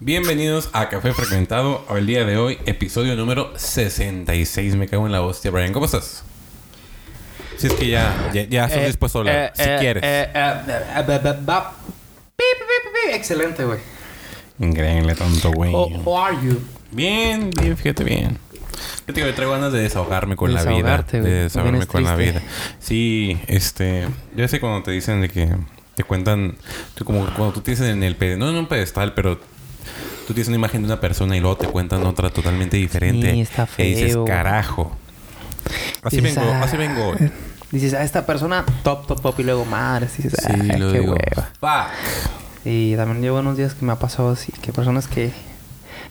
Bienvenidos 0.00 0.70
a 0.72 0.88
Café 0.88 1.12
Fragmentado. 1.12 1.84
El 1.96 2.06
día 2.06 2.24
de 2.24 2.36
hoy, 2.36 2.58
episodio 2.66 3.16
número 3.16 3.52
66. 3.56 4.76
Me 4.76 4.86
cago 4.88 5.06
en 5.06 5.12
la 5.12 5.22
hostia, 5.22 5.50
Brian. 5.50 5.72
¿Cómo 5.72 5.86
estás? 5.86 6.22
Si 7.56 7.66
es 7.66 7.72
que 7.74 7.88
ya, 7.88 8.30
ya, 8.32 8.44
ya 8.44 8.66
estás 8.66 8.82
Eh, 8.82 8.86
dispuesto 8.86 9.18
a 9.18 9.20
hablar. 9.22 9.36
eh, 9.36 9.50
si 9.54 9.62
eh, 9.62 9.76
quieres. 9.80 10.02
eh, 10.04 10.30
eh, 10.32 10.62
eh. 12.38 13.14
Excelente, 13.14 13.64
güey. 13.64 13.80
Increíble 14.60 15.14
tonto, 15.16 15.50
güey. 15.52 15.74
Are 15.74 16.36
you? 16.46 16.60
Bien, 16.92 17.50
bien, 17.50 17.76
fíjate 17.76 18.04
bien. 18.04 18.38
Yo 19.08 19.14
te 19.14 19.20
digo, 19.22 19.34
traigo 19.34 19.52
ganas 19.52 19.72
de 19.72 19.80
desahogarme 19.80 20.36
con 20.36 20.54
la 20.54 20.62
vida. 20.62 21.04
Güey. 21.10 21.22
De 21.22 21.30
desahogarme 21.30 21.86
con 21.86 22.04
la 22.04 22.14
vida. 22.14 22.40
Sí, 22.78 23.40
este... 23.48 24.06
Yo 24.36 24.46
sé 24.46 24.60
cuando 24.60 24.82
te 24.84 24.92
dicen 24.92 25.20
de 25.20 25.28
que... 25.28 25.48
Te 25.96 26.04
cuentan... 26.04 26.56
tú 26.94 27.04
como 27.04 27.24
cuando 27.34 27.52
tú 27.54 27.60
te 27.62 27.72
dicen 27.72 27.86
en 27.86 28.02
el 28.04 28.14
pedestal... 28.14 28.38
No 28.38 28.50
en 28.50 28.56
un 28.56 28.66
pedestal, 28.68 29.14
pero... 29.14 29.40
Tú 30.28 30.34
tienes 30.34 30.48
una 30.48 30.56
imagen 30.56 30.82
de 30.82 30.88
una 30.88 31.00
persona 31.00 31.38
y 31.38 31.40
luego 31.40 31.56
te 31.56 31.66
cuentan 31.68 32.04
otra 32.04 32.28
totalmente 32.28 32.76
diferente. 32.76 33.32
Sí, 33.32 33.40
está 33.40 33.66
Y 33.78 33.94
dices, 33.94 34.14
carajo. 34.26 34.94
Así 36.02 36.20
Dices, 36.20 36.36
vengo, 36.36 36.52
ah, 36.52 36.60
así 36.64 36.76
vengo. 36.76 37.14
Dices, 37.70 37.94
a 37.94 38.02
esta 38.02 38.26
persona 38.26 38.62
top, 38.82 39.06
top, 39.06 39.22
top. 39.22 39.40
Y 39.40 39.44
luego 39.44 39.64
madres. 39.64 40.18
Dices, 40.18 40.34
Sí, 40.38 40.52
ay, 40.52 40.78
lo 40.78 40.92
qué 40.92 41.00
digo. 41.00 41.14
hueva. 41.14 41.88
Y 42.62 42.94
también 42.96 43.22
llevo 43.22 43.38
unos 43.38 43.56
días 43.56 43.72
que 43.72 43.86
me 43.86 43.92
ha 43.92 43.98
pasado 43.98 44.28
así. 44.28 44.52
Que 44.60 44.70
personas 44.70 45.08
que... 45.08 45.32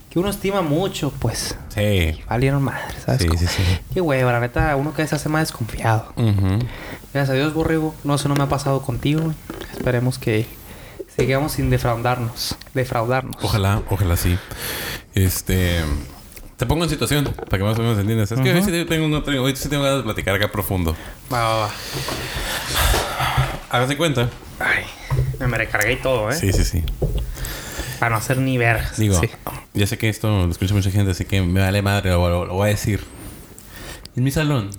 Que 0.10 0.18
uno 0.18 0.32
estima 0.32 0.64
mucho, 0.64 1.14
pues... 1.20 1.56
Sí. 1.70 2.20
Valieron 2.28 2.64
madres, 2.64 3.04
¿sabes? 3.06 3.22
Sí, 3.22 3.28
cómo? 3.28 3.40
sí, 3.40 3.46
sí. 3.46 3.62
Qué 3.94 4.02
hueva. 4.02 4.32
La 4.32 4.40
neta, 4.40 4.76
uno 4.78 4.94
cada 4.94 5.04
vez 5.04 5.12
se 5.12 5.16
hace 5.18 5.30
más 5.30 5.44
desconfiado. 5.44 6.12
Gracias 7.14 7.30
a 7.30 7.34
Dios, 7.34 7.54
Borrego. 7.54 7.94
No, 8.04 8.16
eso 8.16 8.28
no 8.30 8.36
me 8.36 8.42
ha 8.46 8.50
pasado 8.50 8.82
contigo. 8.82 9.32
Esperemos 9.74 10.18
que 10.18 10.48
sigamos 11.18 11.52
sin 11.54 11.70
defraudarnos. 11.70 12.56
Defraudarnos. 12.74 13.36
Ojalá, 13.44 13.82
ojalá 13.90 14.16
sí. 14.18 14.38
Este... 15.14 15.82
Te 16.58 16.66
pongo 16.66 16.84
en 16.86 16.90
situación 16.90 17.26
para 17.26 17.58
que 17.60 17.64
más 17.64 17.78
o 17.78 17.82
menos 17.84 18.00
entiendas. 18.00 18.32
Es 18.32 18.40
que 18.40 18.52
hoy 18.52 18.64
sí 18.64 18.72
tengo, 18.86 19.08
no 19.08 19.22
tengo- 19.22 19.44
hoy 19.44 19.56
sí 19.56 19.70
tengo 19.70 19.84
ganas 19.84 20.00
de 20.00 20.04
platicar 20.06 20.34
acá 20.36 20.52
profundo. 20.52 20.96
Va, 21.32 21.40
va, 21.44 21.56
va. 21.68 21.70
Hágase 23.70 23.96
cuenta. 23.96 24.28
Ay, 24.60 24.84
me, 25.40 25.56
recargué 25.56 25.94
y 25.94 25.96
todo, 25.98 26.32
¿eh? 26.32 26.36
Sí, 26.36 26.52
sí, 26.54 26.64
sí. 26.64 26.84
Para 28.00 28.10
no 28.12 28.16
hacer 28.18 28.40
ni 28.40 28.58
ver. 28.58 28.82
Digo, 28.98 29.20
Sí. 29.20 29.30
ya 29.76 29.86
sé 29.86 30.00
que 30.00 30.10
esto 30.10 30.30
lo 30.46 30.50
escucha 30.50 30.74
mucha 30.74 30.90
gente, 30.90 31.12
así 31.12 31.26
que 31.26 31.42
me 31.42 31.60
vale 31.62 31.84
madre, 31.84 32.10
lo, 32.10 32.28
lo- 32.28 32.46
lo 32.46 32.54
voy 32.56 32.70
a 32.70 32.72
decir. 32.72 33.04
En 34.16 34.24
mi 34.24 34.32
salón. 34.32 34.72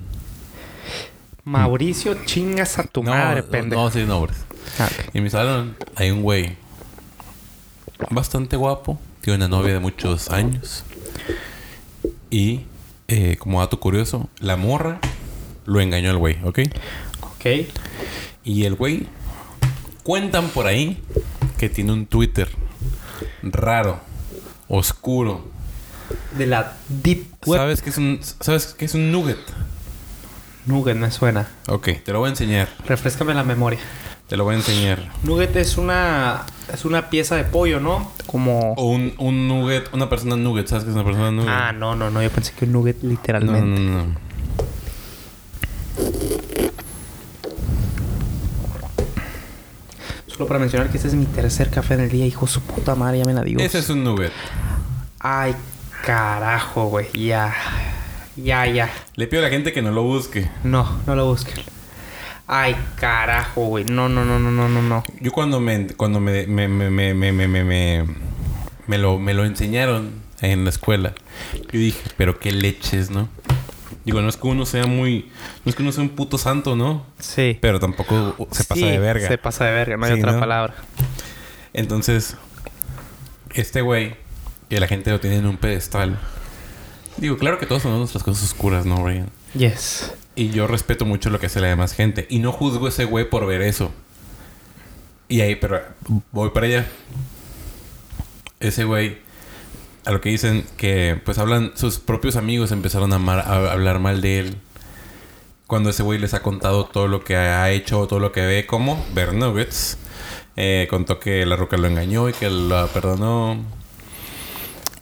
Mauricio, 1.44 2.16
chingas 2.26 2.76
a 2.78 2.82
tu 2.84 3.02
madre, 3.04 3.42
no, 3.42 3.46
pendejo. 3.48 3.82
no, 3.84 3.90
sí, 3.92 4.04
nombres. 4.04 4.36
Ah, 4.78 4.88
ok. 4.90 5.14
En 5.14 5.22
mi 5.22 5.30
salón 5.30 5.76
hay 5.96 6.10
un 6.10 6.22
güey 6.22 6.56
bastante 8.10 8.56
guapo, 8.56 8.98
tiene 9.20 9.36
una 9.36 9.48
novia 9.48 9.74
de 9.74 9.80
muchos 9.80 10.30
años. 10.30 10.84
Y, 12.30 12.62
eh, 13.08 13.36
como 13.38 13.60
dato 13.60 13.80
curioso, 13.80 14.28
la 14.38 14.56
morra 14.56 15.00
lo 15.64 15.80
engañó 15.80 16.10
al 16.10 16.18
güey, 16.18 16.38
¿ok? 16.44 16.60
Ok. 17.22 17.46
Y 18.44 18.64
el 18.64 18.74
güey, 18.74 19.06
cuentan 20.02 20.48
por 20.48 20.66
ahí 20.66 21.02
que 21.58 21.68
tiene 21.68 21.92
un 21.92 22.06
Twitter 22.06 22.48
raro, 23.42 24.00
oscuro. 24.68 25.50
De 26.36 26.46
la 26.46 26.76
Deep 26.88 27.26
Web. 27.46 27.58
¿Sabes 27.58 27.82
qué 27.82 27.90
es 27.90 27.98
un, 27.98 28.20
¿sabes 28.40 28.74
qué 28.78 28.84
es 28.84 28.94
un 28.94 29.12
nugget? 29.12 29.38
Nugget 30.66 30.96
me 30.96 31.10
suena. 31.10 31.48
Ok, 31.66 31.88
te 32.04 32.12
lo 32.12 32.20
voy 32.20 32.28
a 32.28 32.30
enseñar. 32.30 32.68
Refrescame 32.86 33.34
la 33.34 33.42
memoria. 33.42 33.80
Te 34.28 34.36
lo 34.36 34.44
voy 34.44 34.54
a 34.54 34.58
enseñar. 34.58 35.10
Nugget 35.22 35.56
es 35.56 35.78
una... 35.78 36.44
Es 36.72 36.84
una 36.84 37.08
pieza 37.08 37.36
de 37.36 37.44
pollo, 37.44 37.80
¿no? 37.80 38.12
Como... 38.26 38.74
O 38.74 38.90
un, 38.90 39.14
un 39.16 39.48
nugget, 39.48 39.88
una 39.94 40.10
persona 40.10 40.36
nugget, 40.36 40.66
¿sabes 40.68 40.84
qué 40.84 40.90
es 40.90 40.94
una 40.96 41.04
persona 41.04 41.30
nugget? 41.30 41.50
Ah, 41.50 41.72
no, 41.72 41.96
no, 41.96 42.10
no. 42.10 42.22
Yo 42.22 42.28
pensé 42.28 42.52
que 42.52 42.66
un 42.66 42.72
nugget 42.72 43.02
no, 43.02 43.08
literalmente. 43.08 43.80
no, 43.80 44.04
no. 44.04 44.28
Solo 50.26 50.46
para 50.46 50.60
mencionar 50.60 50.90
que 50.90 50.98
este 50.98 51.08
es 51.08 51.14
mi 51.14 51.24
tercer 51.24 51.70
café 51.70 51.94
en 51.94 52.00
el 52.00 52.10
día. 52.10 52.26
Hijo 52.26 52.46
su 52.46 52.60
puta 52.60 52.94
madre, 52.94 53.18
llamen 53.18 53.38
a 53.38 53.42
Dios. 53.42 53.62
Ese 53.62 53.78
es 53.78 53.88
un 53.88 54.04
nugget. 54.04 54.32
Ay, 55.20 55.54
carajo, 56.04 56.88
güey. 56.88 57.06
Ya. 57.14 57.54
Ya, 58.36 58.66
ya. 58.66 58.90
Le 59.16 59.26
pido 59.26 59.40
a 59.40 59.46
la 59.46 59.50
gente 59.50 59.72
que 59.72 59.80
no 59.80 59.90
lo 59.90 60.02
busque. 60.02 60.50
No, 60.64 61.00
no 61.06 61.14
lo 61.16 61.24
busquen. 61.26 61.64
Ay, 62.48 62.74
carajo, 62.96 63.66
güey. 63.66 63.84
No, 63.84 64.08
no, 64.08 64.24
no, 64.24 64.38
no, 64.38 64.50
no, 64.50 64.68
no, 64.68 64.82
no. 64.82 65.02
Yo 65.20 65.30
cuando 65.32 65.60
me 65.60 65.86
cuando 65.88 66.18
me 66.18 66.46
me 66.46 66.66
me 66.66 66.90
me 66.90 67.14
me 67.14 67.32
me, 67.46 68.04
me, 68.86 68.98
lo 68.98 69.18
me 69.18 69.34
lo 69.34 69.44
enseñaron 69.44 70.12
en 70.40 70.64
la 70.64 70.70
escuela, 70.70 71.12
yo 71.70 71.78
dije, 71.78 72.00
pero 72.16 72.38
qué 72.38 72.52
leches, 72.52 73.10
¿no? 73.10 73.28
Digo, 74.04 74.22
no 74.22 74.30
es 74.30 74.38
que 74.38 74.46
uno 74.46 74.64
sea 74.64 74.86
muy 74.86 75.30
no 75.64 75.70
es 75.70 75.76
que 75.76 75.82
uno 75.82 75.92
sea 75.92 76.02
un 76.02 76.10
puto 76.10 76.38
santo, 76.38 76.74
¿no? 76.74 77.04
Sí. 77.18 77.58
Pero 77.60 77.78
tampoco 77.80 78.34
se 78.52 78.64
pasa 78.64 78.80
Sí, 78.80 78.86
de 78.88 78.98
verga. 78.98 79.28
Se 79.28 79.36
pasa 79.36 79.66
de 79.66 79.72
verga, 79.72 79.96
no 79.98 80.06
hay 80.06 80.14
Sí, 80.14 80.18
otra 80.20 80.32
¿no? 80.32 80.40
palabra. 80.40 80.74
Entonces, 81.74 82.36
este 83.52 83.82
güey, 83.82 84.16
que 84.70 84.80
la 84.80 84.86
gente 84.88 85.10
lo 85.10 85.20
tiene 85.20 85.36
en 85.36 85.46
un 85.46 85.58
pedestal. 85.58 86.18
Digo, 87.18 87.36
claro 87.36 87.58
que 87.58 87.66
todos 87.66 87.82
tenemos 87.82 87.98
nuestras 88.00 88.22
cosas 88.22 88.44
oscuras, 88.44 88.86
¿no, 88.86 89.02
Brian? 89.02 89.28
Yes. 89.54 90.12
Y 90.34 90.50
yo 90.50 90.66
respeto 90.66 91.04
mucho 91.04 91.30
lo 91.30 91.40
que 91.40 91.46
hace 91.46 91.60
la 91.60 91.68
demás 91.68 91.92
gente. 91.94 92.26
Y 92.30 92.38
no 92.38 92.52
juzgo 92.52 92.86
a 92.86 92.88
ese 92.90 93.04
güey 93.04 93.28
por 93.28 93.46
ver 93.46 93.62
eso. 93.62 93.90
Y 95.28 95.40
ahí, 95.40 95.56
pero 95.56 95.80
voy 96.32 96.50
para 96.50 96.66
allá. 96.66 96.86
Ese 98.60 98.84
güey, 98.84 99.18
a 100.04 100.12
lo 100.12 100.20
que 100.20 100.30
dicen 100.30 100.64
que, 100.76 101.20
pues 101.24 101.38
hablan, 101.38 101.72
sus 101.74 101.98
propios 101.98 102.36
amigos 102.36 102.72
empezaron 102.72 103.12
a, 103.12 103.16
hablar 103.72 103.98
mal 103.98 104.20
de 104.20 104.40
él. 104.40 104.56
Cuando 105.66 105.90
ese 105.90 106.02
güey 106.02 106.18
les 106.18 106.34
ha 106.34 106.42
contado 106.42 106.86
todo 106.86 107.08
lo 107.08 107.24
que 107.24 107.36
ha 107.36 107.70
hecho, 107.70 108.06
todo 108.06 108.20
lo 108.20 108.32
que 108.32 108.40
ve, 108.46 108.66
como 108.66 109.04
nuggets. 109.34 109.98
Eh, 110.56 110.88
contó 110.90 111.20
que 111.20 111.46
la 111.46 111.56
roca 111.56 111.76
lo 111.76 111.86
engañó 111.86 112.28
y 112.28 112.32
que 112.32 112.48
lo 112.48 112.86
perdonó. 112.88 113.62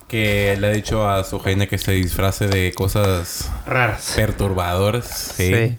Que 0.09 0.57
le 0.61 0.69
ha 0.69 0.71
dicho 0.71 1.09
a 1.09 1.25
su 1.25 1.39
reina 1.41 1.67
que 1.67 1.79
se 1.79 1.93
disfrace 1.93 2.47
de 2.47 2.73
cosas 2.73 3.51
Raras. 3.67 4.13
perturbadoras. 4.15 5.07
Sí. 5.37 5.53
Sí. 5.53 5.77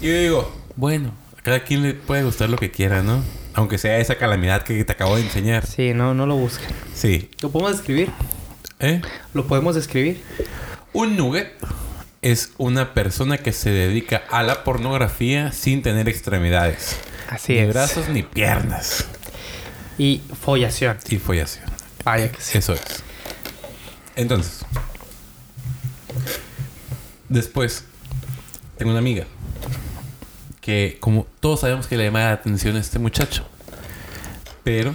Y 0.00 0.06
yo 0.06 0.18
digo, 0.18 0.56
bueno, 0.76 1.12
a 1.38 1.42
cada 1.42 1.60
quien 1.64 1.82
le 1.82 1.94
puede 1.94 2.22
gustar 2.22 2.48
lo 2.48 2.56
que 2.56 2.70
quiera, 2.70 3.02
¿no? 3.02 3.22
Aunque 3.54 3.78
sea 3.78 3.98
esa 3.98 4.16
calamidad 4.16 4.62
que 4.62 4.82
te 4.84 4.92
acabo 4.92 5.16
de 5.16 5.22
enseñar. 5.22 5.66
Sí, 5.66 5.92
no, 5.94 6.14
no 6.14 6.26
lo 6.26 6.36
busquen. 6.36 6.68
Sí. 6.94 7.30
¿Lo 7.40 7.50
podemos 7.50 7.72
describir? 7.72 8.10
¿Eh? 8.80 9.00
¿Lo 9.34 9.46
podemos 9.46 9.74
describir? 9.74 10.22
Un 10.92 11.16
nugget 11.16 11.52
es 12.22 12.52
una 12.58 12.92
persona 12.94 13.38
que 13.38 13.52
se 13.52 13.70
dedica 13.70 14.22
a 14.30 14.42
la 14.42 14.64
pornografía 14.64 15.52
sin 15.52 15.82
tener 15.82 16.08
extremidades. 16.08 16.96
Así 17.28 17.54
ni 17.54 17.58
es. 17.60 17.68
brazos 17.68 18.08
ni 18.08 18.22
piernas. 18.22 19.06
Y 19.98 20.22
follación. 20.42 20.98
Y 21.08 21.16
follación. 21.16 21.64
Vaya 22.06 22.30
que 22.32 22.40
sí. 22.40 22.56
Eso 22.56 22.72
es. 22.72 22.80
Entonces. 24.14 24.64
Después. 27.28 27.84
Tengo 28.78 28.90
una 28.92 29.00
amiga. 29.00 29.24
Que 30.60 30.96
como 31.00 31.26
todos 31.40 31.60
sabemos 31.60 31.86
que 31.86 31.96
le 31.96 32.04
llama 32.04 32.20
la 32.20 32.32
atención 32.32 32.76
a 32.76 32.80
este 32.80 32.98
muchacho. 32.98 33.44
Pero. 34.64 34.94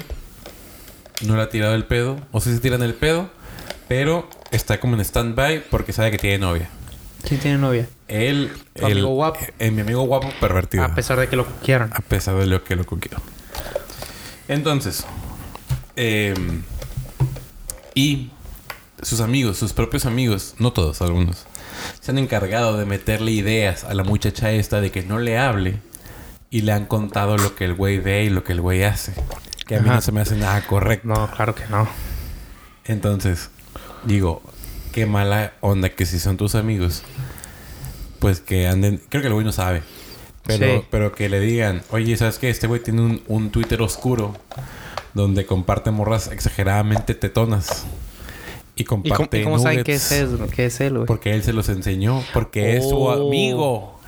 No 1.21 1.35
le 1.35 1.41
ha 1.44 1.50
tirado 1.50 1.75
el 1.75 1.85
pedo. 1.85 2.19
O 2.31 2.41
sea, 2.41 2.53
se 2.53 2.59
tiran 2.59 2.81
el 2.81 2.94
pedo. 2.94 3.29
Pero 3.88 4.29
está 4.51 4.79
como 4.79 4.95
en 4.95 5.01
stand-by 5.01 5.66
porque 5.69 5.91
sabe 5.94 6.11
que 6.11 6.17
tiene 6.17 6.38
novia. 6.39 6.69
¿Quién 7.27 7.39
tiene 7.41 7.57
novia? 7.57 7.88
Él. 8.07 8.51
El- 8.75 8.85
amigo 8.85 9.09
guapo. 9.09 9.39
eh, 9.59 9.69
mi 9.69 9.81
amigo 9.81 10.01
guapo 10.03 10.31
pervertido. 10.39 10.83
A 10.85 10.95
pesar 10.95 11.19
de 11.19 11.27
que 11.27 11.35
lo 11.35 11.45
quieran. 11.57 11.91
A 11.94 12.00
pesar 12.00 12.35
de 12.38 12.45
lo 12.47 12.63
que 12.63 12.75
lo 12.77 12.85
quiero. 12.85 13.21
Entonces, 14.47 15.05
eh, 15.97 16.33
y 17.95 18.29
sus 19.01 19.19
amigos, 19.21 19.57
sus 19.57 19.73
propios 19.73 20.05
amigos, 20.05 20.55
no 20.59 20.71
todos, 20.73 21.01
algunos, 21.01 21.45
se 21.99 22.11
han 22.11 22.17
encargado 22.17 22.77
de 22.77 22.85
meterle 22.85 23.31
ideas 23.31 23.83
a 23.83 23.93
la 23.93 24.03
muchacha 24.03 24.51
esta 24.51 24.81
de 24.81 24.91
que 24.91 25.03
no 25.03 25.19
le 25.19 25.38
hable 25.38 25.79
y 26.49 26.61
le 26.61 26.73
han 26.73 26.85
contado 26.85 27.38
lo 27.38 27.55
que 27.55 27.65
el 27.65 27.73
güey 27.73 27.99
ve 27.99 28.25
y 28.25 28.29
lo 28.29 28.43
que 28.43 28.53
el 28.53 28.61
güey 28.61 28.83
hace. 28.83 29.13
Que 29.65 29.77
a 29.77 29.81
mí 29.81 29.89
no 29.89 30.01
se 30.01 30.11
me 30.11 30.21
hace 30.21 30.35
nada 30.35 30.61
correcto. 30.67 31.07
No, 31.07 31.29
claro 31.31 31.55
que 31.55 31.65
no. 31.69 31.88
Entonces, 32.85 33.49
digo, 34.03 34.41
qué 34.91 35.05
mala 35.05 35.53
onda 35.61 35.89
que 35.89 36.05
si 36.05 36.19
son 36.19 36.38
tus 36.38 36.55
amigos, 36.55 37.03
pues 38.19 38.41
que 38.41 38.67
anden, 38.67 39.01
creo 39.09 39.21
que 39.21 39.27
el 39.27 39.33
güey 39.33 39.45
no 39.45 39.51
sabe, 39.53 39.81
pero, 40.45 40.79
Sí. 40.79 40.85
pero 40.91 41.13
que 41.13 41.29
le 41.29 41.39
digan, 41.39 41.83
oye, 41.91 42.17
¿sabes 42.17 42.38
qué? 42.38 42.49
Este 42.49 42.67
güey 42.67 42.83
tiene 42.83 43.01
un, 43.01 43.23
un 43.27 43.49
Twitter 43.51 43.81
oscuro 43.81 44.35
donde 45.13 45.46
comparte 45.46 45.92
morras 45.92 46.28
exageradamente 46.31 47.13
tetonas 47.16 47.86
y 48.75 48.81
¿Y 48.81 48.86
comparte 48.86 49.42
y 49.42 49.44
cómo 49.44 49.60
saben 49.60 49.84
qué 49.84 49.94
es, 49.94 50.12
eso, 50.12 50.48
qué 50.56 50.66
es 50.68 50.80
él, 50.81 50.94
güey? 50.96 51.06
Porque 51.06 51.34
él 51.34 51.44
se 51.44 51.54
los 51.54 51.69
enseñó, 51.69 52.24
porque 52.34 52.78
es 52.78 52.88
su 52.90 52.98
Oh. 52.98 53.12
amigo. 53.28 54.00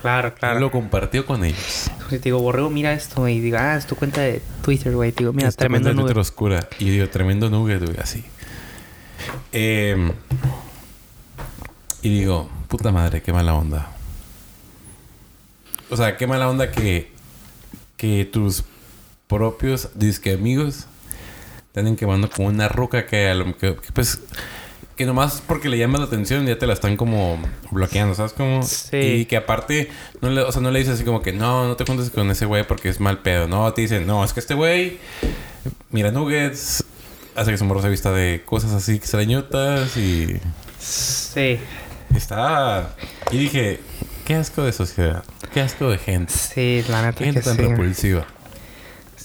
Claro, 0.00 0.28
Él 0.28 0.34
claro. 0.34 0.60
lo 0.60 0.70
compartió 0.70 1.24
con 1.26 1.44
ellos. 1.44 1.90
Si 2.10 2.18
te 2.18 2.24
digo, 2.24 2.38
borrego, 2.38 2.68
mira 2.70 2.92
esto. 2.92 3.26
Y 3.26 3.40
digo, 3.40 3.56
ah, 3.58 3.74
es 3.76 3.86
tu 3.86 3.96
cuenta 3.96 4.20
de 4.20 4.42
Twitter, 4.62 4.94
güey. 4.94 5.12
Te 5.12 5.20
digo, 5.20 5.32
mira, 5.32 5.48
Esta 5.48 5.60
tremendo 5.60 5.86
cuenta 5.88 6.00
de 6.00 6.04
Twitter 6.04 6.18
oscura. 6.20 6.68
Y 6.78 6.90
digo, 6.90 7.08
tremendo 7.08 7.48
nugget, 7.48 7.82
güey, 7.82 7.96
así. 7.98 8.22
Eh, 9.52 10.12
y 12.02 12.08
digo, 12.20 12.50
puta 12.68 12.92
madre, 12.92 13.22
qué 13.22 13.32
mala 13.32 13.54
onda. 13.54 13.90
O 15.90 15.96
sea, 15.96 16.16
qué 16.18 16.26
mala 16.26 16.50
onda 16.50 16.70
que, 16.70 17.10
que 17.96 18.24
tus 18.30 18.62
propios 19.34 19.88
disque 19.94 20.32
amigos 20.32 20.86
te 21.72 21.80
anden 21.80 21.96
quemando 21.96 22.30
como 22.30 22.48
una 22.48 22.68
ruca 22.68 23.04
que, 23.06 23.28
a 23.28 23.34
lo- 23.34 23.56
que, 23.58 23.74
que, 23.74 23.92
pues 23.92 24.20
que 24.96 25.06
nomás 25.06 25.42
porque 25.44 25.68
le 25.68 25.76
llamas 25.76 26.00
la 26.02 26.06
atención 26.06 26.46
ya 26.46 26.56
te 26.56 26.68
la 26.68 26.72
están 26.74 26.96
como 26.96 27.36
bloqueando, 27.72 28.14
¿sabes? 28.14 28.32
Como 28.32 28.62
Sí. 28.62 28.96
y 28.96 29.24
que 29.24 29.36
aparte 29.36 29.90
no 30.20 30.30
le, 30.30 30.42
o 30.42 30.52
sea, 30.52 30.62
no 30.62 30.70
le 30.70 30.78
dices 30.78 30.94
así 30.94 31.04
como 31.04 31.20
que 31.20 31.32
no, 31.32 31.66
no 31.66 31.74
te 31.74 31.84
juntes 31.84 32.10
con 32.10 32.30
ese 32.30 32.46
güey 32.46 32.64
porque 32.64 32.88
es 32.90 33.00
mal 33.00 33.18
pedo. 33.18 33.48
No, 33.48 33.72
te 33.72 33.80
dicen, 33.82 34.06
"No, 34.06 34.22
es 34.24 34.32
que 34.32 34.38
este 34.38 34.54
güey 34.54 34.98
mira 35.90 36.12
nuggets, 36.12 36.84
hace 37.34 37.50
que 37.50 37.58
su 37.58 37.64
morro 37.64 37.82
se 37.82 37.88
vista 37.88 38.12
de 38.12 38.42
cosas 38.44 38.70
así 38.72 38.92
extrañotas 38.94 39.96
y 39.96 40.40
Sí. 40.78 41.58
está 42.14 42.94
y 43.32 43.38
dije, 43.38 43.80
qué 44.24 44.36
asco 44.36 44.62
de 44.62 44.72
sociedad, 44.72 45.24
qué 45.52 45.60
asco 45.60 45.90
de 45.90 45.98
gente. 45.98 46.32
Sí, 46.32 46.84
la 46.88 47.02
neta 47.02 47.24
gente 47.24 47.40
que 47.40 47.44
tan 47.46 47.56
sí. 47.56 47.62
repulsiva. 47.62 48.26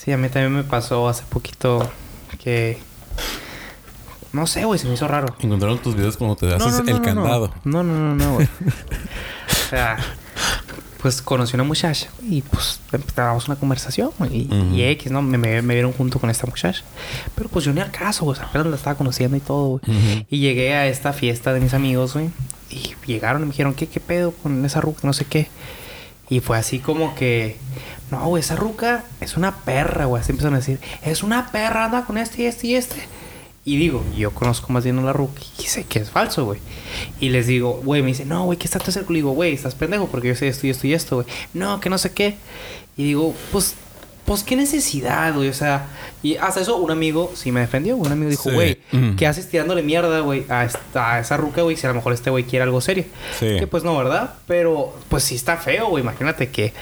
Sí, 0.01 0.13
a 0.13 0.17
mí 0.17 0.29
también 0.29 0.53
me 0.53 0.63
pasó 0.63 1.09
hace 1.09 1.23
poquito 1.25 1.91
que... 2.41 2.77
No 4.31 4.47
sé, 4.47 4.63
güey, 4.63 4.79
se 4.79 4.87
me 4.87 4.93
hizo 4.93 5.09
raro. 5.09 5.35
Encontraron 5.41 5.77
tus 5.79 5.93
videos 5.93 6.15
cuando 6.15 6.37
te 6.37 6.53
haces 6.53 6.87
el 6.87 7.01
candado. 7.01 7.53
No, 7.65 7.83
no, 7.83 7.93
no, 7.93 8.15
no, 8.15 8.33
güey. 8.35 8.47
o 9.65 9.69
sea, 9.69 9.97
pues 11.01 11.21
conocí 11.21 11.55
una 11.55 11.65
muchacha 11.65 12.07
y 12.21 12.41
pues 12.43 12.79
empezamos 12.93 13.49
una 13.49 13.57
conversación 13.57 14.11
güey, 14.17 14.47
y, 14.49 14.73
y 14.73 14.83
X, 14.83 15.11
¿no? 15.11 15.21
Me, 15.21 15.37
me, 15.37 15.61
me 15.61 15.73
vieron 15.73 15.91
junto 15.91 16.17
con 16.17 16.29
esta 16.29 16.47
muchacha. 16.47 16.81
Pero 17.35 17.49
pues 17.49 17.65
yo 17.65 17.73
ni 17.73 17.81
al 17.81 17.91
caso, 17.91 18.23
güey. 18.23 18.39
apenas 18.39 18.67
la 18.67 18.77
estaba 18.77 18.95
conociendo 18.95 19.35
y 19.35 19.41
todo, 19.41 19.81
güey. 19.85 20.25
Y 20.29 20.39
llegué 20.39 20.75
a 20.75 20.87
esta 20.87 21.11
fiesta 21.11 21.51
de 21.51 21.59
mis 21.59 21.73
amigos, 21.73 22.13
güey. 22.13 22.29
Y 22.69 22.95
llegaron 23.05 23.41
y 23.41 23.45
me 23.47 23.51
dijeron, 23.51 23.73
¿qué, 23.73 23.87
qué 23.87 23.99
pedo 23.99 24.31
con 24.31 24.63
esa 24.63 24.79
ruca? 24.79 25.01
No 25.03 25.11
sé 25.11 25.25
qué. 25.25 25.49
Y 26.29 26.39
fue 26.39 26.57
así 26.57 26.79
como 26.79 27.15
que... 27.15 27.57
No, 28.11 28.27
güey, 28.27 28.41
esa 28.41 28.55
ruca 28.55 29.03
es 29.21 29.37
una 29.37 29.55
perra, 29.57 30.05
güey. 30.05 30.21
Así 30.21 30.31
empezaron 30.31 30.55
a 30.55 30.59
decir, 30.59 30.79
es 31.03 31.23
una 31.23 31.51
perra, 31.51 31.85
anda 31.85 32.05
con 32.05 32.17
este 32.17 32.43
y 32.43 32.45
este 32.45 32.67
y 32.67 32.75
este. 32.75 32.97
Y 33.65 33.77
digo, 33.77 34.03
yo 34.17 34.31
conozco 34.31 34.73
más 34.73 34.83
bien 34.83 34.97
a 34.99 35.03
la 35.03 35.13
ruca 35.13 35.41
y 35.59 35.63
sé 35.63 35.83
que 35.83 35.99
es 35.99 36.09
falso, 36.09 36.45
güey. 36.45 36.59
Y 37.19 37.29
les 37.29 37.45
digo, 37.45 37.81
güey, 37.83 38.01
me 38.01 38.07
dice, 38.07 38.25
no, 38.25 38.45
güey, 38.45 38.57
¿qué 38.57 38.65
está 38.65 38.79
tu 38.79 38.91
cerco? 38.91 39.13
Le 39.13 39.17
digo, 39.17 39.31
güey, 39.31 39.53
estás 39.53 39.75
pendejo 39.75 40.07
porque 40.07 40.29
yo 40.29 40.35
sé 40.35 40.47
esto 40.47 40.65
y 40.65 40.71
esto 40.71 40.87
y 40.87 40.93
esto, 40.93 41.15
güey. 41.17 41.27
No, 41.53 41.79
que 41.79 41.89
no 41.89 41.97
sé 41.97 42.11
qué. 42.11 42.37
Y 42.97 43.03
digo, 43.03 43.35
pues, 43.51 43.75
pues, 44.29 44.43
¿qué 44.43 44.55
necesidad, 44.55 45.33
güey? 45.33 45.49
O 45.49 45.53
sea, 45.53 45.87
y 46.21 46.35
hasta 46.37 46.61
eso 46.61 46.77
un 46.77 46.91
amigo 46.91 47.31
sí 47.35 47.51
me 47.51 47.61
defendió. 47.61 47.97
Un 47.97 48.11
amigo 48.11 48.29
dijo, 48.29 48.49
Sí. 48.49 48.55
güey, 48.55 48.79
Mm. 48.91 49.15
¿qué 49.15 49.25
haces 49.25 49.49
tirándole 49.49 49.81
mierda, 49.81 50.19
güey, 50.19 50.45
a, 50.49 50.65
esta- 50.65 51.15
a 51.15 51.19
esa 51.19 51.35
ruca, 51.35 51.63
güey? 51.63 51.75
Si 51.75 51.85
a 51.87 51.89
lo 51.89 51.95
mejor 51.95 52.13
este 52.13 52.29
güey 52.29 52.43
quiere 52.43 52.63
algo 52.63 52.79
serio. 52.79 53.05
Sí. 53.39 53.57
Que 53.59 53.65
pues 53.65 53.83
no, 53.83 53.97
¿verdad? 53.97 54.35
Pero, 54.47 54.95
pues 55.09 55.23
sí 55.23 55.33
está 55.35 55.57
feo, 55.57 55.87
güey. 55.87 56.03
Imagínate 56.03 56.49
que, 56.49 56.73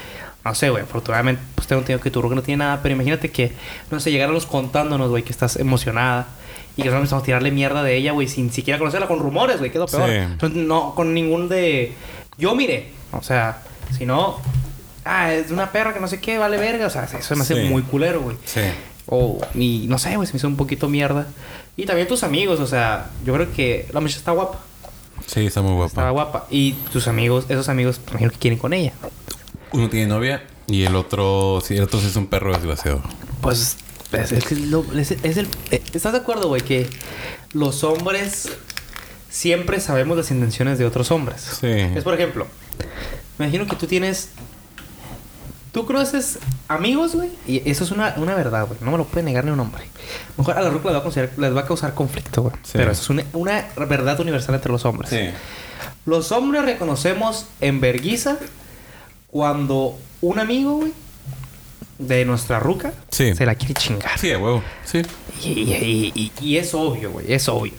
no 0.44 0.54
sé, 0.54 0.68
güey, 0.70 0.82
afortunadamente, 0.82 1.42
pues 1.54 1.66
tengo 1.66 1.80
entendido 1.80 2.02
que 2.02 2.10
tu 2.10 2.20
ruca 2.20 2.34
no 2.34 2.42
tiene 2.42 2.64
nada, 2.64 2.80
pero 2.82 2.94
imagínate 2.94 3.30
que, 3.30 3.52
no 3.90 3.98
sé, 3.98 4.10
llegáramos 4.12 4.44
contándonos, 4.46 5.08
güey, 5.08 5.22
que 5.22 5.32
estás 5.32 5.56
emocionada. 5.56 6.26
Y 6.76 6.82
que 6.82 6.88
nosotros 6.90 7.00
empezamos 7.00 7.22
a 7.22 7.26
tirarle 7.26 7.50
mierda 7.50 7.82
de 7.82 7.96
ella, 7.96 8.12
güey, 8.12 8.28
sin 8.28 8.52
siquiera 8.52 8.78
conocerla, 8.78 9.08
con 9.08 9.18
rumores, 9.18 9.58
güey, 9.58 9.72
que 9.72 9.78
es 9.78 9.80
lo 9.80 9.86
peor. 9.86 10.08
Sí. 10.08 10.14
Entonces, 10.16 10.58
no, 10.62 10.94
con 10.94 11.12
ningún 11.12 11.48
de. 11.48 11.92
Yo 12.36 12.54
miré. 12.54 12.92
O 13.10 13.20
sea, 13.22 13.62
si 13.96 14.06
no. 14.06 14.36
Ah, 15.10 15.32
es 15.32 15.50
una 15.50 15.72
perra 15.72 15.94
que 15.94 16.00
no 16.00 16.08
sé 16.08 16.20
qué, 16.20 16.36
vale 16.38 16.56
verga. 16.58 16.86
O 16.86 16.90
sea, 16.90 17.04
eso 17.04 17.34
me 17.36 17.42
hace 17.42 17.54
Sí. 17.62 17.68
muy 17.68 17.82
culero, 17.82 18.20
güey. 18.20 18.36
Sí. 18.44 18.60
O, 19.06 19.40
y 19.54 19.86
no 19.88 19.98
sé, 19.98 20.14
güey, 20.16 20.26
se 20.26 20.34
me 20.34 20.36
hizo 20.36 20.48
un 20.48 20.56
poquito 20.56 20.88
mierda. 20.88 21.26
Y 21.76 21.86
también 21.86 22.06
tus 22.08 22.22
amigos, 22.24 22.60
o 22.60 22.66
sea, 22.66 23.10
yo 23.24 23.32
creo 23.34 23.50
que 23.52 23.86
la 23.92 24.00
muchacha 24.00 24.18
está 24.18 24.32
guapa. 24.32 24.60
Sí, 25.26 25.46
está 25.46 25.62
muy 25.62 25.72
guapa. 25.74 26.10
guapa. 26.10 26.46
Y 26.50 26.72
tus 26.92 27.08
amigos, 27.08 27.46
esos 27.48 27.68
amigos, 27.68 28.00
imagino 28.10 28.30
que 28.30 28.36
quieren 28.38 28.58
con 28.58 28.72
ella. 28.74 28.92
Uno 29.72 29.88
tiene 29.88 30.06
novia 30.08 30.42
y 30.66 30.84
el 30.84 30.94
otro, 30.94 31.62
sí, 31.64 31.76
el 31.76 31.84
otro 31.84 32.00
sí 32.00 32.06
es 32.08 32.16
un 32.16 32.26
perro 32.26 32.52
desgraciado. 32.52 33.02
Pues, 33.40 33.76
es, 34.12 34.32
es 34.32 34.50
lo- 34.52 34.84
es- 34.98 35.10
es 35.12 35.36
el... 35.36 35.48
eh, 35.70 35.82
¿Estás 35.94 36.12
de 36.12 36.18
acuerdo, 36.18 36.48
güey? 36.48 36.60
Que 36.62 36.88
los 37.52 37.84
hombres 37.84 38.48
siempre 39.30 39.80
sabemos 39.80 40.16
las 40.16 40.30
intenciones 40.30 40.78
de 40.78 40.84
otros 40.86 41.10
hombres. 41.10 41.40
Sí. 41.60 41.66
Es 41.68 42.04
por 42.04 42.14
ejemplo, 42.14 42.46
me 43.38 43.46
imagino 43.46 43.66
que 43.66 43.76
tú 43.76 43.86
tienes. 43.86 44.30
Tú 45.72 45.84
conoces 45.86 46.38
amigos, 46.66 47.14
güey. 47.14 47.30
Y 47.46 47.68
eso 47.70 47.84
es 47.84 47.90
una, 47.90 48.14
una 48.16 48.34
verdad, 48.34 48.66
güey. 48.66 48.78
No 48.82 48.90
me 48.90 48.98
lo 48.98 49.04
puede 49.04 49.22
negar 49.24 49.44
ni 49.44 49.50
un 49.50 49.60
hombre. 49.60 49.84
Mejor 50.36 50.56
a 50.56 50.62
la 50.62 50.70
ruca 50.70 50.86
les 50.88 50.94
va 50.94 51.00
a, 51.00 51.02
considerar- 51.04 51.32
les 51.38 51.54
va 51.56 51.60
a 51.60 51.66
causar 51.66 51.94
conflicto, 51.94 52.42
güey. 52.42 52.54
Sí. 52.62 52.72
Pero 52.74 52.90
eso 52.90 53.02
es 53.02 53.10
una, 53.10 53.24
una 53.34 53.64
verdad 53.86 54.18
universal 54.20 54.54
entre 54.54 54.72
los 54.72 54.84
hombres. 54.84 55.10
Los 56.06 56.32
hombres 56.32 56.64
reconocemos 56.64 57.46
en 57.60 57.80
verguiza 57.80 58.38
cuando 59.30 59.98
un 60.22 60.38
amigo, 60.38 60.76
güey, 60.78 60.92
de 61.98 62.24
nuestra 62.24 62.58
ruca 62.60 62.92
Sí. 63.10 63.34
se 63.34 63.44
la 63.44 63.54
quiere 63.54 63.74
chingar. 63.74 64.18
Sí, 64.18 64.28
huevo. 64.28 64.62
Sí. 64.84 65.02
Y, 65.44 65.48
y- 65.50 66.12
y- 66.14 66.32
y 66.40 66.56
es 66.56 66.72
obvio, 66.74 67.10
güey, 67.10 67.30
es 67.32 67.48
obvio. 67.48 67.72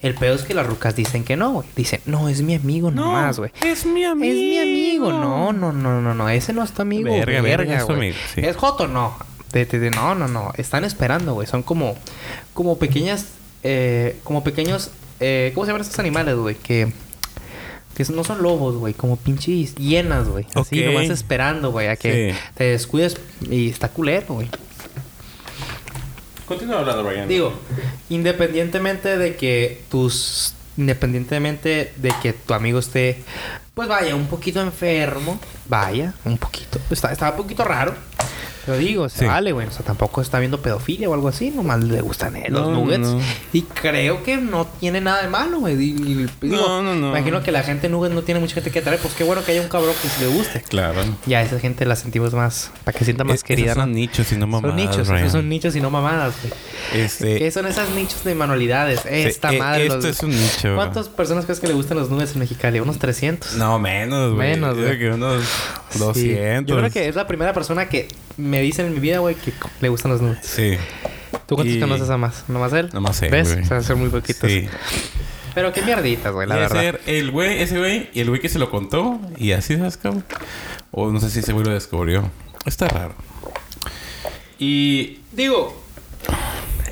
El 0.00 0.14
peor 0.14 0.36
es 0.36 0.42
que 0.42 0.54
las 0.54 0.66
rucas 0.66 0.96
dicen 0.96 1.24
que 1.24 1.36
no, 1.36 1.52
güey. 1.52 1.68
Dicen, 1.76 2.00
no, 2.06 2.28
es 2.30 2.40
mi 2.40 2.54
amigo 2.54 2.90
nomás, 2.90 3.38
güey. 3.38 3.50
Es 3.62 3.84
mi 3.84 4.02
Es 4.04 4.14
mi 4.16 4.58
amigo. 4.58 5.12
No, 5.12 5.52
no, 5.52 5.72
no, 5.72 6.00
no, 6.00 6.14
no. 6.14 6.28
Ese 6.30 6.52
no 6.54 6.62
es 6.64 6.72
tu 6.72 6.80
amigo. 6.82 7.10
Verga, 7.10 7.42
Verga, 7.42 7.42
verga, 7.42 7.74
es 7.76 7.80
tu 7.80 7.86
güey. 7.94 7.98
amigo, 7.98 8.16
sí. 8.34 8.40
¿Es 8.42 8.56
Joto? 8.56 8.88
No. 8.88 9.14
De, 9.52 9.66
de- 9.66 9.78
de- 9.78 9.90
no, 9.90 10.14
no, 10.14 10.26
no. 10.28 10.52
Están 10.56 10.84
esperando, 10.84 11.34
güey. 11.34 11.46
Son 11.46 11.62
como, 11.62 11.96
como 12.54 12.78
pequeñas, 12.78 13.26
eh, 13.62 14.18
como 14.24 14.42
pequeños, 14.42 14.90
eh, 15.20 15.52
¿cómo 15.54 15.66
se 15.66 15.72
llaman 15.72 15.82
estos 15.82 15.98
animales, 15.98 16.36
güey? 16.36 16.54
Que, 16.54 16.90
que 17.94 18.04
no 18.12 18.24
son 18.24 18.42
lobos, 18.42 18.76
güey. 18.76 18.94
Como 18.94 19.16
pinches 19.16 19.74
hienas, 19.74 20.28
güey. 20.28 20.46
Así, 20.54 20.80
Ok. 20.80 20.86
nomás 20.94 21.10
esperando, 21.10 21.72
güey, 21.72 21.88
a 21.88 21.96
que 21.96 22.32
Sí. 22.32 22.38
te 22.54 22.64
descuides 22.64 23.18
y 23.50 23.68
está 23.68 23.88
culero, 23.90 24.34
güey. 24.36 24.48
Continúa 26.50 26.80
hablando. 26.80 27.08
Digo, 27.28 27.52
independientemente 28.08 29.16
de 29.16 29.36
que 29.36 29.84
tus. 29.88 30.52
Independientemente 30.76 31.92
de 31.94 32.12
que 32.20 32.32
tu 32.32 32.54
amigo 32.54 32.80
esté. 32.80 33.22
Pues 33.72 33.88
vaya, 33.88 34.16
un 34.16 34.26
poquito 34.26 34.60
enfermo. 34.60 35.38
Vaya, 35.68 36.12
un 36.24 36.38
poquito. 36.38 36.80
Está 36.90 37.30
un 37.30 37.36
poquito 37.36 37.62
raro. 37.62 37.94
Pero 38.70 38.78
digo, 38.78 39.08
Sí. 39.08 39.24
vale, 39.24 39.52
güey. 39.52 39.66
O 39.66 39.70
sea, 39.70 39.84
tampoco 39.84 40.20
está 40.22 40.38
viendo 40.38 40.60
pedofilia 40.62 41.08
o 41.08 41.14
algo 41.14 41.28
así. 41.28 41.50
Nomás 41.50 41.82
le 41.82 42.00
gustan 42.00 42.36
eh, 42.36 42.46
los 42.48 42.62
No, 42.68 42.70
nuggets. 42.72 43.00
no. 43.00 43.20
Y 43.52 43.62
creo 43.62 44.22
que 44.22 44.36
no 44.36 44.66
tiene 44.78 45.00
nada 45.00 45.22
de 45.22 45.28
malo, 45.28 45.58
güey. 45.60 45.74
Y- 45.74 45.90
y- 45.90 46.26
digo, 46.40 46.56
No, 46.56 46.82
no, 46.82 46.94
no. 46.94 47.08
Imagino 47.10 47.42
que 47.42 47.50
la 47.52 47.62
gente 47.62 47.88
nuggets 47.88 48.14
no 48.14 48.22
tiene 48.22 48.40
mucha 48.40 48.54
gente 48.54 48.70
que 48.70 48.80
traer. 48.82 49.00
Pues 49.00 49.14
qué 49.14 49.24
bueno 49.24 49.44
que 49.44 49.52
haya 49.52 49.60
un 49.62 49.68
cabrón 49.68 49.94
que 50.00 50.24
le 50.24 50.30
guste. 50.30 50.62
Claro. 50.68 51.00
Ya 51.26 51.38
a 51.38 51.42
esa 51.42 51.58
gente 51.58 51.84
la 51.84 51.96
sentimos 51.96 52.32
más. 52.34 52.70
Para 52.84 52.96
que 52.98 53.04
sienta 53.04 53.24
más 53.24 53.36
Es- 53.36 53.44
querida, 53.44 53.72
esos 53.72 53.76
¿no? 53.78 53.82
son 53.84 53.92
nichos 53.92 54.30
y 54.32 54.36
no 54.36 54.46
mamadas, 54.46 54.70
Son 54.70 54.76
nichos, 54.76 55.08
esos 55.10 55.32
son 55.32 55.48
nichos 55.48 55.76
y 55.76 55.80
no 55.80 55.90
mamadas, 55.90 56.34
güey. 56.42 56.52
Este... 57.04 57.38
¿Qué 57.38 57.50
son 57.50 57.66
esas 57.66 57.88
nichos 57.90 58.22
de 58.24 58.34
manualidades? 58.34 59.00
Esta 59.06 59.52
eh, 59.52 59.58
madre. 59.58 59.82
esto 59.86 59.96
los- 59.96 60.04
es 60.06 60.22
un 60.22 60.30
nicho. 60.30 60.74
¿Cuántas 60.74 61.08
personas 61.08 61.44
crees 61.44 61.60
que 61.60 61.66
le 61.66 61.74
gustan 61.74 61.98
los 61.98 62.10
nubes 62.10 62.32
en 62.32 62.38
Mexicali? 62.40 62.80
¿Unos 62.80 62.98
300? 62.98 63.54
No, 63.54 63.78
menos, 63.78 64.34
güey. 64.34 64.50
Menos, 64.52 64.76
güey. 64.76 64.96
creo 64.96 64.98
que 64.98 65.14
unos 65.16 65.42
Sí. 65.90 65.98
200. 65.98 66.66
Yo 66.68 66.76
creo 66.78 66.90
que 66.90 67.08
es 67.08 67.16
la 67.16 67.26
primera 67.26 67.52
persona 67.52 67.88
que 67.88 68.08
me 68.36 68.60
dice 68.62 68.82
en 68.86 68.92
mi 68.94 69.00
vida, 69.00 69.18
güey, 69.18 69.34
que 69.34 69.52
le 69.80 69.88
gustan 69.88 70.12
los 70.12 70.20
nubes. 70.20 70.38
Sí. 70.42 70.76
¿Tú 71.46 71.54
cuántos 71.56 71.76
Y- 71.76 71.80
conoces 71.80 72.10
a 72.10 72.16
más? 72.16 72.44
¿Nomás 72.48 72.72
él? 72.72 72.88
Nomás 72.92 73.20
él, 73.22 73.30
¿Ves? 73.30 73.52
güey. 73.52 73.64
O 73.64 73.66
sea, 73.68 73.82
son 73.82 74.00
muy 74.00 74.08
poquitos. 74.08 74.50
Sí. 74.50 74.68
Pero 75.54 75.72
qué 75.72 75.82
mierditas, 75.82 76.32
güey, 76.32 76.46
la 76.46 76.54
Debe 76.54 76.68
verdad. 76.68 76.80
ser 76.80 77.00
el 77.06 77.30
güey, 77.32 77.60
ese 77.60 77.78
güey, 77.78 78.08
y 78.12 78.20
el 78.20 78.28
güey 78.28 78.40
que 78.40 78.48
se 78.48 78.58
lo 78.60 78.70
contó, 78.70 79.20
y 79.36 79.50
así, 79.52 79.76
¿sabes, 79.76 79.96
cabrón? 79.96 80.24
O 80.92 81.10
no 81.10 81.18
sé 81.20 81.28
si 81.30 81.40
ese 81.40 81.52
güey 81.52 81.64
lo 81.66 81.72
descubrió. 81.72 82.30
Está 82.66 82.86
raro. 82.88 83.14
Y... 84.58 85.18
Digo, 85.32 85.80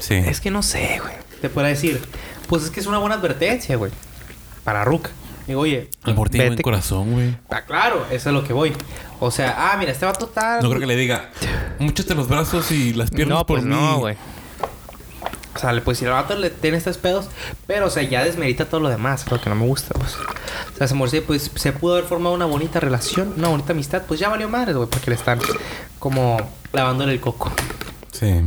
Sí. 0.01 0.15
es 0.15 0.41
que 0.41 0.51
no 0.51 0.63
sé, 0.63 1.01
güey. 1.03 1.15
Te 1.41 1.49
puedo 1.49 1.67
decir, 1.67 2.01
pues 2.49 2.65
es 2.65 2.71
que 2.71 2.81
es 2.81 2.87
una 2.87 2.99
buena 2.99 3.17
advertencia, 3.17 3.77
güey. 3.77 3.93
Para 4.65 4.85
Ruca. 4.85 5.11
Digo, 5.49 5.63
oye, 5.63 5.91
El 6.05 6.13
amor 6.13 6.29
tiene 6.29 6.47
buen 6.51 6.63
corazón, 6.63 7.13
güey. 7.13 7.35
Ah, 7.51 7.63
claro, 7.63 8.07
eso 8.11 8.29
es 8.29 8.35
lo 8.35 8.45
que 8.45 8.53
voy. 8.53 8.73
O 9.19 9.31
sea, 9.33 9.73
ah, 9.73 9.77
mira, 9.79 9.91
este 9.91 10.07
va 10.07 10.13
total. 10.13 10.63
No 10.63 10.69
creo 10.69 10.79
que 10.81 10.87
le 10.87 10.95
diga, 10.95 11.31
múchate 11.81 12.15
los 12.15 12.29
brazos 12.29 12.71
y 12.71 12.93
las 12.93 13.11
piernas 13.11 13.39
No, 13.39 13.47
por 13.47 13.57
pues 13.59 13.65
mí. 13.65 13.71
no, 13.75 13.99
güey. 13.99 14.17
O 15.57 15.59
sea, 15.59 15.81
pues 15.83 15.99
si 15.99 16.05
el 16.05 16.13
vato 16.13 16.37
le 16.37 16.51
tiene 16.51 16.77
estos 16.77 16.99
pedos, 16.99 17.29
pero 17.67 17.87
o 17.87 17.91
sea, 17.91 18.05
ya 18.05 18.23
desmerita 18.23 18.67
todo 18.67 18.81
lo 18.81 18.89
demás, 18.91 19.25
lo 19.29 19.41
que 19.41 19.49
no 19.49 19.57
me 19.57 19.67
gusta, 19.67 19.93
pues. 19.99 20.15
O 20.15 20.77
sea, 20.79 20.87
se, 20.87 20.95
morse- 20.95 21.23
pues, 21.27 21.51
se 21.53 21.73
pudo 21.73 21.95
haber 21.95 22.05
formado 22.07 22.35
una 22.37 22.45
bonita 22.45 22.79
relación, 22.79 23.35
una 23.37 23.49
bonita 23.49 23.73
amistad, 23.73 24.03
pues 24.07 24.21
ya 24.21 24.29
valió 24.29 24.49
madre, 24.49 24.75
güey, 24.75 24.89
porque 24.89 25.11
le 25.11 25.17
están 25.17 25.41
como 25.99 26.37
lavándole 26.73 27.13
el 27.13 27.21
coco. 27.21 27.51
Sí. 28.13 28.47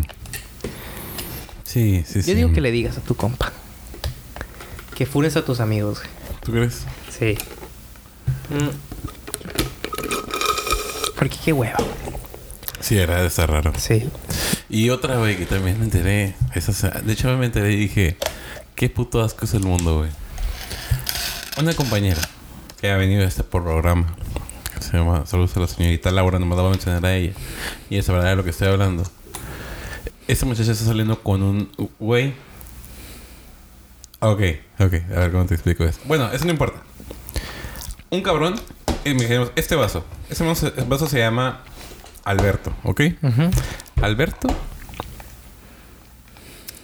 Sí, 1.64 2.04
sí, 2.08 2.20
Yo 2.20 2.24
sí. 2.24 2.34
digo 2.36 2.54
que 2.54 2.62
le 2.62 2.72
digas 2.72 2.98
a 2.98 3.02
tu 3.02 3.16
compa 3.16 3.52
que 4.96 5.06
funes 5.06 5.36
a 5.36 5.44
tus 5.44 5.60
amigos, 5.60 6.00
güey. 6.00 6.21
¿Tú 6.44 6.52
crees? 6.52 6.86
Sí. 7.10 7.38
Mm. 8.50 8.70
Porque 11.18 11.38
qué 11.44 11.54
hueva. 11.54 11.78
Sí, 12.80 12.98
era 12.98 13.22
de 13.22 13.28
estar 13.28 13.50
raro. 13.50 13.74
Sí. 13.78 14.10
Y 14.70 14.90
otra, 14.90 15.18
güey, 15.18 15.38
que 15.38 15.46
también 15.46 15.78
me 15.78 15.86
enteré. 15.86 16.34
Esa, 16.56 16.90
de 16.90 17.14
hecho, 17.14 17.36
me 17.38 17.46
enteré 17.46 17.74
y 17.74 17.76
dije, 17.76 18.18
qué 18.76 18.90
puto 18.90 19.22
asco 19.22 19.46
es 19.46 19.54
el 19.54 19.62
mundo, 19.62 20.00
güey. 20.00 20.10
Una 21.60 21.74
compañera 21.76 22.22
que 22.80 22.90
ha 22.90 22.98
venido 22.98 23.24
a 23.24 23.28
este 23.28 23.44
programa, 23.44 24.16
se 24.80 24.98
llama, 24.98 25.26
saludos 25.28 25.56
a 25.58 25.60
la 25.60 25.68
señorita 25.68 26.10
Laura, 26.10 26.40
no 26.40 26.48
me 26.48 26.56
la 26.56 26.64
voy 26.64 26.70
a 26.70 26.72
mencionar 26.72 27.06
a 27.06 27.16
ella. 27.16 27.34
Y 27.90 27.98
esa 27.98 28.14
verdad 28.14 28.30
de 28.30 28.36
lo 28.38 28.44
que 28.44 28.50
estoy 28.50 28.70
hablando. 28.70 29.04
Esta 30.28 30.48
muchacha 30.48 30.72
está 30.72 30.86
saliendo 30.86 31.22
con 31.22 31.44
un 31.44 31.72
güey. 32.00 32.34
Ok, 34.22 34.42
ok, 34.86 34.94
a 35.16 35.20
ver 35.20 35.32
cómo 35.32 35.46
te 35.46 35.54
explico 35.56 35.84
esto. 35.84 36.02
Bueno, 36.06 36.32
eso 36.32 36.46
no 36.46 36.52
importa. 36.52 36.82
Un 38.10 38.22
cabrón, 38.22 38.56
y 39.06 39.14
me 39.14 39.22
dijeron, 39.22 39.52
este 39.56 39.76
vaso. 39.76 40.04
Este 40.30 40.44
vaso, 40.46 40.72
vaso 40.88 41.08
se 41.08 41.20
llama 41.20 41.62
Alberto, 42.24 42.74
¿ok? 42.84 43.02
Alberto. 44.02 44.48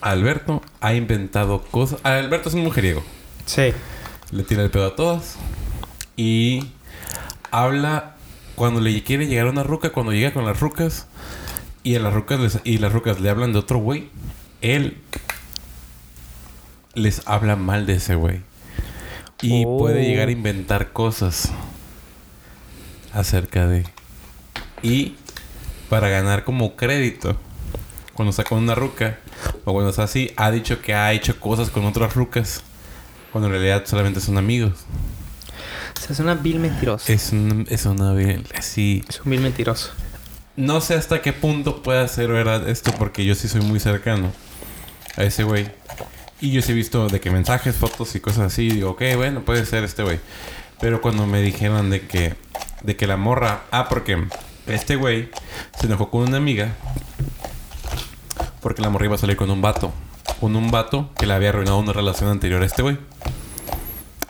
Alberto 0.01 0.61
ha 0.79 0.93
inventado 0.93 1.61
cosas. 1.63 1.99
Alberto 2.03 2.49
es 2.49 2.55
un 2.55 2.63
mujeriego. 2.63 3.03
Sí. 3.45 3.73
Le 4.31 4.43
tira 4.43 4.63
el 4.63 4.69
pedo 4.69 4.85
a 4.85 4.95
todas. 4.95 5.35
Y 6.15 6.67
habla 7.51 8.15
cuando 8.55 8.79
le 8.79 9.03
quiere 9.03 9.27
llegar 9.27 9.47
a 9.47 9.49
una 9.51 9.63
ruca, 9.63 9.89
cuando 9.91 10.11
llega 10.13 10.33
con 10.33 10.45
las 10.45 10.59
rucas. 10.59 11.07
Y 11.83 11.95
a 11.95 11.99
las 11.99 12.13
rucas 12.13 12.39
les- 12.39 12.59
y 12.63 12.77
las 12.77 12.91
rucas 12.93 13.19
le 13.19 13.29
hablan 13.29 13.53
de 13.53 13.59
otro 13.59 13.79
güey. 13.79 14.09
Él 14.61 14.97
les 16.97 17.21
habla 17.25 17.55
mal 17.55 17.85
de 17.85 17.95
ese 17.95 18.15
güey. 18.15 18.41
Y 19.41 19.63
Oh. 19.65 19.77
puede 19.77 20.03
llegar 20.03 20.27
a 20.29 20.31
inventar 20.31 20.91
cosas 20.93 21.51
acerca 23.13 23.67
de. 23.67 23.85
Y 24.81 25.15
para 25.89 26.09
ganar 26.09 26.43
como 26.43 26.75
crédito, 26.75 27.37
cuando 28.13 28.31
está 28.31 28.43
con 28.43 28.59
una 28.59 28.75
ruca, 28.75 29.17
o 29.65 29.73
cuando 29.73 29.89
está 29.91 30.03
así, 30.03 30.31
ha 30.37 30.51
dicho 30.51 30.81
que 30.81 30.93
ha 30.93 31.11
hecho 31.13 31.39
cosas 31.39 31.69
con 31.69 31.85
otras 31.85 32.15
rucas, 32.15 32.61
cuando 33.31 33.47
en 33.47 33.53
realidad 33.53 33.83
solamente 33.85 34.19
son 34.19 34.37
amigos. 34.37 34.73
O 35.97 35.99
sea, 35.99 36.11
es 36.11 36.19
una 36.19 36.35
vil 36.35 36.59
mentirosa. 36.59 37.11
Es, 37.11 37.31
un- 37.31 37.65
es 37.69 37.85
una 37.85 38.13
bien 38.13 38.43
así. 38.57 39.03
Es 39.07 39.21
un 39.21 39.31
vil 39.31 39.41
mentiroso. 39.41 39.91
No 40.55 40.81
sé 40.81 40.95
hasta 40.95 41.21
qué 41.21 41.33
punto 41.33 41.83
pueda 41.83 42.07
ser 42.07 42.29
verdad 42.29 42.67
esto, 42.67 42.91
porque 42.97 43.23
yo 43.25 43.35
sí 43.35 43.47
soy 43.47 43.61
muy 43.61 43.79
cercano 43.79 44.31
a 45.15 45.23
ese 45.23 45.43
güey. 45.43 45.69
Y 46.39 46.51
yo 46.51 46.61
sí 46.61 46.71
he 46.71 46.75
visto 46.75 47.07
de 47.07 47.19
que 47.19 47.31
mensajes, 47.31 47.75
fotos 47.75 48.15
y 48.15 48.19
cosas 48.19 48.53
así. 48.53 48.69
Digo, 48.69 48.91
ok, 48.91 49.01
bueno, 49.15 49.41
puede 49.41 49.65
ser 49.65 49.83
este 49.83 50.03
güey. 50.03 50.19
Pero 50.79 51.01
cuando 51.01 51.25
me 51.25 51.41
dijeron 51.41 51.89
de 51.89 52.01
que, 52.07 52.35
de 52.83 52.95
que 52.95 53.07
la 53.07 53.17
morra. 53.17 53.63
Ah, 53.71 53.87
porque 53.89 54.23
este 54.67 54.95
güey 54.95 55.29
se 55.79 55.87
enojó 55.87 56.11
con 56.11 56.21
una 56.21 56.37
amiga. 56.37 56.75
Porque 58.61 58.81
la 58.81 58.89
morra 58.89 59.05
iba 59.05 59.15
a 59.15 59.19
salir 59.19 59.35
con 59.35 59.49
un 59.49 59.61
vato. 59.61 59.91
Con 60.39 60.55
un 60.55 60.69
vato 60.69 61.09
que 61.17 61.25
le 61.25 61.33
había 61.33 61.49
arruinado 61.49 61.79
una 61.79 61.93
relación 61.93 62.29
anterior 62.29 62.61
a 62.61 62.65
este 62.65 62.83
güey. 62.83 62.99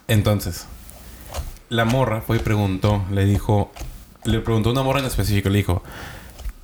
Entonces, 0.07 0.65
la 1.67 1.83
morra 1.83 2.21
fue 2.21 2.37
y 2.37 2.39
preguntó, 2.39 3.03
le 3.11 3.25
dijo, 3.25 3.73
le 4.23 4.39
preguntó 4.39 4.69
a 4.69 4.71
una 4.71 4.83
morra 4.83 5.01
en 5.01 5.07
específico, 5.07 5.49
le 5.49 5.57
dijo, 5.57 5.83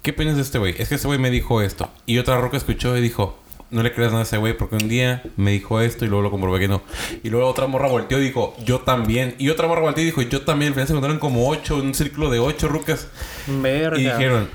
¿qué 0.01 0.11
opinas 0.11 0.37
de 0.37 0.43
este 0.43 0.59
güey? 0.59 0.75
Es 0.77 0.87
que 0.87 0.95
este 0.95 1.07
güey 1.07 1.19
me 1.19 1.29
dijo 1.29 1.61
esto. 1.61 1.89
Y 2.05 2.19
otra 2.19 2.39
roca 2.39 2.55
escuchó 2.55 2.95
y 2.95 3.01
dijo, 3.01 3.37
no 3.73 3.81
le 3.81 3.91
creas 3.91 4.11
nada 4.11 4.21
a 4.21 4.25
ese 4.25 4.37
güey 4.37 4.55
porque 4.55 4.75
un 4.75 4.87
día 4.87 5.23
me 5.35 5.51
dijo 5.51 5.81
esto 5.81 6.05
y 6.05 6.07
luego 6.07 6.21
lo 6.21 6.31
comprobé 6.31 6.59
que 6.59 6.67
no. 6.67 6.83
Y 7.23 7.29
luego 7.29 7.47
otra 7.47 7.65
morra 7.65 7.87
volteó 7.87 8.19
y 8.19 8.25
dijo, 8.25 8.55
yo 8.63 8.81
también. 8.81 9.35
Y 9.39 9.49
otra 9.49 9.67
morra 9.67 9.81
volteó 9.81 10.03
y 10.03 10.05
dijo, 10.05 10.21
yo 10.21 10.43
también. 10.43 10.69
Al 10.69 10.73
final 10.75 10.87
se 10.87 10.93
encontraron 10.93 11.19
como 11.19 11.49
ocho, 11.49 11.77
un 11.77 11.93
círculo 11.95 12.29
de 12.29 12.39
ocho 12.39 12.67
rucas. 12.67 13.07
Verga. 13.47 13.99
Y 13.99 14.03
dijeron, 14.03 14.49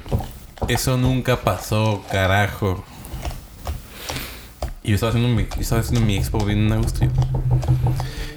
eso 0.68 0.96
nunca 0.96 1.40
pasó, 1.40 2.04
carajo. 2.10 2.84
Y 4.84 4.90
yo 4.90 4.94
estaba 4.94 5.10
haciendo 5.10 5.34
mi, 5.34 5.46
yo 5.48 5.60
estaba 5.60 5.80
haciendo 5.80 6.06
mi 6.06 6.16
expo 6.16 6.44
bien 6.44 6.72
a 6.72 6.76
gusto. 6.76 7.04
yo. 7.04 7.10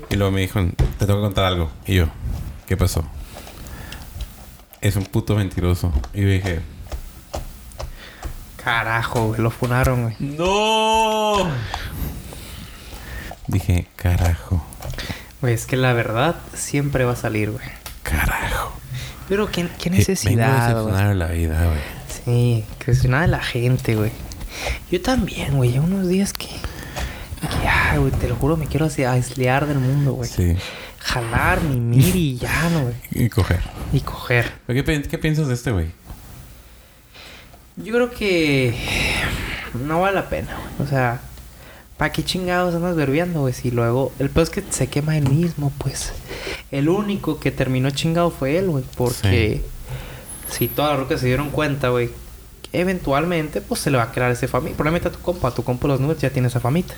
Y 0.09 0.15
luego 0.15 0.31
me 0.31 0.41
dijo, 0.41 0.59
te 0.97 1.05
tengo 1.05 1.19
que 1.19 1.25
contar 1.25 1.45
algo. 1.45 1.71
Y 1.85 1.95
yo, 1.95 2.07
¿qué 2.67 2.75
pasó? 2.75 3.05
Es 4.81 4.95
un 4.95 5.05
puto 5.05 5.35
mentiroso. 5.35 5.93
Y 6.13 6.21
yo 6.21 6.27
dije, 6.27 6.59
Carajo, 8.63 9.27
güey. 9.27 9.41
Lo 9.41 9.49
funaron, 9.51 10.03
güey. 10.03 10.15
¡No! 10.19 11.49
Dije, 13.47 13.87
carajo, 13.95 14.63
Güey, 15.41 15.55
es 15.55 15.65
que 15.65 15.75
la 15.75 15.93
verdad 15.93 16.35
siempre 16.53 17.03
va 17.03 17.13
a 17.13 17.15
salir, 17.15 17.51
güey. 17.51 17.65
carajo. 18.03 18.73
Pero 19.27 19.47
qué, 19.47 19.63
qué 19.79 19.89
Eh, 19.89 19.91
vengo 19.91 19.97
necesidad, 19.97 20.83
güey. 20.83 21.15
la 21.15 21.27
vida, 21.27 21.65
güey. 21.65 21.79
Sí, 22.25 22.65
que 22.79 22.91
es 22.91 23.03
nada 23.05 23.23
de 23.23 23.29
la 23.29 23.39
gente, 23.41 23.95
güey. 23.95 24.11
Yo 24.91 25.01
también, 25.01 25.55
güey. 25.57 25.71
Ya 25.73 25.81
unos 25.81 26.07
días 26.07 26.33
que... 26.33 26.47
Que, 26.47 27.67
ay, 27.67 27.97
güey, 27.97 28.11
te 28.11 28.27
lo 28.29 28.35
juro, 28.35 28.55
me 28.55 28.67
quiero 28.67 28.85
así 28.85 29.03
aislear 29.03 29.65
del 29.65 29.79
mundo, 29.79 30.13
güey. 30.13 30.29
Sí. 30.29 30.55
Jalar, 30.99 31.61
mimir 31.61 32.15
y 32.15 32.37
ya, 32.37 32.69
no, 32.69 32.81
güey. 32.81 32.95
Y 33.25 33.29
coger. 33.29 33.61
Y 33.91 34.01
coger. 34.01 34.51
¿Pero 34.67 34.83
¿Qué, 34.85 35.01
qué 35.01 35.17
piensas 35.17 35.47
de 35.47 35.55
este 35.55 35.71
güey? 35.71 35.87
Yo 37.83 37.93
creo 37.93 38.11
que... 38.11 38.75
No 39.85 40.01
vale 40.01 40.15
la 40.15 40.29
pena, 40.29 40.55
güey. 40.55 40.87
O 40.87 40.89
sea... 40.89 41.21
¿Para 41.97 42.11
qué 42.11 42.23
chingados 42.23 42.73
andas 42.73 42.95
verbiando, 42.95 43.41
güey? 43.41 43.53
Si 43.53 43.69
luego... 43.69 44.11
El 44.17 44.29
peor 44.29 44.43
es 44.45 44.49
que 44.49 44.63
se 44.69 44.87
quema 44.87 45.17
él 45.17 45.29
mismo, 45.29 45.71
pues. 45.77 46.13
El 46.71 46.89
único 46.89 47.39
que 47.39 47.51
terminó 47.51 47.91
chingado 47.91 48.31
fue 48.31 48.57
él, 48.57 48.69
güey. 48.69 48.83
Porque... 48.95 49.61
Si 50.49 50.67
todas 50.67 50.91
las 50.91 50.99
rocas 50.99 51.19
se 51.21 51.27
dieron 51.27 51.51
cuenta, 51.51 51.89
güey. 51.89 52.09
Eventualmente, 52.73 53.61
pues 53.61 53.81
se 53.81 53.91
le 53.91 53.97
va 53.97 54.03
a 54.03 54.11
crear 54.11 54.31
ese 54.31 54.47
familia. 54.47 54.75
Probablemente 54.75 55.09
a 55.09 55.11
tu 55.11 55.19
compa. 55.19 55.49
A 55.49 55.53
tu 55.53 55.63
compa 55.63 55.87
los 55.87 55.99
nubes 55.99 56.17
ya 56.19 56.29
tiene 56.29 56.47
esa 56.47 56.59
famita. 56.59 56.95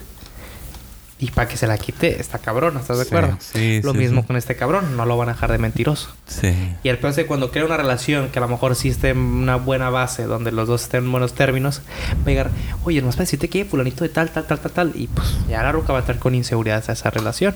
Y 1.24 1.32
para 1.32 1.48
que 1.48 1.56
se 1.56 1.68
la 1.68 1.78
quite, 1.78 2.20
está 2.20 2.38
cabrón, 2.38 2.76
¿estás 2.78 2.98
de 2.98 3.04
acuerdo? 3.04 3.38
sí, 3.40 3.80
Lo 3.82 3.94
sí, 3.94 3.98
mismo 4.00 4.26
con 4.28 4.36
este 4.36 4.58
cabrón. 4.58 4.98
No 4.98 5.06
lo 5.06 5.16
van 5.16 5.30
a 5.30 5.34
dejar 5.34 5.54
de 5.54 5.58
mentiroso. 5.58 6.10
Sí. 6.28 6.54
Y 6.84 6.90
el 6.90 6.98
peor 6.98 7.12
es 7.12 7.16
que 7.16 7.26
cuando 7.26 7.50
crea 7.50 7.64
una 7.64 7.78
relación 7.78 8.28
que 8.28 8.40
a 8.40 8.42
lo 8.42 8.50
mejor 8.50 8.76
sí 8.76 8.90
esté 8.90 9.12
en 9.12 9.20
una 9.20 9.56
buena 9.56 9.90
base, 9.90 10.24
donde 10.24 10.52
los 10.52 10.68
dos 10.68 10.82
estén 10.84 11.06
en 11.06 11.12
buenos 11.12 11.34
términos, 11.34 11.82
va 12.18 12.24
a 12.26 12.30
llegar, 12.30 12.50
oye, 12.84 13.00
nomás 13.00 13.16
para 13.16 13.24
decirte 13.24 13.48
que 13.48 13.64
fulanito 13.64 14.04
de 14.04 14.10
tal, 14.10 14.32
tal, 14.32 14.46
tal, 14.46 14.60
tal, 14.60 14.72
tal. 14.74 14.92
Y 14.96 15.08
pues 15.08 15.28
ya 15.48 15.64
la 15.64 15.72
ruca 15.72 15.94
va 15.94 16.00
a 16.00 16.02
estar 16.02 16.20
con 16.20 16.36
inseguridad 16.36 16.84
a 16.86 16.92
esa 16.92 17.10
relación. 17.10 17.56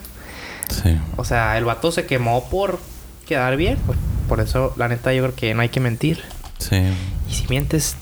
Sí. 0.70 0.98
O 1.18 1.26
sea, 1.26 1.58
el 1.58 1.66
vato 1.66 1.92
se 1.92 2.06
quemó 2.06 2.50
por 2.50 2.80
quedar 3.28 3.58
bien. 3.58 3.78
pues. 3.86 3.98
Por 4.30 4.40
eso, 4.40 4.74
la 4.78 4.88
neta, 4.88 5.14
yo 5.14 5.24
creo 5.24 5.36
que 5.36 5.54
no 5.54 5.62
hay 5.62 5.70
que 5.70 5.82
mentir. 5.82 6.22
Sí. 6.60 6.78
Y 7.30 7.34
si 7.34 7.48
mientes, 7.50 7.98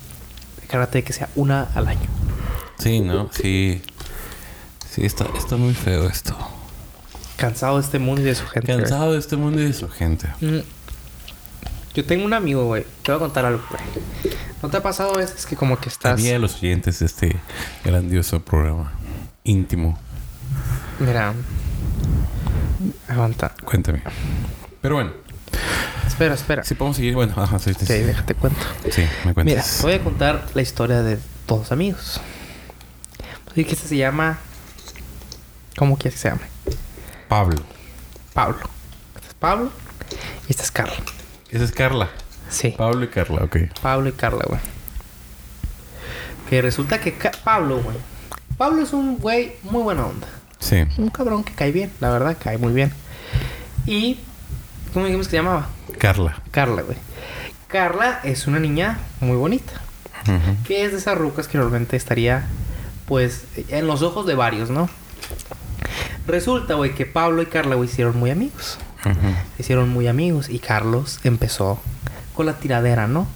cárgate 0.67 0.99
de 0.99 1.03
que 1.03 1.13
sea 1.13 1.29
una 1.35 1.69
al 1.73 1.87
año. 1.87 2.07
Sí, 2.77 2.99
¿no? 2.99 3.29
Sí. 3.31 3.81
Sí, 4.95 5.05
está, 5.05 5.25
está 5.37 5.57
muy 5.57 5.73
feo 5.73 6.07
esto. 6.07 6.33
Cansado 7.35 7.75
de 7.75 7.81
este 7.81 7.99
mundo 7.99 8.21
y 8.21 8.23
de 8.23 8.35
su 8.35 8.47
gente. 8.47 8.73
Cansado 8.73 9.11
de 9.11 9.19
este 9.19 9.35
mundo 9.35 9.61
y 9.61 9.65
de 9.65 9.73
su 9.73 9.89
gente. 9.89 10.29
Mm. 10.39 10.59
Yo 11.95 12.05
tengo 12.05 12.23
un 12.23 12.33
amigo, 12.33 12.63
güey. 12.63 12.85
Te 13.03 13.11
voy 13.11 13.17
a 13.17 13.19
contar 13.19 13.43
algo, 13.43 13.61
güey. 13.69 13.83
¿No 14.63 14.69
te 14.69 14.77
ha 14.77 14.81
pasado 14.81 15.13
a 15.15 15.17
veces 15.17 15.45
que 15.45 15.57
como 15.57 15.77
que 15.81 15.89
estás... 15.89 16.13
Había 16.13 16.39
los 16.39 16.55
oyentes 16.63 16.99
de 16.99 17.07
este 17.07 17.35
grandioso 17.83 18.39
programa. 18.39 18.93
Íntimo. 19.43 19.99
Mira. 20.99 21.33
Aguanta. 23.09 23.53
Cuéntame. 23.65 24.01
Pero 24.81 24.95
bueno, 24.95 25.11
Espera, 26.07 26.35
espera. 26.35 26.63
si 26.63 26.73
podemos 26.73 26.95
seguir, 26.95 27.15
bueno, 27.15 27.33
ajá, 27.35 27.59
sí, 27.59 27.73
sí. 27.77 27.85
Sí, 27.85 27.93
déjate 27.95 28.33
cuento. 28.33 28.61
Sí, 28.89 29.01
me 29.25 29.33
cuentas. 29.33 29.43
Mira, 29.43 29.61
te 29.61 29.83
voy 29.83 29.93
a 29.93 30.03
contar 30.05 30.45
la 30.53 30.61
historia 30.61 31.03
de 31.03 31.19
dos 31.47 31.73
amigos. 31.73 32.21
Así 33.51 33.65
que 33.65 33.73
este 33.73 33.89
se 33.89 33.97
llama... 33.97 34.39
¿Cómo 35.77 35.97
quieres 35.97 36.13
que 36.15 36.19
se 36.21 36.29
llame? 36.29 36.47
Pablo. 37.27 37.61
Pablo. 38.33 38.59
Este 39.15 39.27
es 39.27 39.33
Pablo 39.33 39.71
y 40.47 40.51
este 40.51 40.63
es 40.63 40.71
Carla. 40.71 40.95
Esa 41.49 41.63
es 41.63 41.71
Carla. 41.71 42.09
Sí. 42.49 42.73
Pablo 42.77 43.03
y 43.03 43.07
Carla, 43.07 43.43
ok. 43.43 43.57
Pablo 43.81 44.09
y 44.09 44.11
Carla, 44.13 44.43
güey. 44.47 44.59
Que 46.49 46.61
resulta 46.61 46.99
que 46.99 47.13
Ca- 47.13 47.31
Pablo, 47.43 47.81
güey. 47.81 47.97
Pablo 48.57 48.83
es 48.83 48.93
un 48.93 49.17
güey 49.17 49.55
muy 49.63 49.81
buena 49.83 50.05
onda. 50.05 50.27
Sí. 50.59 50.83
Un 50.97 51.09
cabrón 51.09 51.43
que 51.43 51.53
cae 51.53 51.71
bien, 51.71 51.91
la 51.99 52.09
verdad, 52.09 52.37
cae 52.41 52.57
muy 52.57 52.73
bien. 52.73 52.91
Y... 53.85 54.19
¿Cómo 54.93 55.05
dijimos 55.05 55.27
que 55.27 55.31
se 55.31 55.37
llamaba? 55.37 55.67
Carla. 55.97 56.41
Carla, 56.51 56.81
güey. 56.83 56.97
Carla 57.67 58.21
es 58.23 58.47
una 58.47 58.59
niña 58.59 58.99
muy 59.19 59.35
bonita. 59.35 59.73
Que 60.65 60.85
es 60.85 60.91
de 60.91 60.97
esas 60.97 61.17
rucas 61.17 61.47
que 61.47 61.57
realmente 61.59 61.95
estaría, 61.97 62.45
pues, 63.05 63.43
en 63.67 63.85
los 63.85 64.01
ojos 64.01 64.25
de 64.25 64.33
varios, 64.33 64.69
¿no? 64.71 64.89
Resulta, 66.27 66.73
güey, 66.75 66.93
que 66.95 67.05
Pablo 67.05 67.41
y 67.41 67.45
Carla, 67.45 67.75
güey, 67.75 67.89
hicieron 67.89 68.17
muy 68.17 68.31
amigos. 68.31 68.77
Hicieron 69.59 69.89
muy 69.89 70.07
amigos 70.07 70.49
y 70.49 70.59
Carlos 70.59 71.19
empezó 71.23 71.79
con 72.33 72.47
la 72.47 72.53
tiradera, 72.53 73.07
¿no? 73.07 73.27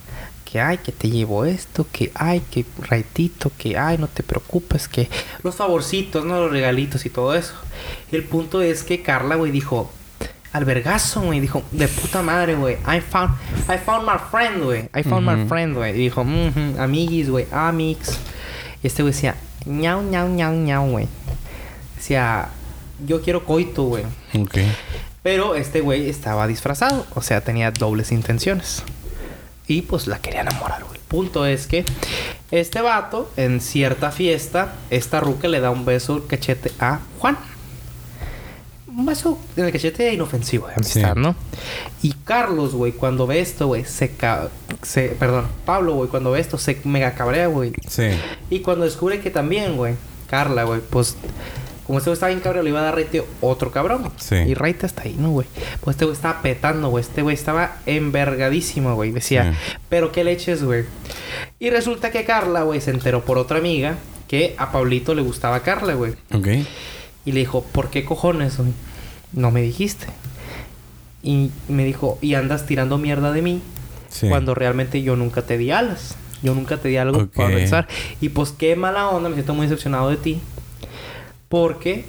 Que 0.43 0.59
ay, 0.59 0.79
que 0.79 0.91
te 0.91 1.09
llevo 1.09 1.45
esto, 1.45 1.85
que 1.91 2.11
ay, 2.15 2.41
que 2.49 2.65
raitito, 2.79 3.51
que 3.55 3.77
ay, 3.77 3.99
no 3.99 4.07
te 4.07 4.23
preocupes, 4.23 4.87
que 4.87 5.07
los 5.43 5.55
favorcitos, 5.55 6.25
¿no? 6.25 6.39
Los 6.41 6.51
regalitos 6.51 7.05
y 7.05 7.11
todo 7.11 7.35
eso. 7.35 7.53
El 8.11 8.23
punto 8.23 8.63
es 8.63 8.83
que 8.83 9.03
Carla, 9.03 9.35
güey, 9.35 9.51
dijo, 9.51 9.91
al 10.51 10.65
vergazo, 10.65 11.21
güey. 11.21 11.39
Dijo, 11.39 11.63
de 11.71 11.87
puta 11.87 12.21
madre, 12.21 12.55
güey. 12.55 12.77
I 12.87 13.01
found, 13.01 13.35
I 13.67 13.77
found 13.77 14.07
my 14.07 14.17
friend, 14.31 14.63
güey. 14.63 14.89
I 14.95 15.03
found 15.03 15.27
my 15.27 15.47
friend, 15.47 15.75
güey. 15.75 15.91
Y 15.91 15.97
dijo, 15.97 16.23
mhm, 16.23 16.75
amiguis, 16.79 17.29
güey, 17.29 17.45
amix. 17.51 18.17
Y 18.81 18.87
este 18.87 19.03
güey 19.03 19.13
decía, 19.13 19.35
ñau, 19.65 20.01
ñau, 20.01 20.27
ñau, 20.29 20.53
ñau, 20.53 20.89
güey. 20.89 21.07
Decía, 21.95 22.49
yo 23.05 23.21
quiero 23.21 23.45
coito, 23.45 23.83
güey. 23.83 24.03
Ok. 24.39 24.57
Pero 25.23 25.55
este 25.55 25.81
güey 25.81 26.09
estaba 26.09 26.47
disfrazado, 26.47 27.05
o 27.15 27.21
sea, 27.21 27.41
tenía 27.41 27.71
dobles 27.71 28.11
intenciones. 28.11 28.83
Y 29.67 29.81
pues 29.83 30.07
la 30.07 30.19
quería 30.19 30.41
enamorar, 30.41 30.83
güey. 30.83 30.95
El 30.95 31.05
punto 31.07 31.45
es 31.45 31.67
que 31.67 31.85
este 32.51 32.81
vato, 32.81 33.29
en 33.37 33.61
cierta 33.61 34.11
fiesta, 34.11 34.73
esta 34.89 35.19
ruca 35.19 35.47
le 35.47 35.59
da 35.59 35.69
un 35.71 35.85
beso 35.85 36.25
cachete 36.27 36.71
a 36.79 36.99
Juan. 37.19 37.37
Un 38.87 39.05
beso 39.05 39.39
en 39.55 39.65
el 39.65 39.71
cachete 39.71 40.11
inofensivo 40.13 40.67
de 40.67 40.73
amistad, 40.75 41.13
Sí. 41.13 41.19
¿no? 41.21 41.35
Y 42.01 42.13
Carlos, 42.25 42.73
güey, 42.73 42.91
cuando 42.91 43.27
ve 43.27 43.39
esto, 43.39 43.67
güey, 43.67 43.85
se, 43.85 44.11
ca- 44.11 44.49
se... 44.81 45.09
Perdón, 45.09 45.47
Pablo, 45.65 45.93
güey, 45.93 46.09
cuando 46.09 46.31
ve 46.31 46.39
esto, 46.39 46.57
se 46.57 46.79
mega 46.83 47.13
cabrea, 47.13 47.47
güey. 47.47 47.71
Sí. 47.87 48.09
Y 48.49 48.59
cuando 48.59 48.85
descubre 48.85 49.19
que 49.21 49.29
también, 49.29 49.77
güey, 49.77 49.95
Carla, 50.29 50.63
güey, 50.63 50.81
pues 50.81 51.15
como 51.89 51.97
este 51.97 52.11
güey 52.11 52.13
estaba 52.13 52.27
bien 52.29 52.39
cabrón, 52.39 52.65
le 52.65 52.69
iba 52.69 52.81
a 52.81 52.83
dar 52.83 52.93
raite 52.93 53.23
otro 53.41 53.71
cabrón. 53.71 54.11
Sí. 54.17 54.35
Y 54.35 54.53
raite 54.53 54.85
hasta 54.85 55.01
ahí, 55.01 55.15
¿no, 55.17 55.31
güey? 55.31 55.47
Pues 55.81 55.95
este 55.95 56.05
güey 56.05 56.15
estaba 56.15 56.43
petando, 56.43 56.89
güey. 56.89 57.01
Este 57.01 57.23
güey 57.23 57.33
estaba 57.33 57.77
envergadísimo, 57.87 58.93
güey. 58.93 59.09
Decía, 59.11 59.51
Sí. 59.53 59.57
pero 59.89 60.11
qué 60.11 60.23
leches, 60.23 60.61
güey. 60.63 60.83
Y 61.57 61.71
resulta 61.71 62.11
que 62.11 62.25
Carla, 62.25 62.61
güey, 62.61 62.79
se 62.79 62.91
enteró 62.91 63.25
por 63.25 63.39
otra 63.39 63.57
amiga 63.57 63.95
que 64.27 64.53
a 64.59 64.71
Pablito 64.71 65.15
le 65.15 65.23
gustaba 65.23 65.61
Carla, 65.61 65.95
güey. 65.95 66.13
Ok. 66.31 66.47
Y 67.25 67.31
le 67.31 67.39
dijo, 67.39 67.63
¿por 67.63 67.89
qué 67.89 68.05
cojones, 68.05 68.57
güey? 68.57 68.69
No 69.33 69.49
me 69.49 69.63
dijiste. 69.63 70.05
Y 71.23 71.49
me 71.69 71.85
dijo, 71.85 72.19
y 72.21 72.35
andas 72.35 72.67
tirando 72.67 72.99
mierda 72.99 73.31
de 73.31 73.41
mí 73.41 73.61
Sí. 74.09 74.29
cuando 74.29 74.53
realmente 74.53 75.01
yo 75.01 75.15
nunca 75.15 75.41
te 75.41 75.57
di 75.57 75.71
alas. 75.71 76.15
Yo 76.43 76.53
nunca 76.53 76.77
te 76.77 76.87
di 76.89 76.97
algo 76.97 77.25
para 77.27 77.49
pensar. 77.49 77.87
Y 78.21 78.29
pues 78.29 78.51
qué 78.51 78.75
mala 78.75 79.09
onda, 79.09 79.27
me 79.29 79.35
siento 79.35 79.53
muy 79.55 79.65
decepcionado 79.67 80.09
de 80.09 80.17
ti. 80.17 80.39
Porque... 81.49 82.05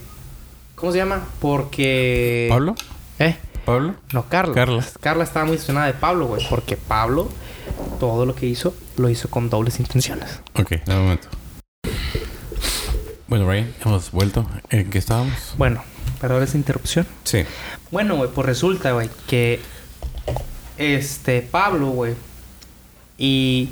¿Cómo 0.74 0.92
se 0.92 0.98
llama? 0.98 1.26
Porque... 1.40 2.46
¿Pablo? 2.50 2.74
¿Eh? 3.18 3.36
¿Pablo? 3.64 3.94
No, 4.12 4.28
Carla. 4.28 4.54
Carla. 4.54 4.86
Carla 5.00 5.24
estaba 5.24 5.44
muy 5.46 5.52
decepcionada 5.52 5.86
de 5.86 5.94
Pablo, 5.94 6.26
güey. 6.26 6.46
Porque 6.48 6.76
Pablo, 6.76 7.28
todo 7.98 8.26
lo 8.26 8.34
que 8.34 8.46
hizo, 8.46 8.74
lo 8.96 9.08
hizo 9.08 9.28
con 9.28 9.50
dobles 9.50 9.80
intenciones. 9.80 10.40
Ok, 10.54 10.70
de 10.70 10.94
momento. 10.94 11.28
Bueno, 13.28 13.46
Ryan, 13.48 13.72
hemos 13.84 14.10
vuelto. 14.10 14.46
¿En 14.70 14.90
qué 14.90 14.98
estábamos? 14.98 15.54
Bueno, 15.56 15.82
perdón 16.20 16.42
esa 16.42 16.56
interrupción. 16.56 17.06
Sí. 17.24 17.44
Bueno, 17.90 18.16
güey, 18.16 18.30
pues 18.30 18.46
resulta, 18.46 18.92
güey, 18.92 19.08
que 19.26 19.60
este 20.76 21.42
Pablo, 21.42 21.88
güey, 21.90 22.14
y 23.18 23.68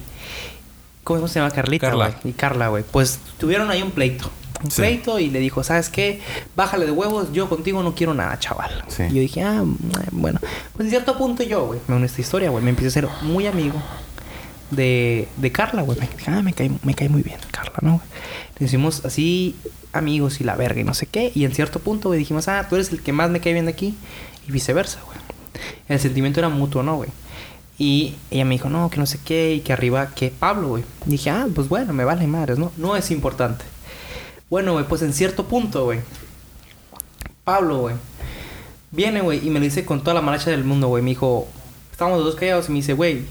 ¿cómo 1.03 1.27
se 1.27 1.41
llama 1.41 1.51
Carlita, 1.51 1.89
Carla. 1.89 2.21
Y 2.23 2.33
Carla, 2.33 2.69
güey, 2.69 2.85
pues 2.85 3.19
tuvieron 3.39 3.71
ahí 3.71 3.83
un 3.83 3.91
pleito. 3.91 4.31
Un 4.63 4.71
Sí. 4.71 4.83
pleito 4.83 5.19
y 5.19 5.31
le 5.31 5.39
dijo, 5.41 5.63
¿sabes 5.63 5.89
qué? 5.89 6.21
Bájale 6.57 6.85
de 6.87 6.93
huevos, 6.93 7.33
yo 7.33 7.49
contigo 7.49 7.83
no 7.83 7.95
quiero 7.95 8.15
nada, 8.15 8.39
chaval. 8.39 8.85
Sí. 8.89 9.05
Y 9.05 9.15
yo 9.15 9.21
dije, 9.21 9.43
ah, 9.43 9.63
mm, 9.63 9.77
bueno. 10.13 10.41
Pues 10.75 10.87
en 10.87 10.91
cierto 10.91 11.17
punto 11.17 11.43
yo, 11.43 11.67
güey, 11.67 11.81
me 11.87 11.95
uní 11.95 12.05
a 12.05 12.07
esta 12.07 12.21
historia, 12.21 12.51
güey. 12.51 12.63
Me 12.65 12.71
empecé 12.71 12.89
a 12.89 12.91
ser 12.91 13.09
muy 13.23 13.47
amigo 13.47 13.81
de, 14.71 15.29
de 15.37 15.53
Carla, 15.53 15.83
güey. 15.83 15.99
Me 15.99 16.07
dije, 16.09 16.31
ah, 16.31 16.43
me 16.43 16.53
cae, 16.53 16.71
me 16.83 16.95
cae 16.95 17.09
muy 17.09 17.23
bien 17.23 17.39
Carla, 17.51 17.79
¿no? 17.83 17.93
güey? 17.93 18.07
Le 18.59 18.67
hicimos 18.67 19.05
así 19.05 19.55
amigos 19.93 20.41
y 20.41 20.45
la 20.45 20.57
verga 20.57 20.81
y 20.81 20.85
no 20.85 20.95
sé 20.95 21.07
qué. 21.07 21.31
Y 21.35 21.45
en 21.45 21.55
cierto 21.55 21.79
punto, 21.79 22.09
güey, 22.09 22.19
dijimos, 22.19 22.49
ah, 22.49 22.67
tú 22.69 22.75
eres 22.75 22.91
el 22.93 23.03
que 23.03 23.13
más 23.13 23.31
me 23.31 23.41
cae 23.41 23.53
bien 23.53 23.67
de 23.67 23.73
aquí. 23.73 23.95
Y 24.49 24.53
viceversa, 24.53 25.01
güey. 25.07 25.19
El 25.89 26.01
sentimiento 26.01 26.41
era 26.41 26.49
mutuo, 26.49 26.83
¿no, 26.83 26.97
güey? 26.97 27.11
Y 27.79 28.17
ella 28.33 28.45
me 28.45 28.57
dijo, 28.57 28.69
no, 28.69 28.91
que 28.91 28.97
no 28.99 29.07
sé 29.07 29.21
qué, 29.25 29.55
y 29.55 29.61
que 29.61 29.73
arriba, 29.73 30.09
que 30.15 30.31
Pablo, 30.31 30.69
güey. 30.69 30.85
Dije, 31.07 31.31
ah, 31.31 31.47
pues 31.55 31.69
bueno, 31.69 31.93
me 31.93 32.05
vale 32.05 32.27
madres, 32.27 32.59
¿no? 32.59 32.73
No 32.77 32.97
es 32.97 33.11
importante. 33.13 33.65
Bueno, 34.51 34.73
güey, 34.73 34.87
pues 34.87 35.03
en 35.03 35.13
cierto 35.13 35.45
punto, 35.45 35.85
güey. 35.85 36.01
Pablo, 37.45 37.81
güey. 37.81 37.97
Viene, 38.91 39.21
güey, 39.21 39.47
y 39.47 39.51
me 39.51 39.59
lo 39.59 39.65
dice 39.65 39.85
con 39.85 40.01
toda 40.01 40.15
la 40.15 40.23
maracha 40.23 40.51
del 40.51 40.65
mundo, 40.65 40.89
güey. 40.89 41.03
Me 41.03 41.11
dijo, 41.11 41.47
estábamos 41.93 42.19
los 42.19 42.29
dos 42.29 42.41
callados 42.41 42.69
y 42.69 42.73
me 42.73 42.77
dice, 42.77 42.95
güey, 42.95 43.23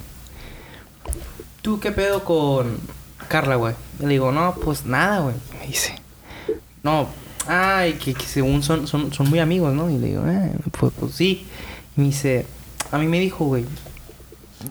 ¿tú 1.62 1.80
qué 1.80 1.92
pedo 1.92 2.24
con 2.24 2.78
Carla, 3.28 3.56
güey? 3.56 3.74
Le 4.00 4.10
digo, 4.10 4.32
no, 4.32 4.54
pues 4.64 4.86
nada, 4.86 5.22
güey. 5.22 5.36
Me 5.60 5.68
dice, 5.68 5.96
no, 6.84 7.08
ay, 7.48 7.94
que, 7.94 8.14
que 8.14 8.26
según 8.26 8.62
son, 8.62 8.88
son, 8.88 9.12
son 9.12 9.30
muy 9.30 9.40
amigos, 9.40 9.74
¿no? 9.74 9.90
Y 9.90 9.98
le 9.98 10.08
digo, 10.08 10.24
eh, 10.28 10.52
pues, 10.72 10.94
pues 11.00 11.14
sí. 11.16 11.48
Y 11.96 12.02
me 12.02 12.08
dice, 12.08 12.46
a 12.92 13.00
mí 13.00 13.08
me 13.08 13.20
dijo, 13.20 13.46
güey, 13.46 13.66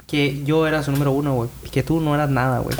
que 0.07 0.45
yo 0.45 0.67
era 0.67 0.83
su 0.83 0.93
número 0.93 1.11
uno, 1.11 1.35
güey. 1.35 1.51
Que 1.73 1.83
tú 1.83 2.01
no 2.01 2.15
eras 2.15 2.31
nada, 2.31 2.61
güey. 2.61 2.77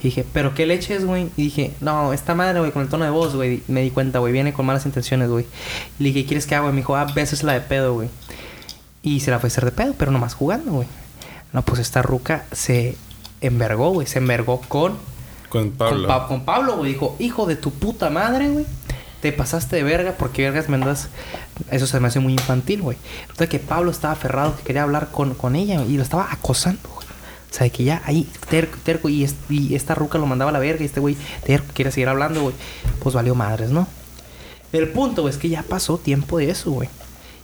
Y 0.00 0.04
dije, 0.04 0.24
¿pero 0.32 0.54
qué 0.54 0.66
leches, 0.66 1.04
güey? 1.04 1.28
Y 1.36 1.44
dije, 1.44 1.72
no, 1.80 2.12
esta 2.12 2.34
madre, 2.34 2.58
güey, 2.60 2.72
con 2.72 2.82
el 2.82 2.88
tono 2.88 3.04
de 3.04 3.10
voz, 3.10 3.34
güey. 3.36 3.62
Me 3.68 3.82
di 3.82 3.90
cuenta, 3.90 4.18
güey, 4.18 4.32
viene 4.32 4.52
con 4.52 4.64
malas 4.66 4.86
intenciones, 4.86 5.28
güey. 5.28 5.44
Y 5.98 6.02
le 6.04 6.08
dije, 6.12 6.26
¿quieres 6.26 6.46
que 6.46 6.54
haga? 6.54 6.62
güey? 6.62 6.74
Me 6.74 6.80
dijo, 6.80 6.96
ah, 6.96 7.04
veces 7.14 7.42
la 7.42 7.52
de 7.52 7.60
pedo, 7.60 7.94
güey. 7.94 8.08
Y 9.02 9.20
se 9.20 9.30
la 9.30 9.38
fue 9.38 9.48
a 9.48 9.50
hacer 9.52 9.64
de 9.64 9.72
pedo, 9.72 9.94
pero 9.98 10.10
nomás 10.10 10.34
jugando, 10.34 10.72
güey. 10.72 10.88
No, 11.52 11.62
pues 11.62 11.80
esta 11.80 12.00
ruca 12.02 12.44
se 12.52 12.96
envergó, 13.40 13.90
güey. 13.90 14.06
Se 14.06 14.18
envergó 14.18 14.60
con 14.62 14.96
Con 15.48 15.70
Pablo. 15.72 16.06
con, 16.06 16.06
Pa- 16.06 16.26
con 16.28 16.44
Pablo, 16.44 16.76
güey. 16.78 16.92
Dijo, 16.92 17.16
hijo 17.18 17.46
de 17.46 17.56
tu 17.56 17.70
puta 17.70 18.08
madre, 18.10 18.48
güey. 18.48 18.66
Te 19.20 19.32
pasaste 19.32 19.76
de 19.76 19.82
verga 19.82 20.12
porque 20.18 20.42
vergas 20.44 20.68
me 20.70 20.76
andas... 20.76 21.08
Eso 21.70 21.86
se 21.86 22.00
me 22.00 22.08
hace 22.08 22.20
muy 22.20 22.32
infantil, 22.32 22.80
güey. 22.80 22.96
Resulta 23.22 23.48
que 23.48 23.58
Pablo 23.58 23.90
estaba 23.90 24.14
aferrado, 24.14 24.56
que 24.56 24.62
quería 24.62 24.82
hablar 24.82 25.10
con, 25.10 25.34
con 25.34 25.56
ella 25.56 25.82
y 25.84 25.96
lo 25.98 26.02
estaba 26.02 26.28
acosando, 26.32 26.88
güey. 26.94 26.99
O 27.50 27.52
sea, 27.54 27.68
que 27.68 27.82
ya 27.84 28.00
ahí, 28.04 28.28
terco, 28.48 28.78
terco, 28.84 29.08
y, 29.08 29.24
es- 29.24 29.34
y 29.48 29.74
esta 29.74 29.94
ruca 29.94 30.18
lo 30.18 30.26
mandaba 30.26 30.50
a 30.50 30.52
la 30.52 30.58
verga 30.60 30.82
y 30.82 30.86
este 30.86 31.00
güey, 31.00 31.16
terco, 31.44 31.66
quiere 31.74 31.90
seguir 31.90 32.08
hablando, 32.08 32.42
güey. 32.42 32.54
Pues 33.02 33.14
valió 33.14 33.34
madres, 33.34 33.70
¿no? 33.70 33.88
El 34.72 34.88
punto, 34.90 35.22
güey, 35.22 35.34
es 35.34 35.38
que 35.40 35.48
ya 35.48 35.62
pasó 35.64 35.98
tiempo 35.98 36.38
de 36.38 36.50
eso, 36.50 36.70
güey. 36.70 36.88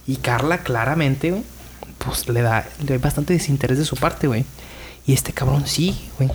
Y 0.07 0.17
Carla 0.17 0.59
claramente, 0.59 1.33
güey, 1.33 1.43
pues 1.99 2.29
le 2.29 2.41
da, 2.43 2.69
le 2.87 2.97
da 2.97 2.99
bastante 3.03 3.33
desinterés 3.33 3.79
de 3.79 3.85
su 3.85 3.97
parte, 3.97 4.29
güey. 4.29 4.45
Y 5.09 5.13
este 5.13 5.33
cabrón 5.33 5.67
sí, 5.67 5.97
güey. 6.19 6.31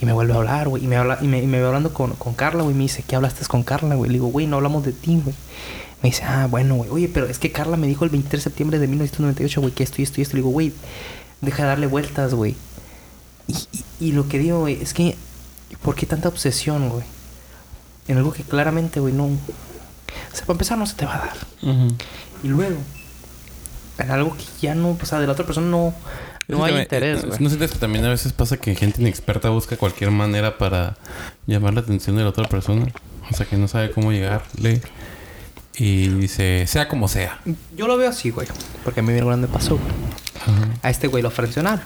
Y 0.00 0.04
me 0.06 0.12
vuelve 0.12 0.34
a 0.34 0.36
hablar, 0.36 0.68
güey. 0.68 0.84
Y 0.84 0.86
me 0.86 0.96
habla, 0.96 1.18
y 1.22 1.26
me, 1.26 1.42
y 1.42 1.46
me 1.46 1.60
va 1.60 1.68
hablando 1.68 1.92
con, 1.94 2.12
con 2.14 2.34
Carla, 2.34 2.62
güey. 2.64 2.74
Me 2.74 2.82
dice, 2.82 3.02
¿qué 3.06 3.16
hablaste 3.16 3.44
con 3.46 3.62
Carla, 3.62 3.94
güey? 3.94 4.10
Le 4.10 4.14
digo, 4.14 4.28
güey, 4.28 4.46
no 4.46 4.56
hablamos 4.56 4.84
de 4.84 4.92
ti, 4.92 5.20
güey. 5.22 5.34
Me 6.02 6.10
dice, 6.10 6.24
ah, 6.24 6.46
bueno, 6.50 6.74
güey. 6.76 6.90
Oye, 6.90 7.10
pero 7.12 7.26
es 7.26 7.38
que 7.38 7.50
Carla 7.52 7.76
me 7.78 7.86
dijo 7.86 8.04
el 8.04 8.10
23 8.10 8.40
de 8.42 8.50
septiembre 8.50 8.78
de 8.78 8.86
1998, 8.88 9.60
güey, 9.62 9.72
que 9.72 9.82
esto 9.84 9.96
y 10.00 10.04
esto 10.04 10.20
y 10.20 10.22
esto. 10.22 10.34
Le 10.36 10.40
digo, 10.42 10.50
güey, 10.50 10.72
deja 11.40 11.62
de 11.62 11.68
darle 11.68 11.86
vueltas, 11.86 12.34
güey. 12.34 12.54
Y, 13.46 13.52
y, 13.52 14.08
y 14.08 14.12
lo 14.12 14.28
que 14.28 14.38
digo, 14.38 14.60
güey, 14.60 14.80
es 14.80 14.94
que, 14.94 15.16
¿por 15.82 15.94
qué 15.94 16.06
tanta 16.06 16.28
obsesión, 16.28 16.88
güey? 16.88 17.04
En 18.08 18.18
algo 18.18 18.32
que 18.32 18.42
claramente, 18.42 19.00
güey, 19.00 19.12
no. 19.12 19.24
O 19.24 19.38
sea, 20.32 20.46
para 20.46 20.54
empezar, 20.54 20.78
no 20.78 20.86
se 20.86 20.94
te 20.94 21.06
va 21.06 21.16
a 21.16 21.18
dar. 21.18 21.36
Y 22.42 22.48
luego, 22.48 22.76
en 23.98 24.10
algo 24.10 24.36
que 24.36 24.44
ya 24.60 24.74
no, 24.74 24.96
o 25.00 25.06
sea, 25.06 25.18
de 25.18 25.26
la 25.26 25.32
otra 25.32 25.46
persona 25.46 25.66
no, 25.66 25.94
no 26.48 26.64
hay 26.64 26.76
interés, 26.76 27.24
eh, 27.24 27.26
güey. 27.26 27.40
¿No 27.40 27.48
sientes 27.48 27.72
que 27.72 27.78
también 27.78 28.04
a 28.04 28.10
veces 28.10 28.32
pasa 28.32 28.56
que 28.56 28.74
gente 28.74 29.00
inexperta 29.00 29.48
busca 29.50 29.76
cualquier 29.76 30.10
manera 30.10 30.58
para 30.58 30.96
llamar 31.46 31.74
la 31.74 31.80
atención 31.80 32.16
de 32.16 32.22
la 32.22 32.28
otra 32.30 32.48
persona? 32.48 32.86
O 33.30 33.34
sea, 33.34 33.46
que 33.46 33.56
no 33.56 33.66
sabe 33.66 33.90
cómo 33.90 34.12
llegarle. 34.12 34.80
Y 35.78 36.08
dice, 36.08 36.66
sea 36.66 36.88
como 36.88 37.08
sea. 37.08 37.40
Yo 37.76 37.86
lo 37.86 37.96
veo 37.96 38.08
así, 38.08 38.30
güey. 38.30 38.46
Porque 38.84 39.00
a 39.00 39.02
mí 39.02 39.12
bien 39.12 39.26
grande 39.26 39.48
pasó, 39.48 39.76
güey. 39.76 39.92
A 40.82 40.90
este 40.90 41.08
güey 41.08 41.22
lo 41.22 41.30
frencionaron. 41.30 41.84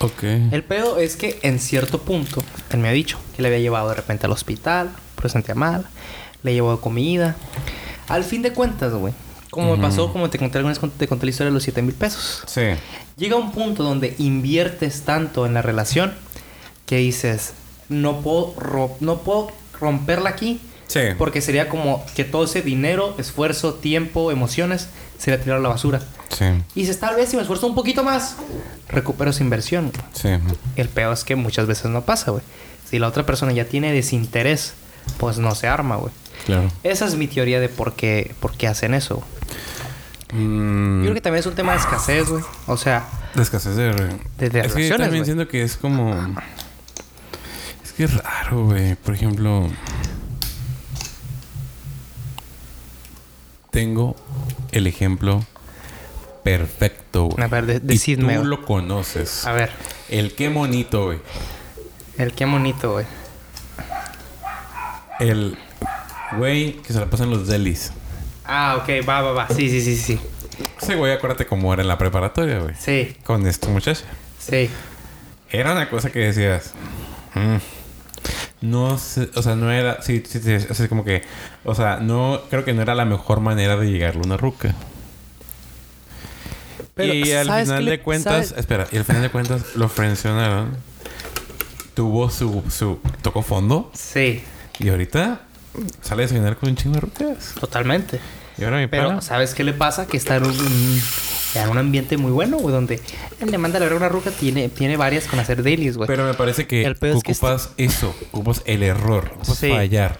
Ok. 0.00 0.22
El 0.22 0.64
pedo 0.64 0.98
es 0.98 1.16
que 1.16 1.38
en 1.42 1.58
cierto 1.58 2.00
punto, 2.00 2.42
él 2.70 2.80
me 2.80 2.88
ha 2.88 2.92
dicho 2.92 3.18
que 3.36 3.42
le 3.42 3.48
había 3.48 3.60
llevado 3.60 3.90
de 3.90 3.94
repente 3.94 4.26
al 4.26 4.32
hospital, 4.32 4.90
pero 5.14 5.28
se 5.28 5.34
sentía 5.34 5.54
mal, 5.54 5.86
le 6.42 6.54
llevó 6.54 6.80
comida. 6.80 7.36
Al 8.08 8.24
fin 8.24 8.40
de 8.42 8.52
cuentas, 8.52 8.92
güey, 8.94 9.12
como 9.50 9.76
me 9.76 9.82
pasó, 9.82 10.12
como 10.12 10.30
te 10.30 10.38
conté 10.38 10.58
alguna 10.58 10.74
vez, 10.74 10.92
te 10.96 11.06
conté 11.06 11.26
la 11.26 11.30
historia 11.30 11.50
de 11.50 11.54
los 11.54 11.64
7 11.64 11.82
mil 11.82 11.94
pesos. 11.94 12.42
Sí. 12.46 12.62
Llega 13.16 13.36
un 13.36 13.52
punto 13.52 13.82
donde 13.82 14.14
inviertes 14.18 15.02
tanto 15.02 15.44
en 15.44 15.54
la 15.54 15.60
relación 15.60 16.14
que 16.86 16.96
dices, 16.96 17.52
no 17.88 18.20
puedo, 18.20 18.54
no 19.00 19.18
puedo 19.18 19.52
romperla 19.78 20.30
aquí. 20.30 20.60
Sí. 20.86 21.00
Porque 21.18 21.40
sería 21.40 21.68
como 21.68 22.04
que 22.16 22.24
todo 22.24 22.44
ese 22.44 22.62
dinero, 22.62 23.14
esfuerzo, 23.18 23.74
tiempo, 23.74 24.32
emociones, 24.32 24.88
sería 25.20 25.40
tirar 25.40 25.58
a 25.58 25.60
la 25.60 25.68
basura. 25.68 26.00
Sí. 26.36 26.46
Y 26.74 26.80
dices, 26.80 26.98
tal 26.98 27.14
vez 27.14 27.28
si 27.28 27.36
me 27.36 27.42
esfuerzo 27.42 27.66
un 27.68 27.74
poquito 27.76 28.02
más, 28.02 28.36
recupero 28.88 29.30
esa 29.30 29.44
inversión. 29.44 29.92
güey. 29.92 30.04
Sí. 30.12 30.28
El 30.76 30.88
peor 30.88 31.12
es 31.12 31.22
que 31.24 31.36
muchas 31.36 31.66
veces 31.66 31.86
no 31.90 32.00
pasa, 32.02 32.30
güey. 32.32 32.42
Si 32.88 32.98
la 32.98 33.06
otra 33.06 33.24
persona 33.26 33.52
ya 33.52 33.66
tiene 33.66 33.92
desinterés, 33.92 34.74
pues 35.18 35.38
no 35.38 35.54
se 35.54 35.68
arma, 35.68 35.96
güey. 35.96 36.12
Claro. 36.46 36.68
Esa 36.82 37.06
es 37.06 37.14
mi 37.16 37.28
teoría 37.28 37.60
de 37.60 37.68
por 37.68 37.92
qué, 37.94 38.34
por 38.40 38.52
qué 38.56 38.66
hacen 38.66 38.94
eso. 38.94 39.22
Mm, 40.32 40.98
Yo 41.00 41.02
creo 41.02 41.14
que 41.14 41.20
también 41.20 41.40
es 41.40 41.46
un 41.46 41.54
tema 41.54 41.72
de 41.72 41.78
escasez, 41.78 42.28
güey. 42.28 42.42
O 42.66 42.76
sea, 42.76 43.06
de 43.34 43.42
escasez 43.42 43.76
de... 43.76 43.92
de, 44.38 44.48
de 44.50 44.60
es 44.60 44.72
que 44.74 44.88
yo 44.88 44.96
también 44.96 45.10
güey. 45.22 45.24
siento 45.24 45.46
que 45.48 45.62
es 45.62 45.76
como... 45.76 46.14
Es 47.84 47.92
que 47.92 48.04
es 48.04 48.14
raro, 48.14 48.64
güey. 48.66 48.94
Por 48.94 49.14
ejemplo... 49.14 49.68
Tengo 53.70 54.16
el 54.72 54.86
ejemplo 54.86 55.44
perfecto, 56.42 57.24
güey. 57.26 57.44
A 57.44 57.48
ver, 57.48 57.66
de- 57.66 57.74
Y 57.76 57.78
decidme, 57.80 58.36
tú 58.36 58.44
lo 58.44 58.62
conoces. 58.64 59.46
A 59.46 59.52
ver, 59.52 59.70
El 60.08 60.34
qué 60.34 60.48
bonito, 60.48 61.04
güey. 61.06 61.18
el 62.18 62.32
qué 62.32 62.44
bonito, 62.46 62.92
güey. 62.92 63.06
El 65.18 65.56
güey 66.36 66.74
que 66.82 66.92
se 66.92 66.98
la 67.00 67.06
pasa 67.06 67.24
en 67.24 67.30
los 67.30 67.46
delis. 67.46 67.92
Ah, 68.44 68.76
ok, 68.80 69.06
va, 69.08 69.20
va, 69.20 69.32
va. 69.32 69.48
Sí, 69.48 69.68
sí, 69.68 69.80
sí, 69.82 69.96
sí. 69.96 70.20
Ese 70.80 70.96
güey, 70.96 71.12
acuérdate 71.12 71.46
cómo 71.46 71.72
era 71.72 71.82
en 71.82 71.88
la 71.88 71.98
preparatoria, 71.98 72.58
güey. 72.58 72.74
Sí, 72.78 73.16
Con 73.24 73.46
esta 73.46 73.68
muchacha. 73.68 74.04
sí. 74.38 74.68
Era 75.52 75.72
una 75.72 75.90
cosa 75.90 76.10
que 76.10 76.20
decías. 76.20 76.72
"Mm, 77.34 77.56
no 78.60 78.98
sé, 78.98 79.30
o 79.34 79.42
sea, 79.42 79.54
no 79.56 79.70
era. 79.72 80.02
Sí, 80.02 80.22
sí, 80.26 80.40
sí, 80.40 80.52
así 80.68 80.88
como 80.88 81.04
que. 81.04 81.22
O 81.64 81.74
sea, 81.74 81.98
no. 81.98 82.40
Creo 82.50 82.64
que 82.64 82.72
no 82.72 82.82
era 82.82 82.94
la 82.94 83.04
mejor 83.04 83.40
manera 83.40 83.76
de 83.76 83.90
llegarle 83.90 84.20
a 84.22 84.26
una 84.26 84.36
ruca. 84.36 84.74
Pero, 86.94 87.14
y 87.14 87.32
al 87.32 87.46
¿sabes 87.46 87.64
final 87.68 87.84
le- 87.84 87.90
de 87.92 88.00
cuentas. 88.00 88.48
sabes? 88.48 88.52
Espera, 88.60 88.86
y 88.92 88.96
al 88.98 89.04
final 89.04 89.22
de 89.22 89.30
cuentas 89.30 89.76
lo 89.76 89.88
frencionaron. 89.88 90.76
Tuvo 91.94 92.30
su, 92.30 92.62
su. 92.70 92.98
Tocó 93.22 93.42
fondo. 93.42 93.90
Sí, 93.94 94.42
Y 94.78 94.88
ahorita. 94.88 95.42
Sale 96.02 96.22
a 96.22 96.26
desayunar 96.26 96.56
con 96.56 96.68
un 96.70 96.76
chingo 96.76 96.96
de 96.96 97.00
rucas. 97.00 97.54
totalmente. 97.58 98.18
Y 98.60 98.64
ahora 98.64 98.78
mi 98.78 98.86
Pero, 98.86 99.08
pana. 99.08 99.20
¿sabes 99.22 99.54
qué 99.54 99.64
le 99.64 99.72
pasa? 99.72 100.06
Que 100.06 100.16
está 100.16 100.36
en 100.36 100.44
un, 100.44 101.02
en 101.54 101.68
un 101.70 101.78
ambiente 101.78 102.16
muy 102.16 102.30
bueno, 102.30 102.58
güey, 102.58 102.74
donde 102.74 103.00
él 103.40 103.50
le 103.50 103.58
manda 103.58 103.78
a 103.78 103.80
la 103.80 103.86
verga 103.86 103.96
una 103.96 104.08
ruca, 104.08 104.30
tiene, 104.30 104.68
tiene 104.68 104.96
varias 104.96 105.24
con 105.26 105.38
hacer 105.38 105.62
dailies, 105.62 105.96
güey. 105.96 106.06
Pero 106.06 106.24
me 106.24 106.34
parece 106.34 106.66
que 106.66 106.84
El 106.84 106.96
pedo 106.96 107.16
es 107.18 107.22
que 107.24 107.32
ocupas 107.32 107.70
eso. 107.78 108.14
Ocupas 108.32 108.62
el 108.66 108.82
error. 108.82 109.30
Ocupas 109.36 109.58
Sí. 109.58 109.70
fallar. 109.70 110.18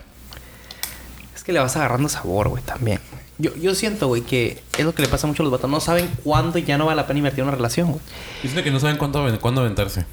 Es 1.36 1.44
que 1.44 1.52
le 1.52 1.58
vas 1.60 1.76
agarrando 1.76 2.08
sabor, 2.08 2.48
güey, 2.48 2.62
también. 2.62 3.00
Yo, 3.38 3.54
yo 3.56 3.74
siento, 3.74 4.06
güey, 4.08 4.22
que 4.22 4.62
es 4.76 4.84
lo 4.84 4.94
que 4.94 5.02
le 5.02 5.08
pasa 5.08 5.26
mucho 5.26 5.42
a 5.42 5.44
los 5.44 5.52
vatos. 5.52 5.70
No 5.70 5.80
saben 5.80 6.08
cuándo 6.24 6.58
ya 6.58 6.76
no 6.78 6.86
vale 6.86 6.96
la 6.96 7.06
pena 7.06 7.18
invertir 7.18 7.40
en 7.40 7.48
una 7.48 7.56
relación, 7.56 7.88
güey. 7.92 8.00
Yo 8.42 8.50
siento 8.50 8.62
que 8.62 8.70
no 8.70 8.80
saben 8.80 8.96
cuándo, 8.98 9.38
cuándo 9.40 9.60
aventarse. 9.62 10.04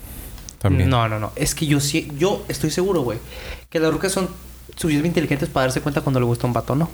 También. 0.59 0.89
No, 0.89 1.07
no, 1.07 1.19
no. 1.19 1.31
Es 1.35 1.53
que 1.53 1.65
yo 1.67 1.79
sí, 1.79 2.09
yo 2.17 2.43
estoy 2.47 2.71
seguro, 2.71 3.01
güey, 3.01 3.19
que 3.69 3.79
las 3.79 3.91
rucas 3.91 4.11
son 4.11 4.27
suficientemente 4.75 5.19
inteligentes 5.19 5.49
para 5.49 5.65
darse 5.67 5.81
cuenta 5.81 6.01
cuando 6.01 6.19
le 6.19 6.25
gusta 6.25 6.47
un 6.47 6.53
vato 6.53 6.73
o 6.73 6.75
no. 6.75 6.89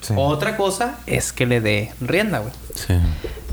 Sí. 0.00 0.14
Otra 0.16 0.56
cosa 0.56 0.96
es 1.06 1.32
que 1.32 1.46
le 1.46 1.60
dé 1.60 1.92
rienda, 2.00 2.38
güey. 2.38 2.52
Sí. 2.74 2.94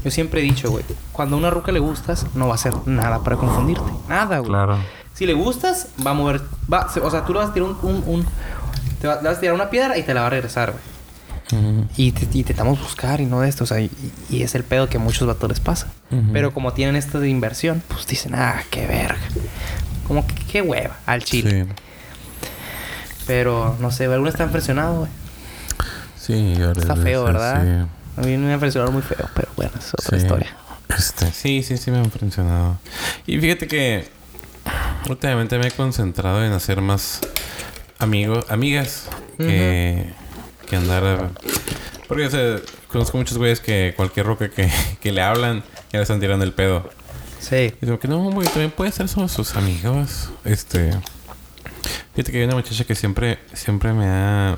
Yo 0.03 0.11
siempre 0.11 0.39
he 0.41 0.43
dicho, 0.43 0.69
güey, 0.71 0.85
cuando 1.11 1.35
a 1.35 1.39
una 1.39 1.49
ruca 1.49 1.71
le 1.71 1.79
gustas, 1.79 2.25
no 2.35 2.45
va 2.47 2.53
a 2.53 2.55
hacer 2.55 2.73
nada 2.85 3.19
para 3.23 3.35
confundirte. 3.35 3.91
Nada, 4.07 4.37
güey. 4.39 4.49
Claro. 4.49 4.77
Si 5.13 5.25
le 5.25 5.33
gustas, 5.33 5.87
va 6.05 6.11
a 6.11 6.13
mover. 6.13 6.41
Va, 6.71 6.87
o 7.03 7.09
sea, 7.11 7.25
tú 7.25 7.33
le 7.33 7.39
vas 7.39 7.49
a 7.49 7.53
tirar 7.53 7.69
un. 7.69 7.77
un- 7.81 8.03
un- 8.05 8.25
te, 9.01 9.07
va- 9.07 9.15
le 9.21 9.27
vas 9.27 9.37
a 9.37 9.39
tirar 9.39 9.55
una 9.55 9.69
piedra 9.69 9.97
y 9.97 10.03
te 10.03 10.13
la 10.13 10.21
va 10.21 10.27
a 10.27 10.29
regresar, 10.29 10.71
güey. 10.71 10.83
Y 11.95 12.11
te, 12.11 12.27
y 12.37 12.43
te 12.43 12.51
estamos 12.53 12.79
buscar 12.79 13.21
y 13.21 13.25
no 13.25 13.39
de 13.41 13.49
esto. 13.49 13.63
O 13.63 13.67
sea, 13.67 13.79
y, 13.79 13.89
y 14.29 14.43
es 14.43 14.53
el 14.55 14.63
pedo 14.63 14.89
que 14.89 14.97
a 14.97 14.99
muchos 14.99 15.27
vatos 15.27 15.49
les 15.49 15.59
pasa. 15.59 15.87
Pero 16.33 16.53
como 16.53 16.73
tienen 16.73 16.95
esto 16.95 17.19
de 17.19 17.29
inversión, 17.29 17.81
pues 17.87 18.05
dicen, 18.07 18.35
ah, 18.35 18.61
qué 18.69 18.85
verga. 18.85 19.17
Como 20.07 20.25
que 20.27 20.35
qué 20.51 20.61
hueva 20.61 20.95
al 21.05 21.23
chile. 21.23 21.65
Sí. 21.65 21.71
Pero 23.25 23.75
no 23.79 23.91
sé, 23.91 24.05
algunos 24.05 24.33
están 24.33 24.51
presionados, 24.51 24.99
güey. 24.99 25.11
Sí, 26.27 26.53
ahora 26.61 26.81
Está 26.81 26.93
es- 26.93 26.99
feo, 26.99 27.23
¿verdad? 27.23 27.87
A 28.17 28.21
mí 28.21 28.35
me 28.37 28.53
han 28.53 28.59
presionado 28.59 28.91
muy 28.91 29.01
feo, 29.01 29.29
pero 29.33 29.47
bueno, 29.55 29.71
es 29.79 29.93
otra 29.93 30.17
sí. 30.19 30.25
historia. 30.25 30.55
Este, 30.89 31.31
sí, 31.31 31.63
sí, 31.63 31.77
sí 31.77 31.91
me 31.91 31.97
han 31.99 32.09
funcionado. 32.11 32.77
Y 33.25 33.39
fíjate 33.39 33.67
que 33.67 34.07
últimamente 35.09 35.57
me 35.59 35.67
he 35.67 35.71
concentrado 35.71 36.43
en 36.43 36.51
hacer 36.51 36.81
más 36.81 37.19
amigos, 37.99 38.45
amigas 38.49 39.07
que, 39.37 40.11
que 40.67 40.75
andar. 40.75 41.03
a- 41.05 41.31
Porque 42.07 42.25
o 42.25 42.29
sea, 42.31 42.57
conozco 42.91 43.17
muchos 43.17 43.37
güeyes 43.37 43.59
que 43.59 43.93
cualquier 43.95 44.25
roca 44.25 44.49
que, 44.49 44.71
que 45.01 45.11
le 45.11 45.21
hablan 45.21 45.63
ya 45.91 45.99
le 45.99 46.01
están 46.03 46.19
tirando 46.19 46.43
el 46.45 46.53
pedo. 46.53 46.89
Sí. 47.39 47.73
Y 47.81 47.85
digo 47.85 47.99
que 47.99 48.07
no, 48.07 48.19
güey, 48.31 48.47
también 48.47 48.71
puede 48.71 48.91
ser 48.91 49.07
somos 49.07 49.31
sus 49.31 49.55
amigos. 49.55 50.29
Este. 50.43 50.91
Fíjate 52.15 52.31
que 52.31 52.39
hay 52.39 52.45
una 52.45 52.55
muchacha 52.55 52.83
que 52.83 52.95
siempre, 52.95 53.37
siempre 53.53 53.93
me 53.93 54.07
ha 54.07 54.55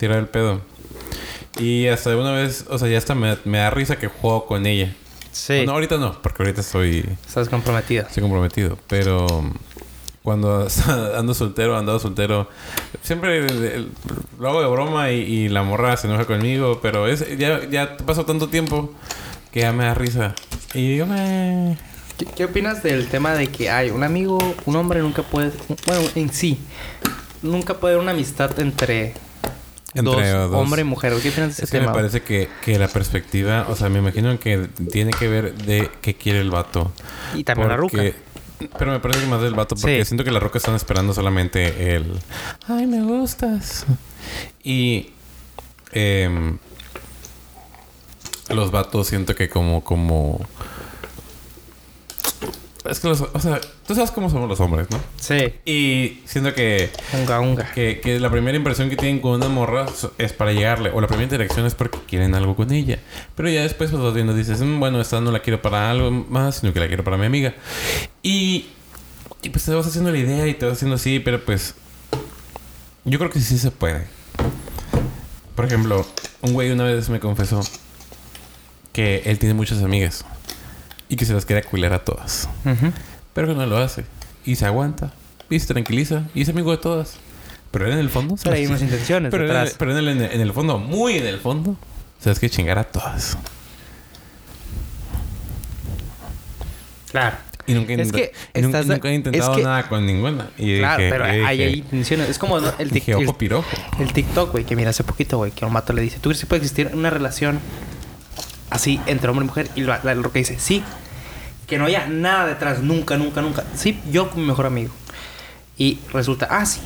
tirado 0.00 0.18
el 0.18 0.28
pedo. 0.28 0.62
Y 1.60 1.86
hasta 1.88 2.16
una 2.16 2.32
vez, 2.32 2.64
o 2.70 2.78
sea, 2.78 2.88
ya 2.88 2.96
hasta 2.96 3.14
me, 3.14 3.36
me 3.44 3.58
da 3.58 3.70
risa 3.70 3.98
que 3.98 4.08
juego 4.08 4.46
con 4.46 4.64
ella. 4.66 4.92
Sí. 5.30 5.64
No, 5.66 5.72
ahorita 5.72 5.98
no, 5.98 6.20
porque 6.22 6.42
ahorita 6.42 6.62
estoy, 6.62 7.04
Estás 7.26 7.48
comprometida. 7.50 8.02
estoy 8.02 8.22
comprometido. 8.22 8.78
Pero 8.88 9.26
cuando 10.22 10.66
ando 11.16 11.34
soltero, 11.34 11.76
andado 11.76 11.98
soltero, 11.98 12.48
siempre 13.02 13.46
lo 14.38 14.48
hago 14.48 14.62
de 14.62 14.68
broma 14.68 15.10
y, 15.12 15.20
y 15.20 15.48
la 15.50 15.62
morra 15.62 15.96
se 15.98 16.06
enoja 16.06 16.24
conmigo. 16.24 16.80
Pero 16.80 17.06
es, 17.06 17.36
ya, 17.38 17.68
ya 17.68 17.96
pasó 17.98 18.24
tanto 18.24 18.48
tiempo 18.48 18.92
que 19.52 19.60
ya 19.60 19.72
me 19.72 19.84
da 19.84 19.94
risa. 19.94 20.34
Y 20.72 20.92
digo, 20.92 21.04
me... 21.06 21.76
¿Qué, 22.16 22.24
qué 22.24 22.44
opinas 22.46 22.82
del 22.82 23.06
tema 23.08 23.34
de 23.34 23.48
que 23.48 23.70
hay 23.70 23.90
un 23.90 24.02
amigo, 24.02 24.38
un 24.66 24.76
hombre 24.76 25.00
nunca 25.00 25.22
puede, 25.22 25.52
bueno, 25.86 26.02
en 26.14 26.30
sí, 26.32 26.58
nunca 27.42 27.74
puede 27.74 27.94
haber 27.94 28.02
una 28.02 28.12
amistad 28.12 28.58
entre, 28.60 29.14
Entre 29.94 30.30
dos, 30.30 30.50
dos. 30.50 30.60
hombre 30.60 30.82
y 30.82 30.84
mujer? 30.84 31.12
¿Qué 31.20 31.30
opinas 31.30 31.56
de 31.56 31.64
ese 31.64 31.78
tema? 31.78 31.88
me 31.88 31.94
parece 31.94 32.22
que, 32.22 32.48
que 32.64 32.78
la 32.78 32.88
perspectiva, 32.88 33.66
o 33.68 33.74
sea, 33.76 33.88
me 33.88 33.98
imagino 33.98 34.38
que 34.38 34.68
tiene 34.92 35.10
que 35.12 35.26
ver 35.28 35.54
de 35.54 35.90
qué 36.00 36.14
quiere 36.14 36.40
el 36.40 36.50
vato. 36.50 36.92
Y 37.34 37.42
también 37.44 37.68
la 37.68 37.76
ruca. 37.76 38.02
Pero 38.78 38.92
me 38.92 39.00
parece 39.00 39.20
que 39.20 39.26
más 39.26 39.40
del 39.40 39.54
vato, 39.54 39.74
porque 39.74 40.00
Sí. 40.00 40.04
siento 40.08 40.22
que 40.22 40.30
la 40.30 40.38
roca 40.38 40.58
están 40.58 40.74
esperando 40.74 41.14
solamente 41.14 41.94
el. 41.96 42.12
Ay, 42.68 42.86
me 42.86 43.02
gustas. 43.02 43.86
Y. 44.62 45.10
em, 45.92 46.58
los 48.50 48.70
vatos 48.70 49.06
siento 49.08 49.34
que 49.34 49.48
como. 49.48 49.82
como 49.82 50.46
es 52.88 53.00
que 53.00 53.08
los. 53.08 53.20
O 53.20 53.40
sea, 53.40 53.60
tú 53.86 53.94
sabes 53.94 54.10
cómo 54.10 54.30
somos 54.30 54.48
los 54.48 54.58
hombres, 54.60 54.86
¿no? 54.90 54.98
Sí. 55.20 55.52
Y 55.64 56.20
siento 56.24 56.54
que. 56.54 56.90
Unga, 57.12 57.40
unga. 57.40 57.70
Que, 57.72 58.00
que 58.00 58.18
la 58.18 58.30
primera 58.30 58.56
impresión 58.56 58.88
que 58.88 58.96
tienen 58.96 59.20
con 59.20 59.32
una 59.32 59.48
morra 59.48 59.86
es 60.18 60.32
para 60.32 60.52
llegarle. 60.52 60.90
O 60.90 61.00
la 61.00 61.06
primera 61.06 61.24
interacción 61.24 61.66
es 61.66 61.74
porque 61.74 61.98
quieren 62.08 62.34
algo 62.34 62.56
con 62.56 62.72
ella. 62.72 62.98
Pero 63.36 63.50
ya 63.50 63.62
después 63.62 63.90
pues 63.90 64.02
vas 64.02 64.14
viendo 64.14 64.34
dices, 64.34 64.60
"Mm, 64.60 64.80
bueno, 64.80 65.00
esta 65.00 65.20
no 65.20 65.30
la 65.30 65.40
quiero 65.40 65.60
para 65.60 65.90
algo 65.90 66.10
más, 66.10 66.56
sino 66.56 66.72
que 66.72 66.80
la 66.80 66.86
quiero 66.88 67.04
para 67.04 67.18
mi 67.18 67.26
amiga. 67.26 67.54
Y, 68.22 68.66
y 69.42 69.50
pues 69.50 69.64
te 69.64 69.74
vas 69.74 69.86
haciendo 69.86 70.10
la 70.10 70.18
idea 70.18 70.46
y 70.46 70.54
te 70.54 70.64
vas 70.64 70.76
haciendo 70.76 70.96
así, 70.96 71.20
pero 71.20 71.44
pues 71.44 71.74
yo 73.04 73.18
creo 73.18 73.30
que 73.30 73.40
sí 73.40 73.58
se 73.58 73.70
puede. 73.70 74.06
Por 75.54 75.66
ejemplo, 75.66 76.06
un 76.40 76.54
güey 76.54 76.70
una 76.70 76.84
vez 76.84 77.10
me 77.10 77.20
confesó 77.20 77.60
que 78.92 79.22
él 79.26 79.38
tiene 79.38 79.54
muchas 79.54 79.82
amigas 79.82 80.24
y 81.10 81.16
que 81.16 81.26
se 81.26 81.34
las 81.34 81.44
quiere 81.44 81.62
cuilar 81.62 81.92
a 81.92 81.98
todas. 82.04 82.48
Pero 83.34 83.48
que 83.48 83.54
no 83.54 83.66
lo 83.66 83.76
hace. 83.76 84.04
Y 84.46 84.56
se 84.56 84.64
aguanta. 84.64 85.12
Y 85.50 85.58
se 85.60 85.66
tranquiliza. 85.66 86.22
Y 86.34 86.40
es 86.42 86.48
amigo 86.48 86.70
de 86.70 86.78
todas. 86.78 87.16
Pero 87.70 87.84
él 87.86 87.92
en 87.92 87.98
el 87.98 88.08
fondo... 88.08 88.36
Pero 88.42 88.56
hay 88.56 88.66
unas 88.66 88.80
intenciones 88.82 89.30
Pero, 89.30 89.44
en 89.44 89.50
el, 89.50 89.56
detrás. 89.56 89.76
pero 89.78 89.92
en, 89.92 89.98
el, 89.98 90.08
en 90.08 90.22
el- 90.22 90.32
en 90.32 90.40
el 90.40 90.52
fondo, 90.52 90.78
muy 90.78 91.14
en 91.18 91.26
el 91.26 91.38
fondo, 91.38 91.76
sabes 92.20 92.38
que 92.40 92.48
chingar 92.48 92.78
a 92.78 92.84
todas. 92.84 93.36
Claro. 97.10 97.36
Y 97.66 97.74
nunca, 97.74 97.92
Es 97.94 98.10
que 98.10 98.32
y 98.54 98.62
nunca, 98.62 98.80
estás 98.80 98.86
nunca 98.96 99.08
he 99.10 99.14
intentado 99.14 99.52
es 99.52 99.56
que- 99.58 99.62
nada 99.62 99.88
con 99.88 100.04
ninguna. 100.06 100.48
Y 100.58 100.78
Claro, 100.78 100.98
dije, 100.98 101.10
pero 101.12 101.24
hay, 101.24 101.38
dije- 101.38 101.46
hay 101.46 101.74
intenciones. 101.74 102.28
Es 102.28 102.38
como 102.38 102.58
¿no? 102.60 102.68
el, 102.78 102.90
tic- 102.90 103.08
el, 103.08 104.02
el 104.04 104.12
TikTok, 104.12 104.50
güey, 104.52 104.64
que 104.64 104.74
mira 104.76 104.90
hace 104.90 105.04
poquito, 105.04 105.36
güey, 105.38 105.52
que 105.52 105.64
un 105.64 105.72
vato 105.72 105.92
le 105.92 106.02
dice, 106.02 106.18
¿tú 106.20 106.30
crees 106.30 106.40
que 106.40 106.46
puede 106.46 106.62
existir 106.62 106.90
una 106.94 107.10
relación 107.10 107.60
así 108.70 109.00
entre 109.06 109.28
hombre 109.28 109.44
y 109.44 109.48
mujer? 109.48 109.70
Y 109.74 109.82
la, 109.82 110.00
la 110.02 110.14
roca 110.14 110.38
dice, 110.38 110.58
sí. 110.58 110.82
Que 111.66 111.78
no 111.78 111.84
haya 111.84 112.06
nada 112.08 112.46
detrás, 112.46 112.80
nunca, 112.80 113.16
nunca, 113.16 113.42
nunca. 113.42 113.64
Sí, 113.74 114.00
yo 114.10 114.30
con 114.30 114.40
mi 114.40 114.46
mejor 114.46 114.66
amigo. 114.66 114.92
Y 115.76 116.00
resulta, 116.12 116.48
ah, 116.50 116.66
sí, 116.66 116.80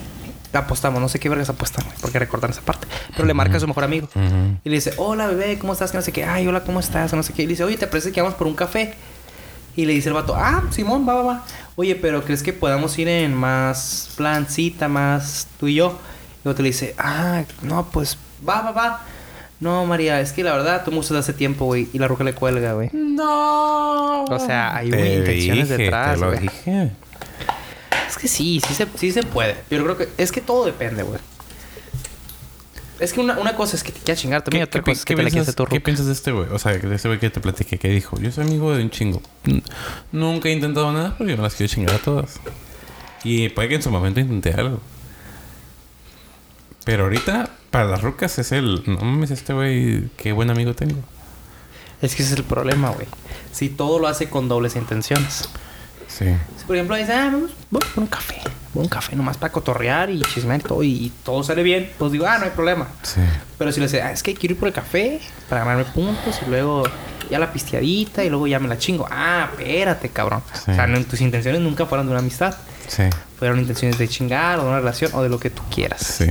apostamos, 0.53 1.01
no 1.01 1.09
sé 1.09 1.18
qué 1.18 1.29
vergas 1.29 1.49
apuestan, 1.49 1.85
porque 2.01 2.18
recortan 2.18 2.51
esa 2.51 2.61
parte. 2.61 2.87
Pero 3.14 3.27
le 3.27 3.35
marca 3.35 3.57
a 3.57 3.61
su 3.61 3.66
mejor 3.66 3.85
amigo. 3.85 4.09
Ujú. 4.14 4.59
Y 4.64 4.68
le 4.68 4.77
dice, 4.77 4.92
hola 4.97 5.27
bebé, 5.27 5.59
¿cómo 5.59 5.73
estás? 5.73 5.90
Que 5.90 5.97
no 5.97 6.03
sé 6.03 6.12
qué. 6.12 6.25
Ay, 6.25 6.47
hola, 6.47 6.64
¿cómo 6.64 6.81
estás? 6.81 7.11
Que 7.11 7.16
no 7.16 7.23
sé 7.23 7.33
qué. 7.33 7.42
Y 7.42 7.47
le 7.47 7.51
dice, 7.51 7.64
oye, 7.64 7.77
¿te 7.77 7.87
parece 7.87 8.12
que 8.12 8.20
vamos 8.20 8.37
por 8.37 8.47
un 8.47 8.55
café? 8.55 8.94
Y 9.77 9.87
le 9.87 9.92
dice 9.92 10.09
el 10.09 10.14
vato, 10.14 10.37
ah, 10.37 10.64
Simón, 10.70 11.09
va, 11.09 11.14
va, 11.14 11.23
va. 11.23 11.44
Oye, 11.77 11.97
pero 11.97 12.25
¿crees 12.25 12.42
que 12.42 12.53
podamos 12.53 12.97
ir 12.99 13.09
en 13.09 13.35
más 13.35 14.11
plan 14.16 14.47
cita, 14.49 14.88
más 14.88 15.49
tú 15.59 15.66
y 15.66 15.75
yo? 15.75 15.99
Y 16.44 16.49
otro 16.49 16.62
le 16.62 16.68
dice, 16.68 16.94
ah, 16.99 17.42
no, 17.62 17.87
pues 17.87 18.16
va, 18.49 18.62
va, 18.62 18.70
va. 18.70 19.01
No, 19.64 19.87
María, 19.87 20.20
es 20.20 20.33
que 20.33 20.44
la 20.44 20.53
verdad 20.53 20.85
tú 20.85 20.90
me 20.90 20.98
gustas 20.98 21.14
de 21.14 21.18
hace 21.20 21.33
tiempo, 21.33 21.64
güey. 21.64 21.88
Y 21.94 21.98
la 21.98 22.07
roca 22.07 22.22
le 22.22 22.35
cuelga, 22.35 22.74
güey. 22.74 22.90
No. 22.92 24.24
O 24.24 24.38
sea, 24.38 24.77
hay 24.77 24.90
Te 24.90 25.14
intenciones 25.16 25.70
dije, 25.70 25.83
detrás, 25.85 26.14
Te 26.18 26.20
lo 26.20 26.33
dije. 26.33 26.90
Es 28.07 28.18
que 28.18 28.29
sí, 28.29 28.61
sí 28.61 28.74
se, 28.74 28.87
sí 28.94 29.11
se 29.11 29.22
puede. 29.22 29.57
Yo 29.70 29.83
creo 29.83 29.96
que 29.96 30.11
es 30.18 30.33
que 30.33 30.42
todo 30.42 30.66
depende, 30.66 31.03
güey. 31.03 31.18
Es 33.00 33.14
que 33.14 33.20
una, 33.20 33.38
una 33.38 33.57
cosa 33.57 33.77
es 33.77 33.83
que 33.83 33.90
te 33.90 34.00
quieras 34.00 34.20
chingar 34.20 34.42
también, 34.42 34.64
otra 34.64 34.83
cosa 34.83 34.92
es 34.92 35.05
que 35.07 35.16
te 35.16 35.22
la 35.22 35.31
quieras 35.31 35.46
piensas, 35.46 35.48
hacer 35.48 35.55
tu 35.57 35.64
¿Qué 35.64 35.77
ruca. 35.77 35.85
piensas 35.85 36.07
de 36.09 36.12
este 36.12 36.33
güey? 36.33 36.46
O 36.50 36.59
sea, 36.59 36.72
de 36.74 36.94
este 36.94 37.09
güey 37.09 37.18
que 37.18 37.31
te 37.31 37.40
platiqué 37.40 37.79
que 37.79 37.88
dijo, 37.88 38.18
yo 38.20 38.31
soy 38.33 38.44
amigo 38.44 38.77
de 38.77 38.83
un 38.83 38.90
chingo. 38.90 39.22
Nunca 40.12 40.50
he 40.50 40.53
intentado 40.53 40.92
nada 40.92 41.14
porque 41.16 41.31
yo 41.33 41.38
me 41.38 41.42
las 41.42 41.55
quiero 41.55 41.72
chingar 41.72 41.94
a 41.94 41.98
todas. 42.00 42.38
Y 43.24 43.48
puede 43.48 43.70
que 43.70 43.77
en 43.77 43.83
su 43.83 43.90
momento 43.90 44.20
intenté 44.20 44.53
algo. 44.53 44.79
Pero 46.85 47.05
ahorita, 47.05 47.48
para 47.75 47.87
las 47.87 48.03
rucas 48.03 48.39
es 48.39 48.53
el... 48.53 48.85
No 48.87 48.99
mames, 48.99 49.33
este 49.33 49.53
güey, 49.53 50.09
qué 50.17 50.31
buen 50.31 50.49
amigo 50.49 50.75
tengo. 50.75 50.95
Es 52.01 52.15
que 52.15 52.23
ese 52.23 52.35
es 52.35 52.39
el 52.39 52.45
problema, 52.45 52.91
güey. 52.91 53.09
Si 53.51 53.69
todo 53.69 53.99
lo 53.99 54.07
hace 54.07 54.29
con 54.29 54.47
dobles 54.49 54.77
intenciones. 54.77 55.49
Sí. 56.07 56.27
Si, 56.57 56.65
por 56.67 56.77
ejemplo, 56.77 56.95
dice, 56.95 57.13
ah, 57.13 57.31
vamos, 57.33 57.51
vamos 57.73 57.89
por 57.89 58.05
un 58.05 58.09
café. 58.09 58.41
Por 58.73 58.85
un 58.85 58.89
café 58.89 59.17
nomás 59.17 59.39
para 59.39 59.51
cotorrear 59.51 60.09
y 60.09 60.23
chismear 60.23 60.61
y 60.61 60.63
todo. 60.63 60.83
Y, 60.85 61.13
todo 61.25 61.43
sale 61.43 61.65
bien. 61.65 61.91
Pues 61.99 62.13
digo, 62.13 62.27
ah, 62.29 62.39
no 62.39 62.45
hay 62.45 62.53
problema. 62.53 62.87
Sí. 63.03 63.21
Pero 63.59 63.73
si 63.73 63.81
le 63.81 63.87
dice, 63.87 64.03
ah, 64.03 64.13
es 64.13 64.23
que 64.23 64.35
quiero 64.35 64.53
ir 64.55 64.61
por 64.61 64.69
el 64.69 64.75
café 64.75 65.21
para 65.49 65.65
ganarme 65.65 65.85
puntos 65.87 66.43
y 66.47 66.51
luego 66.51 66.85
ya 67.29 67.41
la 67.41 67.53
pisteadita 67.53 68.23
y 68.23 68.31
luego 68.31 68.47
ya 68.47 68.61
me 68.61 68.69
la 68.69 68.79
chingo. 68.79 69.09
Ah, 69.11 69.49
espérate, 69.51 70.11
cabrón. 70.11 70.45
Sí. 70.53 70.71
O 70.71 70.75
sea, 70.77 70.87
no- 70.87 71.05
tus 71.05 71.21
intenciones 71.21 71.61
nunca 71.61 71.87
fueron 71.87 72.07
de 72.07 72.13
una 72.13 72.21
amistad. 72.21 72.55
Sí. 72.87 73.03
Fueron 73.37 73.59
intenciones 73.59 73.99
de 73.99 74.07
chingar 74.07 74.61
o 74.61 74.63
de 74.63 74.69
una 74.69 74.79
relación 74.79 75.11
o 75.13 75.25
de 75.25 75.29
lo 75.29 75.41
que 75.41 75.51
tú 75.51 75.63
quieras. 75.75 76.01
Sí. 76.01 76.27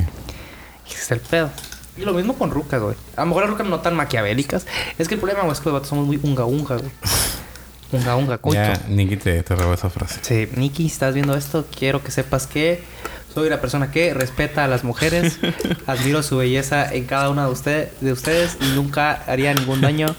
Es 0.95 1.11
el 1.11 1.19
pedo. 1.19 1.49
Y 1.97 2.01
lo 2.01 2.13
mismo 2.13 2.33
con 2.33 2.49
rucas, 2.51 2.81
güey. 2.81 2.95
A 3.15 3.21
lo 3.21 3.27
mejor 3.27 3.43
las 3.43 3.51
rucas 3.51 3.67
no 3.67 3.79
tan 3.81 3.95
maquiavélicas. 3.95 4.65
Es 4.97 5.07
que 5.07 5.15
el 5.15 5.19
problema, 5.19 5.41
güey, 5.41 5.53
es 5.53 5.59
que 5.59 5.65
los 5.65 5.73
vatos 5.73 5.89
somos 5.89 6.07
muy 6.07 6.19
unga 6.23 6.45
unga, 6.45 6.77
güey. 6.77 6.91
Unga 7.91 8.15
unga, 8.15 8.37
coito. 8.39 8.59
Ya, 8.59 8.81
Nicky 8.89 9.17
te, 9.17 9.43
te 9.43 9.55
robó 9.55 9.75
esa 9.75 9.87
frase. 9.87 10.19
Sí, 10.23 10.49
Nikki, 10.55 10.87
estás 10.87 11.13
viendo 11.13 11.35
esto, 11.35 11.67
quiero 11.77 12.03
que 12.03 12.09
sepas 12.09 12.47
que 12.47 12.83
soy 13.31 13.49
la 13.49 13.61
persona 13.61 13.91
que 13.91 14.15
respeta 14.15 14.63
a 14.63 14.67
las 14.67 14.83
mujeres, 14.83 15.37
admiro 15.85 16.23
su 16.23 16.37
belleza 16.37 16.91
en 16.91 17.05
cada 17.05 17.29
una 17.29 17.45
de, 17.45 17.51
usted, 17.51 17.91
de 18.01 18.11
ustedes 18.11 18.57
y 18.61 18.75
nunca 18.75 19.23
haría 19.27 19.53
ningún 19.53 19.81
daño. 19.81 20.15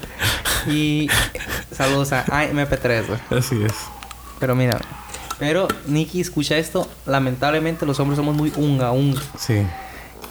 Y 0.67 1.09
saludos 1.69 2.13
a 2.13 2.25
MP3, 2.25 3.07
güey. 3.07 3.19
Así 3.29 3.61
es. 3.61 3.73
Pero 4.39 4.55
mira, 4.55 4.79
pero 5.37 5.67
Nikki, 5.87 6.21
escucha 6.21 6.57
esto, 6.57 6.89
lamentablemente 7.05 7.85
los 7.85 7.99
hombres 7.99 8.17
somos 8.17 8.35
muy 8.35 8.53
unga 8.55 8.91
unga. 8.91 9.21
Sí. 9.37 9.65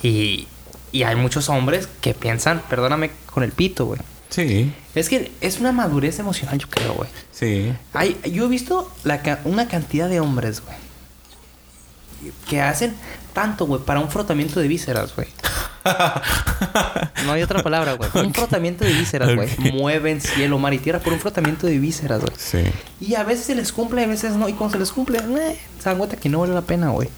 Y, 0.05 0.47
y 0.93 1.03
hay 1.03 1.17
muchos 1.17 1.49
hombres 1.49 1.89
que 2.01 2.15
piensan, 2.15 2.63
perdóname, 2.69 3.11
con 3.33 3.43
el 3.43 3.53
pito, 3.53 3.87
güey. 3.87 4.01
Sí. 4.29 4.73
Es 4.95 5.09
que 5.09 5.33
es 5.41 5.61
una 5.61 5.73
madurez 5.73 6.19
emocional, 6.19 6.59
yo 6.59 6.69
creo, 6.69 6.95
güey. 6.95 7.09
Sí. 7.33 7.73
Hay, 7.93 8.19
yo 8.31 8.45
he 8.45 8.49
visto 8.49 8.91
la, 9.05 9.41
una 9.45 9.69
cantidad 9.69 10.09
de 10.09 10.21
hombres, 10.21 10.61
güey. 10.61 10.77
Que 12.49 12.61
hacen 12.61 12.95
tanto, 13.33 13.67
güey, 13.67 13.83
para 13.83 14.01
un 14.01 14.11
frotamiento 14.11 14.61
de 14.61 14.69
vísceras, 14.69 15.15
güey. 15.15 15.29
No 17.25 17.33
hay 17.33 17.43
otra 17.43 17.63
palabra, 17.63 17.95
güey. 17.95 18.11
Un 18.15 18.35
frotamiento 18.35 18.85
de 18.85 18.93
vísceras, 18.93 19.35
güey. 19.35 19.49
Mueven 19.73 20.21
cielo, 20.21 20.59
mar 20.59 20.75
y 20.75 20.79
tierra 20.79 20.99
por 20.99 21.13
un 21.13 21.21
frotamiento 21.21 21.67
de 21.67 21.79
vísceras, 21.79 22.21
güey. 22.21 22.33
Sí. 22.37 22.63
Y 23.01 23.15
a 23.15 23.25
veces 23.25 23.47
se 23.47 23.55
les 23.55 23.73
cumple, 23.73 24.05
a 24.05 24.07
veces 24.07 24.35
no. 24.35 24.49
Y 24.49 24.53
cuando 24.53 24.75
se 24.75 24.79
les 24.81 24.93
cumple, 24.93 25.19
eh, 25.19 25.59
se 25.79 25.89
dan 25.89 25.97
cuenta 25.97 26.17
que 26.17 26.29
no 26.29 26.41
vale 26.41 26.53
la 26.53 26.63
pena, 26.63 26.91
güey. 26.91 27.09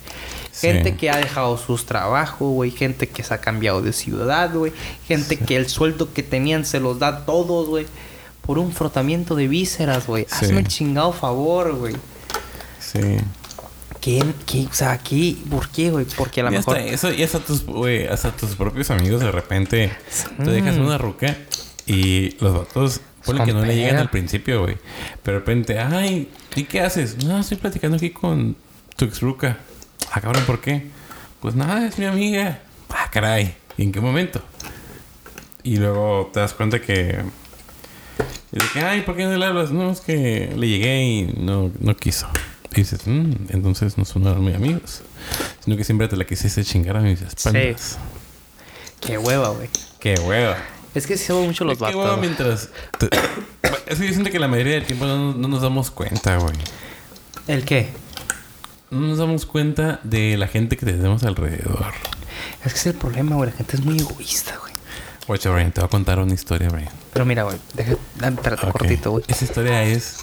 Sí. 0.56 0.68
Gente 0.68 0.96
que 0.96 1.10
ha 1.10 1.18
dejado 1.18 1.58
sus 1.58 1.84
trabajos, 1.84 2.50
güey. 2.50 2.70
Gente 2.70 3.08
que 3.08 3.22
se 3.22 3.34
ha 3.34 3.38
cambiado 3.42 3.82
de 3.82 3.92
ciudad, 3.92 4.54
güey. 4.54 4.72
Gente 5.06 5.36
que 5.36 5.54
el 5.56 5.68
sueldo 5.68 6.14
que 6.14 6.22
tenían 6.22 6.64
se 6.64 6.80
los 6.80 6.98
da 6.98 7.26
todos, 7.26 7.68
güey. 7.68 7.86
Por 8.40 8.58
un 8.58 8.72
frotamiento 8.72 9.34
de 9.34 9.48
vísceras, 9.48 10.06
güey. 10.06 10.24
Sí. 10.28 10.46
Hazme 10.46 10.60
el 10.60 10.68
chingado 10.68 11.12
favor, 11.12 11.74
güey. 11.76 11.94
Sí. 12.80 13.18
¿Quién, 14.00 14.34
qué, 14.46 14.66
o 14.70 14.72
sea, 14.72 14.92
aquí, 14.92 15.42
¿por 15.50 15.68
qué, 15.68 15.90
güey? 15.90 16.06
Porque 16.16 16.40
a 16.40 16.44
lo 16.44 16.52
mejor... 16.52 16.78
hasta 16.78 16.88
eso, 16.90 17.12
y 17.12 17.22
hasta 17.22 17.40
tus, 17.40 17.66
güey, 17.66 18.06
hasta 18.06 18.30
tus 18.30 18.54
propios 18.54 18.90
amigos 18.90 19.20
de 19.20 19.32
repente 19.32 19.90
te 20.38 20.50
dejas 20.50 20.76
Mm. 20.76 20.86
una 20.86 20.96
ruca 20.96 21.36
y 21.86 22.36
los 22.38 22.56
vatos, 22.56 23.00
ponle 23.24 23.44
que 23.44 23.52
no 23.52 23.64
le 23.64 23.74
llegan 23.74 23.96
al 23.96 24.10
principio, 24.10 24.62
güey. 24.62 24.76
Pero 25.24 25.38
de 25.38 25.40
repente, 25.40 25.78
ay, 25.80 26.30
¿y 26.54 26.64
qué 26.64 26.82
haces? 26.82 27.24
No, 27.24 27.40
estoy 27.40 27.56
platicando 27.56 27.96
aquí 27.96 28.10
con 28.10 28.54
tu 28.96 29.06
ex 29.06 29.20
ruca. 29.20 29.58
Ah, 30.16 30.20
cabrón, 30.22 30.44
¿por 30.46 30.60
qué? 30.62 30.86
Pues 31.40 31.54
nada, 31.54 31.86
es 31.86 31.98
mi 31.98 32.06
amiga. 32.06 32.60
Ah, 32.88 33.10
caray. 33.12 33.54
¿Y 33.76 33.82
en 33.82 33.92
qué 33.92 34.00
momento? 34.00 34.40
Y 35.62 35.76
luego 35.76 36.30
te 36.32 36.40
das 36.40 36.54
cuenta 36.54 36.80
que. 36.80 37.22
Y 38.50 38.58
de 38.58 38.64
que, 38.72 38.80
ay, 38.80 39.02
¿por 39.02 39.14
qué 39.14 39.24
no 39.24 39.36
le 39.36 39.44
hablas? 39.44 39.72
No, 39.72 39.90
es 39.90 40.00
que 40.00 40.54
le 40.56 40.68
llegué 40.68 41.04
y 41.04 41.22
no, 41.38 41.70
no 41.80 41.94
quiso. 41.96 42.26
Y 42.72 42.76
dices, 42.76 43.06
"Mm, 43.06 43.32
entonces 43.50 43.98
no 43.98 44.06
son 44.06 44.22
muy 44.42 44.54
amigos. 44.54 45.02
Sino 45.62 45.76
que 45.76 45.84
siempre 45.84 46.08
te 46.08 46.16
la 46.16 46.24
quisiste 46.24 46.64
chingar 46.64 46.96
a 46.96 47.00
mis 47.00 47.20
espaldas. 47.20 47.98
Qué 49.02 49.18
hueva, 49.18 49.50
güey. 49.50 49.68
Qué 50.00 50.14
hueva. 50.18 50.56
Es 50.94 51.06
que 51.06 51.18
sí 51.18 51.26
somos 51.26 51.44
mucho 51.46 51.64
los 51.64 51.78
vatos. 51.78 51.94
hueva 51.96 52.12
güey. 52.16 52.20
mientras. 52.22 52.70
te- 52.98 53.10
Es 53.86 53.98
que 53.98 54.06
yo 54.06 54.12
siento 54.14 54.30
que 54.30 54.38
la 54.38 54.48
mayoría 54.48 54.74
del 54.76 54.86
tiempo 54.86 55.04
no, 55.04 55.34
no 55.34 55.46
nos 55.48 55.60
damos 55.60 55.90
cuenta, 55.90 56.38
güey. 56.38 56.56
¿El 57.48 57.64
qué? 57.66 57.88
No 58.90 59.00
nos 59.00 59.18
damos 59.18 59.46
cuenta 59.46 60.00
de 60.04 60.36
la 60.36 60.46
gente 60.48 60.76
que 60.76 60.86
tenemos 60.86 61.24
alrededor. 61.24 61.92
Es 62.64 62.72
que 62.72 62.78
es 62.78 62.86
el 62.86 62.94
problema, 62.94 63.36
güey. 63.36 63.50
La 63.50 63.56
gente 63.56 63.76
es 63.76 63.84
muy 63.84 63.98
egoísta, 63.98 64.56
güey. 64.60 64.72
Oye, 65.28 65.48
Brian, 65.50 65.72
te 65.72 65.80
voy 65.80 65.86
a 65.86 65.90
contar 65.90 66.18
una 66.20 66.34
historia, 66.34 66.68
Brian. 66.68 66.90
Pero 67.12 67.24
mira, 67.24 67.42
güey. 67.42 67.56
Deja... 67.74 67.96
Dame, 68.16 68.36
espérate, 68.36 68.66
Ok. 68.66 68.72
cortito, 68.78 69.10
güey. 69.10 69.24
Esa 69.26 69.44
historia 69.44 69.82
es, 69.82 70.18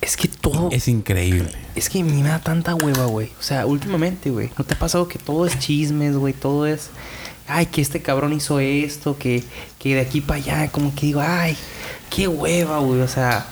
Es 0.00 0.16
que 0.16 0.28
todo... 0.28 0.68
es 0.70 0.86
increíble. 0.86 1.50
Es 1.74 1.88
que 1.90 2.04
me 2.04 2.22
da 2.22 2.38
tanta 2.38 2.74
hueva, 2.76 3.06
güey. 3.06 3.32
O 3.40 3.42
sea, 3.42 3.66
últimamente, 3.66 4.30
güey. 4.30 4.50
¿No 4.56 4.64
te 4.64 4.74
ha 4.74 4.78
pasado 4.78 5.08
que 5.08 5.18
todo 5.18 5.46
es 5.46 5.58
chismes, 5.58 6.16
güey? 6.16 6.32
Todo 6.32 6.66
es... 6.66 6.90
Ay, 7.48 7.66
que 7.66 7.80
este 7.80 8.02
cabrón 8.02 8.32
hizo 8.32 8.58
esto, 8.60 9.18
que, 9.18 9.42
que 9.78 9.94
de 9.94 10.00
aquí 10.00 10.20
para 10.20 10.38
allá, 10.40 10.68
como 10.70 10.92
que 10.94 11.06
digo, 11.06 11.20
ay, 11.24 11.56
qué 12.10 12.26
hueva, 12.28 12.78
güey. 12.78 13.00
O 13.00 13.08
sea, 13.08 13.46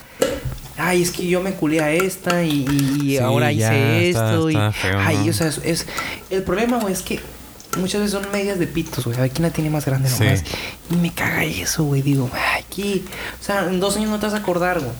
ay, 0.76 1.02
es 1.02 1.10
que 1.10 1.26
yo 1.26 1.40
me 1.40 1.52
culé 1.52 1.80
a 1.80 1.90
esta 1.92 2.42
y, 2.42 2.64
y- 2.70 2.98
y 3.04 3.10
Sí, 3.10 3.18
ahora 3.18 3.52
ya, 3.52 3.72
hice 3.74 4.10
esto. 4.10 4.48
está 4.48 4.68
y, 4.70 4.72
feo, 4.72 4.98
ay, 5.00 5.16
¿no? 5.24 5.30
o 5.30 5.32
sea, 5.32 5.46
es, 5.48 5.60
es- 5.64 5.86
El 6.30 6.42
problema, 6.42 6.78
güey, 6.80 6.92
es 6.92 7.02
que 7.02 7.20
muchas 7.78 8.00
veces 8.02 8.12
son 8.20 8.30
medias 8.32 8.58
de 8.58 8.66
pitos, 8.66 9.04
güey. 9.04 9.16
A 9.18 9.22
ver 9.22 9.30
quién 9.30 9.42
la 9.42 9.50
tiene 9.50 9.70
más 9.70 9.84
grande 9.84 10.08
Sí. 10.08 10.22
nomás. 10.24 10.44
Y 10.90 10.96
me 10.96 11.12
caga 11.12 11.44
eso, 11.44 11.84
güey. 11.84 12.02
Digo, 12.02 12.30
aquí... 12.58 13.04
O 13.40 13.44
sea, 13.44 13.64
en 13.66 13.80
dos 13.80 13.96
años 13.96 14.10
no 14.10 14.18
te 14.20 14.26
vas 14.26 14.34
a 14.34 14.38
acordar, 14.38 14.78
güey. 14.80 14.92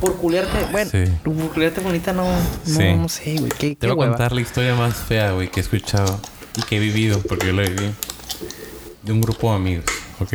Por 0.00 0.16
culiarte, 0.16 0.66
bueno, 0.70 0.90
Sí. 0.90 1.04
por 1.24 1.34
culiarte 1.52 1.80
bonita 1.80 2.12
no, 2.12 2.24
no, 2.24 2.38
Sí. 2.66 2.92
no 2.94 3.08
sé, 3.08 3.36
güey. 3.38 3.50
Qué, 3.58 3.70
Te 3.74 3.86
qué 3.86 3.92
voy 3.92 4.04
a 4.06 4.08
contar 4.10 4.32
la 4.32 4.40
historia 4.40 4.74
más 4.74 4.94
fea, 4.96 5.32
güey, 5.32 5.50
que 5.50 5.60
he 5.60 5.62
escuchado 5.62 6.20
y 6.56 6.62
que 6.62 6.76
he 6.76 6.80
vivido, 6.80 7.20
porque 7.22 7.46
yo 7.46 7.52
la 7.54 7.62
viví. 7.62 7.90
De 9.02 9.12
un 9.12 9.20
grupo 9.20 9.50
de 9.50 9.56
amigos, 9.56 9.84
¿ok? 10.20 10.34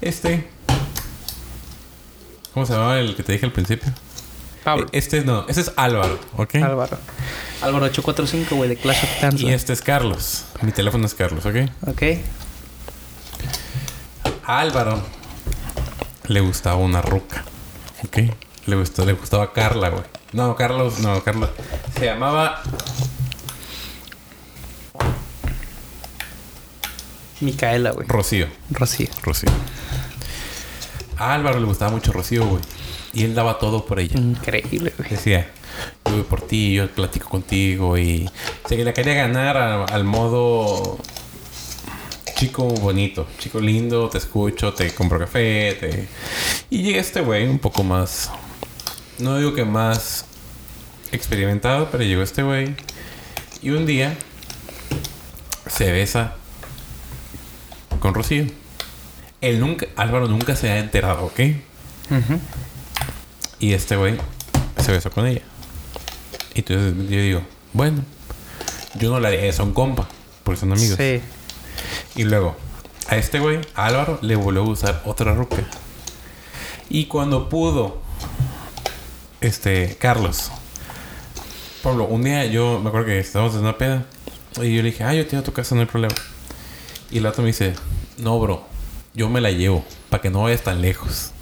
Este. 0.00 0.44
¿Cómo 2.54 2.66
se 2.66 2.72
llamaba 2.74 2.98
el 3.00 3.16
que 3.16 3.22
te 3.22 3.32
dije 3.32 3.46
al 3.46 3.52
principio? 3.52 3.92
Pablo. 4.64 4.86
E- 4.92 4.98
Este 4.98 5.22
no, 5.24 5.46
este 5.48 5.62
es 5.62 5.72
Álvaro, 5.76 6.18
¿ok? 6.36 6.56
Álvaro. 6.56 6.98
Álvaro 7.62 7.86
845, 7.86 8.56
güey, 8.56 8.68
de 8.68 8.76
Clash 8.76 9.02
of 9.04 9.10
Clans. 9.18 9.40
Y 9.40 9.48
este 9.52 9.72
es 9.72 9.80
Carlos. 9.82 10.44
Mi 10.62 10.72
teléfono 10.72 11.06
es 11.06 11.14
Carlos, 11.14 11.44
¿ok? 11.46 11.56
Ok. 11.86 12.02
A 14.44 14.60
Álvaro 14.60 15.02
le 16.26 16.40
gustaba 16.40 16.76
una 16.76 17.00
ruca, 17.02 17.44
¿ok? 18.04 18.18
Le, 18.66 18.76
gustó, 18.76 19.04
le 19.06 19.12
gustaba 19.14 19.52
Carla, 19.52 19.88
güey. 19.88 20.04
No, 20.32 20.54
Carlos, 20.56 20.98
no, 21.00 21.22
Carla. 21.22 21.50
Se 21.98 22.04
llamaba 22.06 22.62
Micaela, 27.40 27.90
güey. 27.90 28.06
Rocío. 28.08 28.46
Rocío. 28.70 29.08
Rocío. 29.22 29.50
A 31.22 31.34
Álvaro 31.34 31.60
le 31.60 31.66
gustaba 31.66 31.92
mucho 31.92 32.12
Rocío, 32.12 32.44
güey. 32.46 32.62
Y 33.12 33.22
él 33.22 33.34
daba 33.34 33.60
todo 33.60 33.86
por 33.86 34.00
ella. 34.00 34.18
Increíble, 34.18 34.92
güey. 34.98 35.10
Decía, 35.10 35.48
yo 36.04 36.14
voy 36.14 36.22
por 36.22 36.40
ti, 36.40 36.74
yo 36.74 36.88
platico 36.88 37.28
contigo. 37.28 37.96
Y 37.96 38.26
o 38.64 38.68
sea, 38.68 38.76
que 38.76 38.84
le 38.84 38.92
quería 38.92 39.14
ganar 39.14 39.56
al 39.56 40.04
modo 40.04 40.98
chico 42.34 42.64
bonito, 42.64 43.28
chico 43.38 43.60
lindo, 43.60 44.08
te 44.08 44.18
escucho, 44.18 44.74
te 44.74 44.92
compro 44.92 45.16
café, 45.20 45.76
te... 45.78 46.08
Y 46.70 46.82
llega 46.82 47.00
este 47.00 47.20
güey 47.20 47.46
un 47.46 47.60
poco 47.60 47.84
más... 47.84 48.32
No 49.20 49.38
digo 49.38 49.54
que 49.54 49.64
más 49.64 50.24
experimentado, 51.12 51.88
pero 51.92 52.02
llegó 52.02 52.22
este 52.22 52.42
güey. 52.42 52.74
Y 53.62 53.70
un 53.70 53.86
día 53.86 54.16
se 55.68 55.92
besa 55.92 56.34
con 58.00 58.12
Rocío. 58.12 58.61
Él 59.42 59.60
nunca, 59.60 59.86
Álvaro 59.96 60.28
nunca 60.28 60.56
se 60.56 60.70
ha 60.70 60.78
enterado, 60.78 61.24
¿ok? 61.26 61.40
Y 63.58 63.74
este 63.74 63.96
güey 63.96 64.16
se 64.80 64.92
besó 64.92 65.10
con 65.10 65.26
ella. 65.26 65.42
Y 66.54 66.60
entonces 66.60 66.94
yo 67.10 67.20
digo, 67.20 67.42
bueno, 67.72 68.02
yo 68.94 69.10
no 69.10 69.20
la 69.20 69.28
a 69.28 69.62
un 69.62 69.74
compa, 69.74 70.08
porque 70.44 70.60
son 70.60 70.72
amigos. 70.72 70.96
Sí. 70.96 71.20
Y 72.14 72.24
luego, 72.24 72.56
a 73.08 73.16
este 73.16 73.40
güey, 73.40 73.60
a 73.74 73.86
Álvaro, 73.86 74.18
le 74.22 74.36
volvió 74.36 74.62
a 74.62 74.68
usar 74.68 75.02
otra 75.04 75.34
ruca. 75.34 75.64
Y 76.88 77.06
cuando 77.06 77.48
pudo, 77.48 78.00
este, 79.40 79.96
Carlos, 79.98 80.52
Pablo, 81.82 82.04
un 82.04 82.22
día 82.22 82.44
yo 82.44 82.78
me 82.80 82.90
acuerdo 82.90 83.06
que 83.06 83.18
estábamos 83.18 83.54
en 83.54 83.60
una 83.60 83.76
peda. 83.76 84.06
Y 84.56 84.76
yo 84.76 84.82
le 84.82 84.90
dije, 84.90 85.02
ah, 85.02 85.14
yo 85.14 85.26
te 85.26 85.34
voy 85.34 85.40
a 85.40 85.44
tu 85.44 85.52
casa, 85.52 85.74
no 85.74 85.80
hay 85.80 85.86
problema. 85.88 86.14
Y 87.10 87.18
el 87.18 87.26
otro 87.26 87.42
me 87.42 87.48
dice, 87.48 87.74
no, 88.18 88.38
bro, 88.38 88.71
yo 89.14 89.28
me 89.28 89.40
la 89.40 89.50
llevo, 89.50 89.84
para 90.08 90.22
que 90.22 90.30
no 90.30 90.42
vayas 90.42 90.62
tan 90.62 90.80
lejos. 90.80 91.32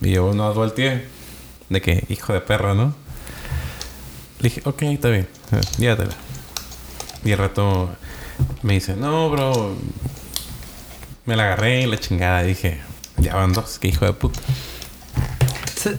Y 0.00 0.12
yo 0.12 0.32
no 0.32 0.52
volteé. 0.54 1.06
De 1.68 1.80
que, 1.80 2.04
hijo 2.08 2.32
de 2.32 2.40
perra, 2.40 2.74
¿no? 2.74 2.94
Le 4.40 4.48
dije, 4.48 4.62
ok, 4.64 4.82
está 4.82 5.08
bien, 5.08 5.28
llévatela. 5.78 6.14
Y 7.24 7.32
al 7.32 7.38
rato 7.38 7.90
me 8.62 8.74
dice, 8.74 8.96
no, 8.96 9.30
bro. 9.30 9.76
Me 11.24 11.36
la 11.36 11.44
agarré 11.44 11.82
y 11.82 11.86
la 11.86 11.98
chingada. 11.98 12.42
Dije, 12.42 12.80
Ya 13.18 13.36
van 13.36 13.52
dos, 13.52 13.78
qué 13.78 13.88
hijo 13.88 14.04
de 14.04 14.12
puta. 14.12 14.40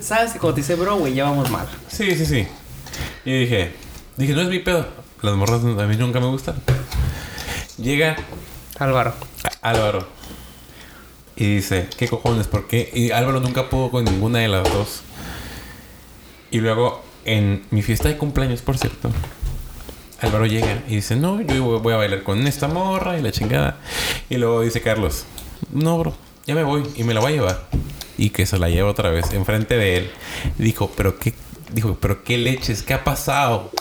¿Sabes 0.02 0.34
que 0.34 0.40
cuando 0.40 0.56
te 0.56 0.62
dice 0.62 0.76
bro, 0.76 0.98
güey, 0.98 1.14
ya 1.14 1.26
vamos 1.26 1.50
mal? 1.50 1.68
Sí, 1.88 2.16
sí, 2.16 2.26
sí. 2.26 2.48
Y 3.26 3.40
dije, 3.40 3.74
dije, 4.18 4.34
no 4.34 4.42
es 4.42 4.50
mi 4.50 4.60
pedo. 4.60 4.88
Las 5.22 5.36
morras 5.36 5.64
a 5.64 5.88
mí 5.88 5.96
nunca 5.96 6.20
me 6.20 6.28
gustan. 6.28 6.56
Llega 7.78 8.16
Álvaro. 8.80 9.14
Álvaro 9.62 10.08
y 11.36 11.56
dice, 11.56 11.90
¿qué 11.98 12.08
cojones? 12.08 12.48
¿Por 12.48 12.68
qué? 12.68 12.90
Y 12.94 13.12
Álvaro 13.12 13.40
nunca 13.40 13.70
pudo 13.70 13.90
con 13.90 14.06
ninguna 14.06 14.40
de 14.40 14.48
las 14.48 14.72
dos. 14.72 15.02
Y 16.52 16.60
luego, 16.60 17.04
en 17.26 17.66
mi 17.72 17.82
fiesta 17.82 18.08
de 18.10 18.18
cumpleaños, 18.18 18.62
por 18.62 18.78
cierto, 18.78 19.10
Álvaro 20.22 20.46
llega 20.46 20.84
y 20.88 20.96
dice, 20.96 21.16
no, 21.16 21.42
yo 21.42 21.80
voy 21.80 21.94
a 21.94 21.98
bailar 21.98 22.24
con 22.24 22.46
esta 22.46 22.68
morra 22.68 23.18
y 23.18 23.22
la 23.22 23.32
chingada. 23.32 23.78
Y 24.30 24.38
luego 24.38 24.62
dice 24.62 24.82
Carlos, 24.82 25.26
no, 25.72 25.98
bro, 25.98 26.16
ya 26.46 26.56
me 26.56 26.64
voy 26.64 26.84
y 26.96 27.04
me 27.04 27.14
la 27.14 27.20
voy 27.20 27.34
a 27.34 27.36
llevar. 27.36 27.68
Y 28.18 28.30
que 28.30 28.46
se 28.46 28.60
la 28.60 28.70
lleva 28.70 28.92
otra 28.92 29.10
vez 29.10 29.34
enfrente 29.34 29.76
de 29.76 29.98
él. 29.98 30.12
Dijo, 30.60 30.92
pero 30.96 31.18
qué, 31.18 31.34
dijo, 31.74 31.98
pero 32.00 32.24
qué 32.24 32.38
leches, 32.38 32.84
¿qué 32.84 32.94
ha 32.94 33.04
pasado? 33.04 33.72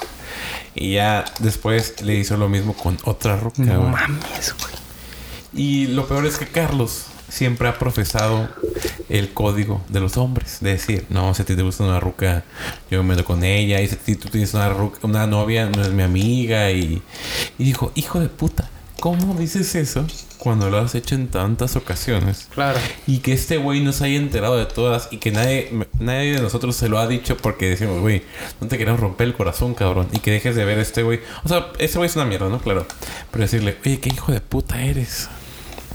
Y 0.74 0.94
ya 0.94 1.26
después 1.40 2.00
le 2.00 2.14
hizo 2.14 2.38
lo 2.38 2.48
mismo 2.48 2.72
con 2.72 2.96
otra 3.04 3.36
ruca, 3.36 3.62
No 3.62 3.82
mames, 3.82 4.54
güey. 4.58 4.72
Y 5.54 5.88
lo 5.88 6.08
peor 6.08 6.24
es 6.24 6.38
que 6.38 6.46
Carlos 6.46 7.08
siempre 7.32 7.66
ha 7.68 7.78
profesado 7.78 8.48
el 9.08 9.32
código 9.32 9.82
de 9.88 10.00
los 10.00 10.16
hombres. 10.16 10.58
De 10.60 10.72
decir, 10.72 11.06
no, 11.08 11.32
si 11.34 11.42
a 11.42 11.44
ti 11.44 11.56
te 11.56 11.62
gusta 11.62 11.84
una 11.84 11.98
ruca, 12.00 12.44
yo 12.90 13.02
me 13.02 13.10
meto 13.14 13.24
con 13.24 13.42
ella. 13.42 13.80
Y 13.80 13.88
si 13.88 13.94
a 13.94 13.98
ti 13.98 14.16
tú 14.16 14.28
tienes 14.28 14.52
una, 14.54 14.68
ruca- 14.68 14.98
una 15.02 15.26
novia, 15.26 15.68
no 15.68 15.82
es 15.82 15.90
mi 15.90 16.02
amiga. 16.02 16.70
Y, 16.70 17.02
y 17.58 17.64
dijo, 17.64 17.90
hijo 17.94 18.20
de 18.20 18.28
puta, 18.28 18.68
¿cómo 19.00 19.34
dices 19.34 19.74
eso 19.74 20.06
cuando 20.38 20.70
lo 20.70 20.78
has 20.78 20.94
hecho 20.94 21.14
en 21.14 21.28
tantas 21.28 21.76
ocasiones? 21.76 22.48
Claro. 22.54 22.78
Y 23.06 23.18
que 23.18 23.32
este 23.32 23.56
güey 23.56 23.80
no 23.82 23.92
se 23.92 24.04
haya 24.04 24.16
enterado 24.16 24.56
de 24.56 24.66
todas 24.66 25.08
y 25.10 25.18
que 25.18 25.30
nadie, 25.30 25.86
nadie 25.98 26.34
de 26.34 26.40
nosotros 26.42 26.76
se 26.76 26.88
lo 26.88 26.98
ha 26.98 27.06
dicho 27.06 27.36
porque 27.36 27.68
decimos, 27.70 28.00
güey, 28.00 28.22
no 28.60 28.66
te 28.68 28.76
queremos 28.78 29.00
romper 29.00 29.28
el 29.28 29.34
corazón, 29.34 29.74
cabrón. 29.74 30.08
Y 30.12 30.18
que 30.18 30.30
dejes 30.32 30.54
de 30.56 30.64
ver 30.64 30.78
a 30.78 30.82
este 30.82 31.02
güey. 31.02 31.20
O 31.44 31.48
sea, 31.48 31.68
este 31.78 31.96
güey 31.98 32.08
es 32.10 32.16
una 32.16 32.24
mierda, 32.26 32.48
¿no? 32.48 32.58
Claro. 32.60 32.86
Pero 33.30 33.42
decirle, 33.42 33.76
oye, 33.84 34.00
qué 34.00 34.08
hijo 34.10 34.32
de 34.32 34.40
puta 34.40 34.82
eres. 34.82 35.28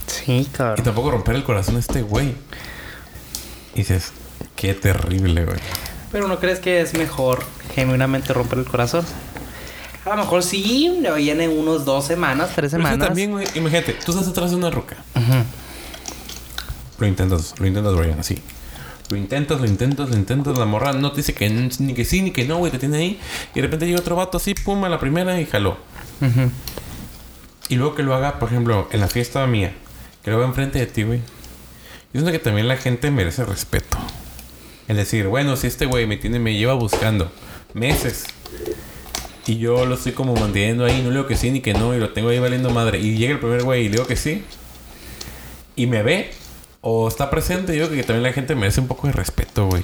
Sí, 0.08 0.32
Y 0.39 0.46
cabrón. 0.46 0.84
tampoco 0.84 1.12
romper 1.12 1.36
el 1.36 1.43
corazón 1.43 1.76
a 1.76 1.80
este 1.80 2.02
güey. 2.02 2.34
Y 3.74 3.78
dices, 3.80 4.12
qué 4.56 4.74
terrible, 4.74 5.46
güey. 5.46 5.58
Pero 6.12 6.28
¿no 6.28 6.39
crees 6.39 6.60
que 6.60 6.82
es 6.82 6.93
mejor 6.93 7.43
genuinamente 7.76 8.34
romper 8.34 8.60
el 8.60 8.65
corazón? 8.65 9.06
A 10.06 10.12
lo 10.12 10.17
mejor 10.17 10.41
sí, 10.41 11.00
le 11.02 11.13
vienen 11.15 11.52
unos 11.52 11.84
dos 11.84 12.06
semanas, 12.06 12.52
tres 12.56 12.72
Pero 12.72 12.84
semanas. 12.84 13.08
también, 13.08 13.32
güey, 13.32 13.46
imagínate, 13.56 13.93
tú 13.93 14.13
estás 14.13 14.28
atrás 14.30 14.52
de 14.52 14.56
una 14.56 14.70
roca. 14.70 14.96
Lo 16.98 17.06
intentas, 17.06 17.54
lo 17.60 17.67
intentas, 17.67 17.93
Brian, 17.96 18.20
así. 18.20 18.41
Lo 19.10 19.17
intentas, 19.17 19.60
lo 19.60 19.67
intentas, 19.67 20.10
lo 20.10 20.15
intentas. 20.15 20.58
La 20.58 20.65
morra 20.65 20.93
no 20.93 21.12
te 21.12 21.17
dice 21.17 21.34
que 21.34 21.50
ni 21.50 21.93
que 21.93 22.06
sí 22.06 22.22
ni 22.22 22.32
que 22.32 22.46
no, 22.46 22.58
güey, 22.58 22.72
te 22.72 22.80
tiene 22.80 22.98
ahí. 22.98 23.20
Y 23.54 23.56
de 23.56 23.62
repente 23.62 23.86
llega 23.86 24.00
otro 24.00 24.15
vato 24.15 24.38
así, 24.38 24.54
pum, 24.54 24.84
a 24.86 24.89
la 24.89 25.00
primera 25.00 25.39
y 25.39 25.46
jaló. 25.46 25.78
Y 27.70 27.76
luego 27.76 27.96
que 27.96 28.04
lo 28.04 28.15
haga, 28.15 28.39
por 28.39 28.50
ejemplo, 28.50 28.88
en 28.91 29.02
la 29.02 29.08
fiesta 29.08 29.46
mía, 29.46 29.74
que 30.28 30.32
lo 30.32 30.40
haga 30.40 30.48
enfrente 30.48 30.78
de 30.78 30.88
ti, 30.88 31.04
güey. 31.04 31.20
Yo 31.20 32.20
siento 32.20 32.34
que 32.34 32.40
también 32.40 32.68
la 32.68 32.76
gente 32.76 33.12
merece 33.12 33.46
respeto. 33.46 33.98
Es 34.90 34.98
decir, 34.98 35.28
bueno, 35.28 35.56
si 35.56 35.68
este 35.68 35.86
güey 35.86 36.06
me 36.06 36.18
tiene, 36.18 36.38
me 36.38 36.54
lleva 36.54 36.74
buscando 36.74 37.32
meses. 37.74 38.26
Y 39.46 39.58
yo 39.58 39.86
lo 39.86 39.96
estoy 39.96 40.12
como 40.12 40.36
manteniendo 40.36 40.84
ahí, 40.84 41.02
no 41.02 41.12
le 41.12 41.16
digo 41.16 41.28
que 41.28 41.38
sí 41.38 41.50
ni 41.50 41.62
que 41.62 41.74
no, 41.74 41.96
y 41.96 42.00
lo 42.02 42.10
tengo 42.10 42.28
ahí 42.28 42.40
valiendo 42.40 42.72
madre. 42.72 43.00
Y 43.00 43.16
llega 43.16 43.32
el 43.32 43.40
primer 43.40 43.63
güey 43.63 43.86
y 43.86 43.86
le 43.86 43.92
digo 43.92 44.06
que 44.06 44.18
sí. 44.18 44.44
Y 45.78 45.88
me 45.88 46.04
ve, 46.04 46.32
o 46.82 47.08
está 47.08 47.30
presente, 47.30 47.78
yo 47.78 47.86
creo 47.86 48.02
que 48.02 48.04
también 48.04 48.24
la 48.24 48.34
gente 48.34 48.54
merece 48.54 48.82
un 48.82 48.88
poco 48.88 49.08
de 49.08 49.13
respeto, 49.13 49.68
güey. 49.68 49.84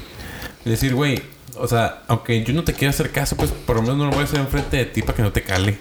Decir, 0.66 0.94
güey, 0.94 1.22
o 1.56 1.70
sea, 1.70 2.04
aunque 2.10 2.44
yo 2.44 2.54
no 2.54 2.66
te 2.66 2.74
quiera 2.74 2.90
hacer 2.90 3.12
caso, 3.12 3.38
pues 3.38 3.52
por 3.52 3.78
lo 3.78 3.82
menos 3.84 3.96
no 3.96 4.06
lo 4.08 4.12
voy 4.12 4.20
a 4.20 4.24
hacer 4.26 4.42
enfrente 4.42 4.76
de 4.76 4.88
ti 4.88 5.04
para 5.04 5.16
que 5.16 5.22
no 5.22 5.32
te 5.32 5.42
cale. 5.42 5.78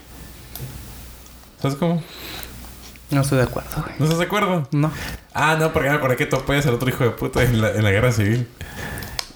¿Sabes 1.61 1.77
cómo? 1.77 2.01
No 3.13 3.21
estoy 3.21 3.39
de 3.39 3.45
acuerdo, 3.45 3.71
güey. 3.83 3.95
¿No 3.99 4.05
estás 4.07 4.19
de 4.19 4.25
acuerdo? 4.25 4.69
No. 4.73 4.91
Ah, 5.35 5.57
no, 5.59 5.73
porque 5.73 5.89
me 5.91 5.95
acordé 5.97 6.17
que 6.17 6.27
tú 6.27 6.37
apoyas 6.37 6.67
al 6.67 6.75
otro 6.75 6.89
hijo 6.89 7.05
de 7.05 7.11
puta 7.11 7.43
en 7.43 7.61
la, 7.61 7.71
en 7.71 7.83
la 7.85 7.91
guerra 7.91 8.11
civil. 8.13 8.49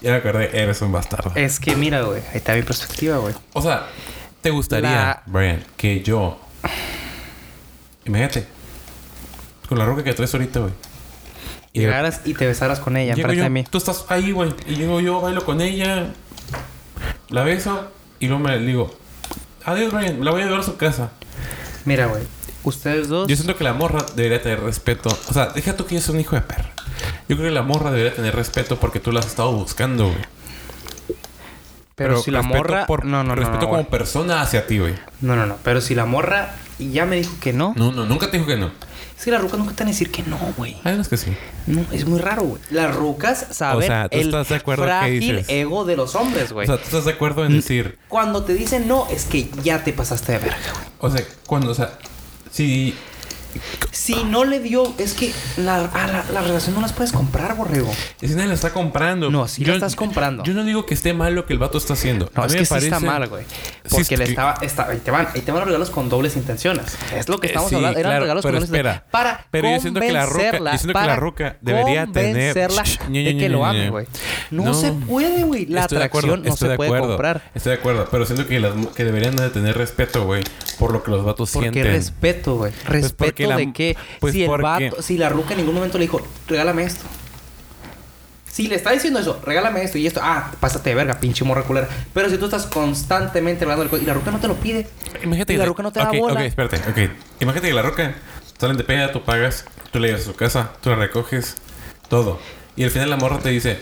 Ya 0.01 0.11
me 0.11 0.17
acordé, 0.17 0.49
eres 0.61 0.81
un 0.81 0.91
bastardo. 0.91 1.31
Es 1.35 1.59
que 1.59 1.75
mira, 1.75 2.01
güey. 2.01 2.21
Ahí 2.31 2.37
está 2.37 2.53
mi 2.55 2.61
perspectiva, 2.63 3.17
güey. 3.17 3.33
O 3.53 3.61
sea, 3.61 3.87
¿te 4.41 4.49
gustaría, 4.51 4.89
La- 4.91 5.23
Brian, 5.25 5.63
que 5.77 6.01
yo... 6.03 6.39
Imagínate. 8.05 8.47
Con 9.67 9.77
la 9.79 9.85
roca 9.85 10.03
que 10.03 10.13
traes 10.13 10.33
ahorita, 10.33 10.59
güey. 10.61 10.73
Y 11.73 11.81
Llegaras 11.81 12.21
y 12.25 12.33
te 12.33 12.47
besaras 12.47 12.79
con 12.79 12.95
ella 12.97 13.13
llego 13.13 13.27
enfrente 13.27 13.37
yo, 13.37 13.43
de 13.43 13.49
mí. 13.49 13.63
tú 13.69 13.77
estás 13.77 14.05
ahí, 14.09 14.31
güey. 14.31 14.53
Y 14.67 14.75
llego 14.75 14.99
yo, 15.01 15.21
bailo 15.21 15.43
con 15.45 15.61
ella. 15.61 16.07
La 17.29 17.43
beso. 17.43 17.91
Y 18.19 18.27
luego 18.27 18.43
me 18.43 18.57
le 18.57 18.65
digo... 18.65 18.95
Adiós, 19.65 19.91
Brian. 19.93 20.23
La 20.23 20.31
voy 20.31 20.41
a 20.41 20.45
llevar 20.45 20.61
a 20.61 20.63
su 20.63 20.77
casa. 20.77 21.11
Mira, 21.85 22.05
güey. 22.07 22.23
Ustedes 22.67 23.07
dos. 23.07 23.27
Yo 23.27 23.35
siento 23.35 23.55
que 23.55 23.63
la 23.63 23.73
morra 23.73 24.05
debería 24.15 24.41
tener 24.41 24.59
respeto. 24.61 25.09
O 25.29 25.33
sea, 25.33 25.47
deja 25.47 25.75
tú 25.77 25.85
que 25.85 25.95
yo 25.95 26.01
soy 26.01 26.15
un 26.15 26.21
hijo 26.21 26.35
de 26.35 26.41
perra. 26.41 26.71
Yo 27.29 27.35
creo 27.37 27.49
que 27.49 27.51
la 27.55 27.61
morra 27.61 27.91
debería 27.91 28.13
tener 28.15 28.35
respeto 28.35 28.77
porque 28.79 28.99
tú 28.99 29.11
la 29.11 29.19
has 29.21 29.27
estado 29.27 29.51
buscando, 29.53 30.05
güey. 30.07 30.17
pero, 31.95 32.21
si 32.21 32.29
la 32.31 32.41
morra. 32.43 32.85
por- 32.85 33.05
no, 33.05 33.23
no, 33.23 33.29
no. 33.29 33.35
Respeto 33.35 33.61
no, 33.61 33.67
como 33.69 33.73
güey. 33.83 33.89
persona 33.89 34.41
hacia 34.41 34.67
ti, 34.67 34.79
güey. 34.79 34.93
no, 35.21 35.35
no, 35.35 35.45
no. 35.45 35.57
Pero 35.63 35.81
si 35.81 35.95
la 35.95 36.05
morra 36.05 36.53
ya 36.79 37.05
me 37.05 37.15
dijo 37.17 37.33
que 37.41 37.53
no. 37.53 37.73
No, 37.75 37.91
no, 37.91 38.05
nunca 38.05 38.29
te 38.29 38.37
dijo 38.37 38.47
que 38.47 38.57
no. 38.57 38.71
Es 39.17 39.23
que 39.25 39.31
las 39.31 39.41
rucas 39.41 39.57
nunca 39.57 39.73
te 39.73 39.79
van 39.83 39.87
a 39.87 39.91
decir 39.91 40.11
que 40.11 40.21
no, 40.23 40.37
güey. 40.57 40.77
Hay 40.83 40.93
unas 40.93 41.07
que 41.07 41.17
sí. 41.17 41.35
No, 41.65 41.83
es 41.91 42.05
muy 42.05 42.19
raro, 42.19 42.43
güey. 42.43 42.61
Las 42.69 42.95
rucas 42.95 43.47
saben 43.49 43.77
O 43.83 43.87
sea, 43.87 44.09
¿tú 44.09 44.17
el 44.19 44.27
estás 44.27 44.49
de 44.49 44.55
acuerdo 44.55 44.83
que 44.83 44.89
frágil 44.89 45.19
dices? 45.19 45.45
ego 45.49 45.85
de 45.85 45.95
los 45.95 46.13
hombres, 46.13 46.51
O 46.51 46.55
güey. 46.55 46.67
sea, 46.67 46.77
tú 46.77 46.83
estás 46.83 47.05
de 47.05 47.13
acuerdo 47.13 47.43
en 47.45 47.53
decir. 47.53 47.97
Cuando 48.09 48.43
te 48.43 48.53
dicen 48.53 48.87
no, 48.87 49.07
es 49.09 49.25
que 49.25 49.49
ya 49.63 49.83
te 49.83 49.91
pasaste 49.93 50.33
de 50.33 50.37
verga, 50.37 50.57
güey. 50.73 50.85
O 50.99 51.09
sea, 51.09 51.25
cuando, 51.47 51.71
o 51.71 51.73
sea, 51.73 51.97
si. 52.57 52.95
Si 53.91 54.23
no 54.23 54.45
le 54.45 54.59
dio, 54.59 54.93
es 54.97 55.13
que 55.13 55.31
la, 55.57 55.85
a 55.85 56.07
la, 56.07 56.25
la 56.31 56.41
relación 56.41 56.75
no 56.75 56.81
las 56.81 56.93
puedes 56.93 57.11
comprar, 57.11 57.55
borrego. 57.55 57.91
Si 58.19 58.27
nadie 58.27 58.47
la 58.47 58.53
está 58.53 58.71
comprando. 58.73 59.29
No, 59.29 59.47
sí 59.47 59.65
la 59.65 59.73
estás 59.73 59.95
comprando. 59.95 60.43
Yo 60.43 60.53
no 60.53 60.63
digo 60.63 60.85
que 60.85 60.93
esté 60.93 61.13
mal 61.13 61.33
lo 61.35 61.45
que 61.45 61.53
el 61.53 61.59
vato 61.59 61.77
está 61.77 61.93
haciendo. 61.93 62.29
No, 62.35 62.43
A 62.43 62.45
es 62.45 62.51
mí 62.53 62.59
que 62.59 62.73
me 62.73 62.79
sí 62.81 62.85
está 62.87 62.99
mal, 62.99 63.27
güey. 63.27 63.43
Porque 63.89 64.01
es 64.01 64.19
le 64.19 64.25
que- 64.25 64.31
estaba, 64.31 64.55
está- 64.61 64.87
ahí 64.89 64.99
te 65.03 65.11
van, 65.11 65.27
ahí 65.33 65.41
te 65.41 65.51
van 65.51 65.59
los 65.61 65.67
regalos 65.67 65.89
con 65.89 66.09
dobles 66.09 66.35
intenciones. 66.35 66.97
Es 67.15 67.27
lo 67.29 67.39
que 67.39 67.47
Eh, 67.47 67.49
estamos 67.51 67.69
sí, 67.69 67.75
hablando. 67.75 67.99
Eran 67.99 68.11
claro, 68.11 68.23
regalos 68.23 68.41
pero 68.43 68.53
con 68.59 68.59
dobles 68.61 68.69
espera. 68.69 68.89
intenciones. 68.91 69.11
Para 69.11 69.45
Pero 69.51 69.69
yo 69.71 69.79
siento 69.81 69.99
que 69.99 70.11
la 70.11 70.25
convencerla, 70.27 70.71
yo 70.73 70.77
siento 70.77 70.99
que 70.99 71.05
la 71.07 71.15
ruca 71.15 71.57
debería 71.61 72.07
tener- 72.07 72.53
de 72.53 73.37
que 73.37 73.49
lo 73.49 73.65
ame, 73.65 73.89
güey. 73.89 74.05
No, 74.51 74.65
No. 74.65 74.73
se 74.73 74.91
puede, 74.91 75.43
güey. 75.43 75.65
La 75.65 75.81
Estoy 75.81 75.97
de 75.99 76.03
acuerdo, 76.05 76.33
atracción 76.33 76.49
no 76.53 76.57
se 76.57 76.67
de 76.69 76.75
puede 76.75 76.89
acuerdo, 76.89 77.07
comprar. 77.09 77.51
Estoy 77.55 77.71
de 77.73 77.79
acuerdo, 77.79 78.07
pero 78.11 78.25
siento 78.25 78.47
que 78.47 78.59
las 78.59 78.73
que 78.95 79.03
deberían 79.03 79.35
de 79.35 79.49
tener 79.49 79.77
respeto, 79.77 80.25
güey, 80.25 80.43
por 80.79 80.91
lo 80.93 81.03
que 81.03 81.11
los 81.11 81.23
vatos 81.25 81.51
¿Por 81.51 81.63
qué 81.63 81.71
sienten. 81.71 81.93
respeto, 81.93 82.55
güey? 82.57 82.71
¿Respeto 82.85 83.15
porque 83.17 83.46
la- 83.49 83.57
de 83.57 83.71
qué? 83.73 83.95
pues 84.19 84.33
si 84.33 84.41
el 84.43 84.47
porque- 84.47 84.63
vato, 84.63 85.01
si 85.01 85.17
la 85.17 85.29
ruca 85.29 85.51
en 85.53 85.57
ningún 85.59 85.75
momento 85.75 85.97
le 85.97 86.03
dijo, 86.05 86.21
regálame 86.47 86.83
esto. 86.83 87.05
Si 88.51 88.67
le 88.67 88.75
está 88.75 88.91
diciendo 88.91 89.19
eso, 89.19 89.39
regálame 89.45 89.83
esto 89.83 89.99
y 89.99 90.07
esto, 90.07 90.19
ah, 90.23 90.51
pásate 90.59 90.89
de 90.89 90.95
verga, 90.95 91.19
pinche 91.19 91.43
morra 91.45 91.61
culera. 91.61 91.87
Pero 92.13 92.27
si 92.29 92.37
tú 92.37 92.45
estás 92.45 92.65
constantemente 92.65 93.65
regalando 93.65 93.95
el 93.95 94.01
y 94.01 94.05
la 94.05 94.15
ruca 94.15 94.31
no 94.31 94.39
te 94.39 94.47
lo 94.47 94.55
pide, 94.55 94.87
Imagínate 95.23 95.53
y 95.53 95.55
que 95.55 95.59
la 95.59 95.65
ruca 95.65 95.83
no 95.83 95.91
te 95.91 95.99
Ok, 95.99 96.05
da 96.13 96.19
bola. 96.19 96.33
Ok, 96.39 96.45
espérate, 96.47 96.77
ok. 96.89 97.11
Imagínate 97.41 97.67
que 97.67 97.73
la 97.75 97.81
roca 97.83 98.15
salen 98.57 98.77
de 98.77 98.83
peda, 98.83 99.11
tú 99.11 99.23
pagas, 99.23 99.65
tú 99.91 99.99
le 99.99 100.07
llevas 100.07 100.21
a 100.23 100.25
su 100.25 100.35
casa, 100.35 100.71
tú 100.81 100.89
la 100.89 100.95
recoges, 100.95 101.55
todo. 102.09 102.39
Y 102.75 102.83
al 102.83 102.89
final 102.91 103.09
la 103.11 103.17
morra 103.17 103.37
te 103.39 103.49
dice, 103.49 103.79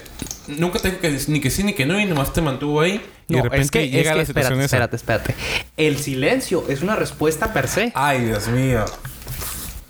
nunca 0.47 0.79
te 0.79 0.89
dijo 0.89 0.99
que 1.01 1.17
ni 1.27 1.39
que 1.39 1.49
sí 1.51 1.63
ni 1.63 1.73
que 1.73 1.85
no, 1.85 1.97
y 1.99 2.05
nomás 2.05 2.33
te 2.33 2.41
mantuvo 2.41 2.81
ahí. 2.81 3.01
Y 3.29 3.33
No, 3.33 3.37
de 3.37 3.43
repente 3.43 3.61
es 3.63 3.71
que, 3.71 3.89
llega 3.89 4.01
es 4.01 4.07
que 4.09 4.17
la 4.19 4.25
situación 4.25 4.61
espérate, 4.61 4.95
esa. 4.97 5.05
espérate, 5.13 5.35
espérate. 5.35 5.71
El 5.77 5.97
silencio 5.99 6.65
es 6.67 6.81
una 6.81 6.95
respuesta 6.97 7.53
per 7.53 7.67
se. 7.69 7.91
Ay, 7.95 8.25
Dios 8.25 8.47
mío. 8.49 8.83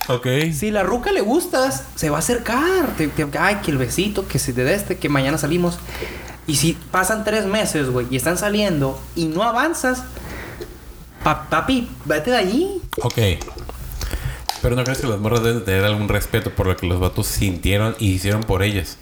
Ok. 0.08 0.28
Si 0.54 0.72
la 0.72 0.84
ruca 0.84 1.12
le 1.12 1.22
gustas, 1.22 1.84
se 1.96 2.10
va 2.10 2.18
a 2.18 2.20
acercar. 2.20 2.96
Te, 2.98 3.08
te- 3.08 3.38
ay, 3.39 3.56
que 3.63 3.72
el 3.72 3.78
besito, 3.78 4.28
que 4.28 4.38
si 4.39 4.52
de 4.52 4.74
este, 4.74 4.98
que 4.98 5.10
mañana 5.10 5.38
salimos. 5.38 5.78
Y 6.48 6.58
si 6.58 6.74
pasan 6.91 7.24
tres 7.24 7.45
meses, 7.45 7.89
güey, 7.89 8.06
y 8.12 8.16
están 8.18 8.38
saliendo 8.38 9.01
y 9.16 9.26
no 9.26 9.41
avanzas, 9.43 10.03
pa- 11.24 11.49
papi, 11.49 11.89
vete 12.06 12.30
de 12.32 12.38
allí. 12.38 12.82
Ok. 13.01 13.18
Pero 14.62 14.76
no 14.76 14.84
crees 14.84 14.99
que 14.99 15.08
las 15.08 15.20
morras 15.20 15.41
deben 15.43 15.60
de 15.60 15.66
tener 15.66 15.84
algún 15.86 16.08
respeto 16.08 16.51
por 16.51 16.68
lo 16.68 16.76
que 16.78 16.86
los 16.88 16.99
vatos 16.99 17.26
sintieron 17.28 17.95
y 17.99 18.12
hicieron 18.12 18.41
por 18.43 18.62
ellas. 18.64 18.97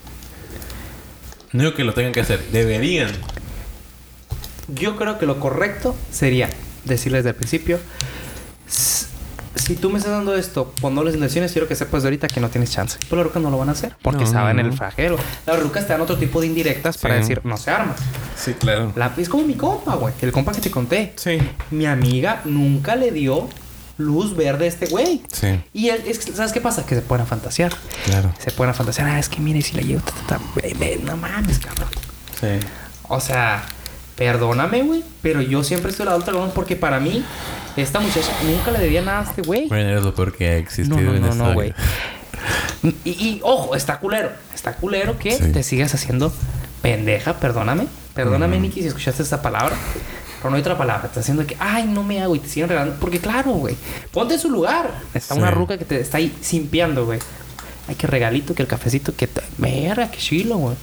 No 1.52 1.64
digo 1.64 1.76
que 1.76 1.84
lo 1.84 1.94
tengan 1.94 2.14
que 2.14 2.22
hacer, 2.22 2.42
deberían. 2.52 3.12
Yo 4.70 4.96
creo 4.96 5.20
que 5.20 5.26
lo 5.26 5.40
correcto 5.40 5.96
sería 6.12 6.50
decirles 6.86 7.20
desde 7.24 7.30
el 7.32 7.36
principio: 7.36 7.80
"S- 8.68 9.03
si 9.64 9.76
tú 9.76 9.90
me 9.90 9.98
estás 9.98 10.12
dando 10.14 10.36
esto 10.36 10.74
por 10.82 10.92
nobles 10.92 11.16
intenciones, 11.16 11.52
quiero 11.52 11.68
que 11.68 11.76
sepas 11.76 12.04
de 12.04 12.08
ahorita 12.08 12.28
que 12.28 12.40
no 12.40 12.50
tienes 12.50 12.72
chance. 12.72 12.98
Pero 13.10 13.18
las 13.18 13.26
rucas 13.28 13.42
no 13.44 13.50
lo 13.50 13.58
van 13.58 13.70
a 13.70 13.72
hacer 13.74 13.96
porque 14.02 14.26
No, 14.26 14.32
saben 14.32 14.58
no, 14.58 14.64
el 14.64 14.74
flagelo. 14.74 15.18
Las 15.46 15.60
rucas 15.62 15.86
te 15.88 15.94
dan 15.94 16.02
otro 16.02 16.18
tipo 16.18 16.42
de 16.42 16.48
indirectas 16.48 16.98
para 16.98 17.16
decir: 17.16 17.42
no 17.44 17.58
se 17.58 17.72
arma. 17.72 17.96
Sí, 18.36 18.54
claro. 18.54 18.92
La- 18.96 19.14
es 19.18 19.30
como 19.30 19.44
mi 19.46 19.56
compa, 19.56 19.96
güey. 19.96 20.14
El 20.22 20.32
compa 20.32 20.52
que 20.52 20.62
te 20.62 20.72
conté. 20.72 21.14
Sí. 21.16 21.38
Mi 21.72 21.86
amiga 21.86 22.42
nunca 22.46 22.96
le 22.96 23.12
dio 23.12 23.48
luz 23.98 24.36
verde 24.36 24.68
este 24.68 24.88
güey. 24.88 25.22
Sí. 25.32 25.62
Y 25.72 25.90
él, 25.90 26.04
es 26.08 26.20
que, 26.20 26.32
¿sabes 26.34 26.52
qué 26.52 26.60
pasa? 26.62 26.86
Que 26.86 26.96
se 26.96 27.02
pueden 27.02 27.24
a 27.24 27.28
fantasear. 27.28 27.72
Claro. 28.06 28.34
Se 28.40 28.52
pueden 28.52 28.72
a 28.72 28.74
fantasear. 28.74 29.08
Ah, 29.08 29.20
es 29.20 29.30
que 29.30 29.40
mire, 29.40 29.62
si 29.62 29.76
la 29.76 29.82
llevo, 29.84 30.02
ta, 30.02 30.12
ta, 30.28 30.38
ta, 30.38 30.42
ve, 30.56 30.76
ve, 30.80 31.00
no 31.04 31.16
mames, 31.16 31.60
cabrón. 31.60 31.90
Sí. 32.40 32.60
O 33.08 33.20
sea, 33.20 33.64
perdóname, 34.16 34.84
güey, 34.84 35.04
pero 35.22 35.42
yo 35.42 35.64
siempre 35.64 35.92
estoy 35.92 36.06
lado 36.06 36.18
del 36.20 36.26
dragón 36.26 36.52
porque 36.54 36.76
para 36.76 37.00
mí, 37.00 37.24
esta 37.76 38.00
muchacha 38.00 38.32
nunca 38.46 38.72
le 38.72 38.80
debía 38.80 39.02
nada 39.02 39.22
a 39.22 39.24
este 39.24 39.42
güey. 39.42 39.68
Bueno, 39.68 39.90
eres 39.90 40.04
lo 40.04 40.14
peor 40.14 40.36
que 40.36 40.48
ha 40.50 40.58
existido 40.58 40.98
No, 40.98 41.02
no, 41.04 41.16
en 41.16 41.22
no, 41.22 41.30
esta 41.30 41.44
no, 41.48 41.54
güey. 41.54 41.74
Y, 43.06 43.10
y, 43.12 43.40
ojo, 43.44 43.76
está 43.76 44.00
culero. 44.00 44.32
Está 44.54 44.74
culero 44.76 45.18
que 45.18 45.32
Sí. 45.32 45.52
te 45.52 45.64
sigas 45.64 45.94
haciendo 45.94 46.34
pendeja, 46.82 47.34
perdóname. 47.40 47.88
Perdóname, 48.14 48.58
Ujú. 48.58 48.64
Nicky, 48.68 48.82
si 48.82 48.88
escuchaste 48.88 49.24
esta 49.24 49.42
palabra. 49.42 49.76
Pero 50.38 50.50
no 50.50 50.56
hay 50.58 50.62
otra 50.62 50.78
palabra. 50.78 51.08
Te 51.08 51.22
haciendo 51.22 51.48
que, 51.48 51.56
ay, 51.60 51.86
no 51.86 52.04
me 52.04 52.22
hago 52.22 52.36
y 52.36 52.40
te 52.40 52.50
siguen 52.50 52.68
regalando. 52.70 52.98
Porque, 53.00 53.20
claro, 53.20 53.52
güey. 53.54 53.76
Ponte 54.12 54.34
en 54.34 54.40
su 54.40 54.50
lugar. 54.50 54.92
Está 55.14 55.36
Sí. 55.36 55.40
una 55.42 55.50
ruca 55.52 55.78
que 55.78 55.86
te 55.86 56.00
está 56.02 56.18
ahí 56.18 56.36
simpiando, 56.42 57.06
güey. 57.06 57.20
Ay, 57.88 57.96
qué 57.96 58.06
regalito, 58.08 58.54
que 58.54 58.62
el 58.62 58.68
cafecito, 58.68 59.16
que. 59.16 59.28
te- 59.28 59.42
Verga, 59.58 60.12
qué 60.12 60.18
chilo, 60.18 60.58
güey. 60.58 60.76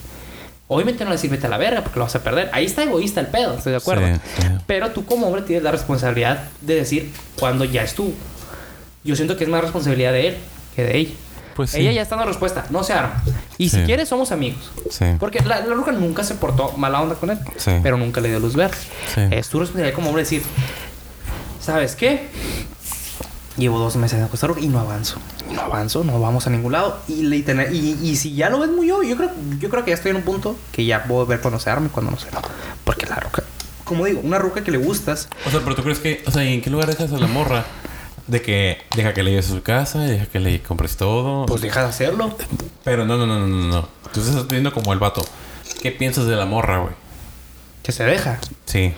Obviamente 0.73 1.05
no 1.05 1.11
le 1.11 1.16
vete 1.29 1.47
a 1.47 1.51
la 1.51 1.59
verga 1.59 1.83
porque 1.83 1.99
lo 1.99 2.05
vas 2.05 2.14
a 2.14 2.23
perder. 2.23 2.49
Ahí 2.53 2.64
está 2.64 2.85
egoísta 2.85 3.18
el 3.21 3.27
pedo, 3.27 3.57
estoy 3.57 3.73
de 3.73 3.79
acuerdo. 3.79 4.07
Sí, 4.07 4.21
sí. 4.37 4.47
Pero 4.68 4.91
tú 4.93 5.05
como 5.05 5.27
hombre 5.27 5.43
tienes 5.43 5.64
la 5.64 5.73
responsabilidad 5.73 6.45
de 6.61 6.77
decir 6.77 7.12
cuando 7.41 7.64
ya 7.64 7.83
estuvo. 7.83 8.12
Yo 9.03 9.16
siento 9.16 9.37
que 9.37 9.43
es 9.43 9.51
más 9.51 9.62
responsabilidad 9.62 10.12
de 10.12 10.29
él 10.29 10.37
que 10.77 10.85
de 10.85 10.97
ella. 10.97 11.11
Pues 11.57 11.71
sí. 11.71 11.81
Ella 11.81 11.91
ya 11.91 12.03
está 12.03 12.14
dando 12.14 12.29
respuesta, 12.31 12.66
no 12.71 12.85
se 12.85 12.93
arma. 12.93 13.21
Y 13.59 13.68
si 13.68 13.79
Sí. 13.79 13.83
quieres, 13.85 14.09
somos 14.09 14.31
amigos. 14.31 14.71
Sí. 14.91 15.07
Porque 15.18 15.41
la, 15.41 15.61
la 15.66 15.75
ruca 15.75 15.91
nunca 15.91 16.23
se 16.23 16.37
portó 16.37 16.71
mala 16.77 17.01
onda 17.03 17.16
con 17.16 17.31
él, 17.31 17.39
Sí. 17.57 17.73
pero 17.83 17.97
nunca 17.97 18.21
le 18.21 18.29
dio 18.29 18.39
luz 18.39 18.55
verde. 18.55 18.77
Sí. 19.12 19.23
Es 19.33 19.49
tu 19.49 19.59
responsabilidad 19.59 19.93
como 19.95 20.11
hombre 20.11 20.23
decir, 20.23 20.43
¿sabes 21.61 21.97
qué? 21.97 22.29
Llevo 23.61 23.79
dos 23.79 23.95
meses 23.97 24.19
en 24.19 24.49
ruca 24.49 24.61
y 24.61 24.69
no 24.69 24.81
avanzo. 24.81 25.19
Y 25.51 25.53
no 25.55 25.61
avanzo, 25.61 26.03
no 26.03 26.19
vamos 26.19 26.47
a 26.47 26.51
ningún 26.51 26.73
lado. 26.73 26.99
Y, 27.07 27.27
y, 27.27 27.99
y 28.03 28.17
si 28.17 28.35
ya 28.35 28.49
lo 28.49 28.59
ves 28.59 28.71
muy 28.71 28.91
obvio, 28.91 29.11
yo 29.11 29.17
creo, 29.19 29.31
yo 29.59 29.69
creo 29.69 29.85
que 29.85 29.91
ya 29.91 29.97
estoy 29.97 30.13
en 30.13 30.17
un 30.17 30.23
punto 30.23 30.57
que 30.73 30.87
ya 30.87 31.05
puedo 31.05 31.27
ver 31.27 31.43
cuando 31.43 31.61
se 31.61 31.69
arma 31.69 31.87
y 31.89 31.91
cuando 31.91 32.11
no 32.11 32.19
se 32.19 32.29
arma. 32.29 32.41
Porque 32.85 33.05
la 33.05 33.17
ruca, 33.17 33.43
como 33.85 34.07
digo, 34.07 34.21
una 34.25 34.39
ruca 34.39 34.65
que 34.65 34.71
le 34.71 34.79
gustas, 34.79 35.29
O 35.47 35.51
sea, 35.51 35.61
pero 35.61 35.75
tú 35.77 35.83
crees 35.83 35.99
que, 35.99 36.23
o 36.27 36.31
sea, 36.31 36.43
¿y 36.43 36.55
en 36.55 36.63
qué 36.63 36.71
lugar 36.71 36.89
dejas 36.89 37.13
a 37.13 37.19
la 37.19 37.27
morra? 37.27 37.67
De 38.27 38.41
que 38.41 38.79
deja 38.97 39.13
que 39.13 39.23
le 39.23 39.33
lleves 39.33 39.51
a 39.51 39.55
su 39.55 39.63
casa, 39.63 39.99
deja 40.01 40.25
que 40.25 40.41
le 40.41 40.63
compres 40.63 40.97
todo. 40.97 41.45
pues 41.45 41.61
deja 41.61 41.83
de 41.83 41.89
hacerlo. 41.89 42.35
Pero 42.83 43.05
no, 43.05 43.19
no, 43.19 43.27
no, 43.27 43.41
no, 43.41 43.47
no, 43.47 43.67
no. 43.69 43.89
Tú 44.15 44.21
estás 44.21 44.49
viendo 44.49 44.73
como 44.73 44.95
el 44.95 44.99
vato. 44.99 45.23
¿Qué 45.83 45.93
piensas 45.93 46.27
de 46.27 46.37
la 46.37 46.47
morra, 46.47 46.79
güey? 46.79 46.95
Que 47.83 47.93
se 47.93 48.05
deja. 48.05 48.39
Sí. 48.65 48.95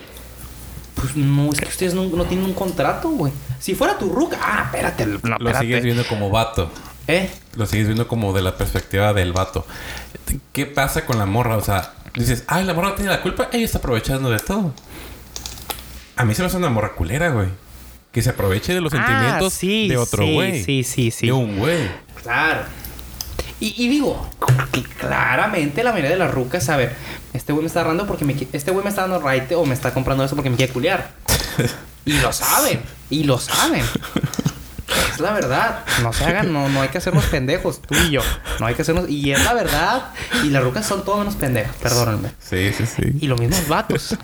Pues 0.95 1.15
no, 1.17 1.51
es 1.51 1.59
que 1.59 1.67
ustedes 1.67 1.93
no, 1.95 2.05
no 2.05 2.25
tienen 2.25 2.45
un 2.45 2.53
contrato, 2.53 3.09
güey. 3.09 3.33
Si 3.63 3.75
fuera 3.75 3.97
tu 3.97 4.09
ruca, 4.09 4.37
ah, 4.41 4.63
espérate, 4.65 5.05
no, 5.05 5.37
Lo 5.39 5.57
sigues 5.57 5.81
viendo 5.85 6.05
como 6.05 6.29
vato. 6.29 6.69
¿Eh? 7.07 7.29
Lo 7.55 7.65
sigues 7.65 7.85
viendo 7.87 8.09
como 8.09 8.33
de 8.33 8.41
la 8.41 8.57
perspectiva 8.57 9.13
del 9.13 9.31
vato. 9.31 9.65
¿Qué 10.51 10.65
pasa 10.65 11.05
con 11.05 11.17
la 11.17 11.25
morra? 11.25 11.55
O 11.55 11.63
sea, 11.63 11.93
dices, 12.13 12.43
ay, 12.47 12.65
la 12.65 12.73
morra 12.73 12.93
tiene 12.95 13.09
la 13.11 13.21
culpa, 13.21 13.47
ella 13.53 13.63
está 13.63 13.77
aprovechando 13.77 14.29
de 14.29 14.39
todo. 14.39 14.73
A 16.17 16.25
mí 16.25 16.35
se 16.35 16.41
me 16.41 16.47
hace 16.47 16.57
una 16.57 16.67
morra 16.69 16.91
culera, 16.93 17.29
güey. 17.29 17.47
Que 18.11 18.21
se 18.21 18.31
aproveche 18.31 18.73
de 18.73 18.81
los 18.81 18.93
Ah, 18.93 18.97
sentimientos 18.97 19.53
sí, 19.53 19.87
de 19.87 19.95
otro 19.97 20.25
güey. 20.27 20.61
sí, 20.63 20.83
sí, 20.83 21.09
sí. 21.09 21.27
De 21.27 21.31
un 21.31 21.57
güey. 21.57 21.89
Claro. 22.21 22.63
Y, 23.61 23.81
y 23.81 23.87
digo, 23.87 24.29
cl- 24.41 24.83
claramente 24.99 25.83
la 25.85 25.91
mayoría 25.91 26.11
de 26.11 26.17
las 26.17 26.31
rucas, 26.31 26.67
a 26.67 26.75
ver, 26.75 26.93
este 27.31 27.53
güey 27.53 27.63
me 27.63 27.67
está 27.67 27.79
agarrando 27.79 28.05
porque 28.07 28.25
me, 28.25 28.35
este 28.51 28.71
güey 28.71 28.83
me 28.83 28.89
está 28.89 29.01
dando 29.03 29.19
raite 29.21 29.55
o 29.55 29.65
me 29.65 29.73
está 29.73 29.93
comprando 29.93 30.25
eso 30.25 30.35
porque 30.35 30.49
me 30.49 30.57
quiere 30.57 30.73
culiar. 30.73 31.11
y 32.05 32.19
lo 32.19 32.33
saben, 32.33 32.81
y 33.13 33.23
lo 33.23 33.39
saben. 33.39 33.83
Es 35.13 35.19
la 35.19 35.31
verdad. 35.33 35.83
No 36.01 36.11
se 36.13 36.25
hagan, 36.25 36.51
no, 36.53 36.69
no 36.69 36.81
hay 36.81 36.89
que 36.89 36.97
hacernos 36.97 37.25
pendejos, 37.25 37.81
tú 37.81 37.95
y 37.95 38.11
yo. 38.11 38.21
No 38.59 38.65
hay 38.65 38.75
que 38.75 38.81
hacernos. 38.83 39.09
Y 39.09 39.31
es 39.31 39.43
la 39.43 39.53
verdad. 39.53 40.05
Y 40.43 40.49
las 40.49 40.63
rucas 40.63 40.85
son 40.85 41.03
todo 41.05 41.17
menos 41.19 41.35
pendejas, 41.35 41.75
perdónenme. 41.81 42.29
Sí, 42.39 42.71
sí, 42.77 42.85
sí. 42.85 43.03
Y 43.21 43.27
los 43.27 43.39
mismos 43.39 43.67
vatos. 43.67 44.15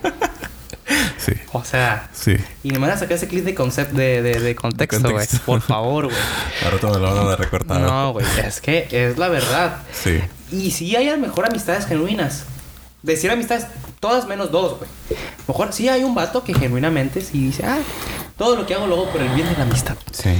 Sí. 1.17 1.33
O 1.53 1.63
sea, 1.63 2.09
Sí. 2.13 2.35
y 2.63 2.71
me 2.71 2.79
van 2.79 2.89
a 2.91 2.97
sacar 2.97 3.13
ese 3.17 3.27
clip 3.27 3.45
de 3.45 3.53
concept 3.53 3.91
de, 3.91 4.21
de, 4.23 4.39
de 4.39 4.55
contexto, 4.55 5.11
güey. 5.11 5.27
Por 5.45 5.61
favor, 5.61 6.05
güey. 6.05 6.17
Ahora 6.65 6.77
todo 6.79 6.97
lo 6.99 7.13
van 7.13 7.25
a 7.25 7.29
dar 7.29 7.39
recortado. 7.39 7.79
No, 7.79 8.13
güey. 8.13 8.25
Es 8.43 8.59
que 8.59 8.87
es 8.91 9.17
la 9.17 9.27
verdad. 9.27 9.77
Sí. 9.93 10.19
Y 10.51 10.71
sí 10.71 10.95
hay 10.95 11.09
a 11.09 11.11
lo 11.11 11.19
mejor 11.19 11.45
amistades 11.45 11.85
genuinas. 11.85 12.45
Decir 13.03 13.29
amistades, 13.31 13.67
todas 13.99 14.27
menos 14.27 14.51
dos, 14.51 14.77
güey. 14.77 14.89
Mejor 15.47 15.73
sí 15.73 15.89
hay 15.89 16.03
un 16.03 16.15
vato 16.15 16.43
que 16.43 16.53
genuinamente 16.53 17.21
sí 17.21 17.45
dice, 17.45 17.65
ah, 17.65 17.79
todo 18.37 18.55
lo 18.55 18.65
que 18.65 18.73
hago 18.73 18.87
lo 18.87 18.95
hago 18.95 19.11
por 19.11 19.21
el 19.21 19.29
bien 19.29 19.47
de 19.47 19.55
la 19.55 19.63
amistad. 19.63 19.95
Sí. 20.11 20.31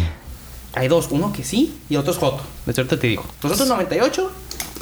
Hay 0.74 0.88
dos, 0.88 1.08
uno 1.12 1.34
que 1.34 1.44
sí 1.44 1.78
y 1.90 1.96
otro 1.96 2.12
es 2.12 2.18
Joto. 2.18 2.44
De 2.66 2.74
cierto 2.74 2.98
te 3.00 3.08
digo. 3.08 3.26
Los 3.42 3.54
otros 3.54 3.68
98 3.68 4.32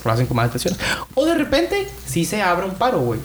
lo 0.03 0.11
hacen 0.11 0.25
con 0.27 0.37
malas 0.37 0.49
intenciones. 0.49 0.79
O 1.15 1.25
de 1.25 1.35
repente 1.35 1.87
sí 2.05 2.25
se 2.25 2.41
abre 2.41 2.65
un 2.65 2.75
paro, 2.75 2.99
güey. 2.99 3.19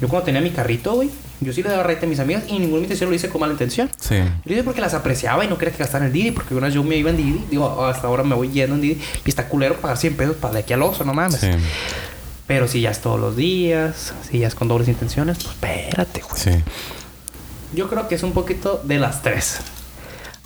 Yo 0.00 0.08
cuando 0.08 0.24
tenía 0.24 0.40
mi 0.40 0.50
carrito, 0.50 0.94
güey, 0.94 1.10
yo 1.40 1.52
sí 1.52 1.62
le 1.62 1.68
daba 1.68 1.82
raite 1.82 2.06
a 2.06 2.08
mis 2.08 2.18
amigas 2.18 2.44
y 2.48 2.58
ninguna 2.58 2.82
intención 2.82 3.10
lo 3.10 3.16
hice 3.16 3.28
con 3.28 3.40
mala 3.40 3.52
intención. 3.52 3.90
Sí. 4.00 4.16
Lo 4.44 4.52
hice 4.52 4.62
porque 4.62 4.80
las 4.80 4.94
apreciaba 4.94 5.44
y 5.44 5.48
no 5.48 5.58
quería 5.58 5.72
que 5.72 5.78
gastaran 5.78 6.06
el 6.06 6.12
Didi, 6.12 6.30
porque 6.30 6.54
una 6.54 6.66
vez 6.66 6.74
yo 6.74 6.82
me 6.82 6.96
iba 6.96 7.10
en 7.10 7.16
Didi, 7.16 7.44
digo, 7.50 7.84
hasta 7.84 8.06
ahora 8.06 8.22
me 8.22 8.34
voy 8.34 8.50
yendo 8.50 8.76
en 8.76 8.80
Didi 8.80 9.02
y 9.24 9.28
está 9.28 9.48
culero 9.48 9.76
pagar 9.76 9.98
100 9.98 10.16
pesos 10.16 10.36
para 10.36 10.54
de 10.54 10.60
aquí 10.60 10.72
al 10.72 10.82
oso, 10.82 11.04
no 11.04 11.12
mames. 11.12 11.40
Sí. 11.40 11.50
Pero 12.46 12.68
si 12.68 12.80
ya 12.80 12.90
es 12.90 13.00
todos 13.00 13.18
los 13.18 13.36
días, 13.36 14.14
si 14.30 14.38
ya 14.38 14.46
es 14.46 14.54
con 14.54 14.68
dobles 14.68 14.88
intenciones, 14.88 15.38
pues 15.38 15.50
espérate, 15.50 16.22
güey. 16.22 16.40
Sí. 16.40 16.50
Yo 17.74 17.88
creo 17.88 18.06
que 18.08 18.14
es 18.14 18.22
un 18.22 18.32
poquito 18.32 18.80
de 18.84 18.98
las 18.98 19.22
tres. 19.22 19.58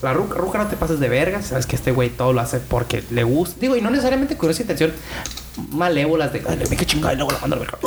La 0.02 0.14
ruca, 0.14 0.38
ruca 0.38 0.56
no 0.56 0.66
te 0.66 0.76
pases 0.76 0.98
de 0.98 1.10
verga, 1.10 1.42
sabes 1.42 1.66
que 1.66 1.76
este 1.76 1.92
güey 1.92 2.08
todo 2.08 2.32
lo 2.32 2.40
hace 2.40 2.58
porque 2.58 3.04
le 3.10 3.22
gusta. 3.22 3.60
Digo, 3.60 3.76
y 3.76 3.82
no 3.82 3.90
necesariamente 3.90 4.36
con 4.38 4.48
esa 4.50 4.62
intención 4.62 4.92
malévolas 5.72 6.32
de, 6.32 6.42
ay, 6.48 6.58
me 6.70 6.76
que 6.76 6.86
chingada 6.86 7.12
y 7.12 7.16
luego 7.16 7.32
la 7.32 7.38
mando 7.38 7.56
a 7.56 7.58
la 7.58 7.64
verga. 7.66 7.78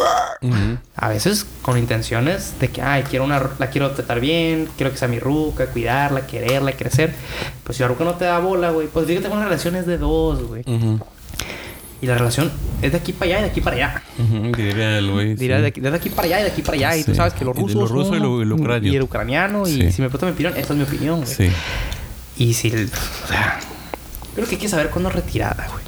Ujú. 0.42 0.78
A 0.96 1.10
veces 1.10 1.48
con 1.64 1.80
intenciones 1.80 2.60
de 2.60 2.68
que, 2.70 2.84
ay, 2.84 3.02
quiero 3.10 3.26
una, 3.26 3.42
la 3.58 3.68
quiero 3.72 3.90
tratar 3.92 4.20
bien, 4.20 4.70
quiero 4.78 4.92
que 4.92 4.98
sea 4.98 5.08
mi 5.08 5.18
ruca, 5.20 5.66
cuidarla, 5.68 6.28
quererla, 6.28 6.74
crecer. 6.74 7.16
Pues 7.64 7.78
si 7.78 7.82
la 7.82 7.90
ruca 7.90 8.04
no 8.04 8.14
te 8.14 8.26
da 8.26 8.38
bola, 8.38 8.70
güey, 8.70 8.88
pues 8.88 9.08
fíjate 9.08 9.28
con 9.28 9.40
una 9.40 9.48
relación 9.48 9.76
es 9.76 9.88
de 9.88 9.98
dos, 9.98 10.44
güey. 10.44 10.62
Ujú. 10.68 11.00
Y 12.04 12.06
la 12.06 12.18
relación 12.18 12.52
es 12.82 12.92
de 12.92 12.98
aquí 12.98 13.14
para 13.14 13.32
allá 13.32 13.40
y 13.40 13.44
de 13.44 13.50
aquí 13.52 13.62
para 13.62 13.76
allá. 13.78 14.04
Ujú. 14.20 14.52
Diría 14.58 14.98
el 14.98 15.10
güey. 15.10 15.38
Sí. 15.38 15.48
de, 15.48 15.66
aquí, 15.68 15.80
de 15.80 15.88
aquí 15.88 16.10
para 16.10 16.24
allá 16.26 16.40
y 16.42 16.44
de 16.44 16.50
aquí 16.50 16.62
para 16.62 16.76
allá. 16.76 16.98
Y 16.98 17.04
tú 17.06 17.16
sabes 17.16 17.34
que 17.34 17.46
los 17.46 17.56
rusos. 17.56 17.76
lo 17.76 17.88
ruso 17.88 18.14
y 18.16 18.20
lo- 18.20 18.36
uno, 18.36 18.56
ucranio. 18.56 18.92
Y 18.92 18.96
el 18.98 19.04
ucraniano. 19.04 19.66
Y 19.66 19.90
si 19.94 20.02
me 20.02 20.10
preguntan 20.10 20.28
mi 20.30 20.34
opinión, 20.34 20.54
esta 20.58 20.74
es 20.74 20.78
mi 20.80 20.84
opinión, 20.84 21.22
güey. 21.22 21.34
Sí. 21.34 21.50
Y 22.38 22.54
si. 22.56 22.68
el- 22.68 22.92
O 23.24 23.28
sea. 23.30 23.60
Creo 24.36 24.46
que 24.48 24.56
hay 24.56 24.62
que 24.62 24.68
saber 24.68 24.90
cuándo 24.90 25.08
es 25.10 25.16
retirada, 25.16 25.66
güey. 25.72 25.84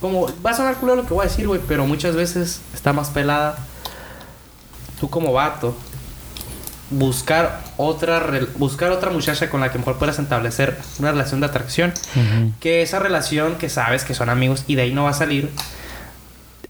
Como. 0.00 0.32
Va 0.46 0.50
a 0.50 0.54
sonar 0.54 0.76
culo 0.76 0.94
lo 0.94 1.04
que 1.06 1.14
voy 1.14 1.26
a 1.26 1.28
decir, 1.28 1.48
güey. 1.48 1.60
Pero 1.66 1.84
muchas 1.84 2.14
veces 2.14 2.60
está 2.72 2.92
más 2.92 3.08
pelada. 3.10 3.58
Tú 5.00 5.10
como 5.10 5.32
vato. 5.32 5.76
Buscar 6.90 7.60
otra, 7.76 8.20
buscar 8.56 8.90
otra 8.90 9.10
muchacha 9.10 9.48
con 9.48 9.60
la 9.60 9.70
que 9.70 9.78
mejor 9.78 9.96
puedas 9.98 10.18
establecer 10.18 10.76
una 10.98 11.12
relación 11.12 11.38
de 11.40 11.46
atracción. 11.46 11.92
Que 12.58 12.82
esa 12.82 12.98
relación 12.98 13.56
que 13.56 13.68
sabes 13.68 14.04
que 14.04 14.12
son 14.14 14.28
amigos 14.28 14.64
y 14.66 14.74
de 14.74 14.82
ahí 14.82 14.92
no 14.92 15.04
va 15.04 15.10
a 15.10 15.14
salir. 15.14 15.50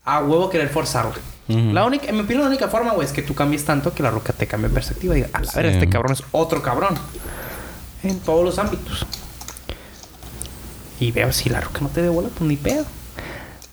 A 0.05 0.21
huevo 0.21 0.51
querer 0.51 0.69
forzarlo. 0.69 1.13
Ujú. 1.49 1.73
La 1.73 1.85
única, 1.85 2.07
en 2.07 2.17
mi 2.17 2.21
opinión, 2.23 2.43
la 2.45 2.49
única 2.49 2.69
forma, 2.69 2.93
güey, 2.93 3.07
es 3.07 3.13
que 3.13 3.23
tú 3.23 3.35
cambies 3.35 3.65
tanto 3.65 3.93
que 3.95 4.03
la 4.03 4.11
roca 4.11 4.33
te 4.33 4.47
cambie 4.47 4.69
perspectiva. 4.71 5.15
Y 5.15 5.23
diga, 5.23 5.31
a 5.33 5.41
la 5.41 5.51
Sí. 5.51 5.57
ver, 5.57 5.67
este 5.67 5.89
cabrón 5.89 6.13
es 6.13 6.23
otro 6.33 6.63
cabrón. 6.63 6.95
En 8.03 8.19
todos 8.21 8.45
los 8.45 8.59
ámbitos. 8.59 9.07
Y 11.01 11.13
veo 11.13 11.33
si 11.33 11.49
la 11.49 11.61
ruca 11.61 11.81
no 11.81 11.89
te 11.89 12.03
dé 12.03 12.09
bola, 12.09 12.29
pues 12.29 12.43
ni 12.49 12.57
pedo. 12.57 12.85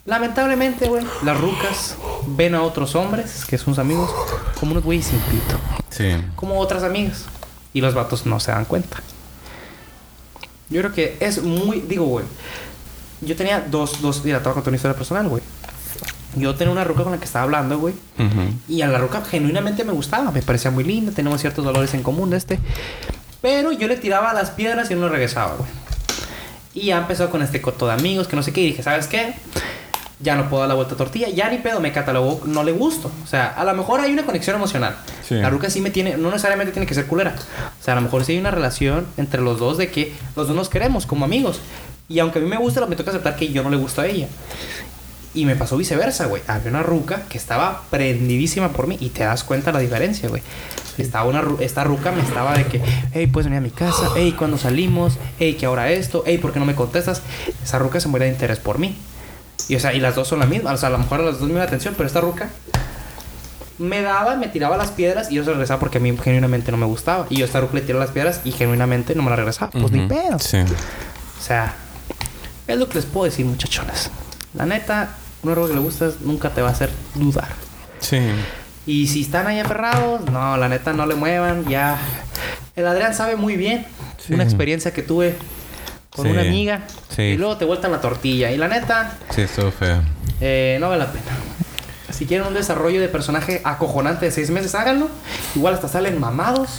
Lamentablemente, 0.08 0.88
güey, 0.88 1.04
las 1.26 1.38
rucas 1.38 1.98
ven 2.28 2.56
a 2.56 2.64
otros 2.64 2.96
hombres, 2.96 3.44
que 3.44 3.58
son 3.58 3.76
sus 3.76 3.80
amigos, 3.80 4.10
como 4.58 4.72
unos 4.72 4.86
güeyes 4.86 5.08
sin 5.08 5.20
pito. 5.20 5.56
Sí. 5.90 6.16
Como 6.38 6.58
otras 6.60 6.84
amigas. 6.84 7.26
Y 7.74 7.82
los 7.82 7.94
vatos 7.94 8.26
no 8.26 8.40
se 8.40 8.52
dan 8.52 8.64
cuenta. 8.64 9.04
Yo 10.70 10.80
creo 10.80 10.94
que 10.94 11.18
es 11.20 11.44
muy... 11.44 11.82
Digo, 11.82 12.06
güey. 12.06 12.24
Yo 13.20 13.36
tenía 13.36 13.60
dos... 13.60 14.02
dos 14.02 14.24
mira, 14.24 14.38
te 14.38 14.46
voy 14.46 14.52
a 14.52 14.54
contar 14.54 14.70
una 14.70 14.78
historia 14.78 14.96
personal, 14.96 15.28
güey. 15.28 15.44
Yo 16.38 16.56
tenía 16.56 16.72
una 16.72 16.86
ruca 16.86 17.04
con 17.04 17.12
la 17.12 17.18
que 17.18 17.26
estaba 17.26 17.44
hablando, 17.44 17.78
güey. 17.78 17.94
Y 18.70 18.84
a 18.84 18.88
la 18.88 19.00
roca 19.00 19.26
genuinamente 19.26 19.84
me 19.84 19.92
gustaba, 19.92 20.32
me 20.32 20.42
parecía 20.42 20.72
muy 20.72 20.86
linda, 20.86 21.12
teníamos 21.12 21.42
ciertos 21.42 21.66
valores 21.66 21.94
en 21.94 22.02
común 22.02 22.30
de 22.30 22.38
este. 22.38 22.60
Pero 23.42 23.74
yo 23.74 23.90
le 23.90 23.98
tiraba 23.98 24.34
las 24.34 24.52
piedras 24.52 24.90
y 24.90 24.96
no 24.96 25.10
regresaba, 25.10 25.56
güey. 25.56 25.70
Y 26.74 26.86
ya 26.86 26.98
empezó 26.98 27.30
con 27.30 27.42
este 27.42 27.62
coto 27.62 27.88
de 27.88 27.94
amigos, 27.94 28.30
que 28.30 28.38
no 28.38 28.44
sé 28.44 28.54
qué, 28.54 28.62
y 28.62 28.68
dije, 28.68 28.84
¿sabes 28.84 29.08
qué? 29.08 29.34
Ya 30.20 30.36
no 30.36 30.50
puedo 30.50 30.62
dar 30.62 30.70
la 30.70 30.76
vuelta 30.76 30.96
a 30.96 30.98
tortilla, 30.98 31.30
ya 31.30 31.48
ni 31.50 31.60
pedo, 31.60 31.80
me 31.80 31.92
catalogó, 31.92 32.42
no 32.46 32.64
le 32.64 32.72
gusto. 32.72 33.12
O 33.24 33.28
sea, 33.28 33.48
a 33.48 33.64
lo 33.64 33.74
mejor 33.76 34.00
hay 34.00 34.12
una 34.12 34.26
conexión 34.26 34.56
emocional. 34.56 34.96
Sí. 35.28 35.36
La 35.36 35.50
ruca 35.50 35.70
sí 35.70 35.80
me 35.80 35.92
tiene, 35.92 36.18
no 36.18 36.30
necesariamente 36.32 36.72
tiene 36.72 36.88
que 36.88 36.96
ser 36.96 37.06
culera. 37.06 37.36
O 37.80 37.84
sea, 37.84 37.94
a 37.94 37.96
lo 37.96 38.02
mejor 38.02 38.26
sí 38.26 38.32
hay 38.32 38.40
una 38.40 38.50
relación 38.50 39.06
entre 39.18 39.42
los 39.42 39.60
dos 39.60 39.78
de 39.78 39.92
que 39.92 40.14
los 40.36 40.48
dos 40.48 40.56
nos 40.56 40.70
queremos 40.70 41.06
como 41.06 41.26
amigos. 41.26 41.62
Y 42.10 42.20
aunque 42.20 42.40
a 42.40 42.42
mí 42.42 42.48
me 42.48 42.58
gusta, 42.58 42.86
me 42.86 42.96
toca 42.96 43.12
aceptar 43.12 43.36
que 43.36 43.52
yo 43.52 43.64
no 43.64 43.70
le 43.70 43.78
gusto 43.78 44.02
a 44.02 44.08
ella. 44.08 44.28
Y 45.34 45.46
me 45.46 45.56
pasó 45.56 45.78
viceversa, 45.78 46.26
güey. 46.26 46.42
Había 46.48 46.72
una 46.72 46.82
ruca 46.82 47.24
que 47.30 47.38
estaba 47.38 47.84
prendidísima 47.92 48.70
por 48.70 48.88
mí 48.88 48.98
y 49.00 49.10
te 49.10 49.24
das 49.24 49.44
cuenta 49.44 49.72
la 49.72 49.80
diferencia, 49.80 50.30
güey. 50.30 50.42
Estaba 50.98 51.30
una 51.30 51.44
esta 51.60 51.84
ruca 51.84 52.12
me 52.12 52.22
estaba 52.22 52.56
de 52.58 52.66
que, 52.66 52.82
hey, 53.12 53.28
puedes 53.28 53.46
venir 53.46 53.60
a 53.60 53.62
mi 53.62 53.70
casa, 53.70 54.10
hey, 54.16 54.34
cuando 54.36 54.58
salimos, 54.58 55.20
hey, 55.38 55.54
que 55.54 55.68
ahora 55.68 55.92
esto, 55.92 56.24
hey, 56.26 56.40
¿por 56.40 56.54
qué 56.54 56.60
no 56.60 56.66
me 56.66 56.74
contestas? 56.74 57.22
Esa 57.64 57.78
ruca 57.78 58.00
se 58.00 58.08
muere 58.08 58.26
de 58.26 58.32
interés 58.32 58.58
por 58.58 58.80
mí. 58.80 58.96
Y 59.70 59.76
o 59.76 59.80
sea, 59.80 59.94
y 59.94 60.00
las 60.00 60.16
dos 60.16 60.28
son 60.28 60.40
la 60.40 60.46
misma, 60.46 60.72
o 60.72 60.78
sea, 60.78 60.88
a 60.90 60.92
lo 60.92 60.98
mejor 60.98 61.20
a 61.22 61.24
las 61.24 61.40
dos 61.40 61.50
me 61.50 61.56
da 61.56 61.64
atención, 61.64 61.94
pero 61.98 62.08
esta 62.08 62.22
ruca 62.22 62.50
me 63.78 64.02
daba, 64.02 64.36
me 64.36 64.48
tiraba 64.48 64.76
las 64.78 64.90
piedras 64.92 65.30
y 65.32 65.36
yo 65.36 65.44
se 65.44 65.52
regresaba 65.52 65.80
porque 65.80 66.00
a 66.00 66.02
mí 66.02 66.16
genuinamente 66.24 66.72
no 66.72 66.78
me 66.78 66.86
gustaba. 66.86 67.28
Y 67.30 67.38
yo 67.38 67.44
a 67.44 67.48
esta 67.48 67.60
ruca 67.60 67.76
le 67.76 67.82
tiraba 67.82 68.04
las 68.06 68.14
piedras 68.14 68.42
y 68.44 68.52
genuinamente 68.52 69.14
no 69.14 69.22
me 69.24 69.30
las 69.30 69.38
regresaba. 69.40 69.72
Pues 69.72 69.92
ni 69.92 70.08
pedo. 70.08 70.40
Sí. 70.40 70.58
O 70.60 71.44
sea, 71.44 71.74
es 72.68 72.78
lo 72.78 72.88
que 72.90 72.96
les 72.96 73.06
puedo 73.06 73.26
decir, 73.26 73.46
muchachones. 73.46 74.10
La 74.54 74.66
neta, 74.66 75.10
un 75.44 75.52
error 75.52 75.68
que 75.68 75.76
le 75.76 75.80
gustas 75.80 76.22
nunca 76.22 76.50
te 76.50 76.62
va 76.62 76.70
a 76.70 76.72
hacer 76.72 76.90
dudar. 77.14 77.50
Sí. 78.00 78.20
Y 78.88 79.08
si 79.08 79.22
están 79.22 79.46
ahí 79.48 79.60
aferrados, 79.60 80.22
no, 80.32 80.58
la 80.58 80.70
neta 80.70 80.94
no 80.94 81.06
le 81.06 81.14
muevan, 81.16 81.66
ya. 81.68 81.98
El 82.76 82.88
Adrián 82.88 83.14
sabe 83.14 83.36
muy 83.36 83.58
bien 83.58 83.86
Sí. 84.26 84.34
una 84.34 84.44
experiencia 84.44 84.92
que 84.92 85.04
tuve 85.04 85.36
con 86.18 86.26
Sí. 86.26 86.32
una 86.32 86.42
amiga. 86.42 86.82
Sí. 87.16 87.22
Y 87.22 87.38
luego 87.38 87.56
te 87.56 87.64
vueltan 87.64 87.92
la 87.94 88.02
tortilla. 88.02 88.52
Y 88.52 88.58
la 88.58 88.68
neta, 88.68 89.18
Sí, 89.34 89.42
estuvo 89.44 89.72
feo. 89.72 90.02
eh, 90.42 90.78
no 90.82 90.90
vale 90.90 91.06
la 91.06 91.12
pena. 91.14 91.24
Si 92.10 92.26
quieren 92.26 92.48
un 92.48 92.54
desarrollo 92.54 93.00
de 93.00 93.08
personaje 93.10 93.62
acojonante 93.64 94.26
de 94.26 94.32
seis 94.32 94.50
meses, 94.50 94.74
háganlo. 94.76 95.10
Igual 95.56 95.74
hasta 95.76 95.88
salen 95.88 96.20
mamados. 96.20 96.70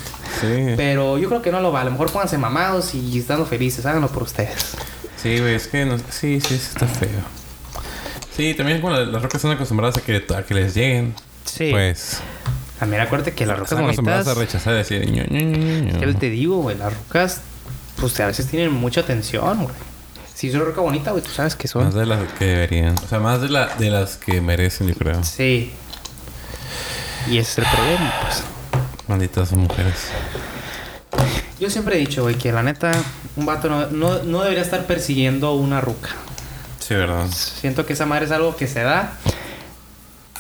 Sí. 0.40 0.74
Pero 0.76 1.16
yo 1.18 1.28
creo 1.28 1.42
que 1.42 1.52
no 1.52 1.60
lo 1.60 1.70
vale. 1.72 1.82
A 1.82 1.84
lo 1.86 1.90
mejor 1.92 2.10
pónganse 2.10 2.36
mamados 2.38 2.94
y 2.94 3.18
estando 3.18 3.46
felices. 3.46 3.86
Háganlo 3.86 4.08
por 4.08 4.24
ustedes. 4.24 4.72
Sí, 5.22 5.38
güey, 5.38 5.54
es 5.54 5.66
que 5.68 5.84
no... 5.84 5.96
sí, 6.10 6.40
sí, 6.40 6.54
está 6.54 6.86
feo. 6.86 7.08
Sí, 8.36 8.54
también 8.54 8.80
cuando 8.80 9.04
las 9.04 9.20
rocas 9.22 9.36
están 9.36 9.50
acostumbradas 9.52 9.96
a 9.98 10.00
que, 10.00 10.24
a 10.36 10.42
que 10.42 10.54
les 10.54 10.74
lleguen, 10.74 11.14
Sí. 11.44 11.70
pues 11.72 12.20
También 12.78 13.02
acuérdate 13.02 13.32
que 13.32 13.44
las 13.46 13.56
rocas 13.58 13.72
están 13.72 13.84
acostumbradas 13.84 14.28
a 14.28 14.34
rechazar 14.34 14.74
y 14.74 14.76
decir 14.76 15.10
ño, 15.10 15.24
ño, 15.28 15.40
ño, 15.40 15.92
ño. 15.92 16.00
¿Qué 16.00 16.14
te 16.14 16.30
digo, 16.30 16.58
güey? 16.62 16.76
Las 16.78 16.94
rocas, 16.96 17.40
pues 18.00 18.18
a 18.20 18.26
veces 18.26 18.46
tienen 18.46 18.72
mucha 18.72 19.00
atención, 19.00 19.64
güey. 19.64 19.74
Si 20.34 20.48
es 20.48 20.54
una 20.54 20.64
roca 20.64 20.80
bonita, 20.80 21.10
güey, 21.10 21.22
tú 21.22 21.30
sabes 21.30 21.56
que 21.56 21.66
son. 21.66 21.84
Más 21.84 21.94
de 21.94 22.06
las 22.06 22.32
que 22.34 22.44
deberían. 22.44 22.96
O 22.96 23.08
sea, 23.08 23.18
más 23.18 23.40
de, 23.40 23.48
la, 23.48 23.74
de 23.76 23.90
las 23.90 24.16
que 24.16 24.40
merecen, 24.40 24.86
yo 24.86 24.94
creo. 24.94 25.24
Sí. 25.24 25.72
Y 27.28 27.38
ese 27.38 27.60
es 27.60 27.66
el 27.66 27.74
problema, 27.74 28.14
pues. 28.22 28.42
Malditas 29.08 29.52
mujeres. 29.52 29.94
Yo 31.58 31.68
siempre 31.70 31.96
he 31.96 31.98
dicho, 31.98 32.22
güey, 32.22 32.36
que 32.36 32.52
la 32.52 32.62
neta, 32.62 32.92
un 33.34 33.46
vato 33.46 33.68
no, 33.68 33.88
no, 33.88 34.22
no 34.22 34.42
debería 34.42 34.62
estar 34.62 34.86
persiguiendo 34.86 35.54
una 35.54 35.80
ruca. 35.80 36.10
Sí, 36.78 36.94
¿verdad? 36.94 37.26
Siento 37.30 37.84
que 37.84 37.94
esa 37.94 38.06
madre 38.06 38.26
es 38.26 38.30
algo 38.30 38.54
que 38.54 38.68
se 38.68 38.82
da. 38.82 39.14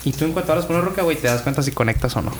Y 0.04 0.12
tú 0.12 0.24
en 0.24 0.32
cuanto 0.32 0.52
hablas 0.52 0.66
con 0.66 0.76
una 0.76 0.84
ruca, 0.84 1.02
güey, 1.02 1.16
te 1.16 1.26
das 1.26 1.42
cuenta 1.42 1.62
si 1.62 1.72
conectas 1.72 2.14
o 2.16 2.22
no. 2.22 2.30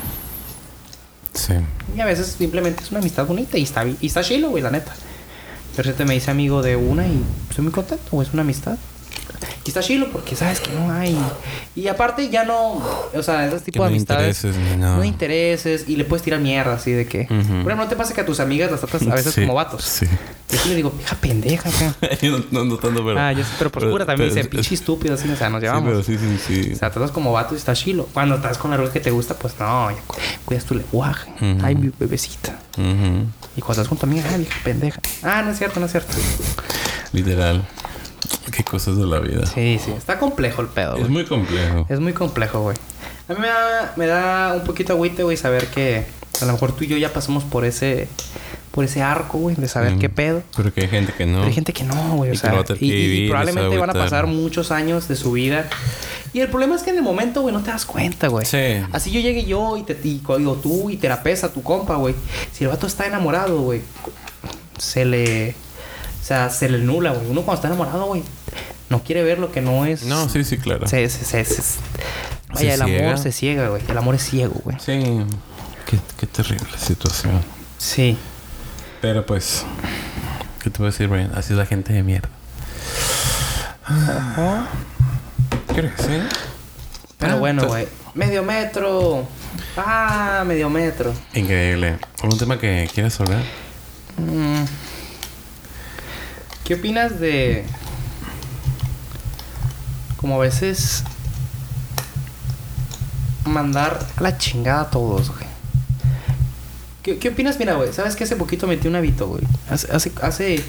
Sí. 1.35 1.55
Y 1.97 2.01
a 2.01 2.07
veces 2.07 2.37
simplemente 2.39 2.85
es 2.85 2.91
una 2.91 3.01
amistad 3.01 3.27
bonita 3.27 3.59
y 3.59 3.65
está, 3.65 3.85
y 3.85 4.07
está 4.07 4.23
chilo, 4.23 4.51
güey, 4.51 4.63
la 4.63 4.71
neta. 4.71 4.95
De 5.79 5.85
repente 5.85 6.07
me 6.07 6.17
hice 6.17 6.33
amigo 6.33 6.61
de 6.61 6.75
una 6.75 7.07
y 7.07 7.23
estoy 7.49 7.63
muy 7.63 7.73
contento, 7.73 8.21
es 8.21 8.33
una 8.33 8.43
amistad. 8.43 8.77
Y 9.69 9.71
está 9.71 9.83
chilo 9.83 10.09
porque 10.11 10.35
sabes 10.35 10.61
que 10.61 10.71
no 10.73 10.91
hay. 10.91 11.15
Y 11.77 11.89
aparte 11.89 12.31
ya 12.31 12.43
no, 12.43 12.83
o 13.15 13.23
sea, 13.23 13.47
ese 13.49 13.61
tipo 13.61 13.81
no 13.81 13.85
de 13.85 13.89
hay 13.91 13.95
amistades. 13.97 14.43
intereses. 14.45 14.79
No 14.79 15.03
hay 15.03 15.09
intereses 15.09 15.85
y 15.87 15.97
le 15.97 16.05
puedes 16.07 16.23
tirar 16.23 16.41
mierda 16.41 16.73
así 16.73 16.91
de 16.93 17.07
que. 17.07 17.25
Ujú. 17.25 17.35
Por 17.37 17.45
ejemplo, 17.45 17.77
¿no 17.77 17.87
te 17.89 17.95
pasa 17.95 18.15
que 18.15 18.23
a 18.23 18.25
tus 18.25 18.41
amigas 18.41 18.71
las 18.71 18.81
tratas 18.81 19.07
a 19.07 19.15
veces 19.15 19.35
Sí, 19.35 19.43
como 19.43 19.53
vatos? 19.53 19.85
Sí. 19.85 20.07
Yo 20.51 20.57
sí 20.59 20.71
le 20.71 20.77
digo, 20.77 20.95
hija 20.99 21.17
pendeja, 21.17 21.69
acá. 21.69 21.95
yo 22.23 22.39
no, 22.51 22.65
no 22.65 22.79
tanto, 22.79 23.05
pero... 23.05 23.21
ah, 23.21 23.31
yo 23.35 23.45
sé, 23.45 23.51
pero 23.59 23.71
por 23.71 23.91
pura 23.91 24.07
también 24.07 24.31
dice, 24.35 24.49
pinche 24.49 24.75
estúpido, 24.75 25.13
así, 25.17 25.29
o 25.29 25.37
sea, 25.37 25.51
nos 25.51 25.61
Sí, 25.61 25.67
llevamos. 25.67 25.91
pero 25.91 26.03
sí, 26.03 26.17
sí, 26.17 26.39
sí. 26.65 26.73
O 26.73 26.77
sea, 26.77 26.91
tratas 26.91 27.11
como 27.11 27.31
vato 27.33 27.53
y 27.55 27.59
está 27.59 27.75
chilo. 27.75 28.09
Cuando 28.15 28.37
estás 28.37 28.57
con 28.57 28.71
la 28.71 28.79
ruca 28.79 28.95
que 28.95 29.01
te 29.01 29.11
gusta, 29.11 29.35
pues 29.35 29.53
no, 29.61 29.91
ya 29.91 29.99
cu- 30.07 30.17
cuidas 30.47 30.65
tu 30.65 30.77
lenguaje. 30.77 31.31
Ay, 31.63 31.75
mi 31.75 31.91
bebecita. 32.01 32.59
Y 32.79 33.61
cuando 33.61 33.83
estás 33.83 33.89
con 33.89 33.99
tu 33.99 34.07
amiga, 34.07 34.25
ay, 34.33 34.39
vieja 34.39 34.59
pendeja. 34.65 34.99
Ah, 35.23 35.43
no 35.43 35.51
es 35.51 35.59
cierto, 35.59 35.79
no 35.79 35.85
es 35.85 35.93
cierto. 35.93 36.15
Literal. 37.13 37.67
Qué 38.53 38.65
cosas 38.65 38.97
de 38.97 39.07
la 39.07 39.19
vida. 39.21 39.47
Sí, 39.47 39.79
sí. 39.85 39.93
Está 39.97 40.19
complejo 40.19 40.63
el 40.63 40.69
pedo, 40.69 40.95
Es 40.95 41.01
güey. 41.01 41.11
muy 41.13 41.25
complejo. 41.25 41.87
Es 41.89 42.01
muy 42.01 42.13
complejo, 42.13 42.63
güey. 42.63 42.77
A 43.29 43.35
mí 43.35 43.41
me 43.41 43.47
da, 43.49 43.93
me 43.97 44.07
da 44.07 44.55
un 44.55 44.65
poquito 44.65 44.93
agüite, 44.95 45.23
güey, 45.23 45.37
saber 45.37 45.67
que 45.69 46.07
a 46.41 46.45
lo 46.47 46.53
mejor 46.53 46.73
tú 46.73 46.85
y 46.85 46.87
yo 46.89 46.97
ya 46.97 47.13
pasamos 47.13 47.45
por 47.45 47.65
ese 47.65 48.09
por 48.71 48.85
ese 48.85 49.03
arco, 49.03 49.39
güey, 49.39 49.57
de 49.57 49.67
saber 49.67 49.95
Mm. 49.95 49.99
qué 49.99 50.09
pedo. 50.09 50.43
Pero 50.57 50.73
que 50.73 50.83
hay 50.83 50.89
gente 50.89 51.13
que 51.13 51.27
no. 51.27 51.39
Pero 51.39 51.47
hay 51.49 51.53
gente 51.55 51.73
que 51.73 51.85
no, 51.85 52.17
güey. 52.17 52.31
O 52.31 52.35
sea, 52.37 52.55
y, 52.61 52.65
que 52.65 52.85
y 52.85 52.91
vivir, 52.91 53.29
probablemente 53.31 53.77
van 53.77 53.91
a 53.91 53.95
pasar 53.95 54.27
muchos 54.27 54.71
años 54.71 55.09
de 55.09 55.17
su 55.17 55.33
vida. 55.33 55.69
Y 56.33 56.41
el 56.41 56.49
problema 56.49 56.77
es 56.77 56.83
que 56.83 56.91
en 56.91 56.97
el 56.99 57.03
momento, 57.03 57.41
güey, 57.43 57.53
no 57.55 57.63
te 57.63 57.71
das 57.71 57.85
cuenta, 57.87 58.29
güey. 58.29 58.45
Sí. 58.47 58.83
Así 58.93 59.11
yo 59.11 59.21
llegué 59.21 59.47
yo 59.47 59.77
y 59.79 59.83
te 59.83 59.95
y, 59.95 60.21
digo 60.21 60.55
tú 60.63 60.91
y 60.91 60.97
terapeuta 60.97 61.47
a 61.47 61.49
tu 61.51 61.63
compa, 61.63 61.97
güey. 61.97 62.15
Si 62.53 62.65
el 62.65 62.71
vato 62.71 62.87
está 62.87 63.07
enamorado, 63.07 63.61
güey, 63.63 63.81
se 64.79 65.05
le. 65.05 65.55
O 66.29 66.31
sea, 66.31 66.51
se 66.51 66.69
le 66.69 66.77
nula, 66.77 67.13
güey. 67.13 67.27
Uno 67.31 67.41
cuando 67.41 67.55
está 67.55 67.69
enamorado, 67.69 68.05
güey, 68.05 68.23
no 68.91 69.03
quiere 69.03 69.23
ver 69.23 69.39
lo 69.39 69.51
que 69.51 69.63
no 69.63 69.87
es. 69.87 70.03
No, 70.03 70.29
sí, 70.29 70.45
sí, 70.45 70.59
claro. 70.59 70.87
Se, 70.87 71.09
se, 71.09 71.25
se, 71.25 71.43
se- 71.47 71.79
Vaya, 72.53 72.75
el 72.75 72.83
ciega. 72.85 73.07
amor 73.07 73.19
se 73.19 73.33
ciega, 73.33 73.69
güey. 73.71 73.83
El 73.89 73.97
amor 73.97 74.15
es 74.15 74.23
ciego, 74.29 74.55
güey. 74.63 74.77
Sí. 74.79 75.25
Qué, 75.87 75.99
qué 76.19 76.27
terrible 76.27 76.67
situación. 76.77 77.41
Sí. 77.79 78.19
Pero 79.01 79.25
pues. 79.25 79.65
¿Qué 80.63 80.69
te 80.69 80.77
voy 80.79 80.89
a 80.89 80.91
decir, 80.91 81.09
Brian? 81.09 81.33
Así 81.35 81.55
es 81.55 81.59
la 81.59 81.65
gente 81.65 81.95
de 81.95 82.03
mierda. 82.03 82.29
¿Crees 85.75 85.95
que 85.95 86.03
sí? 86.03 86.09
Pero 87.17 87.33
Ah, 87.35 87.37
bueno, 87.37 87.63
pues- 87.63 87.71
güey. 87.71 87.89
Medio 88.15 88.43
metro. 88.43 89.27
Ah, 89.79 90.45
medio 90.47 90.69
metro. 90.69 91.15
Increíble. 91.33 91.97
¿Algún 92.23 92.39
tema 92.39 92.59
que 92.59 92.87
quieras 92.93 93.19
hablar? 93.21 93.43
Mm. 94.19 94.65
¿Qué 96.69 96.75
opinas 96.75 97.19
de... 97.19 97.65
Como 100.19 100.35
a 100.35 100.39
veces... 100.39 101.03
Mandar 103.47 104.07
a 104.19 104.21
la 104.21 104.37
chingada 104.37 104.83
a 104.83 104.91
todos, 104.91 105.31
güey. 105.31 105.47
¿Qué, 107.03 107.19
qué 107.19 107.31
opinas? 107.31 107.59
Mira, 107.59 107.73
güey. 107.73 107.91
¿Sabes 107.95 108.17
que 108.17 108.25
hace 108.25 108.37
poquito 108.37 108.67
metí 108.67 108.87
un 108.87 108.97
hábito, 108.97 109.29
güey? 109.29 109.45
Hace, 109.71 109.91
hace, 109.91 110.13
hace, 110.21 110.63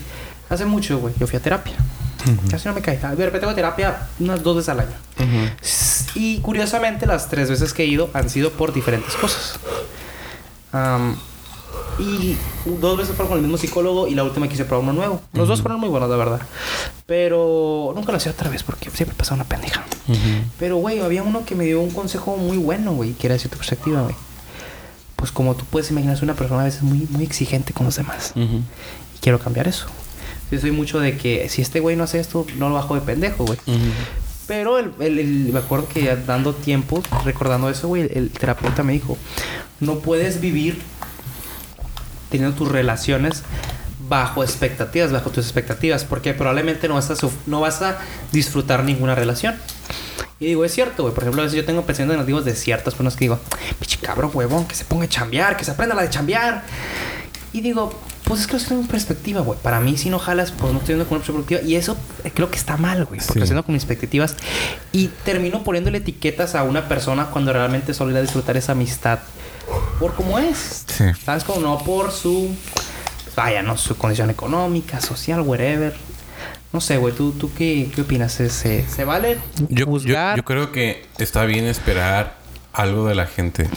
hace 0.50 0.64
mucho, 0.64 1.00
güey. 1.00 1.14
Yo 1.20 1.28
fui 1.28 1.36
a 1.36 1.42
terapia. 1.42 1.76
Casi 2.50 2.70
no 2.70 2.76
me 2.76 2.82
cae. 2.82 2.98
De 2.98 3.26
repente 3.26 3.46
hago 3.46 3.54
terapia 3.54 4.08
unas 4.20 4.42
dos 4.42 4.56
veces 4.56 4.70
al 4.70 4.80
año. 4.80 4.96
Y 6.16 6.40
curiosamente, 6.40 7.08
las 7.08 7.28
tres 7.28 7.50
veces 7.50 7.74
que 7.74 7.84
he 7.84 7.88
ido 7.88 8.10
han 8.14 8.30
sido 8.30 8.52
por 8.54 8.72
diferentes 8.72 9.16
cosas. 9.16 9.60
Am, 10.72 11.18
y 12.00 12.38
dos 12.80 12.98
veces 12.98 13.16
fueron 13.16 13.28
con 13.30 13.38
el 13.38 13.44
mismo 13.44 13.58
psicólogo 13.58 14.08
y 14.08 14.16
la 14.16 14.24
última 14.24 14.48
quise 14.48 14.66
probar 14.66 14.84
uno 14.84 14.94
nuevo. 14.94 15.22
Los 15.34 15.48
dos 15.48 15.62
fueron 15.62 15.80
muy 15.80 15.90
buenos, 15.90 16.10
la 16.10 16.16
verdad. 16.16 16.42
Pero 17.06 17.92
nunca 17.96 18.12
lo 18.12 18.18
hacía 18.18 18.32
otra 18.32 18.50
vez 18.50 18.64
porque 18.64 18.90
siempre 18.92 19.16
pasa 19.18 19.34
una 19.36 19.44
pendeja. 19.44 19.84
Pero, 20.58 20.78
güey, 20.78 21.00
había 21.00 21.24
uno 21.24 21.46
que 21.46 21.56
me 21.56 21.66
dio 21.66 21.82
un 21.82 21.92
consejo 21.92 22.38
muy 22.38 22.58
bueno, 22.58 22.94
güey, 22.94 23.14
que 23.14 23.28
era 23.28 23.34
decir 23.34 23.50
tu 23.52 23.58
perspectiva, 23.58 24.02
güey. 24.02 24.16
Pues 25.16 25.32
como 25.32 25.56
tú 25.56 25.66
puedes 25.66 25.92
imaginar, 25.92 26.16
soy 26.18 26.26
una 26.26 26.36
persona 26.36 26.62
a 26.62 26.66
veces 26.66 26.82
muy, 26.82 27.08
muy 27.10 27.24
exigente 27.24 27.74
con 27.74 27.86
los 27.86 27.96
demás. 27.96 28.34
Y 28.36 29.20
quiero 29.22 29.40
cambiar 29.40 29.68
eso. 29.68 29.88
Yo 30.52 30.60
soy 30.60 30.72
mucho 30.72 31.00
de 31.00 31.18
que 31.18 31.50
si 31.50 31.62
este 31.62 31.80
güey 31.80 31.96
no 31.96 32.04
hace 32.06 32.20
esto, 32.20 32.46
no 32.58 32.70
lo 32.70 32.76
bajo 32.76 32.96
de 32.96 33.02
pendejo, 33.02 33.46
güey. 33.46 33.60
Pero 34.48 34.80
el, 34.80 34.92
el- 35.00 35.20
el- 35.20 35.50
me 35.54 35.60
acuerdo 35.60 35.88
que 35.88 36.04
ya 36.04 36.16
dando 36.16 36.54
tiempo, 36.56 37.04
recordando 37.24 37.70
eso, 37.70 37.88
güey, 37.88 38.10
el, 38.12 38.32
terapeuta 38.32 38.82
me 38.82 38.94
dijo, 38.94 39.16
no 39.80 40.00
puedes 40.00 40.42
vivir 40.42 40.80
teniendo 42.30 42.56
tus 42.58 42.68
relaciones 42.72 43.44
bajo 44.08 44.44
expectativas, 44.44 45.12
bajo 45.12 45.30
tus 45.30 45.46
expectativas, 45.46 46.04
porque 46.04 46.34
probablemente 46.34 46.88
no 46.88 46.96
vas 46.96 47.12
a, 47.12 47.16
no 47.46 47.62
vas 47.62 47.82
a 47.82 47.98
disfrutar 48.32 48.84
ninguna 48.84 49.14
relación. 49.16 49.56
Y 50.40 50.46
digo, 50.46 50.64
es 50.66 50.74
cierto, 50.74 51.04
güey. 51.04 51.14
Por 51.14 51.24
ejemplo, 51.24 51.42
a 51.42 51.46
veces 51.46 51.58
yo 51.58 51.66
tengo 51.66 51.82
pensamientos 51.86 52.16
negativos 52.18 52.46
de 52.46 52.56
ciertas 52.56 52.94
personas 52.94 53.16
que 53.16 53.26
digo, 53.26 53.40
pinche 53.80 53.98
cabrón, 54.00 54.32
huevón, 54.34 54.66
que 54.66 54.74
se 54.76 54.86
ponga 54.86 55.04
a 55.06 55.10
chambear, 55.10 55.58
que 55.58 55.66
se 55.66 55.72
aprenda 55.72 55.96
la 55.96 56.02
de 56.04 56.10
chambear. 56.10 56.64
Y 57.52 57.62
digo, 57.62 57.94
pues 58.24 58.42
es 58.42 58.48
que 58.48 58.54
lo 58.54 58.58
estoy 58.60 58.78
en 58.80 58.88
perspectiva, 58.88 59.42
güey. 59.42 59.60
Para 59.62 59.80
mí, 59.82 59.98
si 59.98 60.10
no 60.10 60.18
jalas, 60.18 60.52
pues 60.52 60.72
no 60.72 60.80
estoy 60.80 60.96
viendo 60.96 61.10
con 61.10 61.18
una 61.18 61.26
perspectiva. 61.26 61.62
Y 61.62 61.76
eso 61.76 61.98
eh, 62.24 62.32
creo 62.34 62.50
que 62.50 62.58
está 62.58 62.78
mal, 62.78 63.04
güey. 63.06 63.20
Porque 63.20 63.40
Sí. 63.40 63.44
haciendo 63.44 63.64
con 63.66 63.74
mis 63.74 63.84
expectativas. 63.84 64.36
Y 64.94 65.08
termino 65.26 65.64
poniéndole 65.64 65.98
etiquetas 65.98 66.56
a 66.56 66.64
una 66.64 66.88
persona 66.88 67.26
cuando 67.32 67.52
realmente 67.52 67.94
solo 67.94 68.12
ir 68.12 68.18
a 68.18 68.22
disfrutar 68.22 68.56
esa 68.56 68.72
amistad 68.72 69.20
por 70.00 70.16
cómo 70.16 70.40
es. 70.40 70.86
Sí. 70.88 71.06
¿Sabes? 71.24 71.44
Como 71.44 71.62
no 71.62 71.78
por 71.80 72.12
su. 72.12 72.56
Vaya, 73.36 73.62
no, 73.62 73.78
su 73.78 73.98
condición 73.98 74.30
económica, 74.30 75.00
social, 75.02 75.42
whatever. 75.42 75.96
No 76.72 76.82
sé, 76.82 76.98
güey. 76.98 77.14
¿Tú, 77.14 77.32
tú 77.32 77.52
qué, 77.54 77.92
qué 77.94 78.02
opinas? 78.02 78.34
¿Se, 78.34 78.50
se, 78.50 78.88
se 78.88 79.06
vale 79.06 79.38
Yo, 79.70 79.86
yo, 80.00 80.44
creo 80.44 80.72
que 80.72 81.08
está 81.18 81.46
bien 81.46 81.66
esperar 81.66 82.38
algo 82.74 83.08
de 83.08 83.16
la 83.16 83.26
gente. 83.26 83.70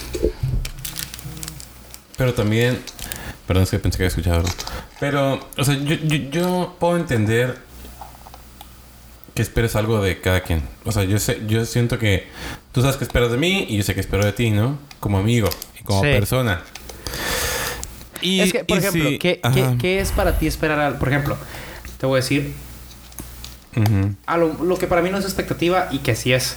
Pero 2.16 2.34
también... 2.34 2.82
Perdón, 3.47 3.64
es 3.64 3.70
que 3.70 3.78
pensé 3.78 3.99
que 3.99 4.05
había 4.05 4.09
escuchado 4.09 4.36
algo. 4.36 4.51
Pero, 5.01 5.40
o 5.57 5.64
sea, 5.64 5.74
yo, 5.74 5.97
yo, 5.97 6.16
yo 6.30 6.76
puedo 6.78 6.97
entender 6.97 7.59
que 9.35 9.43
esperes 9.43 9.76
algo 9.76 10.03
de 10.03 10.20
cada 10.20 10.43
quien. 10.43 10.62
O 10.85 10.93
sea, 10.93 11.05
yo 11.05 11.18
sé, 11.18 11.41
yo 11.47 11.64
siento 11.64 11.99
que 11.99 12.26
tú 12.72 12.80
sabes 12.83 12.97
que 12.97 13.05
esperas 13.05 13.30
de 13.30 13.39
mí 13.39 13.66
y 13.68 13.76
yo 13.78 13.83
sé 13.83 13.95
que 13.95 14.01
espero 14.01 14.24
de 14.24 14.33
ti, 14.33 14.51
¿no? 14.51 14.78
Como 15.01 15.18
amigo 15.18 15.49
y 15.80 15.85
como 15.85 16.01
Sí. 16.03 16.09
persona. 16.09 16.62
Y, 18.20 18.41
es 18.41 18.53
que, 18.53 18.64
por 18.64 18.76
y 18.76 18.80
ejemplo, 18.80 19.09
sí, 19.11 19.18
¿qué, 19.18 19.41
qué, 19.53 19.76
qué 19.80 20.01
es 20.01 20.12
para 20.12 20.39
ti 20.39 20.47
esperar 20.47 20.78
al... 20.78 20.99
Por 20.99 21.09
ejemplo, 21.09 21.37
te 21.99 22.07
voy 22.07 22.18
a 22.18 22.22
decir 22.22 22.53
Ujú. 23.76 24.14
a 24.26 24.37
lo, 24.37 24.62
lo 24.62 24.76
que 24.78 24.87
para 24.87 25.03
mí 25.03 25.11
no 25.11 25.18
es 25.18 25.24
expectativa 25.24 25.89
y 25.91 25.99
que 25.99 26.14
sí 26.14 26.33
es. 26.33 26.57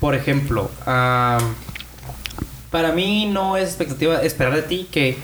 Por 0.00 0.14
ejemplo, 0.14 0.70
ah, 0.86 1.38
para 2.70 2.92
mí 2.92 3.26
no 3.26 3.56
es 3.56 3.68
expectativa 3.68 4.22
esperar 4.22 4.54
de 4.54 4.62
ti 4.62 4.88
que 4.90 5.18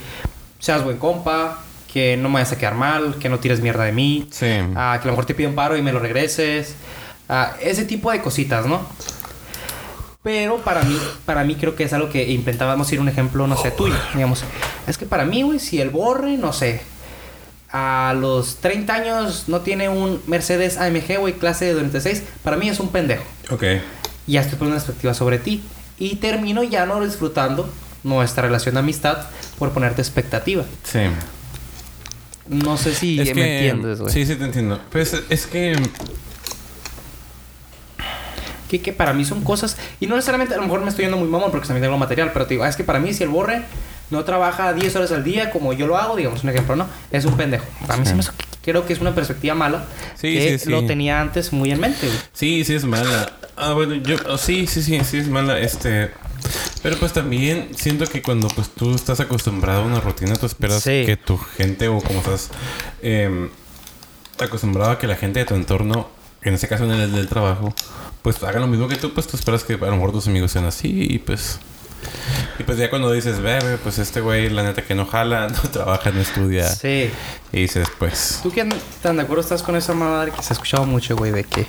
seas 0.58 0.84
buen 0.84 0.98
compa, 0.98 1.62
que 1.92 2.16
no 2.16 2.28
me 2.28 2.34
vayas 2.34 2.52
a 2.52 2.58
quedar 2.58 2.74
mal, 2.74 3.16
que 3.18 3.28
no 3.28 3.38
tires 3.38 3.60
mierda 3.60 3.84
de 3.84 3.92
mí, 3.92 4.28
Sí. 4.30 4.46
ah, 4.76 4.98
que 5.00 5.04
a 5.04 5.06
lo 5.06 5.12
mejor 5.12 5.24
te 5.26 5.34
pido 5.34 5.48
un 5.48 5.54
paro 5.54 5.76
y 5.76 5.82
me 5.82 5.92
lo 5.92 5.98
regreses. 5.98 6.74
ah, 7.30 7.54
ese 7.60 7.84
tipo 7.84 8.10
de 8.10 8.22
cositas, 8.22 8.64
¿no? 8.66 8.80
Pero 10.22 10.58
para 10.58 10.82
mí, 10.82 10.98
para 11.24 11.44
mí 11.44 11.54
creo 11.54 11.74
que 11.76 11.84
es 11.84 11.92
algo 11.92 12.08
que 12.10 12.28
intentábamos 12.28 12.90
ir 12.92 13.00
un 13.00 13.08
ejemplo, 13.08 13.46
no 13.46 13.56
sé, 13.56 13.70
tuyo. 13.70 13.94
Digamos, 14.14 14.44
es 14.86 14.98
que 14.98 15.06
para 15.06 15.24
mí, 15.24 15.42
güey, 15.42 15.58
si 15.58 15.80
el 15.80 15.90
borre, 15.90 16.36
no 16.36 16.52
sé, 16.52 16.80
a 17.70 18.14
los 18.18 18.56
30 18.56 18.94
años 18.94 19.44
no 19.46 19.60
tiene 19.60 19.88
un 19.88 20.20
Mercedes 20.26 20.76
AMG, 20.78 21.18
güey, 21.18 21.34
clase 21.34 21.66
de 21.66 21.74
96, 21.74 22.22
para 22.42 22.56
mí 22.56 22.68
es 22.68 22.80
un 22.80 22.88
pendejo. 22.88 23.24
Ok. 23.50 23.62
Ya 24.26 24.40
estoy 24.40 24.58
poniendo 24.58 24.74
una 24.74 24.78
expectativa 24.78 25.14
sobre 25.14 25.38
ti. 25.38 25.62
Y 25.98 26.16
termino 26.16 26.62
ya 26.62 26.86
no 26.86 27.00
disfrutando 27.04 27.68
nuestra 28.04 28.42
relación 28.44 28.74
de 28.74 28.80
amistad 28.80 29.26
por 29.58 29.70
ponerte 29.72 30.00
expectativa. 30.02 30.64
Sí. 30.84 31.00
No 32.48 32.76
sé 32.76 32.94
si 32.94 33.20
es 33.20 33.34
me 33.34 33.58
entiendes, 33.58 34.00
güey. 34.00 34.12
Sí, 34.12 34.24
sí 34.26 34.34
te 34.36 34.44
entiendo. 34.44 34.80
Pues 34.90 35.14
es 35.28 35.46
que... 35.46 35.76
Que, 38.68 38.80
que 38.82 38.92
para 38.92 39.12
mí 39.14 39.24
son 39.24 39.42
cosas... 39.44 39.76
Y 39.98 40.06
no 40.06 40.14
necesariamente, 40.16 40.54
a 40.54 40.58
lo 40.58 40.64
mejor 40.64 40.80
me 40.82 40.90
estoy 40.90 41.04
yendo 41.04 41.16
muy 41.16 41.28
mamón 41.28 41.50
porque 41.50 41.66
también 41.66 41.82
tengo 41.84 41.96
material, 41.96 42.30
pero 42.32 42.46
te 42.46 42.54
digo, 42.54 42.64
ah, 42.64 42.68
es 42.68 42.76
que 42.76 42.84
para 42.84 42.98
mí 42.98 43.14
si 43.14 43.22
el 43.24 43.30
borre 43.30 43.62
no 44.10 44.24
trabaja 44.24 44.72
10 44.74 44.96
horas 44.96 45.12
al 45.12 45.24
día 45.24 45.50
como 45.50 45.72
yo 45.72 45.86
lo 45.86 45.96
hago, 45.96 46.16
digamos 46.16 46.42
un 46.44 46.50
ejemplo, 46.50 46.76
¿no? 46.76 46.86
Es 47.10 47.24
un 47.24 47.36
pendejo. 47.36 47.64
Para 47.86 47.98
mí 47.98 48.04
Sí. 48.04 48.10
se 48.10 48.14
me 48.14 48.20
hace- 48.20 48.32
creo 48.62 48.84
que 48.86 48.92
es 48.92 49.00
una 49.00 49.14
perspectiva 49.14 49.54
mala 49.54 49.84
Sí, 50.16 50.34
que 50.34 50.58
sí, 50.58 50.64
sí. 50.66 50.70
lo 50.70 50.84
tenía 50.84 51.20
antes 51.20 51.52
muy 51.52 51.70
en 51.70 51.80
mente, 51.80 52.06
güey. 52.06 52.18
Sí, 52.32 52.64
sí 52.64 52.74
es 52.74 52.84
mala. 52.84 53.32
Ah, 53.56 53.72
bueno, 53.72 53.94
yo... 53.96 54.16
oh, 54.28 54.36
sí, 54.36 54.66
sí, 54.66 54.82
sí, 54.82 55.00
sí 55.02 55.18
es 55.18 55.28
mala. 55.28 55.58
Este... 55.58 56.10
Pero 56.82 56.96
pues 56.98 57.12
también 57.12 57.70
siento 57.76 58.06
que 58.06 58.22
cuando 58.22 58.48
pues 58.48 58.68
tú 58.70 58.94
estás 58.94 59.20
acostumbrado 59.20 59.82
a 59.82 59.84
una 59.84 60.00
rutina, 60.00 60.34
tú 60.36 60.46
esperas 60.46 60.82
Sí. 60.82 61.04
que 61.06 61.16
tu 61.16 61.36
gente 61.38 61.88
o 61.88 62.00
como 62.00 62.20
estás 62.20 62.50
em, 63.02 63.48
acostumbrado 64.38 64.92
a 64.92 64.98
que 64.98 65.06
la 65.06 65.16
gente 65.16 65.40
de 65.40 65.44
tu 65.44 65.54
entorno, 65.54 66.08
en 66.42 66.54
este 66.54 66.68
caso 66.68 66.84
en 66.84 66.92
el 66.92 67.12
del 67.12 67.28
trabajo, 67.28 67.74
pues 68.22 68.42
hagan 68.42 68.62
lo 68.62 68.68
mismo 68.68 68.88
que 68.88 68.96
tú, 68.96 69.12
pues 69.12 69.26
tú 69.26 69.36
esperas 69.36 69.64
que 69.64 69.74
a 69.74 69.76
lo 69.78 69.92
mejor 69.92 70.12
tus 70.12 70.26
amigos 70.28 70.52
sean 70.52 70.64
así 70.66 71.06
y 71.10 71.18
pues... 71.18 71.58
Y 72.60 72.62
pues 72.62 72.78
ya 72.78 72.90
cuando 72.90 73.10
dices, 73.10 73.40
ver, 73.40 73.78
pues 73.78 73.98
este 73.98 74.20
güey 74.20 74.48
la 74.50 74.62
neta 74.62 74.82
que 74.82 74.94
no 74.94 75.04
jala, 75.04 75.48
no 75.64 75.70
trabaja, 75.70 76.10
no 76.12 76.20
estudia. 76.20 76.68
Sí. 76.68 77.10
Y 77.52 77.62
dices, 77.62 77.88
pues... 77.98 78.38
¿Tú 78.42 78.52
qué 78.52 78.68
tan 79.02 79.16
de 79.16 79.22
acuerdo 79.22 79.42
estás 79.42 79.62
con 79.64 79.74
esa 79.74 79.94
madre 79.94 80.30
que 80.30 80.42
se 80.42 80.52
ha 80.52 80.54
escuchado 80.54 80.84
mucho, 80.86 81.16
güey, 81.16 81.32
de 81.32 81.42
que 81.42 81.66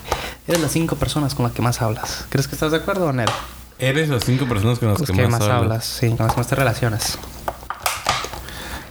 eres 0.48 0.62
las 0.62 0.72
cinco 0.72 0.96
personas 0.98 1.34
con 1.34 1.46
las 1.46 1.54
que 1.54 1.64
más 1.64 1.82
hablas? 1.82 2.26
¿Crees 2.30 2.48
que 2.48 2.54
estás 2.54 2.72
de 2.72 2.78
acuerdo 2.78 3.08
o 3.08 3.14
no? 3.14 3.26
Eres 3.80 4.10
las 4.10 4.26
cinco 4.26 4.46
personas 4.46 4.78
con 4.80 4.90
las 4.90 4.98
que, 5.02 5.06
que 5.14 5.22
más, 5.22 5.32
más 5.32 5.42
hablas. 5.42 5.56
hablas, 5.62 5.86
sí, 5.86 6.08
con 6.10 6.26
las 6.26 6.34
que 6.34 6.40
más 6.40 6.48
te 6.48 6.56
relacionas. 6.56 7.18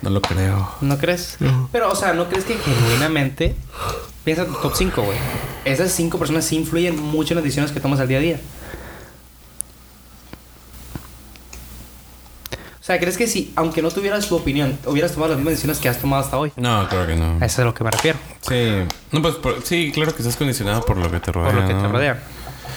No 0.00 0.10
lo 0.10 0.22
creo. 0.22 0.70
¿No 0.80 0.96
crees? 0.96 1.36
Pero, 1.72 1.90
o 1.90 1.96
sea, 1.96 2.12
¿no 2.14 2.28
crees 2.28 2.44
que 2.44 2.54
genuinamente... 2.56 3.56
Piensa 4.24 4.42
en 4.44 4.48
tu 4.52 4.54
top 4.60 4.72
5, 4.74 5.02
güey. 5.02 5.18
Esas 5.64 5.90
cinco 5.92 6.18
personas 6.18 6.44
sí 6.44 6.56
influyen 6.56 7.00
mucho 7.02 7.32
en 7.34 7.36
las 7.36 7.44
decisiones 7.44 7.72
que 7.72 7.80
tomas 7.80 7.98
al 8.00 8.08
día 8.08 8.18
a 8.18 8.20
día. 8.20 8.40
O 12.80 12.84
sea, 12.88 12.98
¿crees 12.98 13.18
que 13.18 13.26
si, 13.26 13.52
aunque 13.56 13.82
no 13.82 13.90
tuvieras 13.90 14.24
su 14.24 14.36
opinión, 14.36 14.78
hubieras 14.86 15.12
tomado 15.12 15.30
las 15.32 15.38
mismas 15.38 15.52
decisiones 15.52 15.78
que 15.78 15.88
has 15.90 15.98
tomado 15.98 16.22
hasta 16.22 16.38
hoy? 16.38 16.52
No, 16.56 16.88
claro 16.88 17.06
que 17.06 17.16
no. 17.16 17.36
Eso 17.36 17.44
es 17.44 17.58
a 17.58 17.64
lo 17.64 17.74
que 17.74 17.84
me 17.84 17.90
refiero. 17.90 18.18
Sí. 18.40 18.84
No, 19.12 19.20
pues 19.20 19.34
por- 19.36 19.62
sí, 19.62 19.90
claro 19.92 20.14
que 20.14 20.22
estás 20.22 20.36
condicionado 20.36 20.82
por 20.84 20.96
lo 20.96 21.10
que 21.10 21.20
te 21.20 21.30
rodea. 21.32 21.52
Por 21.52 21.60
lo 21.62 21.68
que 21.68 21.74
te 21.74 21.88
rodea. 21.88 22.22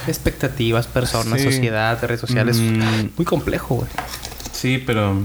Expectativas, 0.07 0.87
personas, 0.87 1.39
Sí. 1.39 1.45
sociedad, 1.51 1.99
redes 2.03 2.19
sociales. 2.19 2.57
Mm. 2.57 3.09
Muy 3.17 3.25
complejo, 3.25 3.75
güey. 3.75 3.89
Sí, 4.51 4.77
pero. 4.85 5.17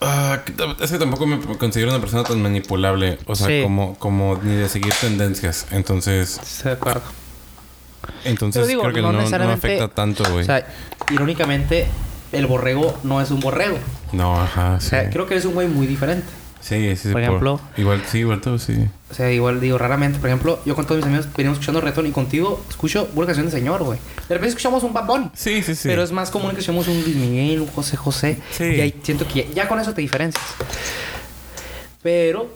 Ah, 0.00 0.40
es 0.82 0.90
que 0.90 0.98
tampoco 0.98 1.26
me 1.26 1.40
considero 1.56 1.90
una 1.90 2.00
persona 2.00 2.24
tan 2.24 2.42
manipulable. 2.42 3.18
O 3.26 3.34
sea, 3.34 3.46
Sí. 3.46 3.60
como, 3.62 3.94
como 3.98 4.38
ni 4.42 4.54
de 4.54 4.68
seguir 4.68 4.92
tendencias. 5.00 5.66
Entonces, 5.70 6.38
Estoy 6.42 6.72
de 6.72 6.76
acuerdo. 6.76 7.02
entonces 8.24 8.66
digo, 8.68 8.82
creo 8.82 8.94
que 8.94 9.00
no 9.00 9.08
no, 9.08 9.12
no 9.14 9.18
necesariamente- 9.20 9.66
afecta 9.78 9.94
tanto, 9.94 10.24
güey. 10.30 10.42
O 10.42 10.44
sea, 10.44 10.66
irónicamente, 11.10 11.86
el 12.32 12.46
borrego 12.46 12.98
no 13.02 13.20
es 13.22 13.30
un 13.30 13.40
borrego. 13.40 13.78
no, 14.12 14.40
ajá, 14.40 14.74
O 14.74 14.80
sí. 14.80 14.90
sea, 14.90 15.08
creo 15.08 15.26
que 15.26 15.34
eres 15.34 15.46
un 15.46 15.54
güey 15.54 15.68
muy 15.68 15.86
diferente. 15.86 16.26
Sí, 16.64 16.96
sí, 16.96 17.10
por 17.12 17.20
ejemplo- 17.20 17.60
Igual, 17.76 18.02
sí, 18.10 18.20
igual 18.20 18.40
tú, 18.40 18.58
sí. 18.58 18.88
O 19.10 19.14
sea, 19.14 19.30
igual 19.30 19.60
digo, 19.60 19.76
raramente, 19.76 20.18
por 20.18 20.30
ejemplo, 20.30 20.60
yo 20.64 20.74
con 20.74 20.86
todos 20.86 20.96
mis 20.96 21.06
amigos 21.06 21.28
venimos 21.36 21.56
escuchando 21.56 21.82
reggaetón 21.82 22.06
y 22.06 22.10
contigo 22.10 22.64
escucho 22.70 23.10
una 23.14 23.26
canción 23.26 23.44
de 23.46 23.52
señor, 23.52 23.82
güey. 23.82 23.98
De 24.28 24.34
repente 24.34 24.48
escuchamos 24.48 24.82
un 24.82 24.94
Bad 24.94 25.04
Bunny. 25.06 25.30
Sí, 25.34 25.62
sí, 25.62 25.74
sí. 25.74 25.88
Pero 25.88 26.02
es 26.02 26.10
más 26.10 26.30
común 26.30 26.52
que 26.52 26.60
escuchemos 26.60 26.88
un 26.88 27.02
Luis 27.02 27.16
Miguel, 27.16 27.60
un 27.60 27.66
José 27.68 27.98
José. 27.98 28.38
Sí. 28.50 28.64
Y 28.64 28.80
ahí 28.80 28.94
siento 29.02 29.28
que 29.28 29.44
ya, 29.48 29.52
ya 29.54 29.68
con 29.68 29.78
eso 29.78 29.92
te 29.92 30.00
diferencias. 30.00 30.42
Pero 32.02 32.50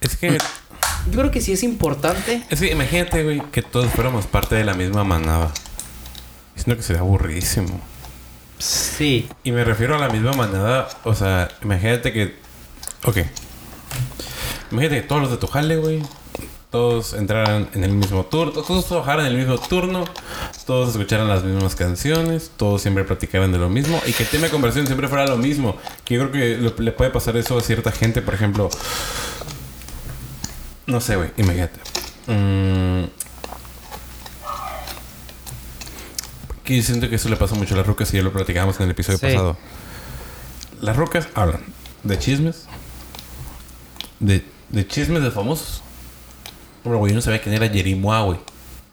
Es 0.00 0.16
que. 0.16 0.32
yo 1.10 1.18
creo 1.18 1.30
que 1.30 1.40
sí 1.40 1.52
es 1.52 1.62
importante. 1.62 2.42
Es 2.50 2.60
que 2.60 2.72
imagínate, 2.72 3.22
güey, 3.22 3.40
que 3.52 3.62
todos 3.62 3.90
fuéramos 3.92 4.26
parte 4.26 4.56
de 4.56 4.64
la 4.64 4.74
misma 4.74 5.04
manada. 5.04 5.52
Siento 6.56 6.76
que 6.76 6.82
sería 6.82 7.02
aburridísimo. 7.02 7.80
Sí. 8.58 9.28
Y 9.42 9.52
me 9.52 9.64
refiero 9.64 9.96
a 9.96 9.98
la 9.98 10.08
misma 10.08 10.32
manada, 10.32 10.88
o 11.04 11.14
sea, 11.14 11.48
imagínate 11.62 12.12
que. 12.12 12.41
Ok. 13.04 13.18
Imagínate 14.70 15.02
que 15.02 15.08
todos 15.08 15.22
los 15.22 15.30
de 15.30 15.36
tu 15.36 15.46
jale, 15.46 15.76
güey. 15.76 16.02
Todos 16.70 17.12
entraran 17.12 17.68
en 17.74 17.84
el 17.84 17.90
mismo 17.92 18.24
turno. 18.24 18.52
Todos 18.62 18.86
trabajaran 18.86 19.26
en 19.26 19.32
el 19.32 19.38
mismo 19.38 19.58
turno. 19.58 20.04
Todos 20.66 20.90
escucharan 20.90 21.28
las 21.28 21.44
mismas 21.44 21.74
canciones. 21.74 22.50
Todos 22.56 22.80
siempre 22.80 23.04
platicaran 23.04 23.52
de 23.52 23.58
lo 23.58 23.68
mismo. 23.68 24.00
Y 24.06 24.12
que 24.12 24.22
el 24.22 24.28
tema 24.30 24.44
de 24.44 24.50
conversación 24.50 24.86
siempre 24.86 25.08
fuera 25.08 25.26
lo 25.26 25.36
mismo. 25.36 25.76
Que 26.04 26.14
yo 26.14 26.30
creo 26.30 26.32
que 26.32 26.82
le 26.82 26.92
puede 26.92 27.10
pasar 27.10 27.36
eso 27.36 27.58
a 27.58 27.60
cierta 27.60 27.92
gente. 27.92 28.22
Por 28.22 28.32
ejemplo. 28.34 28.70
No 30.86 31.00
sé, 31.02 31.16
güey. 31.16 31.30
Imagínate. 31.36 31.78
Mm, 32.26 33.04
que 36.64 36.76
yo 36.76 36.82
siento 36.82 37.08
que 37.10 37.16
eso 37.16 37.28
le 37.28 37.36
pasa 37.36 37.54
mucho 37.54 37.74
a 37.74 37.78
las 37.78 37.86
rucas 37.86 38.12
y 38.14 38.16
ya 38.16 38.22
lo 38.22 38.32
platicábamos 38.32 38.76
en 38.78 38.84
el 38.84 38.90
episodio 38.92 39.18
Sí. 39.18 39.26
pasado. 39.26 39.56
Las 40.80 40.96
rucas 40.96 41.28
hablan 41.34 41.60
de 42.02 42.18
chismes, 42.18 42.66
de, 44.22 44.42
de 44.70 44.86
chismes 44.86 45.22
de 45.22 45.30
famosos. 45.30 45.82
Bueno, 46.84 46.98
güey, 46.98 47.12
yo 47.12 47.16
no 47.16 47.22
sabía 47.22 47.40
quién 47.42 47.54
era 47.54 47.68
Jerimoa, 47.68 48.22
güey. 48.22 48.38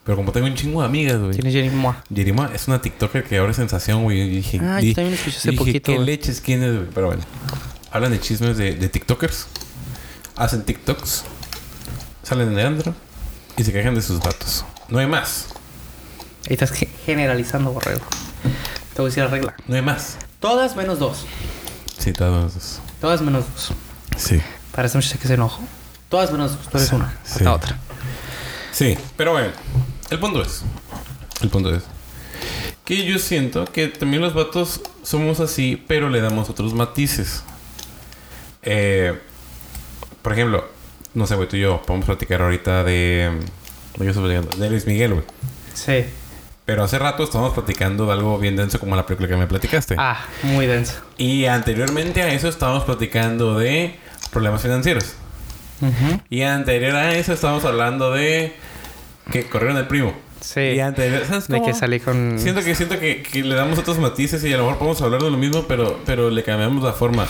Pero 0.03 0.15
como 0.17 0.32
tengo 0.32 0.47
un 0.47 0.55
chingo 0.55 0.82
de 0.82 0.88
amigas, 0.88 1.19
güey. 1.19 1.32
¿Quién 1.34 1.45
es 1.47 1.53
Jenny 1.53 1.69
Moa? 1.69 2.03
Jerimoa 2.13 2.51
es 2.53 2.67
una 2.67 2.82
TikToker 2.82 3.23
que 3.23 3.38
ahora 3.38 3.51
es 3.51 3.57
sensación, 3.57 4.03
güey. 4.03 4.21
Y 4.21 4.30
dije, 4.38 4.59
Ah, 4.61 4.82
yo 4.82 4.93
también 4.93 5.13
escuché 5.13 5.38
hace 5.38 5.51
dije, 5.51 5.57
poquito, 5.59 5.91
¿Qué 5.93 5.99
leches 5.99 6.41
quién 6.41 6.63
es, 6.63 6.73
güey? 6.75 6.88
Pero 6.93 7.07
bueno. 7.07 7.21
Hablan 7.91 8.11
de 8.11 8.19
chismes 8.19 8.57
de, 8.57 8.75
de 8.75 8.89
TikTokers. 8.89 9.47
Hacen 10.36 10.63
TikToks. 10.63 11.23
Salen 12.23 12.53
de 12.55 12.63
andro. 12.63 12.93
Y 13.57 13.63
se 13.63 13.71
quejan 13.73 13.93
de 13.95 14.01
sus 14.01 14.19
datos. 14.19 14.65
No 14.88 14.99
hay 14.99 15.07
más. 15.07 15.47
Ahí 16.47 16.53
estás 16.53 16.71
ge- 16.71 16.89
generalizando, 17.05 17.71
borrego. 17.71 18.05
Te 18.93 19.01
voy 19.01 19.07
a 19.07 19.09
decir 19.09 19.23
la 19.23 19.30
regla. 19.30 19.55
No 19.67 19.75
hay 19.75 19.82
más. 19.82 20.17
Todas 20.39 20.75
menos 20.75 20.97
dos. 20.99 21.25
Sí, 21.97 22.13
todos. 22.13 22.80
Todas 23.01 23.21
menos 23.21 23.45
dos. 23.53 23.71
Sí. 24.17 24.41
Para 24.74 24.86
esta 24.86 24.97
muchacha 24.97 25.17
que 25.17 25.28
se 25.28 25.34
enojó. 25.36 25.61
Todas 26.09 26.32
menos. 26.32 26.57
Tú 26.72 26.78
eres 26.78 26.89
Sí, 26.89 26.95
una. 26.95 27.11
sí. 27.24 27.34
Falta 27.43 27.53
otra. 27.53 27.78
Sí, 28.72 28.97
pero 29.17 29.32
bueno, 29.34 29.49
el 30.09 30.20
punto 30.20 30.41
es, 30.41 30.61
el 31.41 31.49
punto 31.49 31.74
es 31.76 31.84
que 32.86 33.03
yo 33.05 33.20
siento 33.20 33.65
que 33.65 33.88
también 33.88 34.22
los 34.22 34.34
vatos 34.34 34.82
somos 35.03 35.39
así, 35.39 35.84
pero 35.88 36.09
le 36.09 36.22
damos 36.22 36.49
otros 36.49 36.74
matices. 36.74 37.43
Eh, 38.63 39.17
por 40.22 40.34
ejemplo, 40.34 40.67
no 41.13 41.28
sé, 41.28 41.36
güey, 41.36 41.47
tú 41.47 41.55
y 41.57 41.61
yo 41.61 41.82
podemos 41.82 42.05
platicar 42.05 42.41
ahorita 42.41 42.84
de, 42.84 43.32
¿de 43.97 44.03
qué 44.05 44.07
estamos 44.09 44.30
platicando? 44.30 44.57
De 44.57 44.70
Luis 44.70 44.86
Miguel, 44.88 45.13
güey. 45.13 45.26
Sí. 45.74 46.05
Pero 46.65 46.84
hace 46.84 46.99
rato 46.99 47.24
estábamos 47.24 47.53
platicando 47.53 48.05
de 48.05 48.13
algo 48.13 48.38
bien 48.38 48.55
denso 48.55 48.80
como 48.80 48.95
la 48.95 49.05
película 49.05 49.28
que 49.28 49.36
me 49.36 49.47
platicaste. 49.47 49.95
Ah, 49.97 50.20
muy 50.43 50.67
denso. 50.67 50.93
Y 51.17 51.45
anteriormente 51.45 52.22
a 52.22 52.32
eso 52.32 52.47
estábamos 52.47 52.84
platicando 52.84 53.57
de 53.57 53.97
problemas 54.32 54.61
financieros. 54.61 55.13
Y 56.30 56.41
anterior 56.41 56.95
a 56.95 57.15
eso 57.15 57.34
estábamos 57.34 57.63
hablando 57.65 58.11
de 58.11 58.53
que 59.32 59.45
corrieron 59.47 59.77
el 59.77 59.88
primo. 59.88 60.13
Sí. 60.41 60.59
Y 60.61 60.80
anterior, 60.80 61.23
¿sabes 61.27 61.47
De 61.47 61.57
cómo? 61.57 61.67
que 61.67 61.73
salí 61.73 61.99
con. 61.99 62.39
Siento 62.39 62.63
que 62.63 62.73
siento 62.75 62.97
que, 62.99 63.23
que 63.23 63.43
le 63.43 63.55
damos 63.55 63.77
otros 63.80 63.97
matices 63.99 64.43
y 64.45 64.53
a 64.53 64.57
lo 64.57 64.63
mejor 64.63 64.77
podemos 64.80 65.01
hablar 65.01 65.21
de 65.21 65.30
lo 65.30 65.38
mismo, 65.38 65.65
pero, 65.67 65.99
pero 66.05 66.30
le 66.30 66.43
cambiamos 66.43 66.84
la 66.84 66.93
forma. 66.93 67.27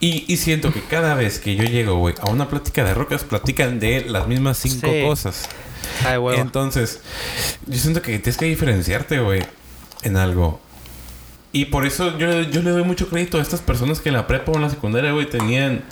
Y, 0.00 0.24
y 0.30 0.36
siento 0.36 0.72
que 0.72 0.80
cada 0.82 1.14
vez 1.14 1.38
que 1.38 1.54
yo 1.56 1.64
llego, 1.64 1.96
güey, 1.96 2.14
a 2.20 2.30
una 2.30 2.48
plática 2.48 2.84
de 2.84 2.92
rocas, 2.94 3.24
platican 3.24 3.78
de 3.80 4.04
las 4.06 4.26
mismas 4.26 4.58
cinco 4.58 4.88
Sí. 4.90 5.02
cosas. 5.02 5.48
Ay. 6.06 6.18
Entonces, 6.36 7.00
yo 7.66 7.78
siento 7.78 8.02
que 8.02 8.18
tienes 8.18 8.36
que 8.36 8.46
diferenciarte, 8.46 9.18
güey, 9.20 9.42
en 10.02 10.16
algo. 10.16 10.60
Y 11.52 11.66
por 11.66 11.84
eso 11.86 12.16
yo, 12.18 12.26
le- 12.26 12.50
yo 12.50 12.62
le 12.62 12.70
doy 12.70 12.82
mucho 12.84 13.08
crédito 13.08 13.38
a 13.38 13.42
estas 13.42 13.60
personas 13.60 14.00
que 14.00 14.08
en 14.08 14.14
la 14.14 14.26
prepa 14.26 14.52
o 14.52 14.56
en 14.56 14.62
la 14.62 14.70
secundaria, 14.70 15.12
güey, 15.12 15.28
tenían. 15.28 15.82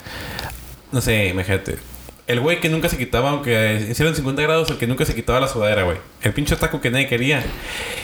No 0.91 1.01
sé, 1.01 1.27
imagínate. 1.27 1.77
El 2.27 2.39
güey 2.39 2.59
que 2.59 2.69
nunca 2.69 2.87
se 2.89 2.97
quitaba, 2.97 3.29
aunque 3.31 3.87
hicieran 3.89 4.15
50 4.15 4.41
grados, 4.41 4.69
el 4.69 4.77
que 4.77 4.87
nunca 4.87 5.05
se 5.05 5.13
quitaba 5.13 5.39
la 5.39 5.47
sudadera, 5.47 5.83
güey. 5.83 5.97
El 6.21 6.33
pinche 6.33 6.55
taco 6.55 6.79
que 6.81 6.89
nadie 6.89 7.07
quería. 7.07 7.43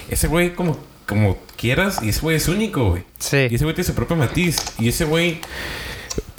Ese 0.09 0.27
güey, 0.27 0.53
como, 0.53 0.77
como 1.05 1.37
quieras, 1.55 1.99
y 2.03 2.09
ese 2.09 2.19
güey 2.21 2.35
es 2.37 2.47
único, 2.47 2.89
güey. 2.91 3.03
Sí. 3.19 3.47
Y 3.49 3.55
ese 3.55 3.63
güey 3.63 3.73
tiene 3.75 3.87
su 3.87 3.93
propio 3.95 4.15
matiz. 4.17 4.57
Y 4.79 4.89
ese 4.89 5.05
güey 5.05 5.39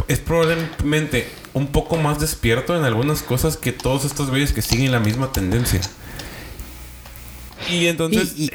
es 0.07 0.21
probablemente 0.21 1.29
un 1.55 1.69
poco 1.69 1.97
más 1.97 2.21
despierto 2.21 2.77
en 2.77 2.85
algunas 2.85 3.23
cosas 3.23 3.57
que 3.57 3.73
todos 3.73 4.05
estos 4.05 4.31
güeyes 4.31 4.53
que 4.53 4.63
siguen 4.63 4.93
la 4.93 5.01
misma 5.01 5.33
tendencia. 5.33 5.81
Y 7.71 7.87
entonces... 7.87 8.35
Y- 8.37 8.51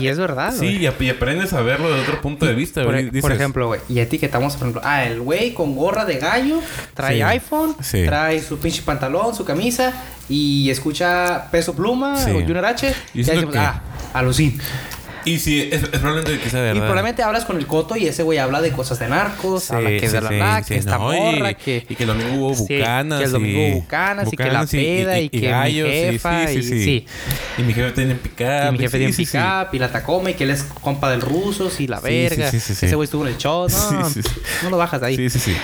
y 0.00 0.08
es 0.08 0.18
verdad, 0.18 0.52
Sí, 0.56 0.78
y, 0.80 0.86
ap- 0.86 1.00
y 1.00 1.10
aprendes 1.10 1.52
a 1.52 1.60
verlo 1.62 1.92
de 1.94 2.00
otro 2.00 2.20
punto 2.20 2.46
de 2.46 2.54
vista, 2.54 2.82
Por, 2.84 3.10
Dices, 3.10 3.30
ejemplo, 3.30 3.66
güey, 3.68 3.80
y 3.88 3.98
etiquetamos, 4.00 4.54
por 4.56 4.62
ejemplo, 4.68 4.82
ah, 4.84 5.04
el 5.04 5.20
güey 5.20 5.54
con 5.54 5.74
gorra 5.74 6.04
de 6.04 6.18
gallo, 6.18 6.60
trae 6.94 7.16
Sí. 7.16 7.22
iPhone, 7.22 7.76
Sí. 7.80 8.04
trae 8.04 8.40
su 8.42 8.58
pinche 8.58 8.82
pantalón, 8.82 9.34
su 9.34 9.44
camisa 9.44 9.92
y 10.28 10.68
escucha 10.70 11.48
Peso 11.50 11.74
Pluma 11.74 12.14
o 12.14 12.32
Junior 12.32 12.64
H. 12.66 12.94
Y 13.14 13.22
decimos, 13.22 13.54
ah, 13.56 13.82
alucin. 14.12 14.58
Y 15.28 15.38
sí, 15.38 15.68
es, 15.70 15.82
es 15.82 15.88
probablemente 15.88 16.38
que 16.40 16.48
sea 16.50 16.60
verdad. 16.60 16.76
Y 16.76 16.78
probablemente 16.80 17.22
hablas 17.22 17.44
con 17.44 17.56
el 17.58 17.66
coto 17.66 17.96
y 17.96 18.06
ese 18.06 18.22
güey 18.22 18.38
habla 18.38 18.60
de 18.60 18.72
cosas 18.72 18.98
de 18.98 19.08
narcos, 19.08 19.64
Sí, 19.64 19.74
habla 19.74 19.90
que 19.90 20.00
sí, 20.00 20.06
de 20.08 20.20
la 20.20 20.62
sí, 20.62 20.68
que 20.68 20.76
esta 20.78 20.98
no, 20.98 21.12
y- 21.14 21.18
morra, 21.20 21.54
que... 21.54 21.86
Y 21.88 21.94
que 21.94 22.02
el 22.04 22.08
domingo 22.08 22.34
hubo 22.46 22.54
bucanas. 22.54 23.18
que 23.18 23.24
el 23.26 23.32
domingo 23.32 23.60
hubo 23.66 23.74
bucanas 23.82 24.32
y 24.32 24.36
que 24.36 24.44
la 24.50 24.66
peda 24.66 25.20
y 25.20 25.28
que 25.28 25.40
mi 25.40 25.46
gallos, 25.46 25.88
sí, 25.88 25.94
jefa 25.94 26.46
sí, 26.48 26.54
y- 26.58 26.62
sí. 26.62 27.06
Y 27.58 27.62
mi 27.62 27.74
jefe 27.74 27.90
tiene 27.92 28.14
pick-up. 28.14 28.68
y 28.68 28.72
mi 28.72 28.78
jefe 28.78 28.98
tiene 28.98 29.12
pick-up 29.12 29.68
y 29.74 29.78
la 29.78 29.92
Tacoma 29.92 30.30
y 30.30 30.34
que 30.34 30.44
él 30.44 30.50
es 30.50 30.62
compa 30.62 31.10
del 31.10 31.20
rusos 31.20 31.80
y 31.80 31.86
la 31.86 32.00
verga. 32.00 32.48
Ese 32.48 32.94
güey 32.94 33.04
estuvo 33.04 33.26
en 33.26 33.34
el 33.34 33.38
show. 33.38 33.68
No, 33.68 33.90
no 34.64 34.70
lo 34.70 34.76
bajas 34.78 35.00
de 35.00 35.06
ahí. 35.08 35.16
Sí, 35.16 35.30
sí, 35.30 35.38
sí. 35.38 35.56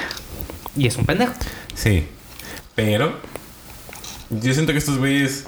Y 0.76 0.86
es 0.86 0.96
un 0.96 1.06
pendejo. 1.06 1.32
Sí. 1.74 2.06
Pero 2.74 3.18
yo 4.30 4.52
siento 4.52 4.72
que 4.72 4.78
estos 4.78 4.98
güeyes 4.98 5.44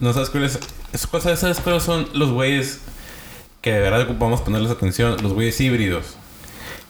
no 0.00 0.12
sabes 0.12 0.30
cuáles 0.30 0.58
es- 0.92 1.08
¿sabes, 1.22 1.40
sabes 1.40 1.58
cuáles 1.60 1.82
son 1.82 2.08
los 2.14 2.30
güeyes 2.30 2.78
que 3.60 3.72
de 3.72 3.80
verdad 3.80 4.02
ocupamos 4.02 4.40
ponerles 4.40 4.70
atención, 4.70 5.16
los 5.22 5.32
güeyes 5.32 5.60
híbridos. 5.60 6.16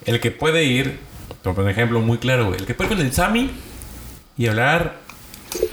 El 0.04 0.20
que 0.20 0.30
puede 0.30 0.64
ir, 0.64 0.98
por 1.42 1.58
un 1.58 1.68
ejemplo 1.68 2.00
muy 2.00 2.18
claro, 2.18 2.46
güey, 2.46 2.60
el 2.60 2.66
que 2.66 2.74
puede 2.74 2.90
ir 2.90 2.96
con 2.96 3.06
el 3.06 3.12
Sammy 3.12 3.50
y 4.36 4.46
hablar 4.46 4.96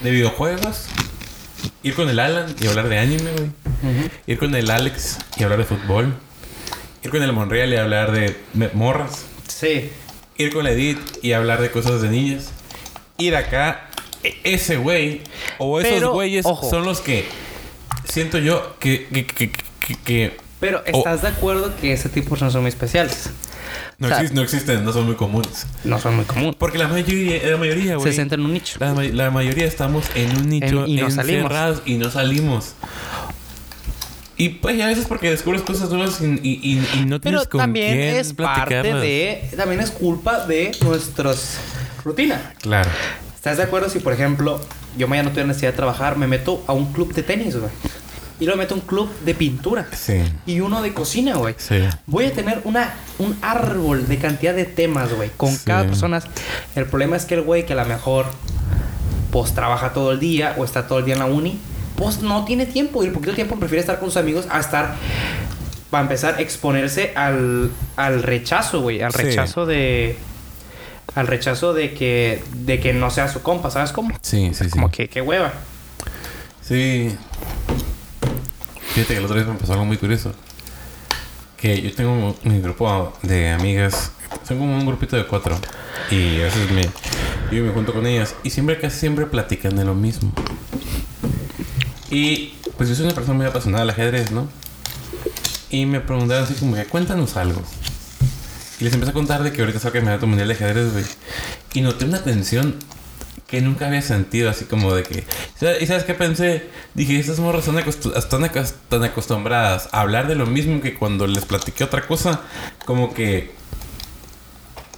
de 0.02 0.12
videojuegos, 0.12 0.86
ir 1.84 1.96
con 1.96 2.10
el 2.10 2.20
Alan 2.20 2.54
y 2.60 2.68
hablar 2.68 2.90
de 2.90 3.00
anime, 3.00 3.32
güey. 3.32 3.50
Ir 4.28 4.40
con 4.40 4.56
el 4.56 4.72
Alex 4.72 5.20
y 5.38 5.44
hablar 5.44 5.60
de 5.60 5.66
fútbol. 5.66 6.14
Ir 7.04 7.12
con 7.12 7.22
el 7.22 7.32
Monreal 7.34 7.72
y 7.72 7.78
hablar 7.78 8.12
de 8.12 8.36
morras 8.74 9.26
Sí. 9.48 9.92
ir 10.38 10.52
con 10.52 10.64
la 10.64 10.72
Edith 10.72 10.98
y 11.22 11.34
hablar 11.34 11.62
de 11.62 11.70
cosas 11.70 12.02
de 12.02 12.10
niñas. 12.10 12.52
Ir 13.20 13.36
acá, 13.36 13.90
e- 14.24 14.36
ese 14.44 14.78
güey 14.78 15.22
o 15.60 15.80
esos 15.80 15.94
Pero, 15.94 16.14
güeyes 16.14 16.46
ojo. 16.48 16.68
son 16.70 16.84
los 16.84 17.00
que 17.02 17.26
siento 18.06 18.40
yo 18.40 18.76
que, 18.80 19.06
que, 19.08 19.26
que, 19.28 19.52
que- 20.04 20.38
Pero 20.60 20.82
Oh. 20.94 20.98
¿estás 20.98 21.22
de 21.22 21.28
acuerdo 21.30 21.76
que 21.76 21.94
ese 21.94 22.10
tipo 22.10 22.30
personas 22.30 22.54
son 22.54 22.62
muy 22.64 22.70
especiales? 22.70 23.30
no, 23.98 24.08
O 24.08 24.10
sea, 24.10 24.22
exis- 24.22 24.32
no 24.32 24.42
existen, 24.42 24.84
no 24.86 24.92
son 24.94 25.06
muy 25.06 25.16
comunes. 25.16 25.66
No 25.84 26.00
son 26.00 26.16
muy 26.18 26.26
comunes. 26.26 26.56
Porque 26.58 26.78
la 26.78 26.88
mayoría, 26.88 27.42
la 27.50 27.58
mayoría, 27.58 27.96
güey. 27.98 28.12
Se 28.12 28.16
centran 28.18 28.40
en 28.42 28.46
un 28.48 28.54
nicho. 28.54 28.78
La, 28.80 28.94
ma- 28.94 29.04
la 29.04 29.32
mayoría 29.32 29.66
estamos 29.66 30.06
en 30.16 30.36
un 30.36 30.50
nicho 30.50 30.84
En- 30.86 30.90
y 30.90 30.96
no 30.98 31.10
salimos. 31.12 31.44
encerrados 31.44 31.82
y 31.86 31.96
no 31.96 32.10
salimos. 32.12 32.74
Y 34.38 34.50
pues 34.50 34.82
a 34.82 34.88
veces 34.88 35.06
porque 35.08 35.30
descubres 35.30 35.62
cosas 35.62 35.90
nuevas 35.92 36.20
y, 36.20 36.26
y, 36.26 36.60
y- 36.62 37.00
y 37.00 37.06
no 37.06 37.22
tienes 37.22 37.42
Pero 37.42 37.50
con 37.50 37.60
también 37.60 37.94
quién 37.94 38.16
es 38.18 38.34
parte 38.34 38.82
de... 38.84 39.50
También 39.56 39.80
es 39.80 39.92
culpa 39.92 40.46
de 40.46 40.72
nuestras 40.82 41.58
rutina. 42.04 42.54
Claro. 42.62 42.90
¿Estás 43.34 43.58
de 43.58 43.64
acuerdo 43.64 43.90
si, 43.90 44.00
por 44.00 44.12
ejemplo, 44.12 44.60
yo 44.98 45.08
mañana 45.08 45.28
no 45.28 45.32
tuviera 45.32 45.48
necesidad 45.48 45.72
de 45.72 45.78
trabajar, 45.78 46.18
me 46.18 46.28
meto 46.28 46.64
a 46.68 46.74
un 46.74 46.92
club 46.92 47.14
de 47.14 47.24
tenis, 47.24 47.56
güey? 47.56 47.72
Y 48.40 48.46
luego 48.46 48.58
me 48.58 48.64
meto 48.66 48.76
a 48.76 48.78
un 48.78 48.84
club 48.86 49.10
de 49.24 49.34
pintura. 49.34 49.88
Sí. 49.96 50.22
Y 50.46 50.60
uno 50.60 50.82
de 50.82 50.94
cocina, 50.94 51.36
güey. 51.36 51.56
Sí. 51.58 51.80
Voy 52.06 52.26
a 52.26 52.34
tener 52.34 52.62
una, 52.66 52.94
un 53.18 53.38
árbol 53.42 54.08
de 54.08 54.18
cantidad 54.18 54.54
de 54.54 54.66
temas, 54.66 55.14
güey. 55.14 55.32
Con 55.38 55.52
Sí. 55.52 55.62
cada 55.66 55.86
persona. 55.86 56.22
El 56.76 56.86
problema 56.86 57.16
es 57.16 57.26
que 57.26 57.36
el 57.36 57.42
güey 57.44 57.66
que 57.66 57.74
a 57.74 57.78
lo 57.78 57.86
mejor 57.86 58.26
pues 59.32 59.54
trabaja 59.54 59.94
todo 59.94 60.12
el 60.12 60.20
día 60.20 60.54
o 60.58 60.64
está 60.66 60.88
todo 60.88 61.00
el 61.00 61.06
día 61.06 61.14
en 61.16 61.20
la 61.20 61.26
uni, 61.26 61.60
pues 61.98 62.20
no 62.22 62.44
tiene 62.46 62.66
tiempo. 62.66 63.04
Y 63.04 63.08
el 63.08 63.14
poquito 63.14 63.34
tiempo 63.34 63.58
prefiere 63.58 63.80
estar 63.82 64.00
con 64.00 64.10
sus 64.10 64.18
amigos 64.18 64.46
a 64.50 64.60
estar, 64.60 64.96
para 65.90 66.04
empezar, 66.04 66.40
exponerse 66.42 67.14
al, 67.16 67.70
al 67.96 68.24
rechazo, 68.24 68.82
güey. 68.82 69.02
Al 69.02 69.14
rechazo 69.14 69.66
de... 69.66 70.18
Al 71.16 71.28
rechazo 71.28 71.74
de 71.74 71.94
que, 71.94 72.44
de 72.54 72.82
que 72.82 72.92
no 72.94 73.10
sea 73.12 73.30
su 73.30 73.42
compa, 73.42 73.72
¿sabes 73.72 73.94
cómo? 73.94 74.14
Sí, 74.22 74.52
sí, 74.54 74.66
sí. 74.66 74.70
Como 74.72 74.92
que, 74.92 75.08
qué 75.08 75.22
hueva. 75.22 75.54
Sí. 76.62 77.16
Fíjate 78.96 79.16
que 79.16 79.20
el 79.20 79.26
otro 79.26 79.36
día 79.36 79.46
me 79.46 79.60
pasó 79.60 79.74
algo 79.74 79.84
muy 79.84 79.98
curioso. 79.98 80.32
Que 81.58 81.82
yo 81.82 81.94
tengo 81.94 82.34
mi 82.44 82.62
grupo 82.62 83.14
de 83.24 83.50
amigas. 83.50 84.14
Son 84.48 84.58
como 84.58 84.74
un 84.74 84.86
grupito 84.86 85.18
de 85.18 85.28
cuatro. 85.28 85.60
Y 86.10 86.38
me, 86.74 86.84
yo 87.52 87.66
me 87.66 87.74
junto 87.74 87.92
con 87.92 88.08
ellas. 88.08 88.36
Y 88.44 88.52
siempre, 88.52 88.80
casi 88.80 88.98
siempre 88.98 89.26
platican 89.26 89.76
de 89.76 89.84
lo 89.84 89.96
mismo. 89.96 90.32
Y 92.10 92.54
pues 92.78 92.88
yo 92.88 92.96
soy 92.96 93.04
una 93.04 93.14
persona 93.14 93.36
muy 93.36 93.46
apasionada 93.46 93.84
al 93.84 93.90
ajedrez, 93.90 94.32
¿no? 94.32 94.48
Y 95.70 95.86
me 95.86 96.00
preguntaron 96.00 96.46
así 96.46 96.54
como 96.54 96.76
que 96.76 96.86
cuéntanos 96.86 97.36
algo. 97.36 97.62
Y 98.80 98.86
les 98.86 98.94
empecé 98.94 99.10
a 99.10 99.14
contar 99.14 99.44
de 99.44 99.52
que 99.52 99.60
ahorita 99.60 99.82
saca 99.82 99.98
el 99.98 100.20
mundial 100.26 100.48
de 100.48 100.54
ajedrez, 100.54 100.94
güey. 100.94 101.04
Y 101.74 101.82
noté 101.82 102.06
una 102.06 102.24
tensión 102.24 102.76
que 103.48 103.62
nunca 103.62 103.88
había 103.88 104.02
sentido, 104.02 104.50
así 104.50 104.66
como 104.66 104.94
de 104.96 105.04
que... 105.04 105.24
¿sabes- 105.60 105.82
¿Y 105.82 105.88
sabes 105.88 106.04
qué 106.04 106.14
pensé? 106.16 106.68
Dije, 106.96 107.20
estas 107.20 107.40
morras 107.40 107.68
están, 107.68 107.84
acostu- 107.84 108.16
están 108.18 108.44
acos- 108.44 108.74
tan 108.90 109.04
acostumbradas 109.04 109.88
a 109.92 110.02
hablar 110.02 110.28
de 110.28 110.36
lo 110.36 110.46
mismo 110.48 110.82
que 110.82 110.96
cuando 110.96 111.28
les 111.28 111.46
platiqué 111.46 111.84
otra 111.84 112.08
cosa, 112.08 112.42
como 112.86 113.14
que... 113.14 113.54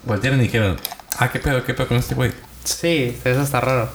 Voltearon 0.06 0.40
y 0.40 0.44
dijeron, 0.44 0.78
ah, 1.20 1.30
qué 1.32 1.40
pedo, 1.40 1.64
qué 1.66 1.74
pedo 1.74 1.88
con 1.90 1.98
este 1.98 2.16
güey. 2.16 2.32
Sí, 2.64 3.18
eso 3.26 3.42
está 3.42 3.60
raro. 3.60 3.90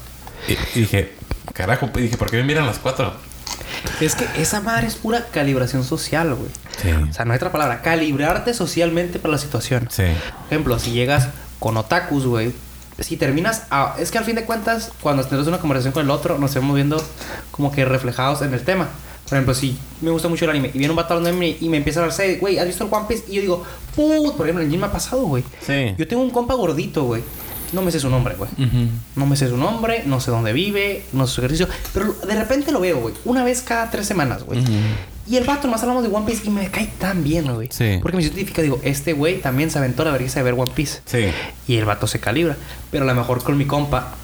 Y, 0.47 0.53
y 0.79 0.81
dije, 0.83 1.15
carajo, 1.55 1.89
y 1.97 2.03
dije, 2.03 2.17
¿por 2.19 2.31
qué 2.31 2.37
me 2.39 2.45
miran 2.45 2.67
las 2.67 2.79
cuatro? 2.79 3.15
Es 4.01 4.15
que 4.15 4.27
esa 4.41 4.61
madre 4.61 4.87
es 4.87 4.97
pura 4.97 5.27
calibración 5.33 5.85
social, 5.85 6.35
güey. 6.35 6.51
Sí. 6.83 6.91
O 6.91 7.13
sea, 7.13 7.25
no 7.25 7.33
hay 7.33 7.37
otra 7.37 7.51
palabra. 7.53 7.81
Calibrarte 7.81 8.53
socialmente 8.55 9.19
para 9.19 9.33
la 9.33 9.39
situación. 9.39 9.89
Sí. 9.91 10.03
Por 10.03 10.47
ejemplo, 10.47 10.79
si 10.79 10.91
llegas 10.93 11.29
con 11.59 11.77
otakus, 11.79 12.27
güey. 12.27 12.53
Si 12.99 13.17
terminas... 13.17 13.63
a- 13.71 13.95
es 13.99 14.11
que 14.11 14.19
al 14.19 14.25
fin 14.25 14.37
de 14.37 14.45
cuentas, 14.45 14.93
cuando 15.01 15.25
tenemos 15.25 15.49
una 15.49 15.59
conversación 15.59 15.93
con 15.93 16.05
el 16.05 16.11
otro, 16.11 16.39
nos 16.39 16.51
estamos 16.51 16.75
viendo 16.75 17.03
como 17.51 17.73
que 17.73 17.85
reflejados 17.85 18.43
en 18.43 18.53
el 18.55 18.63
tema. 18.63 18.89
Por 19.25 19.35
ejemplo, 19.39 19.55
si 19.55 19.79
me 20.03 20.11
gusta 20.11 20.29
mucho 20.29 20.45
el 20.45 20.51
anime 20.51 20.71
y 20.75 20.79
viene 20.79 20.91
un 20.91 20.97
vato 20.97 21.15
anime 21.17 21.57
y 21.61 21.69
me 21.69 21.79
empieza 21.79 22.01
a 22.01 22.03
hablar, 22.03 22.17
"Say, 22.17 22.37
güey, 22.39 22.59
¿has 22.59 22.67
visto 22.67 22.85
el 22.85 22.93
One 22.93 23.07
Piece? 23.09 23.25
Y 23.29 23.37
yo 23.37 23.41
digo, 23.41 23.65
put, 23.97 24.37
por 24.37 24.47
ejemplo, 24.47 24.63
el 24.63 24.79
me 24.79 24.87
ha 24.87 24.93
pasado, 24.93 25.23
güey. 25.23 25.43
Sí. 25.67 25.95
Yo 25.97 26.07
tengo 26.07 26.23
un 26.23 26.31
compa 26.31 26.55
gordito, 26.55 27.05
güey. 27.05 27.23
No 27.73 27.81
me 27.81 27.91
sé 27.91 27.99
su 28.01 28.11
nombre, 28.11 28.35
güey. 28.35 28.51
No 29.17 29.25
me 29.25 29.35
sé 29.37 29.49
su 29.49 29.57
nombre, 29.57 30.03
no 30.05 30.21
sé 30.21 30.31
dónde 30.31 30.53
vive, 30.53 31.07
no 31.15 31.27
sé 31.27 31.35
su 31.37 31.41
ejercicio. 31.41 31.67
Pero 31.95 32.13
de 32.13 32.35
repente 32.35 32.71
lo 32.71 32.81
veo, 32.81 32.99
güey. 33.01 33.15
Una 33.25 33.43
vez 33.45 33.63
cada 33.63 33.91
tres 33.91 34.07
semanas, 34.07 34.43
güey. 34.43 34.61
Ujú. 34.61 34.71
Y 35.27 35.37
el 35.37 35.45
vato, 35.45 35.67
nomás 35.67 35.83
hablamos 35.83 36.03
de 36.03 36.09
One 36.09 36.27
Piece 36.27 36.43
y 36.47 36.51
me 36.51 36.69
cae 36.71 36.87
tan 36.99 37.23
bien, 37.23 37.53
güey. 37.55 37.69
Sí. 37.71 37.99
Porque 38.03 38.17
me 38.17 38.23
identifica, 38.23 38.63
digo, 38.63 38.81
este 38.83 39.13
güey 39.13 39.41
también 39.41 39.71
se 39.71 39.79
aventó 39.79 40.05
la 40.05 40.11
vergüenza 40.11 40.41
de 40.41 40.45
ver 40.45 40.55
One 40.55 40.73
Piece. 40.75 41.01
Sí. 41.07 41.27
Y 41.69 41.77
el 41.77 41.85
vato 41.85 42.07
se 42.07 42.19
calibra. 42.19 42.57
Pero 42.91 43.05
a 43.05 43.07
lo 43.07 43.15
mejor 43.15 43.43
con 43.43 43.57
mi 43.57 43.65
compa, 43.65 44.15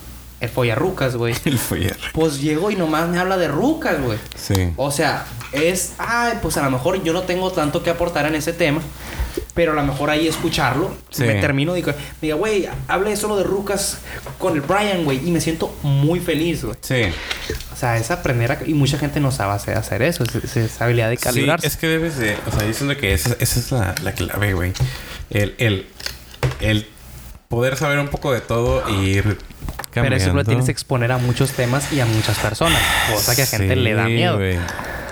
el 0.41 0.49
follarrucas, 0.49 1.17
güey. 1.17 1.35
El 1.45 1.59
foller. 1.59 1.97
Pues 2.13 2.41
llegó 2.41 2.71
y 2.71 2.77
nomás 2.77 3.09
me 3.09 3.19
habla 3.19 3.37
de 3.37 3.49
rucas, 3.49 4.01
güey. 4.01 4.19
Sí. 4.37 4.73
O 4.77 4.91
sea, 4.91 5.27
es, 5.53 5.95
ay, 5.99 6.35
pues 6.43 6.57
a 6.57 6.63
lo 6.63 6.71
mejor 6.71 7.03
yo 7.03 7.13
no 7.13 7.23
tengo 7.23 7.51
tanto 7.51 7.83
que 7.83 7.91
aportar 7.91 8.27
en 8.27 8.35
ese 8.35 8.53
tema, 8.53 8.81
pero 9.59 9.73
a 9.73 9.75
lo 9.75 9.83
mejor 9.83 10.09
ahí 10.09 10.29
escucharlo, 10.29 10.95
Sí. 11.11 11.25
me 11.25 11.35
termino 11.41 11.73
y 11.77 11.81
digo, 11.83 11.93
diga, 12.23 12.37
güey, 12.37 12.69
hablé 12.87 13.17
solo 13.17 13.37
de 13.37 13.43
rucas 13.43 13.99
con 14.39 14.55
el 14.55 14.61
Brian, 14.61 15.03
güey, 15.05 15.19
y 15.27 15.33
me 15.33 15.41
siento 15.41 15.77
muy 15.83 16.21
feliz, 16.21 16.63
güey. 16.63 16.77
Sí. 16.81 17.03
O 17.73 17.77
sea, 17.77 17.97
es 17.97 18.13
aprender 18.13 18.53
a, 18.53 18.59
y 18.65 18.75
mucha 18.75 18.99
gente 18.99 19.19
no 19.19 19.33
sabe 19.33 19.55
hacer, 19.55 19.77
hacer 19.77 20.03
eso, 20.03 20.23
es, 20.23 20.33
es 20.37 20.57
esa 20.57 20.85
habilidad 20.85 21.09
de 21.11 21.17
calibrarse. 21.17 21.69
Sí, 21.69 21.75
es 21.75 21.77
que 21.81 21.89
debes 21.89 22.17
de... 22.19 22.37
O 22.47 22.57
sea, 22.57 22.73
siento 22.73 22.97
que 22.97 23.13
esa, 23.13 23.35
esa 23.41 23.59
es 23.59 23.73
la, 23.73 23.95
la 24.05 24.13
clave, 24.13 24.53
güey. 24.55 24.73
El, 25.31 25.57
el, 25.59 25.87
el 26.61 26.87
poder 27.49 27.77
saber 27.77 27.99
un 27.99 28.09
poco 28.09 28.33
de 28.33 28.41
todo 28.41 28.89
y 28.89 29.07
ir 29.17 29.39
pero 29.93 30.15
eso 30.15 30.27
lo 30.27 30.33
cambiando. 30.35 30.45
tienes 30.45 30.67
que 30.67 30.71
exponer 30.73 31.11
a 31.11 31.19
muchos 31.19 31.51
temas 31.51 31.93
y 31.93 31.99
a 31.99 32.07
muchas 32.07 32.39
personas, 32.39 32.81
cosa 33.13 33.35
que 33.35 33.43
a 33.43 33.47
gente 33.47 33.75
Sí, 33.75 33.81
le 33.81 33.95
da 33.95 34.05
miedo. 34.07 34.37
güey. 34.37 34.57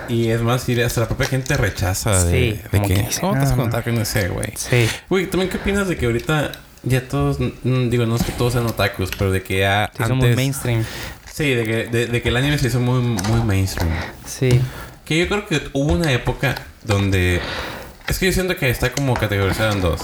Y 0.08 0.28
es 0.28 0.40
más, 0.42 0.68
ir 0.68 0.82
hasta 0.82 1.00
la 1.02 1.08
propia 1.08 1.26
gente 1.26 1.56
rechaza 1.56 2.24
de, 2.24 2.30
Sí, 2.52 2.60
de 2.72 2.82
que... 2.82 2.94
que 2.94 3.02
dice, 3.02 3.20
¿Cómo 3.20 3.32
te 3.34 3.38
vas 3.40 3.50
a 3.52 3.56
"No, 3.56 3.62
contar 3.62 3.84
que 3.84 3.92
no 3.92 4.04
sé, 4.04 4.28
güey? 4.28 4.52
Sí. 4.56 4.88
Güey, 5.08 5.26
¿también 5.26 5.50
qué 5.50 5.56
opinas 5.58 5.88
de 5.88 5.96
que 5.96 6.06
ahorita 6.06 6.52
ya 6.82 7.08
todos... 7.08 7.38
mm, 7.40 7.88
digo, 7.90 8.06
no 8.06 8.16
es 8.16 8.22
que 8.22 8.32
todos 8.32 8.52
sean 8.54 8.66
otakus, 8.66 9.10
pero 9.18 9.30
de 9.32 9.42
que 9.42 9.60
ya 9.60 9.90
Sí, 9.96 10.02
somos 10.04 10.24
antes... 10.24 10.36
mainstream. 10.36 10.84
Sí, 11.32 11.50
de 11.54 11.64
que, 11.64 11.72
de, 11.86 12.06
de 12.06 12.22
que 12.22 12.28
el 12.30 12.36
anime 12.36 12.56
se 12.58 12.68
hizo 12.68 12.80
muy, 12.80 13.00
muy 13.02 13.42
mainstream. 13.44 13.90
Sí. 14.24 14.60
Que 15.04 15.18
yo 15.18 15.28
creo 15.28 15.46
que 15.46 15.60
hubo 15.72 15.92
una 15.92 16.10
época 16.12 16.54
donde 16.84 17.40
Es 18.08 18.18
que 18.20 18.26
yo 18.26 18.32
siento 18.32 18.56
que 18.56 18.70
está 18.70 18.92
como 18.92 19.14
categorizado 19.14 19.72
en 19.72 19.80
dos. 19.80 20.00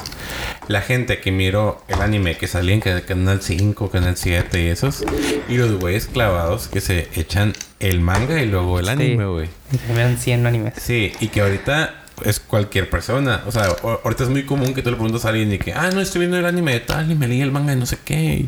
La 0.66 0.80
gente 0.80 1.20
que 1.20 1.30
miró 1.30 1.84
el 1.86 2.00
anime 2.02 2.36
que 2.36 2.48
salía 2.48 2.74
en 2.74 2.80
ca- 2.80 3.02
Canal 3.02 3.40
5, 3.42 3.90
Canal 3.90 4.16
7 4.16 4.60
y 4.62 4.66
esos. 4.68 5.04
Y 5.48 5.56
los 5.56 5.78
güeyes 5.78 6.06
clavados 6.06 6.66
que 6.68 6.80
se 6.80 7.08
echan 7.14 7.52
el 7.78 8.00
manga 8.00 8.42
y 8.42 8.46
luego 8.46 8.80
el 8.80 8.88
anime, 8.88 9.26
güey. 9.26 9.48
Y 9.72 9.78
que 9.78 9.92
me 9.92 10.00
dan 10.00 10.18
100 10.18 10.46
animes. 10.46 10.74
Sí, 10.82 11.12
y 11.20 11.28
que 11.28 11.42
ahorita 11.42 11.94
es 12.24 12.40
cualquier 12.40 12.90
persona. 12.90 13.42
O 13.46 13.52
sea, 13.52 13.68
ahorita 14.04 14.24
es 14.24 14.30
muy 14.30 14.44
común 14.46 14.74
que 14.74 14.82
tú 14.82 14.90
le 14.90 14.96
preguntas 14.96 15.24
a 15.24 15.28
alguien 15.28 15.52
y 15.52 15.58
que, 15.58 15.72
ah, 15.72 15.90
no, 15.94 16.00
estoy 16.00 16.20
viendo 16.20 16.36
el 16.38 16.44
anime 16.46 16.72
de 16.72 16.80
tal 16.80 17.08
y 17.10 17.14
me 17.14 17.28
leí 17.28 17.40
el 17.40 17.52
manga 17.52 17.70
de 17.70 17.76
no 17.76 17.86
sé 17.86 17.98
qué. 18.04 18.46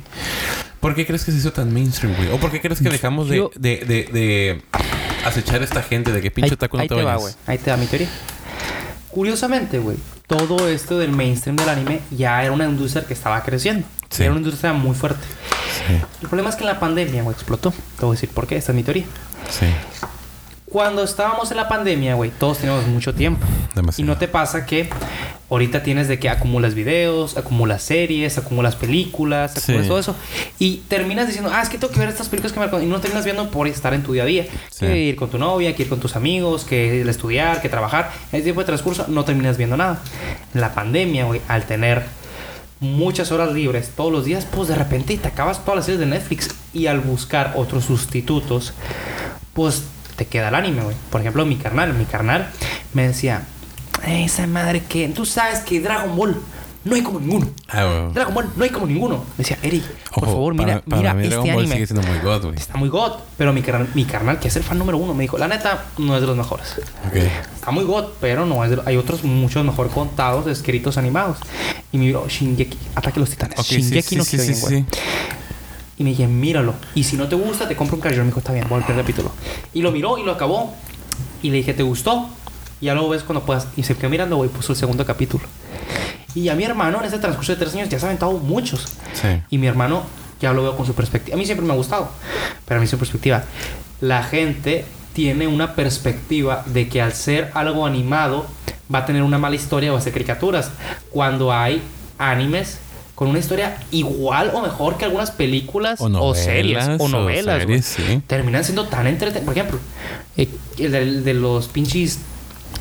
¿Por 0.80 0.96
qué 0.96 1.07
crees 1.07 1.24
que 1.24 1.30
se 1.30 1.38
hizo 1.38 1.52
tan 1.52 1.72
mainstream, 1.72 2.14
güey? 2.16 2.28
¿O 2.32 2.38
por 2.38 2.50
qué 2.50 2.61
crees 2.61 2.80
que 2.80 2.90
dejamos 2.90 3.28
de, 3.28 3.48
de, 3.57 3.76
de, 3.86 4.05
de 4.12 4.62
acechar 5.24 5.61
a 5.61 5.64
esta 5.64 5.82
gente 5.82 6.11
de 6.12 6.20
que 6.20 6.30
pinche 6.32 6.50
no 6.61 6.80
ahí 6.80 6.88
te 6.88 6.94
va, 7.02 7.16
güey. 7.16 7.32
Ahí 7.46 7.59
te 7.59 7.70
da 7.70 7.76
mi 7.76 7.86
teoría. 7.86 8.09
Curiosamente, 9.15 9.79
güey, 9.79 9.97
todo 10.27 10.67
esto 10.67 10.99
del 10.99 11.12
mainstream 11.12 11.57
del 11.57 11.69
anime 11.69 12.01
ya 12.11 12.43
era 12.43 12.51
una 12.53 12.65
industria 12.65 13.05
que 13.05 13.15
estaba 13.15 13.41
creciendo. 13.45 13.87
Sí. 14.11 14.25
Era 14.25 14.33
una 14.33 14.41
industria 14.41 14.73
muy 14.73 14.95
fuerte. 14.95 15.25
Sí, 15.87 15.95
El 16.21 16.29
problema 16.29 16.51
es 16.51 16.57
que 16.57 16.62
en 16.62 16.69
la 16.69 16.81
pandemia, 16.81 17.23
güey, 17.23 17.35
explotó. 17.35 17.71
Te 17.71 18.05
voy 18.05 18.11
a 18.11 18.12
decir 18.17 18.29
por 18.31 18.49
qué. 18.49 18.57
Esta 18.57 18.73
es 18.73 18.77
mi 18.77 18.83
teoría. 18.83 19.05
sí. 19.49 19.67
Cuando 20.67 21.05
estábamos 21.05 21.49
en 21.53 21.57
la 21.59 21.69
pandemia, 21.69 22.17
güey, 22.17 22.33
todos 22.33 22.59
teníamos 22.59 22.85
mucho 22.89 23.15
tiempo. 23.15 23.47
Demasiado. 23.77 24.05
Y 24.05 24.12
no 24.12 24.19
te 24.19 24.27
pasa 24.27 24.67
que 24.67 24.91
ahorita 25.51 25.82
tienes 25.82 26.09
de 26.09 26.18
que 26.18 26.28
acumulas 26.30 26.74
videos, 26.74 27.36
acumulas 27.36 27.82
series, 27.82 28.38
acumulas 28.38 28.76
películas, 28.76 29.57
acumulas 29.57 29.84
Sí. 29.84 29.88
todo 29.88 29.99
eso. 29.99 30.16
Y 30.59 30.76
terminas 30.88 31.26
diciendo, 31.26 31.51
ah, 31.53 31.62
es 31.62 31.68
que 31.68 31.78
tengo 31.78 31.92
que 31.92 32.01
ver 32.01 32.09
estas 32.09 32.28
películas 32.28 32.53
que 32.53 32.61
me 32.61 32.66
recom-". 32.66 32.82
Y 32.82 32.86
no 32.86 33.01
terminas 33.01 33.24
viendo 33.24 33.51
por 33.51 33.68
estar 33.68 33.92
en 33.95 34.03
tu 34.03 34.12
día 34.12 34.22
a 34.22 34.26
día. 34.26 34.47
Sí. 34.70 34.86
Que 34.86 34.99
ir 34.99 35.16
con 35.16 35.30
tu 35.30 35.38
novia, 35.38 35.74
que 35.76 35.82
ir 35.82 35.88
con 35.88 36.01
tus 36.01 36.16
amigos, 36.16 36.64
que 36.64 37.03
el 37.03 37.09
estudiar, 37.09 37.61
que 37.61 37.68
trabajar. 37.68 38.11
En 38.32 38.36
ese 38.38 38.45
tiempo 38.45 38.61
de 38.62 38.66
transcurso 38.66 39.07
no 39.09 39.24
terminas 39.24 39.57
viendo 39.57 39.76
nada. 39.76 40.01
La 40.55 40.74
pandemia, 40.74 41.24
güey, 41.26 41.40
al 41.49 41.64
tener 41.64 42.03
muchas 42.80 43.30
horas 43.32 43.53
libres 43.53 43.90
todos 43.97 44.12
los 44.12 44.24
días, 44.24 44.47
pues 44.51 44.68
de 44.68 44.74
repente 44.74 45.16
te 45.16 45.28
acabas 45.28 45.61
todas 45.64 45.76
las 45.76 45.84
series 45.86 46.01
de 46.01 46.07
Netflix. 46.07 46.49
Y 46.72 46.86
al 46.86 47.01
buscar 47.01 47.53
otros 47.57 47.84
sustitutos, 47.84 48.74
pues 49.53 49.84
te 50.16 50.26
queda 50.26 50.49
el 50.49 50.55
anime, 50.55 50.82
güey. 50.82 50.97
Por 51.11 51.20
ejemplo, 51.20 51.45
mi 51.47 51.57
carnal, 51.57 51.95
mi 51.95 52.05
carnal 52.05 52.49
me 52.92 53.07
decía, 53.09 53.42
esa 54.09 54.46
madre 54.46 54.82
que 54.82 55.09
tú 55.09 55.24
sabes 55.26 55.61
que 55.61 55.80
Dragon 55.80 56.14
Ball 56.16 56.36
no 56.84 56.94
hay 56.94 57.02
como 57.02 57.18
ninguno. 57.18 57.48
Ah, 57.68 57.84
güey. 57.84 58.12
Dragon 58.12 58.34
Ball 58.34 58.50
no 58.57 58.64
hay 58.64 58.70
como 58.70 58.86
ninguno. 58.86 59.16
Me 59.38 59.44
decía, 59.44 59.59
Eric, 59.62 59.82
por 60.12 60.24
Ojo, 60.24 60.32
favor, 60.32 60.55
mira, 60.55 60.66
para- 60.82 61.02
para 61.02 61.14
mira 61.14 61.22
este 61.24 61.28
Dragon 61.30 61.46
Ball 61.55 61.59
anime. 61.64 61.74
sigue 61.76 61.86
siendo 61.86 62.07
muy 62.07 62.18
god, 62.18 62.42
güey. 62.44 62.57
Está 62.57 62.76
muy 62.76 62.88
god, 62.90 63.12
pero 63.38 63.52
mi 63.55 63.62
carnal, 63.62 63.88
mi 63.94 64.05
carnal, 64.05 64.38
que 64.38 64.48
es 64.48 64.57
el 64.57 64.62
fan 64.62 64.78
número 64.78 64.98
uno, 64.98 65.14
me 65.14 65.22
dijo, 65.22 65.38
la 65.38 65.48
neta, 65.48 65.84
no 65.98 66.14
es 66.14 66.20
de 66.20 66.26
los 66.26 66.36
mejores. 66.36 66.74
Ok. 67.09 67.16
Está 67.55 67.70
muy 67.70 67.84
god, 67.84 68.05
pero 68.20 68.44
no 68.44 68.62
es 68.64 68.70
de- 68.70 68.82
hay 68.84 68.96
otros 68.98 69.24
muchos 69.24 69.64
mejor 69.64 69.88
contados, 69.90 70.46
escritos, 70.46 70.98
animados. 70.98 71.38
Y 71.90 71.96
me 71.98 72.05
miró, 72.07 72.26
Shingeki, 72.28 72.76
Ataque 72.96 73.18
a 73.18 73.20
los 73.20 73.30
Titanes. 73.30 73.59
Ok, 73.59 73.64
sí, 73.66 73.76
Shingeki 73.80 74.02
sí, 74.09 74.16
no 74.16 74.24
sí, 74.24 74.36
Kyojin, 74.36 74.55
sí, 74.55 74.66
sí. 74.68 74.84
Y 75.96 76.02
me 76.05 76.11
dije, 76.11 76.26
míralo. 76.26 76.74
Y 76.96 77.05
si 77.05 77.16
no 77.16 77.28
te 77.28 77.36
gusta, 77.36 77.68
te 77.68 77.76
compro 77.76 77.94
un 77.96 78.02
cariño. 78.02 78.22
Me 78.22 78.26
dijo, 78.26 78.40
está 78.40 78.52
bien, 78.52 78.66
voy 78.68 78.78
al 78.80 78.84
primer 78.84 79.05
capítulo. 79.05 79.30
Y 79.72 79.80
lo 79.80 79.92
miró 79.92 80.18
y 80.18 80.24
lo 80.24 80.32
acabó. 80.32 80.74
Y 81.40 81.50
le 81.50 81.59
dije, 81.59 81.72
¿te 81.72 81.84
gustó? 81.84 82.28
Y 82.85 82.89
ya 82.89 82.93
luego 82.93 83.09
ves 83.09 83.22
cuando 83.22 83.47
puedas. 83.47 83.66
Y 83.78 83.82
se 83.82 83.97
quedó 83.97 84.11
mirando, 84.11 84.37
güey, 84.37 84.51
puso 84.51 84.74
el 84.74 84.78
segundo 84.78 85.07
capítulo. 85.07 85.43
Y 86.35 86.51
a 86.51 86.55
mi 86.55 86.64
hermano, 86.64 86.99
en 87.01 87.07
ese 87.07 87.18
transcurso 87.18 87.53
de 87.53 87.59
tres 87.59 87.74
años, 87.74 87.89
ya 87.89 87.99
se 87.99 88.05
ha 88.05 88.09
aventado 88.11 88.32
muchos. 88.32 88.85
Sí. 89.14 89.41
Y 89.49 89.57
mi 89.57 89.66
hermano 89.66 90.03
ya 90.39 90.53
lo 90.53 90.62
veo 90.62 90.76
con 90.76 90.85
su 90.85 90.93
perspectiva. 90.93 91.35
A 91.35 91.39
mí 91.39 91.47
siempre 91.47 91.66
me 91.66 91.72
ha 91.72 91.76
gustado, 91.76 92.11
pero 92.66 92.78
a 92.78 92.82
mí 92.82 92.87
su 92.87 92.99
perspectiva. 92.99 93.43
La 94.03 94.22
gente 94.22 94.85
tiene 95.14 95.47
una 95.47 95.74
perspectiva 95.74 96.62
de 96.66 96.87
que 96.91 97.01
al 97.01 97.14
ser 97.14 97.51
algo 97.55 97.87
animado 97.87 98.45
va 98.95 98.99
a 98.99 99.07
tener 99.07 99.22
una 99.22 99.39
mala 99.39 99.57
historia 99.57 99.89
o 99.89 99.95
va 99.95 100.01
a 100.01 100.03
ser 100.03 100.12
caricaturas. 100.12 100.70
Cuando 101.09 101.55
hay 101.55 101.80
animes 102.18 102.80
con 103.14 103.28
una 103.28 103.39
historia 103.39 103.78
igual 103.93 104.51
o 104.53 104.61
mejor 104.61 104.99
que 104.99 105.07
algunas 105.07 105.30
películas 105.30 106.03
O 106.03 106.05
o, 106.05 106.09
novelas, 106.11 106.45
series 106.45 106.89
o 107.01 107.05
o 107.05 107.09
novelas. 107.09 107.64
güey. 107.64 107.80
series, 107.80 107.87
sí. 107.87 108.22
Terminan 108.26 108.62
siendo 108.62 108.89
tan 108.89 109.07
entretenidas. 109.07 109.47
Por 109.47 109.57
ejemplo, 109.57 109.78
eh, 110.37 110.51
el 110.76 110.93
de, 110.93 110.99
el 110.99 111.24
de 111.24 111.32
los 111.32 111.68
pinches 111.68 112.18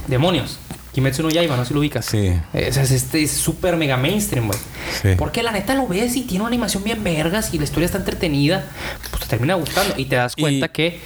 demonios. 0.07 0.59
Kimetsu 0.93 1.23
no 1.23 1.29
Yaiba, 1.31 1.55
no 1.57 1.63
sé 1.63 1.69
si 1.69 1.73
lo 1.73 1.79
ubicas. 1.79 2.05
Sí. 2.05 2.27
Eh, 2.53 2.67
o 2.69 2.73
sea, 2.73 2.83
es 2.83 2.91
este 2.91 3.23
es 3.23 3.31
súper 3.31 3.77
mega 3.77 3.97
mainstream, 3.97 4.45
güey. 4.45 4.59
Sí. 5.01 5.09
Porque 5.17 5.41
la 5.41 5.51
neta 5.51 5.73
lo 5.73 5.87
ves 5.87 6.15
y 6.15 6.21
tiene 6.21 6.41
una 6.43 6.49
animación 6.49 6.83
bien 6.83 7.03
vergas 7.03 7.51
y 7.53 7.57
la 7.57 7.63
historia 7.63 7.85
está 7.87 7.97
entretenida. 7.97 8.63
Pues 9.09 9.23
te 9.23 9.27
termina 9.29 9.55
gustando 9.55 9.95
y 9.97 10.05
te 10.05 10.17
das 10.17 10.33
Y- 10.37 10.41
cuenta 10.41 10.67
que 10.67 10.99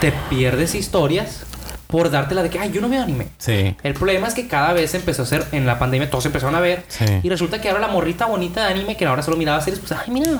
te 0.00 0.12
pierdes 0.30 0.74
historias 0.74 1.44
por 1.86 2.10
dártela 2.10 2.42
de 2.42 2.50
que, 2.50 2.58
ay, 2.58 2.70
yo 2.72 2.80
no 2.80 2.88
veo 2.88 3.02
anime. 3.02 3.28
Sí. 3.38 3.76
El 3.82 3.94
problema 3.94 4.26
es 4.28 4.34
que 4.34 4.46
cada 4.48 4.72
vez 4.72 4.94
empezó 4.94 5.22
a 5.22 5.26
ser, 5.26 5.44
en 5.52 5.66
la 5.66 5.78
pandemia 5.78 6.10
todos 6.10 6.26
empezaron 6.26 6.54
a 6.54 6.60
ver. 6.60 6.84
Sí. 6.88 7.04
Y 7.22 7.28
resulta 7.28 7.60
que 7.60 7.68
ahora 7.68 7.80
la 7.80 7.88
morrita 7.88 8.26
bonita 8.26 8.66
de 8.66 8.72
anime, 8.74 8.96
que 8.96 9.06
ahora 9.06 9.22
solo 9.22 9.36
miraba 9.36 9.60
series, 9.60 9.80
pues, 9.80 9.92
ay, 9.92 10.10
mira. 10.12 10.30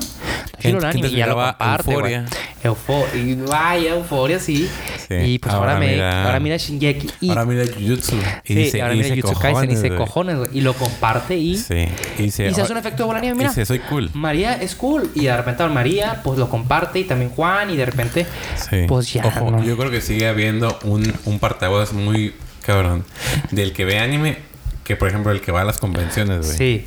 Quiero 0.59 0.79
el 0.79 0.85
anime. 0.85 1.09
Y 1.09 1.17
ya 1.17 1.27
lo 1.27 1.35
comparte, 1.37 1.95
güey. 1.95 2.15
Euphoria. 2.15 2.27
Eufo- 2.65 3.07
y 3.15 3.35
vaya, 3.35 3.91
euforia, 3.95 4.39
sí. 4.39 4.69
Sí. 5.09 5.15
Y 5.15 5.39
pues 5.39 5.55
ahora, 5.55 5.73
Ahora 5.75 5.81
me, 5.87 5.93
mira- 5.93 6.25
ahora 6.27 6.41
mira 6.41 6.57
Shingeki. 6.57 7.11
Y, 7.21 7.29
Ahora 7.29 7.45
mira 7.45 7.65
Jujutsu. 7.67 8.17
Y 8.45 8.49
sí, 8.49 8.55
dice, 8.55 8.81
ahora 8.83 8.95
y 8.95 9.03
mira 9.03 9.15
Jujutsu 9.15 9.39
Kaisen 9.39 9.71
y 9.71 9.75
dice 9.75 9.95
cojones. 9.95 10.39
Y 10.53 10.63
lo 10.63 10.73
comparte 10.73 11.37
y... 11.37 11.59
Sí. 11.59 11.87
Y 12.19 12.23
dice, 12.23 12.47
Y 12.49 12.55
se 12.55 12.63
hace 12.63 12.73
un 12.73 12.79
efecto 12.79 13.03
de 13.03 13.07
bola 13.07 13.21
nieve, 13.21 13.37
mira. 13.37 13.51
Dice, 13.51 13.67
soy 13.67 13.81
cool. 13.81 14.11
María 14.15 14.55
es 14.55 14.75
cool. 14.75 15.11
Y 15.15 15.25
de 15.27 15.37
repente 15.37 15.67
María, 15.69 16.21
pues 16.25 16.39
lo 16.39 16.49
comparte. 16.49 17.01
Y 17.01 17.05
también 17.05 17.31
Juan. 17.31 17.69
Y 17.71 17.77
de 17.77 17.85
repente, 17.85 18.27
Sí. 18.57 18.85
pues 18.89 19.13
ya. 19.13 19.27
Ojo, 19.27 19.51
¿no? 19.51 19.63
yo 19.63 19.77
creo 19.77 19.91
que 19.91 20.01
sigue 20.01 20.27
habiendo 20.27 20.79
un, 20.85 21.03
un 21.35 21.39
partaguas 21.41 21.93
muy 21.93 22.35
cabrón. 22.65 23.05
Del 23.51 23.73
que 23.73 23.85
ve 23.85 23.99
anime, 23.99 24.39
que 24.85 24.97
por 24.97 25.09
ejemplo 25.09 25.33
el 25.33 25.41
que 25.41 25.53
va 25.53 25.61
a 25.63 25.65
las 25.65 25.79
convenciones, 25.79 26.47
güey. 26.47 26.57
Sí. 26.59 26.87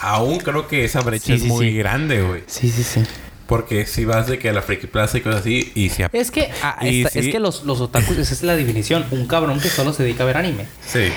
Aún 0.00 0.38
creo 0.38 0.66
que 0.68 0.84
esa 0.84 1.00
brecha 1.00 1.26
Sí, 1.26 1.32
es 1.34 1.42
sí, 1.42 1.48
muy 1.48 1.70
sí. 1.70 1.76
grande, 1.76 2.22
güey. 2.22 2.42
Sí, 2.46 2.70
sí, 2.70 2.82
sí. 2.84 3.02
Porque 3.46 3.84
si 3.86 4.04
vas 4.04 4.28
de 4.28 4.38
que 4.38 4.48
a 4.48 4.52
la 4.52 4.62
Friki 4.62 4.86
Plaza 4.86 5.18
y 5.18 5.22
cosas 5.22 5.40
así, 5.40 5.72
y 5.74 5.90
ap- 6.02 6.14
Es 6.14 6.30
que, 6.30 6.50
ah, 6.62 6.78
esta- 6.82 7.18
es 7.18 7.28
que 7.28 7.40
los, 7.40 7.64
los 7.64 7.80
otakus, 7.80 8.16
esa 8.16 8.32
es 8.32 8.42
la 8.44 8.54
definición. 8.54 9.04
Un 9.10 9.26
cabrón 9.26 9.58
que 9.60 9.68
solo 9.68 9.92
se 9.92 10.04
dedica 10.04 10.22
a 10.22 10.26
ver 10.26 10.36
anime. 10.36 10.66
Sí. 10.86 11.08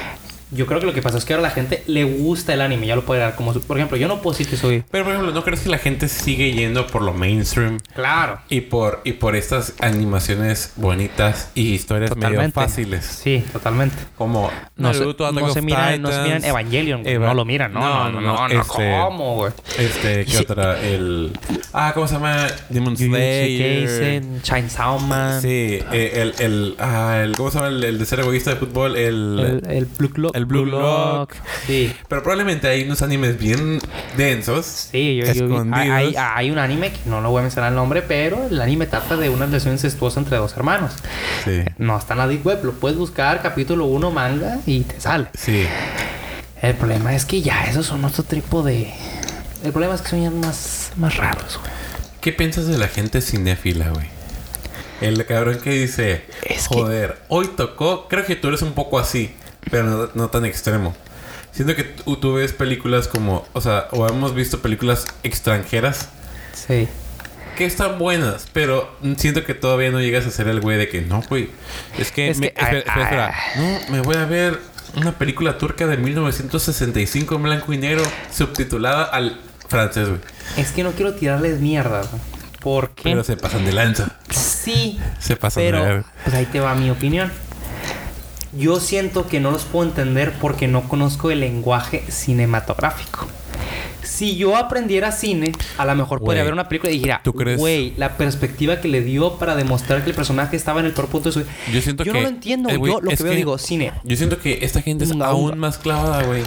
Yo 0.56 0.66
creo 0.66 0.80
que 0.80 0.86
lo 0.86 0.94
que 0.94 1.02
pasa 1.02 1.18
es 1.18 1.26
que 1.26 1.34
ahora 1.34 1.44
la 1.44 1.50
gente 1.52 1.84
le 1.88 2.04
gusta 2.04 2.54
el 2.54 2.62
anime. 2.62 2.88
Ya 2.88 2.96
lo 2.96 3.04
puede 3.06 3.22
dar 3.22 3.36
como... 3.36 3.54
su- 3.54 3.62
Por 3.62 3.78
ejemplo, 3.78 3.98
yo 3.98 4.08
no 4.08 4.22
puedo 4.22 4.38
decir 4.38 4.50
que 4.50 4.58
soy... 4.58 4.84
Pero 4.92 5.04
por 5.04 5.14
ejemplo, 5.14 5.34
¿no 5.34 5.44
crees 5.44 5.62
que 5.62 5.70
la 5.70 5.78
gente 5.78 6.08
sigue 6.08 6.52
yendo 6.54 6.88
por 6.88 7.02
lo 7.02 7.14
mainstream? 7.14 7.80
Claro. 7.96 8.40
Y 8.50 8.62
por, 8.62 9.02
y 9.04 9.14
por 9.14 9.36
estas 9.36 9.74
animaciones 9.80 10.74
bonitas 10.76 11.50
y 11.56 11.74
historias 11.74 12.12
medio 12.12 12.22
Totalmente. 12.30 12.54
fáciles. 12.54 13.06
Sí, 13.06 13.44
totalmente. 13.52 13.96
Como 14.18 14.52
No, 14.76 14.94
se, 14.94 15.00
Naruto, 15.00 15.32
no 15.32 15.46
of 15.46 15.54
se 15.54 15.62
miran, 15.62 16.02
no 16.02 16.12
se 16.12 16.22
miran 16.24 16.44
Evangelion. 16.44 17.06
Eva- 17.08 17.28
no 17.28 17.34
lo 17.34 17.46
miran. 17.46 17.74
No, 17.74 18.12
no, 18.12 18.12
no. 18.12 18.22
no, 18.22 18.48
no, 18.48 18.62
este- 18.62 18.92
¿Cómo, 19.02 19.36
güey? 19.36 19.54
Este, 19.78 20.26
¿qué 20.26 20.32
Sí. 20.32 20.38
otra? 20.38 20.80
El... 20.82 21.32
Ah, 21.74 21.92
¿cómo 21.94 22.08
se 22.08 22.14
llama? 22.16 22.48
Demon 22.70 22.96
Slayer. 22.98 24.24
Chainsaw 24.42 25.00
Man. 25.00 25.42
Sí, 25.42 25.80
eh, 25.92 26.12
el, 26.16 26.34
el, 26.40 26.76
ah, 26.80 27.22
el, 27.24 27.36
¿cómo 27.36 27.50
se 27.52 27.58
llama? 27.58 27.70
El, 27.70 27.84
el 27.84 28.00
de 28.00 28.06
ser 28.06 28.20
egoísta 28.20 28.52
de 28.52 28.56
fútbol, 28.58 28.96
el... 28.96 29.62
El, 29.68 29.72
el 29.72 29.86
Blue 29.86 30.12
Lock. 30.16 30.36
el 30.36 30.43
Blue 30.46 30.66
Lock. 30.66 31.34
Sí. 31.68 31.94
Pero 32.08 32.22
probablemente 32.24 32.68
hay 32.68 32.84
unos 32.84 33.02
animes 33.02 33.38
bien 33.38 33.80
densos. 34.18 34.66
Sí, 34.92 35.16
yo, 35.18 35.26
yo 35.26 35.34
vi- 35.48 35.54
Escondidos. 35.54 35.80
hay, 35.80 35.90
hay, 35.90 36.16
hay 36.18 36.52
un 36.52 36.58
anime 36.60 36.92
que 36.92 37.00
no 37.06 37.22
lo 37.22 37.30
voy 37.30 37.40
a 37.40 37.42
mencionar 37.44 37.72
el 37.72 37.76
nombre, 37.76 38.02
pero 38.02 38.48
el 38.50 38.62
anime 38.62 38.86
trata 38.88 39.18
de 39.18 39.30
una 39.30 39.46
relación 39.46 39.74
incestuosa 39.74 40.20
entre 40.20 40.38
dos 40.38 40.56
hermanos. 40.56 40.94
Sí. 41.46 41.64
No 41.78 41.98
está 41.98 42.14
en 42.14 42.20
la 42.20 42.28
Deep 42.28 42.46
Web, 42.46 42.64
lo 42.64 42.74
puedes 42.74 42.98
buscar 42.98 43.42
capítulo 43.42 43.86
1 43.86 44.12
manga 44.12 44.60
y 44.66 44.82
te 44.82 45.00
sale. 45.00 45.28
Sí. 45.38 45.66
El 46.62 46.76
problema 46.76 47.14
es 47.14 47.26
que 47.26 47.42
ya 47.42 47.66
esos 47.66 47.86
son 47.86 48.06
otro 48.06 48.24
tipo 48.24 48.64
de. 48.64 48.94
El 49.64 49.72
problema 49.72 49.96
es 49.96 50.02
que 50.02 50.10
son 50.10 50.22
ya 50.24 50.32
más, 50.32 50.92
más 50.98 51.18
raros, 51.18 51.58
güey. 51.60 51.72
¿Qué 52.22 52.32
piensas 52.32 52.68
de 52.68 52.78
la 52.78 52.88
gente 52.88 53.20
cinéfila, 53.22 53.90
güey? 53.90 54.08
El 55.02 55.26
cabrón 55.26 55.60
que 55.62 55.72
dice, 55.72 56.24
Es 56.44 56.70
que- 56.70 56.76
joder, 56.76 57.18
hoy 57.28 57.50
tocó, 57.58 58.08
creo 58.08 58.26
que 58.26 58.38
tú 58.38 58.48
eres 58.48 58.62
un 58.62 58.72
poco 58.72 58.98
así, 59.00 59.34
pero 59.70 59.84
no, 59.86 60.10
no 60.14 60.30
tan 60.30 60.46
extremo. 60.46 60.96
Siento 61.52 61.76
que 61.76 61.84
tú, 61.84 62.34
ves 62.34 62.52
películas 62.54 63.08
como, 63.08 63.46
o 63.54 63.62
sea, 63.62 63.88
o 63.92 64.08
hemos 64.08 64.34
visto 64.34 64.60
películas 64.62 65.06
extranjeras 65.22 66.10
Sí. 66.54 66.88
que 67.58 67.66
están 67.66 68.00
buenas, 68.00 68.48
pero 68.54 68.92
siento 69.18 69.44
que 69.44 69.54
todavía 69.54 69.92
no 69.92 70.00
llegas 70.02 70.26
a 70.26 70.32
ser 70.32 70.48
el 70.48 70.62
güey 70.62 70.78
de 70.78 70.90
que 70.90 71.02
no, 71.02 71.22
güey. 71.30 71.50
Es 72.00 72.12
que, 72.12 72.30
Es 72.30 72.40
me- 72.40 72.52
que- 72.52 72.60
espera, 72.60 72.78
espera, 72.80 73.04
espera. 73.04 73.36
no, 73.58 73.92
me 73.92 74.02
voy 74.02 74.16
a 74.16 74.26
ver 74.26 74.60
una 74.96 75.12
película 75.18 75.58
turca 75.60 75.86
de 75.86 75.98
1965 75.98 77.36
en 77.36 77.44
blanco 77.44 77.72
y 77.74 77.78
negro, 77.78 78.04
subtitulada 78.32 79.04
al 79.04 79.40
francés, 79.68 80.10
güey. 80.10 80.22
Es 80.58 80.72
que 80.72 80.84
no 80.84 80.92
quiero 80.92 81.14
tirarles 81.14 81.60
mierda. 81.60 82.02
Porque. 82.62 83.04
Pero 83.04 83.24
se 83.24 83.36
pasan 83.38 83.66
de 83.66 83.74
lanza. 83.74 84.16
Sí. 84.30 85.00
Se 85.20 85.36
pasan 85.36 85.64
de 85.64 85.72
Pero, 85.72 85.84
ver. 85.84 86.04
pues 86.24 86.36
ahí 86.36 86.46
te 86.46 86.60
va 86.62 86.74
mi 86.76 86.90
opinión. 86.90 87.32
Yo 88.56 88.80
siento 88.80 89.26
que 89.28 89.40
no 89.40 89.50
los 89.50 89.64
puedo 89.64 89.90
entender 89.90 90.34
porque 90.40 90.68
no 90.68 90.88
conozco 90.88 91.32
el 91.32 91.40
lenguaje 91.40 92.04
cinematográfico. 92.10 93.26
Si 94.04 94.36
yo 94.36 94.56
aprendiera 94.56 95.12
cine, 95.12 95.52
a 95.78 95.86
lo 95.86 95.96
mejor 95.96 96.20
podría 96.22 96.44
ver 96.44 96.54
una 96.54 96.68
película 96.68 96.92
y 96.92 96.96
dijera, 97.00 97.22
güey, 97.58 97.94
la 97.98 98.18
perspectiva 98.18 98.80
que 98.82 98.88
le 98.88 99.02
dio 99.02 99.38
para 99.38 99.56
demostrar 99.56 100.04
que 100.04 100.10
el 100.12 100.16
personaje 100.16 100.56
estaba 100.56 100.80
en 100.80 100.88
el 100.88 100.94
peor 100.94 101.08
punto 101.08 101.30
de 101.30 101.34
su 101.34 101.40
vida. 101.40 101.52
Yo 101.72 101.82
siento 101.82 102.04
que. 102.04 102.12
no 102.14 102.22
lo 102.22 102.28
entiendo, 102.28 102.70
eh. 102.70 102.74
Yo 102.84 103.02
lo 103.02 103.12
es 103.12 103.18
que 103.18 103.24
veo 103.24 103.34
digo, 103.34 103.58
cine. 103.58 103.94
Yo 104.04 104.16
siento 104.16 104.40
que 104.40 104.60
esta 104.62 104.82
gente 104.82 105.06
es 105.06 105.12
aún 105.12 105.58
más 105.58 105.78
clavada, 105.78 106.24
güey. 106.24 106.44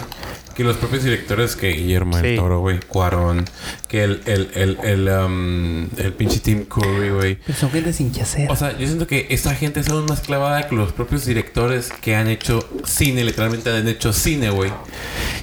Que 0.55 0.63
los 0.63 0.77
propios 0.77 1.03
directores 1.03 1.55
que 1.55 1.69
Guillermo 1.69 2.17
Sí. 2.17 2.23
del 2.23 2.35
Toro, 2.37 2.61
güey. 2.61 2.79
Cuarón. 2.79 3.45
Que 3.87 4.03
el, 4.03 4.21
el, 4.25 4.49
el, 4.55 4.77
el, 4.83 5.07
um, 5.07 5.83
el 5.99 6.13
pinche 6.13 6.39
Tim 6.39 6.65
Curry, 6.65 7.11
güey. 7.11 7.37
Son 7.55 7.69
gente 7.69 7.93
sin 7.93 8.11
que 8.11 8.23
hacer. 8.23 8.49
O 8.49 8.55
sea, 8.55 8.75
yo 8.75 8.87
siento 8.87 9.05
que 9.05 9.27
esta 9.29 9.53
gente 9.53 9.81
es 9.81 9.89
aún 9.89 10.05
más 10.05 10.21
clavada 10.21 10.67
que 10.67 10.73
los 10.75 10.93
propios 10.93 11.25
directores 11.27 11.91
que 12.01 12.15
han 12.15 12.27
hecho 12.27 12.67
cine, 12.85 13.23
literalmente 13.23 13.69
han 13.69 13.87
hecho 13.87 14.11
cine, 14.13 14.49
güey. 14.49 14.71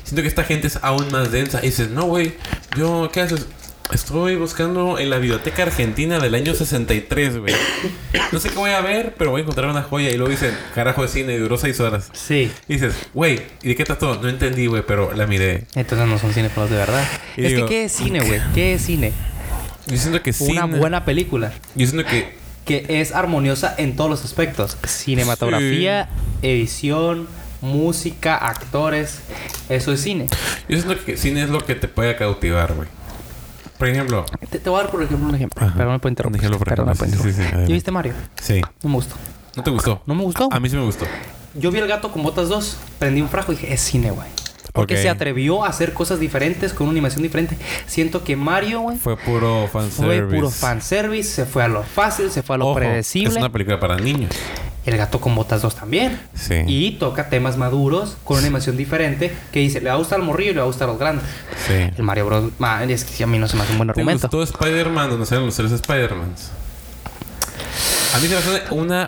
Siento 0.03 0.23
que 0.23 0.29
esta 0.29 0.43
gente 0.43 0.67
es 0.67 0.81
aún 0.83 1.07
más 1.13 1.31
densa. 1.31 1.61
Y 1.63 1.67
dices, 1.67 1.91
no, 1.91 2.04
güey, 2.07 2.35
yo, 2.77 3.11
¿qué 3.13 3.21
haces? 3.23 3.47
Estoy 3.93 4.37
buscando 4.37 4.99
en 4.99 5.11
la 5.11 5.19
biblioteca 5.19 5.65
argentina 5.65 6.19
del 6.19 6.35
año 6.35 6.55
63, 6.55 7.37
güey. 7.39 7.55
No 8.33 8.41
sé 8.41 8.49
qué 8.49 8.57
voy 8.57 8.71
a 8.71 8.81
ver, 8.81 9.15
pero 9.19 9.31
voy 9.31 9.41
a 9.41 9.43
encontrar 9.43 9.69
una 9.71 9.83
joya. 9.83 10.09
Y 10.11 10.15
luego 10.17 10.31
dicen, 10.31 10.57
carajo 10.75 11.03
de 11.03 11.09
cine, 11.09 11.39
duró 11.39 11.59
seis 11.59 11.79
horas. 11.81 12.09
sí. 12.15 12.51
Y 12.67 12.75
dices, 12.75 12.95
güey, 13.13 13.43
¿y 13.63 13.69
de 13.69 13.77
qué 13.77 13.85
trató? 13.85 14.19
No 14.23 14.29
entendí, 14.29 14.67
güey, 14.67 14.83
pero 14.87 15.13
la 15.13 15.27
miré. 15.27 15.67
Entonces 15.75 16.09
no 16.09 16.19
son 16.19 16.33
cinéfilos 16.33 16.71
de 16.71 16.77
verdad. 16.77 17.05
Y 17.37 17.45
es 17.45 17.53
digo- 17.53 17.67
que, 17.69 17.75
¿qué 17.75 17.85
es 17.85 17.93
cine, 17.93 18.21
güey? 18.21 18.41
¿Qué 18.55 18.75
es 18.75 18.83
cine? 18.83 19.13
Yo 19.87 19.99
siento 19.99 20.23
que 20.23 20.33
cine... 20.33 20.53
Una 20.65 20.77
buena 20.79 21.05
película. 21.05 21.53
Yo 21.75 21.87
siento 21.87 22.09
que... 22.09 22.35
que 22.65 22.87
es 23.01 23.13
armoniosa 23.13 23.75
en 23.77 23.97
todos 23.97 24.09
los 24.09 24.25
aspectos. 24.25 24.79
Cinematografía, 24.89 26.09
edición, 26.41 27.29
música, 27.65 28.37
actores. 28.37 29.21
Eso 29.69 29.93
es 29.93 30.01
cine. 30.01 30.27
Yo 30.69 30.79
siento 30.81 31.05
que 31.05 31.17
cine 31.17 31.43
es 31.43 31.51
lo 31.51 31.61
que 31.65 31.75
te 31.75 31.89
puede 31.89 32.15
cautivar, 32.17 32.75
güey. 32.75 32.89
Por 33.79 33.89
ejemplo... 33.89 34.25
Te, 34.51 34.59
te 34.61 34.71
voy 34.71 34.79
a 34.79 34.83
dar, 34.85 34.93
por 34.93 35.03
ejemplo, 35.03 35.29
un 35.29 35.35
ejemplo. 35.35 35.67
Ajá. 35.67 35.75
Perdón, 35.77 35.93
me 35.95 35.99
puedo 35.99 36.11
interrumpir. 36.13 36.41
Un 36.41 36.45
ejemplo, 36.45 36.59
por 36.59 36.69
Perdón, 36.69 36.87
me 36.87 36.93
ejemplo. 36.93 37.19
puedo 37.19 37.23
Sí, 37.23 37.31
sí, 37.31 37.35
sí, 37.35 37.43
interrumpir. 37.43 37.55
adelante. 37.55 37.69
¿Ya 37.71 37.75
viste 37.75 37.91
Mario? 37.91 38.13
Sí. 38.41 38.61
No 38.83 38.89
me 38.91 38.95
gustó. 38.97 39.15
¿No 39.57 39.63
te 39.63 39.71
gustó? 39.71 40.03
No 40.07 40.15
me 40.15 40.23
gustó. 40.23 40.49
A 40.53 40.61
mí 40.61 40.69
sí 40.69 40.77
me 40.77 40.85
gustó. 40.85 41.07
Yo 41.55 41.71
vi 41.71 41.79
el 41.79 41.87
gato 41.89 42.11
con 42.13 42.23
botas 42.23 42.49
2, 42.49 42.77
prendí 42.99 43.21
un 43.21 43.29
frajo 43.29 43.53
y 43.53 43.57
dije, 43.57 43.73
es 43.75 43.81
cine, 43.81 44.11
güey. 44.11 44.29
Porque 44.73 44.97
se 44.97 45.09
atrevió 45.09 45.65
a 45.65 45.69
hacer 45.69 45.93
cosas 45.93 46.19
diferentes 46.19 46.73
con 46.73 46.87
una 46.89 46.93
animación 46.93 47.23
diferente. 47.23 47.57
Siento 47.87 48.25
que 48.25 48.35
Mario, 48.35 48.81
güey, 48.81 48.99
Fue 48.99 49.17
puro 49.17 49.69
fue 49.71 49.83
fanservice. 49.83 50.35
puro 50.37 50.51
fanservice, 50.51 51.31
se 51.31 51.45
fue 51.47 51.63
a 51.63 51.69
lo 51.69 51.85
fácil, 51.85 52.29
se 52.33 52.43
fue 52.43 52.57
a 52.57 52.59
lo 52.59 52.67
Ojo, 52.67 52.75
predecible. 52.81 53.31
Es 53.31 53.37
una 53.37 53.53
película 53.53 53.79
para 53.79 53.97
niños. 53.99 54.33
El 54.87 54.97
gato 54.99 55.19
con 55.21 55.35
botas 55.35 55.63
2 55.63 55.75
también. 55.77 56.21
Sí. 56.35 56.57
Y 56.67 56.93
toca 56.93 57.31
temas 57.31 57.57
maduros 57.57 58.17
con 58.25 58.37
una 58.37 58.47
animación 58.47 58.77
diferente 58.77 59.35
que 59.51 59.61
dice, 59.61 59.81
le 59.81 59.89
va 59.89 59.95
a 59.95 59.99
gustar 59.99 60.21
al 60.21 60.27
morrillo 60.27 60.51
y 60.51 60.55
le 60.55 60.61
va 60.61 60.65
a 60.65 60.67
gustar 60.67 60.89
a 60.89 60.93
los 60.93 61.01
grandes. 61.01 61.25
Sí. 61.67 61.73
El 61.97 62.03
Mario 62.03 62.27
Bros. 62.27 62.53
es 62.89 63.05
que 63.05 63.25
a 63.25 63.27
mí 63.27 63.39
no 63.39 63.49
se 63.49 63.57
me 63.57 63.63
hace 63.63 63.73
un 63.73 63.79
buen 63.79 63.89
¿Te 63.89 63.93
argumento. 63.93 64.29
gustó 64.31 64.43
Spider-Man 64.43 65.11
donde 65.11 65.27
salen 65.27 65.47
los 65.47 65.57
tres 65.57 65.73
Spider-Mans? 65.73 66.51
A 68.15 68.19
mí 68.19 68.29
se 68.29 68.35
me 68.35 68.37
hace 68.37 68.63
una... 68.75 69.07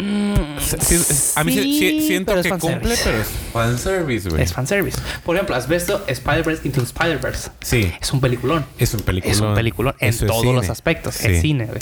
sí, 0.59 0.97
a 1.37 1.45
mí 1.45 1.53
sí- 1.53 2.05
siento 2.09 2.35
que 2.43 2.49
cumple, 2.51 2.97
pero 3.05 3.18
es 3.20 3.29
fanservice, 3.53 4.29
güey. 4.31 4.43
Es 4.43 4.53
fanservice. 4.53 4.99
Por 5.24 5.37
ejemplo, 5.37 5.55
¿has 5.55 5.68
visto 5.68 6.03
Spider-Verse 6.09 6.62
Into 6.66 6.83
Spider-Verse? 6.83 7.51
Sí. 7.61 7.93
Es 8.01 8.12
un 8.12 8.20
peliculón. 8.20 8.66
Es 8.79 8.95
un 8.95 9.01
peliculón. 9.03 9.33
Es 9.37 9.41
un 9.41 9.55
peliculón 9.55 9.95
en 10.01 10.09
Eso 10.09 10.27
todos 10.27 10.53
los 10.53 10.68
aspectos. 10.70 11.20
Es 11.24 11.41
cine, 11.41 11.66
güey. 11.66 11.79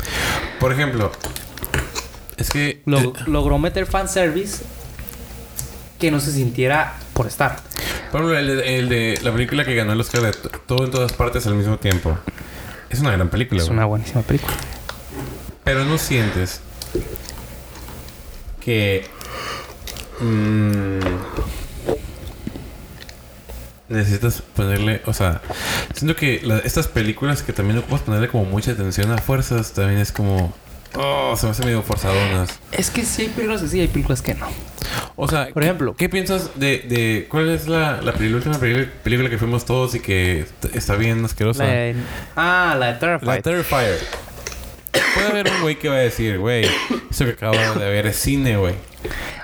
Por 0.60 0.72
ejemplo... 0.72 1.12
Es 2.36 2.50
que... 2.50 2.82
Log- 2.86 3.16
eh, 3.18 3.24
logró 3.26 3.58
meter 3.58 3.86
fanservice 3.86 4.62
que 5.98 6.10
no 6.10 6.20
se 6.20 6.32
sintiera 6.32 6.94
por 7.12 7.26
estar. 7.26 7.60
por 8.10 8.20
ejemplo, 8.22 8.38
el, 8.38 8.46
de- 8.56 8.78
el 8.78 8.88
de 8.88 9.18
la 9.22 9.32
película 9.32 9.64
que 9.64 9.74
ganó 9.74 9.92
el 9.92 10.00
Oscar 10.00 10.22
de 10.22 10.32
Todo 10.66 10.84
en 10.84 10.90
todas 10.90 11.12
partes 11.12 11.46
al 11.46 11.54
mismo 11.54 11.78
tiempo. 11.78 12.18
Es 12.90 13.00
una 13.00 13.12
gran 13.12 13.28
película, 13.28 13.60
Es 13.60 13.66
güey. 13.68 13.76
una 13.78 13.86
buenísima 13.86 14.22
película. 14.22 14.54
Pero 15.64 15.84
no 15.84 15.96
sientes 15.98 16.60
que 18.60 19.06
mm, 20.20 20.98
necesitas 23.88 24.42
ponerle, 24.42 25.02
o 25.06 25.12
sea, 25.12 25.40
siento 25.94 26.16
que 26.16 26.40
la- 26.42 26.58
estas 26.58 26.88
películas 26.88 27.42
que 27.42 27.52
también 27.52 27.78
ocupas 27.78 28.00
ponerle 28.02 28.28
como 28.28 28.44
mucha 28.44 28.72
atención 28.72 29.10
a 29.12 29.18
fuerzas, 29.18 29.72
también 29.72 30.00
es 30.00 30.12
como, 30.12 30.54
oh, 30.96 31.34
se 31.36 31.46
me 31.46 31.52
hace 31.52 31.64
medio 31.64 31.82
forzadonas. 31.82 32.58
Es 32.72 32.90
que 32.90 33.04
sí 33.04 33.22
hay 33.22 33.28
películas 33.28 33.62
que 33.62 33.68
sí, 33.68 33.80
hay 33.80 33.88
películas 33.88 34.22
que 34.22 34.34
no. 34.34 34.48
O 35.16 35.28
sea, 35.28 35.48
Por 35.52 35.62
ejemplo. 35.62 35.94
¿qué 35.96 36.08
piensas 36.08 36.50
de, 36.56 36.78
de 36.88 37.26
cuál 37.30 37.48
es 37.50 37.66
la, 37.68 38.00
la, 38.02 38.12
la 38.12 38.36
última 38.36 38.58
película 38.58 39.30
que 39.30 39.38
fuimos 39.38 39.64
todos 39.64 39.94
y 39.94 40.00
que 40.00 40.40
est- 40.40 40.74
está 40.76 40.96
bien 40.96 41.24
asquerosa? 41.24 41.64
La 41.64 41.70
de- 41.72 41.96
ah, 42.36 42.76
la 42.78 42.92
de 42.92 42.98
Terrified. 42.98 43.28
La 43.28 43.42
Terrifier. 43.42 43.98
Puede 45.14 45.28
haber 45.28 45.50
un 45.52 45.62
güey 45.62 45.78
que 45.78 45.88
va 45.88 45.96
a 45.96 45.98
decir, 46.00 46.38
güey, 46.38 46.64
eso 47.10 47.24
que 47.24 47.30
acabo 47.32 47.56
de 47.56 47.88
ver 47.90 48.06
es 48.06 48.16
cine, 48.16 48.56
güey. 48.56 48.74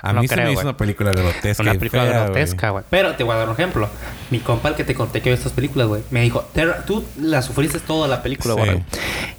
A 0.01 0.13
No 0.13 0.21
mí 0.21 0.27
se 0.27 0.33
creo, 0.33 0.45
me 0.47 0.51
hizo 0.53 0.61
güey. 0.61 0.69
una 0.69 0.77
película 0.77 1.11
grotesca. 1.11 1.63
Una 1.63 1.73
película 1.75 2.03
fea, 2.03 2.23
grotesca, 2.25 2.69
güey. 2.71 2.83
Pero 2.89 3.15
te 3.15 3.23
voy 3.23 3.35
a 3.35 3.37
dar 3.39 3.47
un 3.49 3.53
ejemplo. 3.53 3.89
Mi 4.29 4.39
compa, 4.39 4.69
el 4.69 4.75
que 4.75 4.83
te 4.83 4.93
conté 4.95 5.21
que 5.21 5.29
vio 5.29 5.35
estas 5.35 5.51
películas, 5.53 5.87
güey, 5.87 6.03
me 6.09 6.21
dijo, 6.21 6.41
"Ter- 6.53 6.83
tú 6.85 7.03
la 7.19 7.41
sufriste 7.41 7.79
toda 7.79 8.07
la 8.07 8.23
película, 8.23 8.53
Sí. 8.55 8.59
güey. 8.59 8.83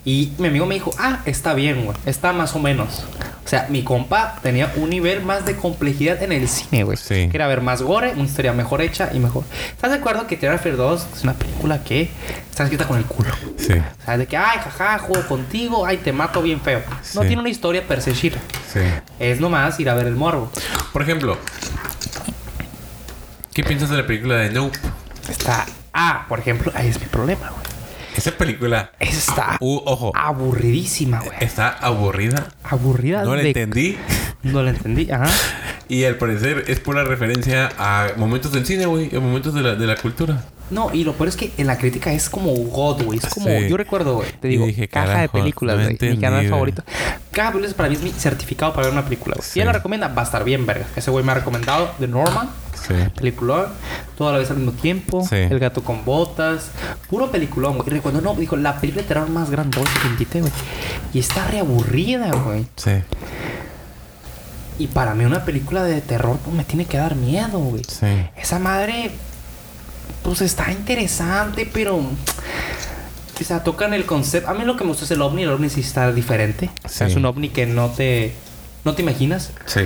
Y 0.05 0.33
mi 0.39 0.49
amigo 0.49 0.66
me 0.66 0.75
dijo, 0.75 0.93
ah, 0.99 1.20
está 1.27 1.55
bien, 1.55 1.85
güey. 1.85 1.97
Está 2.07 2.33
más 2.33 2.55
o 2.55 2.59
menos. 2.59 3.05
O 3.45 3.49
sea, 3.49 3.66
mi 3.70 3.83
compa 3.83 4.39
tenía 4.43 4.73
un 4.77 4.91
nivel 4.91 5.23
más 5.23 5.45
de 5.45 5.57
complejidad 5.57 6.23
en 6.23 6.33
el 6.33 6.49
cine, 6.49 6.85
güey. 6.85 6.97
Sí. 6.97 7.29
Quería 7.31 7.47
ver 7.49 7.61
más 7.61 7.83
gore, 7.83 8.12
una 8.14 8.25
historia 8.25 8.53
mejor 8.53 8.83
hecha 8.83 9.11
y 9.12 9.18
mejor. 9.18 9.45
¿Estás 9.70 9.91
de 9.91 9.97
acuerdo 9.99 10.27
que 10.27 10.37
Terrifier 10.37 10.77
2 10.77 11.07
es 11.16 11.23
una 11.25 11.35
película 11.35 11.83
que 11.83 12.09
está 12.51 12.62
escrita 12.64 12.87
con 12.87 12.99
el 12.99 13.05
culo? 13.05 13.31
Sí, 13.67 13.73
O 13.75 14.05
sea, 14.05 14.19
de 14.19 14.27
que, 14.27 14.37
ay, 14.37 14.59
jaja, 14.59 14.99
juego 14.99 15.27
contigo, 15.29 15.87
ay, 15.87 15.99
te 15.99 16.13
mato 16.13 16.43
bien 16.43 16.61
feo. 16.61 16.83
No 17.15 17.23
Sí. 17.23 17.27
tiene 17.29 17.41
una 17.41 17.49
historia 17.51 17.87
per 17.87 18.03
se 18.03 18.13
chida. 18.13 18.39
sí. 18.73 18.81
Es 19.19 19.41
nomás 19.41 19.79
ir 19.81 19.89
a 19.89 19.95
ver 19.95 20.07
el 20.07 20.17
morbo. 20.17 20.51
Por 20.93 21.03
ejemplo, 21.03 21.39
¿qué 23.55 23.63
piensas 23.63 23.91
de 23.91 23.97
la 23.99 24.07
película 24.07 24.37
de 24.37 24.51
Nope? 24.51 24.79
Está. 25.29 25.67
Ah, 25.93 26.25
por 26.29 26.39
ejemplo, 26.41 26.73
ahí 26.75 26.89
es 26.89 26.99
mi 27.01 27.07
problema, 27.07 27.51
güey. 27.51 27.63
Esa 28.17 28.33
película, 28.33 28.91
Está 28.99 29.57
uh, 29.61 29.81
ojo, 29.87 30.13
aburridísima, 30.15 31.21
güey. 31.21 31.33
está 31.41 31.69
aburrida. 31.71 32.49
Aburrida. 32.63 33.25
No 33.25 33.35
la 33.37 33.43
de- 33.43 33.49
entendí. 33.49 33.97
No 34.43 34.61
la 34.65 34.71
entendí, 34.71 35.09
ajá. 35.09 35.31
Y 35.89 36.03
al 36.05 36.17
parecer 36.17 36.65
es 36.67 36.81
pura 36.81 37.05
referencia 37.05 37.71
a 37.79 38.09
momentos 38.17 38.51
del 38.51 38.67
cine, 38.67 38.87
güey. 38.87 39.15
A 39.15 39.21
momentos 39.21 39.55
de 39.55 39.61
la, 39.63 39.77
de 39.77 39.87
la 39.87 39.95
cultura. 39.95 40.43
No, 40.71 40.91
y 40.93 41.05
lo 41.05 41.13
peor 41.13 41.29
es 41.29 41.37
que 41.37 41.53
en 41.59 41.67
la 41.67 41.77
crítica 41.77 42.13
es 42.13 42.31
como 42.31 42.53
God, 42.53 43.03
güey. 43.05 43.19
Es 43.19 43.27
como, 43.27 43.47
Sí. 43.49 43.69
yo 43.69 43.77
recuerdo, 43.77 44.15
güey. 44.17 44.29
Te 44.41 44.49
Y 44.49 44.53
digo, 44.53 44.67
dije, 44.67 44.89
caja 44.89 45.21
de 45.21 45.29
películas, 45.29 45.77
güey. 45.77 45.99
mi 46.01 46.19
canal 46.19 46.49
favorito. 46.49 46.83
Cada 47.31 47.53
película 47.53 47.77
para 47.77 47.89
mí 47.89 47.95
es 47.97 48.03
mi 48.03 48.11
certificado 48.11 48.73
para 48.73 48.87
ver 48.87 48.93
una 48.93 49.05
película, 49.05 49.35
güey. 49.37 49.45
Sí. 49.45 49.53
Si 49.55 49.61
él 49.61 49.67
la 49.67 49.73
recomienda, 49.73 50.09
va 50.09 50.23
a 50.23 50.25
estar 50.25 50.45
bien, 50.45 50.65
verga. 50.65 50.87
Ese 50.97 51.11
güey 51.11 51.25
me 51.25 51.33
ha 51.33 51.35
recomendado 51.37 51.91
The 51.99 52.09
Norman. 52.09 52.49
Sí. 52.87 52.95
Peliculón, 53.15 53.67
toda 54.19 54.33
la 54.33 54.39
vez 54.39 54.51
al 54.51 54.57
mismo 54.57 54.73
tiempo. 54.73 55.25
Sí. 55.29 55.37
El 55.37 55.59
gato 55.61 55.85
con 55.85 56.05
botas. 56.05 56.71
Puro 57.09 57.31
peliculón, 57.31 57.77
güey. 57.77 57.89
Y 57.89 57.91
recuerdo, 57.93 58.21
no, 58.21 58.35
dijo, 58.35 58.57
la 58.57 58.81
película 58.81 59.03
de 59.03 59.09
terror 59.09 59.29
más 59.29 59.51
grande 59.51 59.79
que 60.03 60.09
invité, 60.09 60.41
güey. 60.41 60.53
Y 61.13 61.19
está 61.21 61.47
reaburrida, 61.47 62.31
güey. 62.33 62.67
Sí. 62.77 62.93
Y 64.79 64.87
para 64.89 65.15
mí 65.15 65.25
una 65.25 65.45
película 65.45 65.85
de 65.85 66.01
terror 66.01 66.39
pues, 66.43 66.57
me 66.57 66.65
tiene 66.65 66.87
que 66.87 66.97
dar 66.97 67.15
miedo, 67.15 67.59
güey. 67.59 67.85
Sí. 67.85 68.07
Esa 68.37 68.59
madre, 68.59 69.11
pues 70.23 70.41
está 70.43 70.71
interesante, 70.73 71.69
pero... 71.73 71.97
O 73.41 73.45
sea, 73.45 73.65
tocan 73.65 73.93
el 73.93 74.05
concepto. 74.07 74.49
A 74.51 74.55
mí 74.55 74.65
lo 74.65 74.77
que 74.77 74.85
me 74.85 74.91
gusta 74.91 75.05
es 75.05 75.11
el 75.11 75.21
ovni. 75.23 75.43
El 75.43 75.51
ovni 75.51 75.69
sí 75.69 75.81
está 75.81 76.13
diferente. 76.13 76.71
O 76.85 76.89
sea, 76.89 77.07
Sí. 77.09 77.13
es 77.13 77.17
un 77.17 77.25
ovni 77.25 77.49
que 77.49 77.67
no 77.67 77.89
te... 77.91 78.35
No 78.85 78.95
te 78.95 79.03
imaginas. 79.03 79.51
Sí. 79.67 79.81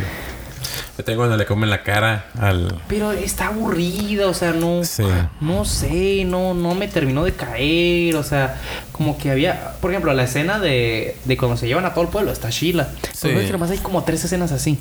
Yo 0.99 1.05
tengo 1.05 1.19
cuando 1.19 1.37
le 1.37 1.45
comen 1.45 1.69
la 1.69 1.83
cara 1.83 2.25
al. 2.39 2.75
Pero 2.89 3.13
está 3.13 3.49
aburrida, 3.49 4.29
o 4.29 4.33
sea, 4.35 4.53
no... 4.53 4.83
Sí. 4.83 5.03
No 5.43 5.67
sé, 5.67 6.25
no, 6.25 6.55
no 6.55 6.75
me 6.75 6.89
terminó 6.89 7.23
de 7.25 7.33
caer. 7.33 8.17
O 8.17 8.23
sea, 8.23 8.59
como 8.93 9.19
que 9.19 9.31
había... 9.31 9.73
Por 9.83 9.91
ejemplo, 9.91 10.15
la 10.15 10.25
escena 10.25 10.59
de, 10.59 11.15
de 11.27 11.37
cuando 11.37 11.59
se 11.59 11.67
llevan 11.67 11.85
a 11.85 11.93
todo 11.93 12.05
el 12.05 12.09
pueblo. 12.09 12.33
Está 12.33 12.49
Sheila. 12.49 12.89
Sí. 13.13 13.29
Pero 13.35 13.41
además 13.41 13.71
hay 13.73 13.79
como 13.79 14.05
tres 14.05 14.25
escenas 14.25 14.53
así. 14.53 14.79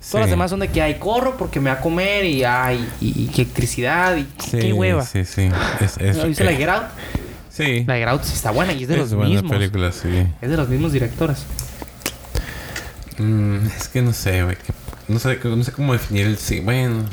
Sí. 0.00 0.10
Todas 0.10 0.22
las 0.26 0.30
demás 0.30 0.50
son 0.50 0.58
de 0.60 0.68
que 0.68 0.82
hay 0.82 0.96
corro 0.98 1.36
porque 1.36 1.60
me 1.60 1.70
va 1.70 1.76
a 1.76 1.80
comer 1.80 2.24
y 2.24 2.42
hay 2.42 2.84
y, 3.00 3.22
y 3.24 3.26
que 3.28 3.42
electricidad 3.42 4.16
y 4.16 4.26
Sí, 4.42 4.58
qué 4.58 4.72
hueva. 4.72 5.06
Sí, 5.06 5.24
sí. 5.24 5.48
Es, 5.80 5.96
es, 5.98 6.16
¿No 6.16 6.24
¿Viste 6.26 6.42
la 6.42 6.54
Get 6.54 6.68
Out? 6.68 6.84
Sí. 7.50 7.84
La 7.86 7.94
Get 7.98 8.08
Out 8.08 8.24
sí 8.24 8.32
está 8.34 8.50
buena 8.50 8.72
y 8.72 8.82
es 8.82 8.88
de 8.88 8.96
los 8.96 9.08
es 9.10 9.14
buena 9.14 9.30
mismos. 9.30 9.52
película, 9.52 9.92
sí. 9.92 10.26
Es 10.40 10.50
de 10.50 10.56
los 10.56 10.68
mismos 10.68 10.90
directores. 10.92 11.44
Mm, 13.18 13.66
es 13.78 13.86
que 13.88 14.02
no 14.02 14.12
sé, 14.12 14.42
güey. 14.42 14.56
que- 14.56 14.81
No 15.08 15.18
sé, 15.18 15.38
no 15.44 15.64
sé 15.64 15.72
cómo 15.72 15.92
definir 15.92 16.26
el 16.26 16.38
sí. 16.38 16.60
Bueno. 16.60 17.04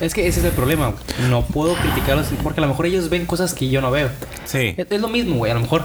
Es 0.00 0.14
que 0.14 0.26
ese 0.26 0.40
es 0.40 0.46
el 0.46 0.52
problema. 0.52 0.94
No 1.28 1.42
puedo 1.44 1.74
criticarlos 1.74 2.26
porque 2.42 2.60
a 2.60 2.62
lo 2.62 2.68
mejor 2.68 2.86
ellos 2.86 3.08
ven 3.08 3.26
cosas 3.26 3.54
que 3.54 3.68
yo 3.68 3.80
no 3.80 3.90
veo. 3.90 4.08
Sí. 4.46 4.74
Es, 4.76 4.86
es 4.90 5.00
lo 5.00 5.08
mismo, 5.08 5.36
güey. 5.36 5.50
A 5.52 5.54
lo 5.54 5.60
mejor, 5.60 5.84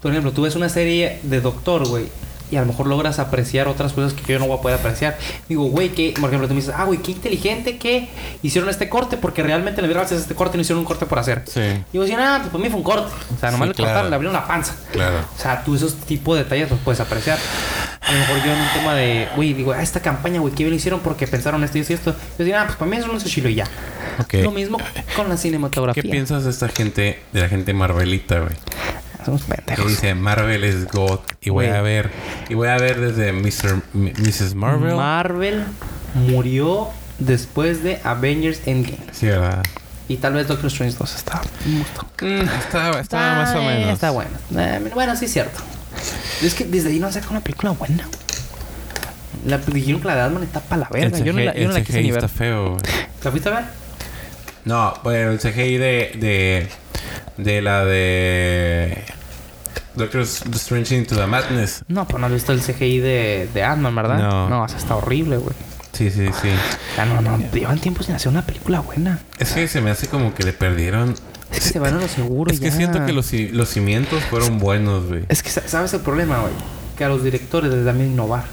por 0.00 0.10
ejemplo, 0.10 0.32
tú 0.32 0.42
ves 0.42 0.56
una 0.56 0.68
serie 0.68 1.20
de 1.22 1.40
Doctor, 1.40 1.86
güey. 1.86 2.06
y 2.50 2.56
a 2.56 2.60
lo 2.62 2.66
mejor 2.66 2.86
logras 2.86 3.18
apreciar 3.18 3.68
otras 3.68 3.92
cosas 3.92 4.14
que 4.14 4.32
yo 4.32 4.38
no 4.38 4.46
voy 4.46 4.58
a 4.58 4.62
poder 4.62 4.78
apreciar. 4.78 5.18
Digo, 5.50 5.64
güey, 5.64 5.90
que, 5.90 6.14
por 6.18 6.30
ejemplo, 6.30 6.48
tú 6.48 6.54
me 6.54 6.60
dices, 6.60 6.74
ah, 6.76 6.84
güey, 6.84 6.98
qué 7.00 7.10
inteligente 7.12 7.76
que 7.76 8.08
hicieron 8.42 8.70
este 8.70 8.88
corte, 8.88 9.18
porque 9.18 9.42
realmente 9.42 9.80
en 9.80 9.86
la 9.86 9.88
vida 9.92 10.02
real, 10.02 10.18
este 10.20 10.34
corte 10.34 10.56
no 10.56 10.62
hicieron 10.62 10.80
un 10.80 10.86
corte 10.86 11.04
por 11.04 11.18
hacer. 11.18 11.42
Sí. 11.46 11.60
Digo, 11.92 12.06
sí, 12.06 12.14
ah, 12.18 12.38
pues 12.40 12.50
para 12.50 12.64
mí 12.64 12.70
fue 12.70 12.78
un 12.78 12.84
corte. 12.84 13.12
O 13.36 13.38
sea, 13.38 13.50
nomás 13.50 13.66
Sí, 13.66 13.68
le 13.68 13.74
claro. 13.74 13.88
cortaron, 13.90 14.10
le 14.10 14.14
abrieron 14.16 14.32
la 14.40 14.46
panza. 14.48 14.74
Claro. 14.92 15.18
O 15.36 15.40
sea, 15.40 15.62
tú 15.62 15.74
esos 15.76 15.94
tipos 15.94 16.36
de 16.38 16.44
detalles 16.44 16.70
los 16.70 16.80
puedes 16.80 16.98
apreciar. 17.00 17.38
A 18.08 18.12
lo 18.12 18.18
mejor 18.20 18.36
yo 18.44 18.52
en 18.52 18.58
un 18.60 18.68
tema 18.74 18.94
de, 18.94 19.28
güey, 19.36 19.52
digo, 19.52 19.72
ah, 19.72 19.82
esta 19.82 20.00
campaña, 20.00 20.40
güey, 20.40 20.54
¿qué 20.54 20.62
bien 20.64 20.70
lo 20.70 20.76
hicieron? 20.76 21.00
Porque 21.00 21.26
pensaron 21.26 21.62
esto 21.62 21.76
y 21.78 21.82
esto 21.82 21.92
y 21.92 21.96
esto. 21.96 22.16
Yo 22.38 22.44
digo, 22.44 22.56
ah, 22.58 22.64
pues 22.66 22.76
para 22.76 22.90
mí 22.90 22.96
eso 22.96 23.06
no 23.08 23.16
es 23.18 23.24
chilo 23.24 23.48
y 23.50 23.56
ya. 23.56 23.64
Ok. 24.18 24.34
Lo 24.42 24.50
mismo 24.50 24.78
con 25.14 25.28
la 25.28 25.36
cinematografía. 25.36 26.02
¿Qué 26.02 26.08
piensas 26.08 26.44
de 26.44 26.50
esta 26.50 26.68
gente, 26.68 27.20
de 27.32 27.40
la 27.40 27.48
gente 27.48 27.74
Marvelita, 27.74 28.38
güey? 28.40 28.54
Somos 29.24 29.42
Que 29.44 29.54
pendejos. 29.56 29.88
dice 29.90 30.14
Marvel 30.14 30.64
es 30.64 30.86
God 30.86 31.20
y 31.42 31.50
voy 31.50 31.66
Güey. 31.66 31.76
a 31.78 31.82
ver 31.82 32.10
y 32.48 32.54
voy 32.54 32.68
a 32.68 32.78
ver 32.78 32.98
desde 32.98 33.32
Mr. 33.32 33.82
M- 33.94 34.12
Mrs. 34.16 34.54
Marvel. 34.54 34.94
Marvel 34.94 35.64
murió 36.14 36.88
después 37.18 37.82
de 37.82 38.00
Avengers 38.04 38.60
Endgame. 38.66 38.98
sí, 39.12 39.26
verdad. 39.26 39.62
Y 40.08 40.16
tal 40.16 40.32
vez 40.32 40.48
Doctor 40.48 40.68
Strange 40.68 40.96
2 40.98 41.14
está. 41.14 41.42
Mm, 41.66 42.40
estaba, 42.58 43.00
estaba 43.00 43.34
más 43.34 43.54
o 43.54 43.62
menos. 43.62 43.92
Está 43.92 44.10
bueno. 44.10 44.30
Eh, 44.56 44.90
bueno, 44.94 45.14
sí 45.16 45.26
es 45.26 45.32
cierto. 45.34 45.60
Es 46.42 46.54
que 46.54 46.64
desde 46.64 46.90
ahí 46.90 46.98
no 47.00 47.10
saca 47.10 47.28
una 47.30 47.40
película 47.40 47.72
buena. 47.72 48.08
La 49.46 49.58
dijeron 49.58 50.00
que 50.00 50.06
la 50.08 50.14
de 50.16 50.22
Batman 50.22 50.42
está 50.42 50.60
para 50.60 50.82
la 50.82 50.88
verga. 50.90 51.18
Yo 51.18 51.32
no 51.32 51.40
la, 51.40 51.52
CGI, 51.52 51.60
yo 51.62 51.66
no 51.68 51.72
la 51.72 51.78
el 51.80 51.84
quise 51.86 52.02
ni 52.02 52.10
ver. 52.10 52.24
está 52.24 52.28
feo. 52.28 52.70
güey. 52.70 52.80
¿La 53.22 53.30
fuiste 53.30 53.48
a 53.48 53.52
ver? 53.52 53.64
No, 54.64 54.94
bueno, 55.02 55.30
el 55.30 55.38
CGI 55.38 55.76
de, 55.78 56.12
de 56.18 56.68
de 57.36 57.62
la 57.62 57.84
de 57.84 59.04
Doctor 59.94 60.22
Strange 60.22 60.96
Into 60.96 61.16
the 61.16 61.26
Madness. 61.26 61.84
No, 61.88 62.06
pues 62.06 62.20
no 62.20 62.26
has 62.26 62.32
visto 62.32 62.52
el 62.52 62.60
CGI 62.60 62.98
de, 62.98 63.48
de 63.52 63.62
Ant-Man, 63.64 63.94
¿verdad? 63.94 64.18
No. 64.18 64.48
No, 64.48 64.62
o 64.64 64.68
sea, 64.68 64.78
está 64.78 64.96
horrible, 64.96 65.36
güey. 65.38 65.54
Sí, 65.92 66.10
sí, 66.10 66.26
sí. 66.40 66.48
Sea, 66.94 67.06
no, 67.06 67.20
no. 67.20 67.38
Llevan 67.52 67.78
tiempo 67.80 68.02
sin 68.02 68.14
hacer 68.14 68.28
una 68.28 68.42
película 68.42 68.80
buena. 68.80 69.18
Es 69.38 69.52
que 69.52 69.66
se 69.66 69.80
me 69.80 69.90
hace 69.90 70.06
como 70.08 70.34
que 70.34 70.44
le 70.44 70.52
perdieron. 70.52 71.14
Es 71.50 71.60
que 71.60 71.68
se 71.70 71.78
van 71.78 71.94
a 71.96 72.00
lo 72.00 72.08
seguro 72.08 72.50
Es 72.52 72.60
que 72.60 72.66
ya. 72.70 72.76
siento 72.76 73.04
que 73.06 73.12
los, 73.12 73.32
los 73.32 73.68
cimientos 73.68 74.22
fueron 74.24 74.58
buenos, 74.58 75.06
güey. 75.06 75.24
Es 75.28 75.42
que, 75.42 75.50
sa- 75.50 75.66
¿sabes 75.66 75.92
el 75.94 76.00
problema, 76.00 76.38
güey? 76.40 76.52
Que 76.96 77.04
a 77.04 77.08
los 77.08 77.22
directores 77.24 77.72
les 77.72 77.84
da 77.84 77.92
miedo 77.92 78.10
innovar. 78.10 78.44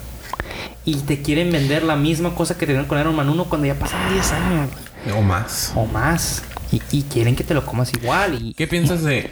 Y 0.86 0.96
te 0.98 1.22
quieren 1.22 1.52
vender 1.52 1.84
la 1.84 1.96
misma 1.96 2.36
cosa 2.36 2.58
que 2.58 2.66
tenían 2.68 2.86
con 2.86 3.00
Iron 3.00 3.16
Man 3.16 3.28
1 3.30 3.46
cuando 3.46 3.68
ya 3.68 3.76
pasaron 3.76 4.14
10 4.14 4.32
años. 4.34 4.70
O 5.18 5.22
más. 5.22 5.72
O 5.76 5.86
más. 5.86 6.44
Y, 6.72 6.82
y 6.92 7.04
quieren 7.04 7.36
que 7.36 7.44
te 7.44 7.54
lo 7.54 7.66
comas 7.66 7.92
igual. 7.94 8.40
Y, 8.42 8.54
¿Qué 8.54 8.68
piensas 8.68 9.02
de. 9.04 9.32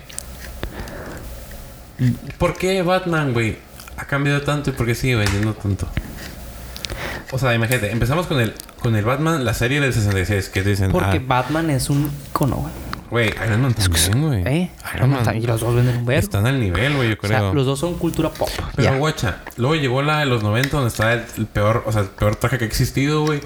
¿Por 2.38 2.58
qué 2.58 2.82
Batman, 2.82 3.34
güey? 3.34 3.58
Ha 3.98 4.06
cambiado 4.06 4.42
tanto 4.42 4.72
y 4.72 4.74
por 4.74 4.86
qué 4.86 4.96
sigue 4.96 5.16
vendiendo 5.16 5.54
tanto? 5.54 5.88
O 7.32 7.38
sea, 7.40 7.54
imagínate, 7.54 7.92
empezamos 7.92 8.28
con 8.28 8.40
el, 8.40 8.54
con 8.82 8.96
el 8.96 9.06
Batman, 9.06 9.46
la 9.46 9.54
serie 9.54 9.80
del 9.80 9.94
66, 9.94 10.50
que 10.50 10.64
dicen. 10.64 10.92
Porque 10.92 11.18
ah, 11.18 11.24
Batman 11.26 11.70
es 11.70 11.90
un 11.90 12.12
icono, 12.30 12.58
güey. 12.58 12.74
Güey, 13.10 13.30
Iron 13.46 13.62
Man 13.62 13.74
también, 13.74 14.22
güey. 14.28 14.42
¿Eh? 14.48 14.72
Iron 14.96 15.10
Man. 15.12 15.36
Y 15.38 15.42
los 15.46 15.62
dos 15.62 15.76
venden 15.76 15.98
un 15.98 16.06
verbo. 16.06 16.20
Están 16.20 16.48
al 16.48 16.60
nivel, 16.60 16.96
güey, 16.96 17.10
yo 17.10 17.14
O 17.16 17.18
creo. 17.18 17.40
sea, 17.40 17.54
los 17.54 17.66
dos 17.66 17.80
son 17.80 17.96
cultura 17.96 18.30
pop. 18.30 18.50
Pero 18.76 18.98
guacha, 18.98 19.38
luego 19.58 19.76
llegó 19.76 20.02
la 20.02 20.20
de 20.20 20.26
los 20.26 20.42
90 20.44 20.70
donde 20.70 20.88
estaba 20.90 21.14
el, 21.14 21.24
el 21.38 21.46
peor, 21.46 21.84
o 21.86 21.92
sea, 21.92 22.02
el 22.02 22.08
peor 22.08 22.36
traje 22.36 22.58
que 22.58 22.64
ha 22.64 22.68
existido, 22.68 23.24
güey. 23.26 23.42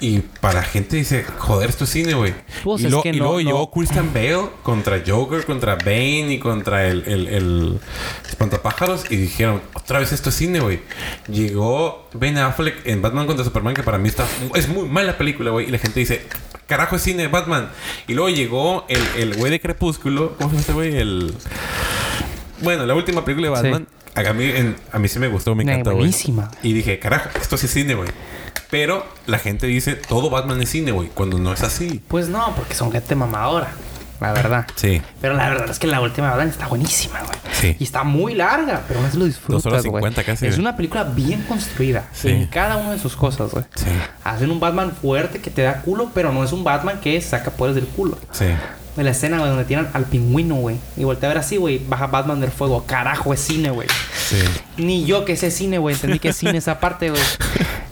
Y 0.00 0.20
para 0.20 0.60
la 0.60 0.62
gente 0.62 0.96
dice, 0.96 1.24
joder, 1.38 1.70
esto 1.70 1.82
es 1.84 1.90
cine, 1.90 2.14
güey. 2.14 2.32
Pues 2.62 2.82
y, 2.82 2.86
es 2.86 2.92
lo- 2.92 3.02
que 3.02 3.08
y 3.08 3.12
no- 3.12 3.18
luego 3.24 3.32
no. 3.34 3.40
llegó 3.40 3.70
Christian 3.72 4.12
Bale 4.14 4.48
contra 4.62 5.02
Joker, 5.04 5.44
contra 5.44 5.74
Bane 5.74 6.32
y 6.34 6.38
contra 6.38 6.86
el, 6.86 7.02
el, 7.06 7.26
el 7.26 7.80
espantapájaros. 8.28 9.10
Y 9.10 9.16
dijeron, 9.16 9.60
otra 9.74 9.98
vez 9.98 10.12
esto 10.12 10.28
es 10.28 10.36
cine, 10.36 10.60
güey. 10.60 10.80
Llegó 11.28 12.08
Ben 12.14 12.38
Affleck 12.38 12.86
en 12.86 13.02
Batman 13.02 13.26
contra 13.26 13.44
Superman, 13.44 13.74
que 13.74 13.82
para 13.82 13.98
mí 13.98 14.08
está, 14.08 14.24
es 14.54 14.68
muy 14.68 14.88
mala 14.88 15.18
película, 15.18 15.50
güey. 15.50 15.66
Y 15.66 15.70
la 15.72 15.78
gente 15.78 15.98
dice, 15.98 16.22
carajo 16.68 16.94
es 16.96 17.02
cine, 17.02 17.26
Batman. 17.26 17.68
Y 18.06 18.14
luego 18.14 18.28
llegó 18.30 18.84
el, 18.88 19.02
el 19.16 19.34
güey 19.36 19.50
de 19.50 19.60
Crepúsculo, 19.60 20.36
¿cómo 20.36 20.50
se 20.50 20.54
llama 20.56 20.60
este 20.60 20.72
güey? 20.74 20.96
El... 20.96 21.34
Bueno, 22.62 22.86
la 22.86 22.94
última 22.94 23.24
película 23.24 23.48
de 23.50 23.56
Sí. 23.56 23.62
Batman, 23.70 23.88
a, 24.14 24.32
mí, 24.32 24.44
en- 24.44 24.76
a 24.92 24.98
mí 24.98 25.08
sí 25.08 25.18
me 25.18 25.28
gustó, 25.28 25.54
me 25.54 25.62
encantó, 25.62 25.90
güey. 25.90 25.98
buenísima. 26.02 26.50
Y 26.62 26.72
dije, 26.72 26.98
carajo, 26.98 27.30
esto 27.40 27.56
sí 27.56 27.66
es 27.66 27.72
cine, 27.72 27.94
güey. 27.94 28.08
Pero 28.70 29.06
la 29.26 29.38
gente 29.38 29.66
dice, 29.66 29.94
todo 29.94 30.30
Batman 30.30 30.60
es 30.60 30.68
cine, 30.70 30.92
güey, 30.92 31.08
cuando 31.08 31.38
no 31.38 31.52
es 31.52 31.62
así. 31.62 32.02
Pues 32.08 32.28
no, 32.28 32.52
porque 32.54 32.74
son 32.74 32.92
gente 32.92 33.14
mamadora. 33.14 33.70
La 34.20 34.32
verdad. 34.32 34.66
Sí. 34.74 35.00
Pero 35.20 35.34
la 35.34 35.48
verdad 35.48 35.70
es 35.70 35.78
que 35.78 35.86
la 35.86 36.00
última 36.00 36.30
Batman 36.30 36.48
está 36.48 36.66
buenísima, 36.66 37.20
güey. 37.20 37.38
Sí. 37.52 37.76
Y 37.78 37.84
está 37.84 38.02
muy 38.02 38.34
larga, 38.34 38.82
pero 38.88 39.00
se 39.10 39.16
lo 39.16 39.24
disfrutas, 39.24 39.62
Dos 39.62 39.66
horas 39.66 39.84
güey. 39.84 39.92
cincuenta 40.00 40.24
casi, 40.24 40.46
Es 40.46 40.58
una 40.58 40.76
película 40.76 41.04
bien 41.04 41.42
construida. 41.42 42.08
Sí. 42.12 42.28
En 42.30 42.46
cada 42.46 42.76
una 42.78 42.92
de 42.92 42.98
sus 42.98 43.14
cosas, 43.14 43.52
güey. 43.52 43.64
Sí. 43.76 43.86
Hacen 44.24 44.50
un 44.50 44.58
Batman 44.58 44.92
fuerte 45.00 45.40
que 45.40 45.50
te 45.50 45.62
da 45.62 45.82
culo, 45.82 46.10
pero 46.12 46.32
no 46.32 46.42
es 46.42 46.52
un 46.52 46.64
Batman 46.64 47.00
que 47.00 47.20
saca 47.20 47.52
poderes 47.52 47.76
del 47.76 47.86
culo. 47.86 48.18
Sí. 48.32 48.46
En 48.96 49.04
la 49.04 49.12
escena, 49.12 49.38
güey, 49.38 49.50
donde 49.50 49.64
tiran 49.64 49.88
al 49.92 50.04
pingüino, 50.06 50.56
güey. 50.56 50.76
Y 50.96 51.04
voltea 51.04 51.28
a 51.28 51.34
ver 51.34 51.38
así, 51.38 51.56
güey. 51.56 51.78
Baja 51.78 52.08
Batman 52.08 52.40
del 52.40 52.50
fuego. 52.50 52.84
Carajo, 52.86 53.32
es 53.32 53.38
cine, 53.38 53.70
güey. 53.70 53.86
Sí. 54.28 54.42
Ni 54.78 55.04
yo 55.04 55.24
que 55.24 55.36
sé 55.36 55.52
cine, 55.52 55.78
güey. 55.78 55.94
Entendí 55.94 56.18
que 56.18 56.30
es 56.30 56.36
cine 56.36 56.58
esa 56.58 56.80
parte, 56.80 57.10
güey. 57.10 57.22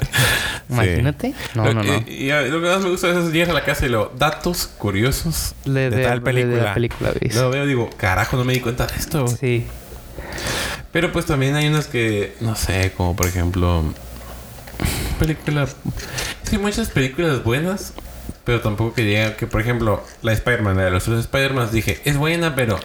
Imagínate. 0.69 1.33
No, 1.55 1.65
Lo- 1.65 1.75
no, 1.75 1.83
no. 1.85 1.95
Y, 2.09 2.31
y, 2.31 2.51
lo 2.51 2.61
que 2.61 2.67
más 2.67 2.81
me 2.83 2.91
gusta 2.91 3.11
es 3.11 3.33
llegar 3.33 3.51
a 3.51 3.55
la 3.55 3.65
casa 3.65 3.87
y 3.87 3.89
lo 3.89 4.13
datos 4.19 4.67
curiosos 4.79 5.55
Le- 5.65 5.91
de, 5.91 5.97
de- 5.97 6.03
tal 6.05 6.13
de- 6.13 6.15
de 6.19 6.21
película. 6.43 6.63
la 6.65 6.75
película. 6.75 7.13
Lo 7.35 7.51
veo 7.51 7.65
y 7.65 7.69
digo, 7.69 7.91
carajo, 7.97 8.37
no 8.37 8.45
me 8.45 8.53
di 8.53 8.61
cuenta 8.61 8.87
de 8.87 8.97
esto. 8.97 9.27
Sí. 9.29 9.67
Pero 10.93 11.13
pues 11.13 11.27
también 11.27 11.55
hay 11.57 11.69
unas 11.69 11.87
que, 11.87 12.35
no 12.41 12.57
sé, 12.57 12.93
como 12.97 13.15
por 13.15 13.27
ejemplo, 13.27 13.85
películas. 15.19 15.77
Hay 16.51 16.59
muchas 16.59 16.89
películas 16.91 17.43
buenas, 17.45 17.93
pero 18.47 18.61
tampoco 18.63 18.95
que 18.95 19.03
diga 19.03 19.37
que, 19.37 19.47
por 19.47 19.61
ejemplo, 19.61 20.03
la 20.23 20.31
de 20.31 20.37
Spider-Man, 20.37 20.77
la 20.79 20.85
de 20.85 20.91
los 20.93 21.05
tres 21.05 21.19
Spider-Man, 21.19 21.69
dije, 21.73 22.01
es 22.07 22.17
buena, 22.17 22.55
pero 22.55 22.79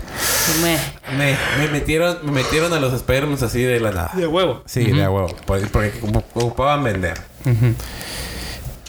Me. 0.61 0.77
me, 1.17 1.37
me 1.59 1.67
metieron 1.71 2.17
me 2.23 2.31
metieron 2.33 2.73
a 2.73 2.79
los 2.79 2.93
Spider-Man 2.93 3.37
así 3.41 3.61
de 3.61 3.79
la 3.79 3.91
nada. 3.91 4.11
De 4.15 4.27
huevo. 4.27 4.63
Sí, 4.65 4.83
de 4.83 5.03
a 5.03 5.09
huevo, 5.09 5.33
por- 5.45 5.65
porque 5.69 5.91
como 5.99 6.19
ocupaban 6.33 6.83
vender. 6.83 7.17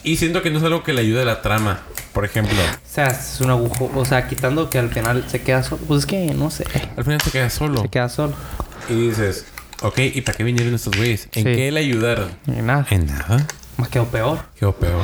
Y 0.03 0.17
siento 0.17 0.41
que 0.41 0.49
no 0.49 0.57
es 0.57 0.63
algo 0.65 0.83
que 0.83 0.91
le 0.93 1.01
ayude 1.01 1.21
a 1.21 1.25
la 1.25 1.41
trama. 1.41 1.79
Por 2.11 2.25
ejemplo, 2.25 2.53
O 2.61 2.93
sea, 2.93 3.07
es 3.07 3.39
un 3.41 3.49
agujo. 3.49 3.89
O 3.95 4.05
sea, 4.05 4.27
quitando 4.27 4.69
que 4.69 4.77
al 4.77 4.89
final 4.89 5.23
se 5.29 5.41
queda 5.41 5.63
solo. 5.63 5.81
Pues 5.87 6.01
es 6.01 6.05
que 6.05 6.33
no 6.35 6.51
sé. 6.51 6.65
al 6.97 7.03
final 7.03 7.21
se 7.21 7.31
queda 7.31 7.49
solo. 7.49 7.81
Se 7.81 7.89
queda 7.89 8.09
solo. 8.09 8.33
Y 8.89 8.93
dices, 9.09 9.45
ok, 9.81 9.97
¿y 10.13 10.21
para 10.21 10.37
qué 10.37 10.43
vinieron 10.43 10.73
estos 10.75 10.95
güeyes? 10.95 11.27
¿En 11.33 11.43
Sí. 11.45 11.55
qué 11.55 11.71
le 11.71 11.79
ayudaron? 11.79 12.29
Y 12.45 12.51
nada. 12.61 12.85
En 12.91 13.05
nada. 13.07 13.47
Más 13.77 13.87
quedó 13.89 14.05
peor. 14.05 14.39
Quedó 14.59 14.73
peor. 14.73 15.01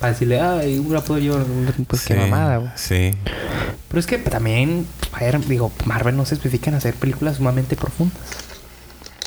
Para 0.00 0.12
decirle, 0.12 0.40
ay, 0.40 0.78
hubiera 0.78 1.02
podido 1.02 1.38
yo. 1.38 1.44
Pues 1.86 2.04
qué 2.06 2.14
mamada, 2.14 2.56
güey. 2.56 2.70
Sí. 2.74 3.12
Pero 3.88 4.00
es 4.00 4.06
que 4.06 4.18
también, 4.18 4.86
Spider- 5.12 5.46
digo, 5.46 5.70
Marvel 5.84 6.16
no 6.16 6.24
se 6.24 6.34
especifica 6.34 6.70
en 6.70 6.76
hacer 6.76 6.94
películas 6.94 7.36
sumamente 7.36 7.76
profundas. 7.76 8.18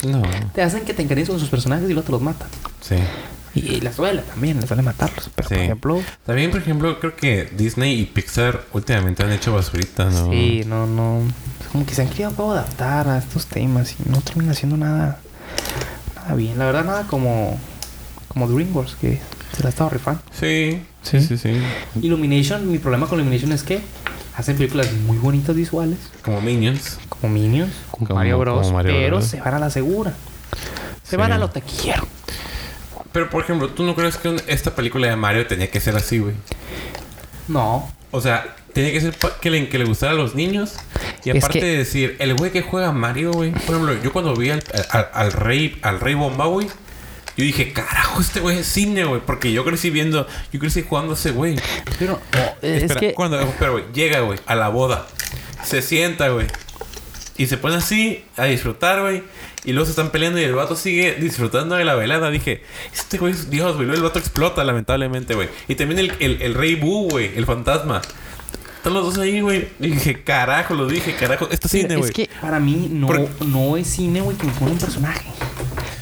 No. 0.05 0.21
Te 0.53 0.61
hacen 0.61 0.83
que 0.83 0.93
te 0.93 1.01
encariñes 1.03 1.29
con 1.29 1.39
sus 1.39 1.49
personajes 1.49 1.85
y 1.89 1.93
luego 1.93 2.05
te 2.05 2.11
los 2.11 2.21
matan. 2.21 2.47
Sí. 2.81 2.95
Y, 3.55 3.59
y 3.75 3.81
les 3.81 3.95
duele 3.97 4.21
también, 4.23 4.59
les 4.59 4.67
duele 4.67 4.81
matarlos. 4.81 5.29
Pero, 5.35 5.47
Sí. 5.47 5.55
por 5.55 5.63
ejemplo, 5.63 6.01
También, 6.25 6.49
por 6.51 6.59
ejemplo, 6.59 6.99
creo 6.99 7.15
que 7.15 7.49
Disney 7.55 7.99
y 8.01 8.05
Pixar 8.05 8.63
últimamente 8.73 9.21
han 9.23 9.31
hecho 9.31 9.53
basurita, 9.53 10.05
¿no? 10.05 10.31
sí, 10.31 10.63
no, 10.65 10.87
no. 10.87 11.19
Como 11.71 11.85
que 11.85 11.93
se 11.93 12.01
han 12.01 12.09
querido 12.09 12.31
poco 12.31 12.53
adaptar 12.53 13.07
a 13.07 13.19
estos 13.19 13.45
temas 13.45 13.91
y 13.93 14.09
no 14.09 14.21
termina 14.21 14.53
siendo 14.55 14.75
nada, 14.75 15.19
nada 16.15 16.35
bien. 16.35 16.57
La 16.57 16.65
verdad, 16.65 16.83
nada 16.83 17.03
como, 17.07 17.59
como 18.33 18.47
DreamWorks, 18.47 18.95
que 18.95 19.19
se 19.55 19.61
la 19.63 19.67
ha 19.67 19.69
estado 19.69 19.89
rifando. 19.91 20.21
Sí, 20.37 20.81
sí, 21.03 21.21
sí, 21.21 21.37
sí. 21.37 21.61
Illumination, 22.01 22.69
mi 22.71 22.79
problema 22.79 23.07
con 23.07 23.19
Illumination 23.19 23.51
es 23.51 23.63
que 23.63 23.79
hacen 24.35 24.57
películas 24.57 24.91
muy 25.05 25.17
bonitas 25.17 25.55
visuales, 25.55 25.97
Como 26.23 26.41
Minions. 26.41 26.97
como 27.09 27.33
Minions, 27.33 27.71
como, 27.91 28.07
Como- 28.07 28.19
Mario 28.19 28.39
Bros, 28.39 28.61
como 28.65 28.77
Mario 28.77 28.91
pero 28.93 29.17
Bros. 29.17 29.27
se 29.29 29.39
van 29.39 29.53
a 29.53 29.59
la 29.59 29.69
segura. 29.69 30.13
Se 31.03 31.11
Sí. 31.11 31.15
van 31.17 31.31
a 31.31 31.37
lo 31.37 31.49
taquillero. 31.49 32.07
Pero, 33.11 33.29
por 33.29 33.43
ejemplo, 33.43 33.69
¿tú 33.69 33.83
no 33.83 33.93
crees 33.95 34.17
que 34.17 34.35
esta 34.47 34.73
película 34.73 35.07
de 35.07 35.15
Mario 35.15 35.45
tenía 35.45 35.69
que 35.69 35.79
ser 35.79 35.95
así, 35.95 36.17
güey? 36.19 36.33
No, 37.47 37.91
O 38.15 38.21
sea, 38.21 38.55
tenía 38.73 38.91
que 38.91 39.01
ser 39.01 39.15
que 39.41 39.49
le, 39.49 39.69
que 39.69 39.79
le 39.79 39.85
gustara 39.85 40.11
a 40.11 40.15
los 40.15 40.35
niños. 40.35 40.73
Y 41.25 41.31
Es 41.31 41.37
aparte 41.37 41.59
que- 41.61 41.65
de 41.65 41.77
decir, 41.77 42.15
el 42.19 42.35
güey 42.35 42.51
que 42.51 42.61
juega 42.61 42.91
Mario, 42.91 43.31
güey. 43.31 43.49
Por 43.51 43.75
ejemplo, 43.75 43.95
yo 44.03 44.13
cuando 44.13 44.35
vi 44.35 44.51
al, 44.51 44.63
al, 44.91 45.07
al 45.13 45.31
rey, 45.31 45.79
al 45.81 45.99
rey 45.99 46.13
Bomba, 46.13 46.45
güey. 46.45 46.67
Yo 47.35 47.43
dije, 47.43 47.73
carajo, 47.73 48.21
este 48.21 48.39
güey 48.39 48.59
es 48.59 48.67
cine, 48.67 49.05
güey. 49.05 49.21
Porque 49.25 49.51
yo 49.51 49.65
crecí 49.65 49.89
viendo, 49.89 50.27
yo 50.51 50.59
crecí 50.59 50.83
jugando 50.83 51.13
a 51.13 51.15
ese 51.15 51.31
güey. 51.31 51.55
pero 51.97 52.19
no, 52.31 52.39
es 52.61 52.83
Espera, 52.83 52.99
que... 52.99 53.13
cuando, 53.13 53.39
espera, 53.39 53.71
güey, 53.71 53.85
llega, 53.93 54.19
güey, 54.19 54.39
a 54.45 54.55
la 54.55 54.69
boda. 54.69 55.07
Se 55.63 55.81
sienta, 55.81 56.29
güey. 56.29 56.47
Y 57.37 57.47
se 57.47 57.57
pone 57.57 57.75
así 57.77 58.23
a 58.37 58.45
disfrutar, 58.45 59.01
güey. 59.01 59.23
Y 59.65 59.71
luego 59.71 59.85
se 59.85 59.91
están 59.91 60.11
peleando 60.11 60.39
y 60.39 60.43
el 60.43 60.53
vato 60.53 60.75
sigue 60.75 61.15
disfrutando 61.15 61.75
de 61.75 61.85
la 61.85 61.95
velada. 61.95 62.29
Dije, 62.29 62.61
este 62.93 63.17
güey 63.17 63.33
es 63.33 63.49
Dios, 63.49 63.75
güey. 63.75 63.87
Luego 63.87 63.97
el 63.97 64.03
vato 64.03 64.19
explota, 64.19 64.63
lamentablemente, 64.63 65.33
güey. 65.33 65.49
Y 65.67 65.75
también 65.75 65.99
el, 65.99 66.13
el, 66.19 66.41
el 66.41 66.53
rey 66.53 66.75
Boo, 66.75 67.09
güey, 67.09 67.35
el 67.35 67.45
fantasma. 67.45 68.01
Están 68.77 68.93
los 68.93 69.05
dos 69.05 69.17
ahí, 69.17 69.39
güey. 69.39 69.69
Y 69.79 69.91
dije, 69.91 70.23
carajo, 70.23 70.75
lo 70.75 70.85
dije, 70.85 71.15
carajo. 71.15 71.47
Esto 71.49 71.67
es 71.67 71.71
cine, 71.71 71.95
güey. 71.95 72.09
es 72.09 72.15
que 72.15 72.29
para 72.41 72.59
mí 72.59 72.89
no, 72.91 73.07
no 73.47 73.77
es 73.77 73.87
cine, 73.87 74.19
güey, 74.19 74.35
que 74.35 74.45
me 74.45 74.51
pone 74.51 74.71
un 74.71 74.77
personaje. 74.77 75.25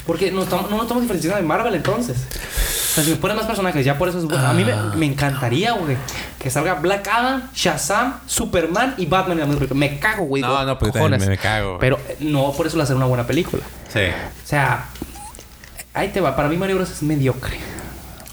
Porque 0.06 0.30
no, 0.32 0.44
no 0.44 0.68
nos 0.68 0.82
estamos 0.82 1.02
diferenciando 1.02 1.36
de 1.40 1.42
Marvel 1.46 1.74
entonces. 1.74 2.16
O 2.18 2.94
sea, 2.94 3.04
si 3.04 3.10
me 3.10 3.16
ponen 3.16 3.36
más 3.36 3.46
personajes, 3.46 3.84
ya 3.84 3.96
por 3.96 4.08
eso 4.08 4.18
es 4.18 4.24
bueno. 4.24 4.46
A 4.46 4.52
mí 4.52 4.64
me, 4.64 4.74
me 4.96 5.06
encantaría, 5.06 5.72
güey, 5.72 5.96
que 6.38 6.50
salga 6.50 6.74
Black 6.74 7.06
Adam, 7.08 7.48
Shazam, 7.54 8.18
Superman 8.26 8.94
y 8.98 9.06
Batman 9.06 9.32
en 9.38 9.40
la 9.40 9.46
misma 9.46 9.60
película. 9.60 9.78
Me 9.78 9.98
cago, 9.98 10.24
güey. 10.24 10.42
No, 10.42 10.64
no, 10.64 10.78
pues 10.78 10.92
cojones. 10.92 11.20
me, 11.20 11.26
me 11.28 11.38
cago. 11.38 11.78
Pero 11.80 11.98
eh, 12.08 12.16
no 12.20 12.52
por 12.52 12.66
eso 12.66 12.76
lo 12.76 12.82
hacer 12.82 12.96
una 12.96 13.06
buena 13.06 13.26
película. 13.26 13.62
Sí. 13.92 14.00
O 14.00 14.46
sea, 14.46 14.86
ahí 15.94 16.08
te 16.08 16.20
va. 16.20 16.34
Para 16.36 16.48
mí 16.48 16.56
Mario 16.56 16.76
Bros 16.76 16.90
es 16.90 17.02
mediocre. 17.02 17.56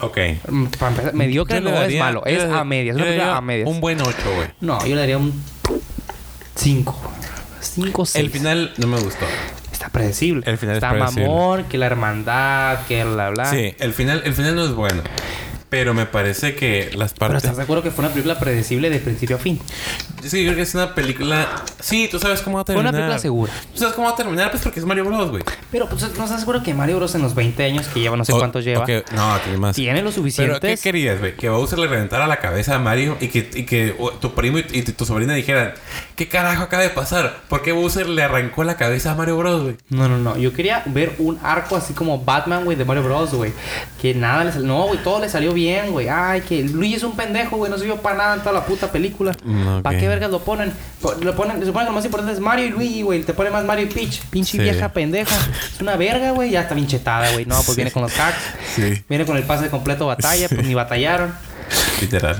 Ok. 0.00 0.18
Mm, 0.48 0.64
Para 0.78 0.90
empezar, 0.90 1.14
mediocre 1.14 1.54
Yo 1.56 1.60
le 1.60 1.70
no 1.70 1.76
es 1.76 1.82
daría- 1.82 2.04
malo, 2.04 2.22
yo 2.26 2.30
es 2.32 2.44
le- 2.48 2.54
a 2.54 2.64
medias. 2.64 2.96
Es 2.96 2.96
una 2.96 3.04
le 3.04 3.10
película 3.10 3.26
daría 3.26 3.38
a 3.38 3.40
medias. 3.40 3.68
Un 3.68 3.80
buen 3.80 4.00
8, 4.00 4.16
güey. 4.34 4.48
No, 4.60 4.80
yo 4.84 4.94
le 4.94 5.00
daría 5.00 5.18
un 5.18 5.42
5. 6.56 7.00
5 7.60 8.06
6. 8.06 8.24
El 8.24 8.30
final 8.30 8.72
no 8.78 8.86
me 8.88 8.98
gustó. 9.00 9.24
Está 9.80 9.88
predecible. 9.92 10.42
El 10.46 10.58
final 10.58 10.74
es 10.76 10.82
Está 10.82 10.90
predecible. 10.90 11.26
mamón, 11.28 11.64
que 11.64 11.78
la 11.78 11.86
hermandad, 11.86 12.80
que 12.86 13.02
bla 13.02 13.30
bla. 13.30 13.46
Sí, 13.46 13.74
el 13.78 13.94
final, 13.94 14.20
el 14.26 14.34
final 14.34 14.54
no 14.54 14.64
es 14.66 14.72
bueno. 14.74 15.02
Pero 15.70 15.94
me 15.94 16.04
parece 16.04 16.54
que 16.56 16.90
las 16.96 17.12
Pero 17.14 17.28
partes. 17.28 17.44
estás 17.44 17.56
de 17.56 17.62
acuerdo 17.62 17.82
que 17.84 17.90
fue 17.92 18.04
una 18.04 18.12
película 18.12 18.38
predecible 18.40 18.90
de 18.90 18.98
principio 18.98 19.36
a 19.36 19.38
fin. 19.38 19.58
Sí, 20.20 20.42
creo 20.44 20.56
que 20.56 20.62
es 20.62 20.74
una 20.74 20.94
película. 20.96 21.62
Sí, 21.78 22.08
tú 22.10 22.18
sabes 22.18 22.40
cómo 22.42 22.56
va 22.56 22.62
a 22.62 22.64
Fue 22.64 22.74
terminar. 22.74 22.92
una 22.92 22.98
película 23.02 23.18
segura. 23.20 23.52
Tú 23.72 23.78
sabes 23.78 23.94
cómo 23.94 24.08
va 24.08 24.14
a 24.14 24.16
terminar, 24.16 24.50
pues 24.50 24.62
porque 24.64 24.80
es 24.80 24.84
Mario 24.84 25.04
Bros, 25.04 25.30
güey. 25.30 25.44
Pero 25.70 25.88
pues 25.88 26.02
no 26.18 26.24
estás 26.24 26.40
seguro 26.40 26.62
que 26.64 26.74
Mario 26.74 26.96
Bros 26.96 27.14
en 27.14 27.22
los 27.22 27.36
20 27.36 27.62
años 27.64 27.86
que 27.86 28.00
lleva, 28.00 28.16
no 28.16 28.24
sé 28.24 28.32
O- 28.32 28.38
cuántos 28.38 28.64
lleva, 28.64 28.80
No, 29.14 29.38
tiene 29.44 29.58
más. 29.58 29.76
tiene 29.76 30.02
lo 30.02 30.10
Pero, 30.10 30.58
¿qué 30.60 30.76
querías, 30.76 31.20
güey? 31.20 31.36
Que 31.36 31.48
Bowser 31.48 31.78
le 31.78 31.86
reventara 31.86 32.26
la 32.26 32.38
cabeza 32.40 32.74
a 32.74 32.78
Mario 32.80 33.16
y 33.20 33.28
que, 33.28 33.48
y 33.54 33.62
que 33.64 33.96
tu 34.20 34.34
primo 34.34 34.58
y, 34.58 34.66
y 34.72 34.82
tu 34.82 35.06
sobrina 35.06 35.34
dijeran: 35.34 35.72
¿Qué 36.20 36.28
carajo 36.28 36.64
acaba 36.64 36.82
de 36.82 36.90
pasar? 36.90 37.40
¿Por 37.48 37.62
qué 37.62 37.72
Bowser 37.72 38.06
le 38.06 38.22
arrancó 38.22 38.62
la 38.62 38.76
cabeza 38.76 39.12
a 39.12 39.14
Mario 39.14 39.38
Bros, 39.38 39.62
güey? 39.62 39.76
No, 39.88 40.06
no, 40.06 40.18
no. 40.18 40.36
Yo 40.36 40.52
quería 40.52 40.82
ver 40.84 41.14
un 41.18 41.38
arco 41.42 41.76
así 41.76 41.94
como 41.94 42.22
Batman, 42.22 42.66
güey, 42.66 42.76
de 42.76 42.84
Mario 42.84 43.04
Bros, 43.04 43.32
güey. 43.32 43.54
Que 44.02 44.12
nada 44.14 44.44
le 44.44 44.52
salió. 44.52 44.66
No, 44.68 44.82
güey, 44.86 45.02
todo 45.02 45.18
le 45.20 45.30
salió 45.30 45.54
bien, 45.54 45.92
güey. 45.92 46.10
Ay, 46.10 46.42
que 46.42 46.62
Luigi 46.62 46.96
es 46.96 47.04
un 47.04 47.16
pendejo, 47.16 47.56
güey. 47.56 47.70
No 47.70 47.78
sirvió 47.78 47.96
para 48.02 48.16
nada 48.18 48.34
en 48.34 48.40
toda 48.40 48.52
la 48.52 48.66
puta 48.66 48.92
película. 48.92 49.34
Mm. 49.42 49.80
¿Para 49.80 49.98
qué 49.98 50.08
vergas 50.08 50.30
lo 50.30 50.40
ponen? 50.40 50.74
Po- 51.00 51.14
Lo 51.22 51.34
ponen, 51.34 51.58
se 51.58 51.64
supone 51.64 51.86
que 51.86 51.90
lo 51.90 51.96
más 51.96 52.04
importante 52.04 52.34
es 52.34 52.40
Mario 52.40 52.66
y 52.66 52.68
Luigi, 52.68 53.00
güey. 53.00 53.22
Te 53.22 53.32
pone 53.32 53.48
más 53.48 53.64
Mario 53.64 53.86
y 53.86 53.88
Peach. 53.88 54.20
Pinche 54.28 54.58
Sí. 54.58 54.58
vieja 54.58 54.90
pendeja. 54.92 55.34
Es 55.74 55.80
una 55.80 55.96
verga, 55.96 56.32
güey. 56.32 56.50
Ya 56.50 56.60
está 56.60 56.74
bien 56.74 56.86
chetada, 56.86 57.32
güey. 57.32 57.46
No, 57.46 57.54
pues 57.54 57.68
Sí. 57.68 57.76
viene 57.76 57.92
con 57.92 58.02
los 58.02 58.12
hacks. 58.20 58.36
Sí. 58.76 59.02
Viene 59.08 59.24
con 59.24 59.38
el 59.38 59.44
pase 59.44 59.64
de 59.64 59.70
completo 59.70 60.04
batalla, 60.06 60.50
pues 60.50 60.66
ni 60.66 60.74
batallaron. 60.74 61.32
Literal. 62.02 62.36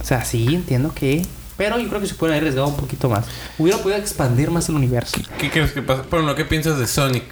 O 0.00 0.04
sea, 0.04 0.24
sí, 0.24 0.52
entiendo 0.52 0.92
que. 0.92 1.24
Pero 1.58 1.78
yo 1.78 1.88
creo 1.88 2.00
que 2.00 2.06
se 2.06 2.14
pueden 2.14 2.32
haber 2.34 2.44
arriesgado 2.44 2.68
un 2.68 2.76
poquito 2.76 3.10
más. 3.10 3.26
Hubiera 3.58 3.78
podido 3.78 3.98
expandir 3.98 4.50
más 4.50 4.68
el 4.70 4.76
universo. 4.76 5.18
¿Qué 5.38 5.50
crees 5.50 5.72
que 5.72 5.82
pasa? 5.82 6.04
Bueno, 6.10 6.34
¿qué 6.34 6.44
piensas 6.46 6.78
de 6.78 6.86
Sonic? 6.86 7.24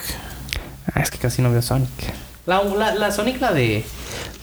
Ah, 0.93 1.01
es 1.01 1.11
que 1.11 1.16
casi 1.19 1.40
no 1.40 1.51
veo 1.51 1.62
Sonic. 1.62 1.89
La, 2.44 2.62
la, 2.62 2.94
la 2.94 3.11
Sonic, 3.12 3.40
la 3.40 3.53
de. 3.53 3.85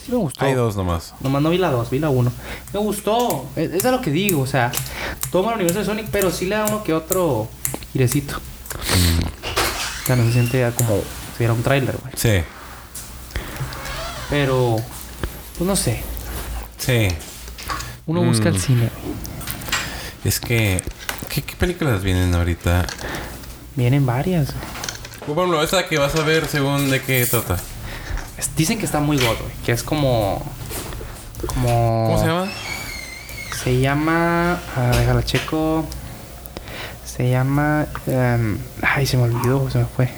Sí 0.05 0.11
me 0.11 0.17
gustó. 0.17 0.43
Hay 0.43 0.53
dos 0.53 0.75
nomás. 0.75 1.13
Nomás 1.21 1.41
no 1.41 1.49
vi 1.49 1.57
la 1.57 1.69
2, 1.69 1.89
vi 1.89 1.99
la 1.99 2.09
1. 2.09 2.31
Me 2.73 2.79
gustó. 2.79 3.45
Es, 3.55 3.71
es 3.71 3.85
a 3.85 3.91
lo 3.91 4.01
que 4.01 4.09
digo, 4.11 4.41
o 4.41 4.47
sea, 4.47 4.71
toma 5.31 5.49
el 5.51 5.55
universo 5.55 5.79
de 5.79 5.85
Sonic, 5.85 6.07
pero 6.11 6.31
sí 6.31 6.45
le 6.45 6.55
da 6.55 6.65
uno 6.65 6.83
que 6.83 6.93
otro 6.93 7.47
girecito. 7.93 8.35
O 8.35 10.05
sea, 10.05 10.15
no 10.17 10.25
se 10.25 10.31
siente 10.33 10.59
ya 10.59 10.71
como 10.71 10.99
si 11.37 11.43
era 11.43 11.53
un 11.53 11.61
tráiler, 11.63 11.95
güey. 12.01 12.13
Sí. 12.17 12.43
Pero, 14.29 14.77
pues 15.57 15.67
no 15.67 15.75
sé. 15.75 16.01
Sí. 16.77 17.07
Uno 18.05 18.21
busca 18.23 18.49
el 18.49 18.55
Mm. 18.55 18.59
cine. 18.59 18.89
Es 20.23 20.39
que. 20.39 20.81
¿Qué, 21.29 21.41
qué 21.41 21.55
películas 21.55 22.01
vienen 22.03 22.33
ahorita? 22.33 22.85
Vienen 23.75 24.05
varias. 24.05 24.49
Por 25.25 25.37
ejemplo, 25.37 25.63
esa 25.63 25.87
que 25.87 25.97
vas 25.97 26.15
a 26.15 26.21
ver 26.23 26.47
según 26.47 26.89
de 26.89 27.01
qué 27.01 27.25
trata. 27.25 27.57
Dicen 28.57 28.77
que 28.77 28.85
está 28.85 28.99
muy 28.99 29.17
god, 29.17 29.37
güey. 29.39 29.51
Que 29.65 29.71
es 29.71 29.83
como. 29.83 30.41
Como. 31.47 32.05
¿Cómo 32.07 32.19
se 32.19 32.25
llama? 32.27 32.47
Se 33.63 33.79
llama. 33.79 34.59
Ah, 34.75 34.91
déjala 34.97 35.23
checo. 35.23 35.85
Se 37.05 37.29
llama. 37.29 37.85
em, 38.07 38.57
ay, 38.81 39.05
se 39.05 39.17
me 39.17 39.23
olvidó, 39.23 39.69
se 39.69 39.79
me 39.79 39.85
fue. 39.85 40.09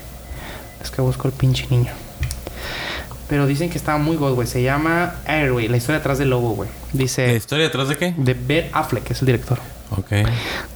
Es 0.82 0.92
que 0.92 1.02
busco 1.02 1.28
el 1.28 1.34
pinche 1.34 1.68
niño. 1.70 1.92
Pero 3.28 3.48
dicen 3.48 3.70
que 3.72 3.78
está 3.78 3.98
muy 3.98 4.18
god, 4.18 4.34
güey. 4.36 4.48
Se 4.48 4.62
llama 4.62 5.16
Airway, 5.26 5.68
la 5.68 5.78
historia 5.78 5.98
detrás 5.98 6.20
del 6.20 6.30
logo, 6.30 6.52
güey. 6.52 6.70
¿La 6.94 7.00
Dice. 7.00 7.36
historia 7.36 7.66
detrás 7.66 7.88
de 7.90 7.98
qué? 7.98 8.14
De 8.18 8.34
Ben 8.36 8.70
Affleck, 8.72 9.04
que 9.04 9.14
es 9.14 9.20
el 9.22 9.26
director. 9.26 9.60
Ok. 9.92 10.12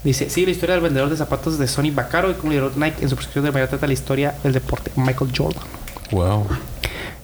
Dice, 0.03 0.29
sigue 0.29 0.47
la 0.47 0.51
historia 0.51 0.75
del 0.75 0.83
vendedor 0.83 1.09
de 1.09 1.17
zapatos 1.17 1.57
de 1.57 1.67
Sonny 1.67 1.91
Vaccaro 1.91 2.31
y 2.31 2.35
como 2.35 2.51
lideró 2.51 2.71
Nike 2.75 3.01
en 3.01 3.09
su 3.09 3.15
prescripción 3.15 3.45
de 3.45 3.51
mayor 3.51 3.69
trata 3.69 3.87
la 3.87 3.93
historia 3.93 4.35
del 4.43 4.53
deporte, 4.53 4.91
Michael 4.95 5.31
Jordan. 5.35 5.63
Wow. 6.11 6.47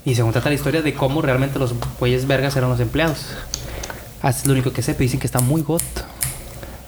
Y 0.03 0.16
según 0.16 0.32
trata 0.32 0.49
la 0.49 0.56
historia 0.56 0.82
de 0.82 0.94
cómo 0.94 1.22
realmente 1.22 1.60
los 1.60 1.74
güeyes 1.99 2.28
vergas 2.28 2.56
eran 2.56 2.70
los 2.70 2.80
empleados. 2.80 3.26
Así 4.22 4.41
es 4.41 4.48
lo 4.48 4.53
único 4.53 4.72
que 4.74 4.82
sé, 4.82 4.94
pero 4.94 5.03
dicen 5.03 5.20
que 5.20 5.28
está 5.28 5.40
muy 5.40 5.62
got. 5.62 5.82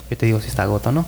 Yo 0.09 0.17
te 0.17 0.25
digo 0.25 0.39
si 0.39 0.47
está 0.47 0.65
got 0.65 0.87
o 0.87 0.91
no. 0.91 1.05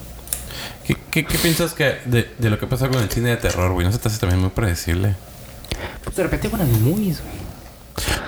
¿Qué, 0.85 0.95
qué, 1.11 1.25
qué 1.25 1.37
piensas 1.37 1.73
que 1.73 1.97
de, 2.05 2.31
de 2.37 2.49
lo 2.49 2.59
que 2.59 2.67
pasa 2.67 2.89
con 2.89 3.01
el 3.01 3.09
cine 3.09 3.29
de 3.29 3.37
terror, 3.37 3.71
güey? 3.73 3.85
¿No 3.85 3.91
se 3.91 3.99
te 3.99 4.07
hace 4.07 4.19
también 4.19 4.39
muy 4.39 4.49
predecible? 4.49 5.15
Pues 6.03 6.15
de 6.15 6.23
repente 6.23 6.47
buenas 6.47 6.67
movies, 6.69 7.21
güey. 7.21 7.48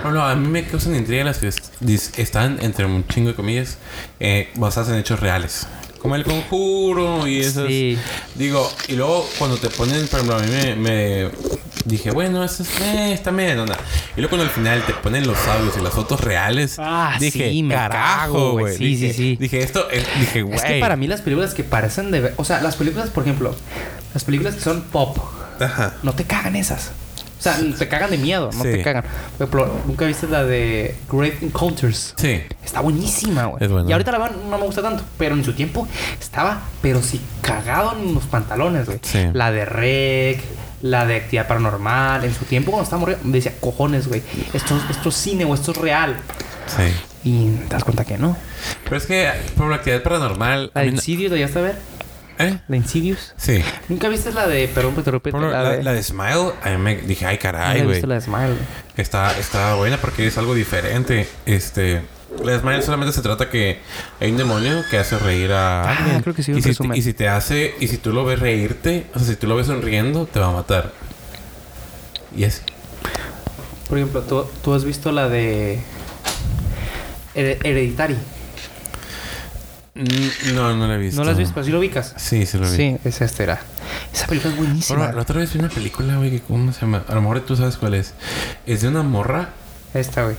Bueno, 0.02 0.24
a 0.24 0.34
mí 0.34 0.48
me 0.48 0.64
causan 0.64 0.94
intriga 0.96 1.24
las 1.24 1.38
que 1.38 1.48
están, 2.16 2.58
entre 2.62 2.84
un 2.86 3.06
chingo 3.06 3.28
de 3.30 3.34
comillas, 3.34 3.78
eh, 4.20 4.50
basadas 4.56 4.90
en 4.90 4.96
hechos 4.96 5.20
reales. 5.20 5.66
Como 6.00 6.16
el 6.16 6.24
conjuro 6.24 7.28
y 7.28 7.38
esas. 7.40 7.68
Sí. 7.68 7.96
Digo, 8.34 8.68
y 8.88 8.94
luego 8.94 9.24
cuando 9.38 9.56
te 9.56 9.70
ponen, 9.70 10.08
por 10.08 10.18
ejemplo, 10.20 10.36
a 10.36 10.40
mí 10.40 10.48
me, 10.50 10.74
me 10.74 11.30
dije, 11.84 12.10
bueno, 12.10 12.42
esto 12.42 12.64
es, 12.64 12.80
eh, 12.80 13.12
está 13.12 13.30
medio 13.30 13.62
onda. 13.62 13.76
Y 14.16 14.20
luego 14.20 14.30
cuando 14.30 14.44
al 14.46 14.50
final 14.50 14.84
te 14.84 14.94
ponen 14.94 15.26
los 15.28 15.38
audios 15.46 15.76
y 15.78 15.80
las 15.80 15.92
fotos 15.92 16.20
reales, 16.20 16.74
Ah, 16.80 17.16
dije, 17.20 17.50
sí, 17.50 17.62
me 17.62 17.74
cago, 17.76 17.88
carajo, 17.92 18.50
güey. 18.52 18.76
Sí, 18.76 18.84
dije, 18.84 19.12
sí, 19.12 19.14
sí. 19.16 19.36
Dije, 19.38 19.62
esto, 19.62 19.88
es- 19.90 20.04
dije, 20.18 20.42
güey. 20.42 20.56
Es 20.56 20.64
que 20.64 20.80
para 20.80 20.96
mí 20.96 21.06
las 21.06 21.20
películas 21.20 21.54
que 21.54 21.62
parecen 21.62 22.10
de... 22.10 22.32
O 22.36 22.44
sea, 22.44 22.60
las 22.62 22.74
películas, 22.74 23.10
por 23.10 23.22
ejemplo, 23.22 23.54
las 24.12 24.24
películas 24.24 24.56
que 24.56 24.60
son 24.60 24.82
pop, 24.82 25.16
Ajá. 25.60 25.94
no 26.02 26.14
te 26.14 26.24
cagan 26.24 26.56
esas. 26.56 26.90
O 27.42 27.54
sea, 27.54 27.58
te 27.76 27.88
cagan 27.88 28.10
de 28.10 28.18
miedo, 28.18 28.50
no 28.54 28.62
Sí. 28.62 28.70
te 28.70 28.82
cagan. 28.82 29.02
Por 29.36 29.48
ejemplo, 29.48 29.80
¿nunca 29.86 30.04
viste 30.06 30.28
la 30.28 30.44
de 30.44 30.94
Great 31.10 31.42
Encounters? 31.42 32.14
Sí. 32.16 32.40
Está 32.64 32.80
buenísima, 32.80 33.46
güey. 33.46 33.64
Es 33.64 33.70
buena. 33.70 33.88
Y 33.88 33.92
ahorita 33.92 34.12
la 34.12 34.18
verdad 34.18 34.36
no 34.48 34.58
me 34.58 34.64
gusta 34.64 34.80
tanto, 34.82 35.02
pero 35.18 35.34
en 35.34 35.44
su 35.44 35.52
tiempo 35.52 35.88
estaba, 36.20 36.62
pero 36.80 37.02
sí, 37.02 37.20
cagado 37.40 37.96
en 37.98 38.14
los 38.14 38.24
pantalones, 38.26 38.86
güey. 38.86 39.00
Sí. 39.02 39.18
La 39.32 39.50
de 39.50 39.64
Rec, 39.64 40.40
la 40.82 41.04
de 41.04 41.16
Actividad 41.16 41.48
Paranormal. 41.48 42.24
En 42.24 42.32
su 42.34 42.44
tiempo, 42.44 42.70
cuando 42.70 42.84
estaba 42.84 43.00
morriendo, 43.00 43.24
me 43.26 43.32
decía, 43.38 43.52
cojones, 43.60 44.06
güey. 44.06 44.22
Esto, 44.52 44.80
esto 44.88 45.08
es 45.08 45.14
cine 45.16 45.44
o 45.44 45.54
esto 45.54 45.72
es 45.72 45.76
real. 45.78 46.16
Sí. 46.68 46.84
Y 47.24 47.50
te 47.68 47.74
das 47.74 47.84
cuenta 47.84 48.04
que 48.04 48.18
no. 48.18 48.36
Pero 48.84 48.96
es 48.96 49.06
que, 49.06 49.28
por 49.56 49.68
la 49.68 49.76
actividad 49.76 50.02
paranormal. 50.02 50.70
La 50.74 50.80
de 50.82 50.86
no- 50.88 50.92
Insidious, 50.94 51.30
¿la 51.32 51.36
llegaste 51.38 51.58
a 51.58 51.62
ver? 51.62 51.76
¿Eh? 52.38 52.58
La 52.68 52.76
Insidious. 52.76 53.34
Sí. 53.36 53.62
¿Nunca 53.88 54.08
viste 54.08 54.32
la 54.32 54.46
de, 54.48 54.66
perdón, 54.68 54.92
pero 54.94 55.04
te 55.04 55.10
repito, 55.10 55.38
la, 55.40 55.62
la, 55.62 55.70
de... 55.72 55.82
la 55.82 55.92
de 55.92 56.02
Smile, 56.02 56.52
a 56.62 56.70
mí 56.70 56.76
me 56.78 56.96
dije, 56.96 57.26
ay, 57.26 57.36
¿Nunca 57.36 57.52
caray, 57.52 57.82
güey. 57.84 58.02
la 58.02 58.14
de 58.16 58.20
Smile? 58.20 58.54
Está, 58.96 59.38
está 59.38 59.74
buena 59.74 59.96
porque 59.98 60.26
es 60.26 60.36
algo 60.38 60.54
diferente. 60.54 61.28
Este. 61.46 62.02
La 62.42 62.52
de 62.52 62.60
Smile 62.60 62.82
solamente 62.82 63.12
se 63.12 63.20
trata 63.20 63.50
que 63.50 63.80
hay 64.18 64.30
un 64.30 64.38
demonio 64.38 64.82
que 64.90 64.96
hace 64.98 65.18
reír 65.18 65.52
a 65.52 65.82
Ah, 65.82 65.96
alguien. 65.98 66.22
creo 66.22 66.34
que 66.34 66.42
sí, 66.42 66.52
y, 66.52 66.62
si, 66.62 66.68
resumen. 66.70 66.96
y 66.96 67.02
si 67.02 67.12
te 67.12 67.28
hace, 67.28 67.74
y 67.78 67.88
si 67.88 67.98
tú 67.98 68.12
lo 68.12 68.24
ves 68.24 68.38
reírte, 68.40 69.06
o 69.14 69.18
sea, 69.18 69.28
si 69.28 69.36
tú 69.36 69.46
lo 69.46 69.54
ves 69.56 69.66
sonriendo, 69.66 70.24
te 70.26 70.40
va 70.40 70.46
a 70.46 70.52
matar. 70.52 70.92
Y 72.34 72.44
así. 72.44 72.62
Por 73.88 73.98
ejemplo, 73.98 74.22
¿tú, 74.22 74.46
tú 74.64 74.72
has 74.72 74.84
visto 74.86 75.12
la 75.12 75.28
de... 75.28 75.78
Her- 77.34 77.58
Hereditary. 77.62 78.16
No, 79.94 80.74
no 80.74 80.86
la 80.88 80.94
he 80.94 80.98
visto. 80.98 81.20
¿No 81.20 81.24
la 81.24 81.32
has 81.32 81.38
visto? 81.38 81.62
Sí 81.62 81.70
lo 81.70 81.78
ubicas. 81.78 82.14
Sí, 82.16 82.46
sí 82.46 82.56
lo 82.58 82.68
vi. 82.70 82.76
Sí, 82.76 82.96
es 83.04 83.20
esta 83.20 83.42
era. 83.42 83.60
Esa 84.12 84.26
película 84.26 84.52
es 84.52 84.58
buenísima. 84.58 84.98
Bueno, 85.00 85.14
la 85.16 85.22
otra 85.22 85.38
vez 85.38 85.52
vi 85.52 85.58
una 85.58 85.68
película, 85.68 86.16
güey, 86.16 86.30
que 86.30 86.40
¿cómo 86.40 86.72
se 86.72 86.80
llama? 86.80 87.04
A 87.08 87.14
lo 87.14 87.20
mejor 87.20 87.40
tú 87.40 87.56
sabes 87.56 87.76
cuál 87.76 87.94
es. 87.94 88.14
Es 88.66 88.80
de 88.80 88.88
una 88.88 89.02
morra. 89.02 89.50
Esta, 89.92 90.24
güey. 90.24 90.36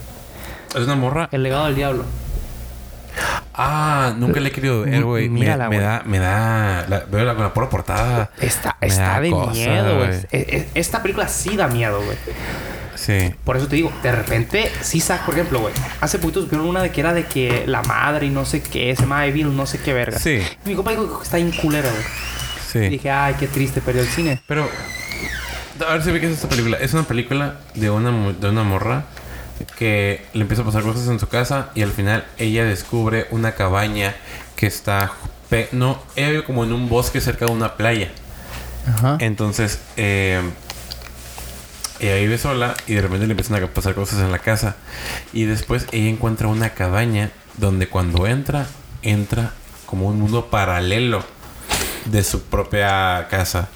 Es 0.75 0.81
una 0.81 0.95
morra. 0.95 1.29
El 1.31 1.43
legado 1.43 1.65
del 1.65 1.75
diablo. 1.75 2.05
Ah, 3.53 4.15
nunca 4.17 4.39
la 4.39 4.47
he 4.47 4.51
querido 4.51 4.81
ver, 4.81 5.03
güey. 5.03 5.29
Me, 5.29 5.41
me 5.41 5.45
da, 5.79 6.01
me 6.05 6.17
da. 6.17 6.85
La, 6.89 7.03
veo 7.11 7.23
la, 7.23 7.33
la 7.33 7.53
pura 7.53 7.69
portada. 7.69 8.31
Esta, 8.41 8.77
está 8.81 9.21
de 9.21 9.29
cosa, 9.29 9.51
miedo, 9.51 9.97
güey. 9.97 10.07
güey. 10.07 10.19
E- 10.31 10.57
e- 10.57 10.67
Esta 10.73 11.03
película 11.03 11.27
sí 11.27 11.55
da 11.55 11.67
miedo, 11.67 12.01
güey. 12.03 12.17
Sí. 13.05 13.33
Por 13.43 13.57
eso 13.57 13.67
te 13.67 13.75
digo, 13.75 13.91
de 14.01 14.11
repente, 14.13 14.71
sí 14.81 14.99
saca, 15.01 15.25
por 15.25 15.33
ejemplo, 15.33 15.59
güey. 15.59 15.73
Hace 15.99 16.19
poquito 16.19 16.41
supieron 16.41 16.67
una 16.67 16.81
de 16.81 16.91
que 16.91 17.01
era 17.01 17.13
de 17.13 17.25
que 17.25 17.63
la 17.67 17.81
madre 17.81 18.27
y 18.27 18.29
no 18.29 18.45
sé 18.45 18.61
qué, 18.61 18.95
se 18.95 19.01
llama 19.01 19.25
Evil, 19.25 19.55
no 19.55 19.65
sé 19.65 19.79
qué 19.79 19.91
verga. 19.93 20.19
Sí. 20.19 20.41
Y 20.65 20.69
mi 20.69 20.75
compa 20.75 20.91
dijo 20.91 21.17
que 21.19 21.23
está 21.23 21.37
bien 21.37 21.51
culera, 21.51 21.89
güey. 21.89 22.03
Sí. 22.71 22.79
Y 22.79 22.89
dije, 22.89 23.11
ay, 23.11 23.35
qué 23.39 23.47
triste, 23.47 23.81
perdió 23.81 24.01
el 24.03 24.07
cine. 24.07 24.41
Pero, 24.47 24.69
a 25.85 25.91
ver 25.93 26.03
si 26.03 26.11
ve 26.11 26.19
qué 26.21 26.27
es 26.27 26.33
esta 26.33 26.47
película. 26.47 26.77
Es 26.77 26.93
una 26.93 27.03
película 27.03 27.57
de 27.73 27.89
una, 27.89 28.11
mu- 28.11 28.31
de 28.33 28.49
una 28.49 28.63
morra 28.63 29.03
que 29.77 30.25
le 30.33 30.41
empieza 30.41 30.61
a 30.63 30.65
pasar 30.65 30.83
cosas 30.83 31.07
en 31.07 31.19
su 31.19 31.27
casa 31.27 31.69
y 31.75 31.81
al 31.83 31.91
final 31.91 32.25
ella 32.37 32.63
descubre 32.65 33.27
una 33.31 33.53
cabaña 33.53 34.15
que 34.55 34.65
está, 34.67 35.11
no, 35.71 36.01
ella 36.15 36.29
vive 36.29 36.43
como 36.45 36.63
en 36.63 36.73
un 36.73 36.89
bosque 36.89 37.19
cerca 37.21 37.45
de 37.45 37.51
una 37.51 37.75
playa. 37.75 38.11
Ajá. 38.87 39.17
Entonces, 39.19 39.79
eh, 39.97 40.41
ella 41.99 42.15
vive 42.15 42.37
sola 42.37 42.75
y 42.87 42.93
de 42.93 43.01
repente 43.01 43.27
le 43.27 43.31
empiezan 43.31 43.63
a 43.63 43.67
pasar 43.67 43.95
cosas 43.95 44.19
en 44.19 44.31
la 44.31 44.39
casa. 44.39 44.75
Y 45.31 45.45
después 45.45 45.87
ella 45.91 46.09
encuentra 46.09 46.47
una 46.47 46.71
cabaña 46.71 47.31
donde 47.57 47.87
cuando 47.87 48.27
entra, 48.27 48.67
entra 49.01 49.53
como 49.85 50.07
un 50.07 50.19
mundo 50.19 50.47
paralelo 50.49 51.23
de 52.05 52.23
su 52.23 52.41
propia 52.43 53.27
casa. 53.29 53.69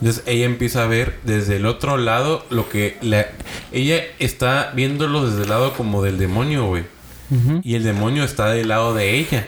Entonces 0.00 0.22
ella 0.26 0.46
empieza 0.46 0.84
a 0.84 0.86
ver 0.86 1.18
desde 1.24 1.56
el 1.56 1.66
otro 1.66 1.96
lado 1.96 2.46
lo 2.50 2.68
que 2.68 2.98
la... 3.02 3.26
Ella 3.72 4.02
está 4.18 4.72
viéndolo 4.74 5.28
desde 5.28 5.42
el 5.42 5.48
lado 5.48 5.74
como 5.74 6.02
del 6.02 6.18
demonio, 6.18 6.66
güey. 6.66 6.84
Y 7.62 7.74
el 7.74 7.82
demonio 7.82 8.24
está 8.24 8.48
del 8.50 8.68
lado 8.68 8.94
de 8.94 9.16
ella. 9.16 9.46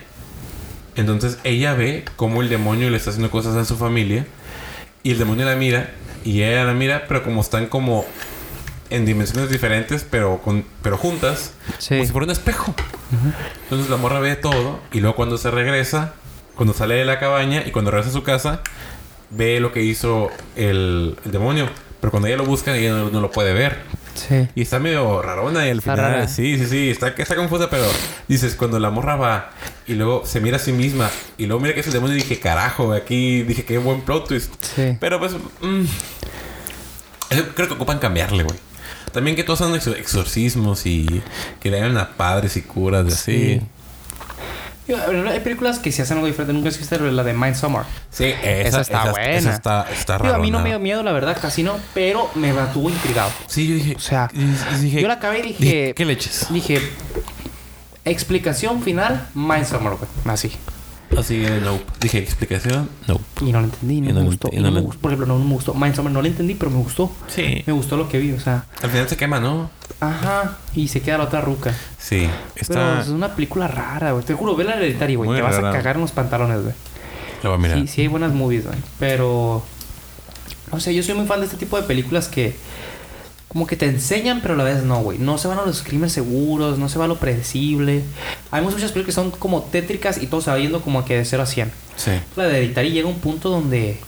Entonces 0.97 1.39
ella 1.45 1.75
ve 1.75 2.05
cómo 2.17 2.43
el 2.43 2.49
demonio 2.49 2.91
le 2.91 2.97
está 2.97 3.11
haciendo 3.11 3.31
cosas 3.31 3.57
a 3.57 3.65
su 3.65 3.77
familia. 3.77 4.27
Y 5.03 5.12
el 5.12 5.19
demonio 5.19 5.47
la 5.47 5.57
mira. 5.57 5.93
Y 6.25 6.43
ella 6.43 6.65
la 6.65 6.75
mira, 6.75 7.05
pero 7.09 7.23
como 7.23 7.41
están 7.41 7.67
como 7.67 8.05
en 8.91 9.07
dimensiones 9.07 9.51
diferentes, 9.51 10.05
pero, 10.09 10.41
con, 10.43 10.65
pero 10.83 10.97
juntas. 10.97 11.53
Sí. 11.79 11.95
Como 11.95 12.05
si 12.05 12.13
fuera 12.13 12.25
un 12.25 12.31
espejo. 12.31 12.75
Entonces 13.65 13.89
la 13.89 13.97
morra 13.97 14.21
ve 14.21 14.37
todo. 14.37 14.81
Y 14.93 15.01
luego 15.01 15.17
cuando 15.17 15.39
se 15.39 15.51
regresa, 15.51 16.15
cuando 16.57 16.75
sale 16.75 16.95
de 16.97 17.05
la 17.05 17.19
cabaña 17.19 17.63
y 17.67 17.71
cuando 17.71 17.91
regresa 17.91 18.11
a 18.11 18.13
su 18.13 18.23
casa, 18.23 18.63
ve 19.31 19.61
lo 19.61 19.73
que 19.73 19.83
hizo 19.83 20.31
el, 20.57 21.17
el 21.25 21.33
demonio. 21.33 21.69
Pero 22.01 22.11
cuando 22.11 22.29
ella 22.29 22.37
lo 22.37 22.45
busca, 22.45 22.77
ella 22.77 22.93
no, 22.93 23.11
no 23.11 23.21
lo 23.21 23.31
puede 23.31 23.53
ver. 23.53 23.79
Sí. 24.29 24.49
Y 24.55 24.63
está 24.63 24.79
medio 24.79 25.23
rarona 25.23 25.67
y 25.67 25.71
al 25.71 25.83
final... 25.83 25.99
rara. 25.99 26.29
Sí, 26.29 26.59
sí, 26.59 26.67
sí. 26.67 26.91
Está, 26.91 27.09
está 27.09 27.37
confusa, 27.37 27.69
pero... 27.71 27.85
Dices, 28.29 28.55
cuando 28.55 28.79
la 28.79 28.91
morra 28.91 29.17
va 29.17 29.51
y 29.87 29.95
luego 29.95 30.25
se 30.27 30.41
mira 30.41 30.57
a 30.57 30.61
sí 30.61 30.73
misma 30.73 31.11
y 31.39 31.47
luego 31.47 31.61
mira 31.61 31.75
que 31.75 31.81
es 31.81 31.87
el 31.87 31.93
demonio 31.93 32.17
y 32.17 32.21
dije, 32.21 32.39
carajo, 32.39 32.93
aquí 32.93 33.43
dije, 33.43 33.65
qué 33.65 33.79
buen 33.79 34.03
plot 34.03 34.29
twist. 34.29 34.53
Sí. 34.63 34.97
Pero 35.01 35.19
pues... 35.19 35.33
mm, 35.61 35.85
eso 37.31 37.45
creo 37.55 37.69
que 37.69 37.75
ocupan 37.75 37.99
cambiarle, 37.99 38.43
güey. 38.45 38.59
También 39.13 39.37
que 39.37 39.43
todos 39.45 39.59
son 39.59 39.75
exor- 39.75 39.97
exorcismos 39.97 40.87
y 40.87 41.23
que 41.61 41.71
le 41.71 41.79
hagan 41.81 41.97
a 41.99 42.11
padres 42.11 42.57
y 42.57 42.63
curas 42.63 43.07
de 43.07 43.13
así. 43.13 43.33
Sí. 43.59 43.61
Hay 44.97 45.41
películas 45.41 45.79
que 45.79 45.93
se 45.93 46.03
hacen 46.03 46.17
algo 46.19 46.27
diferente. 46.27 46.53
Nunca 46.53 46.69
existe 46.69 46.99
la 46.99 47.23
de 47.23 47.33
Midsommar. 47.33 47.85
Sí, 48.11 48.25
esa, 48.43 48.81
Esa 48.81 48.81
está 48.83 49.11
buena. 49.11 49.29
Esa 49.39 49.51
está, 49.53 49.87
está 49.93 50.19
Digo, 50.19 50.35
a 50.35 50.39
mí 50.39 50.51
no 50.51 50.61
me 50.61 50.71
dio 50.71 50.79
miedo, 50.79 51.03
la 51.03 51.12
verdad, 51.12 51.37
casi 51.41 51.62
no. 51.62 51.77
Pero 51.95 52.31
me 52.35 52.53
mantuvo 52.53 52.91
intrigado. 52.91 53.31
Sí, 53.47 53.69
yo 53.69 53.75
dije... 53.75 53.95
O 53.97 54.01
sea, 54.01 54.31
dije, 54.81 55.01
yo 55.03 55.09
la 55.09 55.15
acabé 55.15 55.41
y 55.41 55.43
dije- 55.53 55.95
¿Qué 55.95 56.05
leches? 56.05 56.47
Dije, 56.51 56.81
explicación 58.05 58.83
final, 58.83 59.29
Midsommar, 59.35 59.95
güey. 59.97 60.09
Así. 60.27 60.53
Así 61.19 61.43
que 61.43 61.51
nope. 61.61 61.85
Dije, 62.01 62.19
explicación, 62.19 62.89
nope. 63.09 63.23
Y 63.41 63.53
no 63.53 63.61
lo 63.61 63.66
entendí, 63.66 64.01
no 64.01 64.12
no 64.12 64.20
me 64.20 64.27
gustó. 64.27 64.49
y 64.53 64.57
no 64.57 64.62
no 64.62 64.70
me 64.73 64.81
gustó. 64.81 65.01
Por 65.01 65.11
ejemplo, 65.11 65.27
no, 65.27 65.39
no 65.39 65.45
me 65.45 65.55
gustó. 65.55 65.74
Midsommar 65.74 66.12
no 66.12 66.23
lo 66.23 66.28
entendí, 66.28 66.55
pero 66.55 66.70
me 66.70 66.78
gustó. 66.78 67.11
Sí. 67.28 67.62
Me 67.66 67.73
gustó 67.73 67.97
lo 67.97 68.09
que 68.09 68.19
vi, 68.19 68.32
o 68.32 68.41
sea, 68.41 68.65
Al 68.82 68.91
final 68.91 69.09
se 69.09 69.16
quema, 69.16 69.41
¿no? 69.41 69.70
ajá. 70.01 70.59
Y 70.74 70.89
se 70.89 71.03
queda 71.03 71.19
la 71.19 71.24
otra 71.24 71.41
ruca. 71.41 71.74
Sí. 71.99 72.28
Pero 72.55 72.62
Está... 72.62 73.01
es 73.03 73.09
una 73.09 73.35
película 73.35 73.66
rara, 73.69 74.12
güey. 74.12 74.24
Te 74.24 74.35
juro, 74.35 74.55
ve 74.57 74.65
la 74.65 74.74
hereditaria, 74.74 75.16
güey. 75.16 75.35
Te 75.35 75.43
vas 75.43 75.57
rara. 75.57 75.70
a 75.70 75.73
cagar 75.73 75.97
en 75.97 76.03
los 76.03 76.12
pantalones, 76.12 76.62
güey. 76.62 76.74
Lo 77.43 77.51
voy 77.51 77.59
a 77.59 77.62
mirar. 77.62 77.78
Sí, 77.81 77.87
sí 77.89 78.01
hay 78.03 78.07
buenas 78.09 78.32
movies, 78.32 78.66
güey. 78.66 78.78
Pero. 78.99 79.62
No 80.73 80.78
sé, 80.78 80.95
yo 80.95 81.03
soy 81.03 81.15
muy 81.15 81.27
fan 81.27 81.41
de 81.41 81.47
este 81.47 81.57
tipo 81.59 81.77
de 81.77 81.82
películas 81.82 82.28
que. 82.28 82.55
Como 83.51 83.67
que 83.67 83.75
te 83.75 83.87
enseñan, 83.87 84.41
pero 84.43 84.55
a 84.55 84.57
la 84.57 84.63
vez 84.63 84.85
no, 84.85 85.03
güey. 85.03 85.19
No 85.19 85.37
se 85.37 85.49
van 85.49 85.59
a 85.59 85.67
los 85.67 85.83
crímenes 85.83 86.13
seguros, 86.13 86.79
no 86.79 86.89
se 86.89 87.01
va 87.01 87.07
a 87.07 87.09
lo 87.09 87.19
predecible. 87.19 88.05
Hay 88.53 88.63
muchas 88.63 88.93
películas 88.93 89.07
que 89.07 89.13
son 89.13 89.33
como 89.33 89.63
tétricas 89.63 90.23
y 90.23 90.29
todo 90.29 90.41
se 90.41 90.51
va 90.53 90.81
como 90.81 91.05
que 91.05 91.17
de 91.17 91.25
0 91.25 91.43
a 91.43 91.47
100. 91.47 91.73
Sí. 91.97 92.13
La 92.37 92.45
de 92.45 92.59
Hereditary 92.59 92.93
llega 92.93 93.09
a 93.09 93.11
un 93.11 93.19
punto 93.19 93.49
donde. 93.49 93.99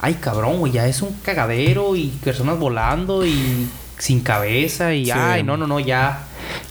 Ay, 0.00 0.14
cabrón, 0.14 0.58
güey, 0.58 0.72
ya 0.72 0.88
es 0.88 1.02
un 1.02 1.12
cagadero 1.22 1.94
y 1.94 2.08
personas 2.24 2.58
volando 2.58 3.24
y 3.24 3.68
sin 3.96 4.20
cabeza 4.22 4.92
y. 4.92 5.04
Sí. 5.04 5.12
Ay, 5.12 5.44
no, 5.44 5.56
no, 5.56 5.68
no, 5.68 5.78
ya. 5.78 6.24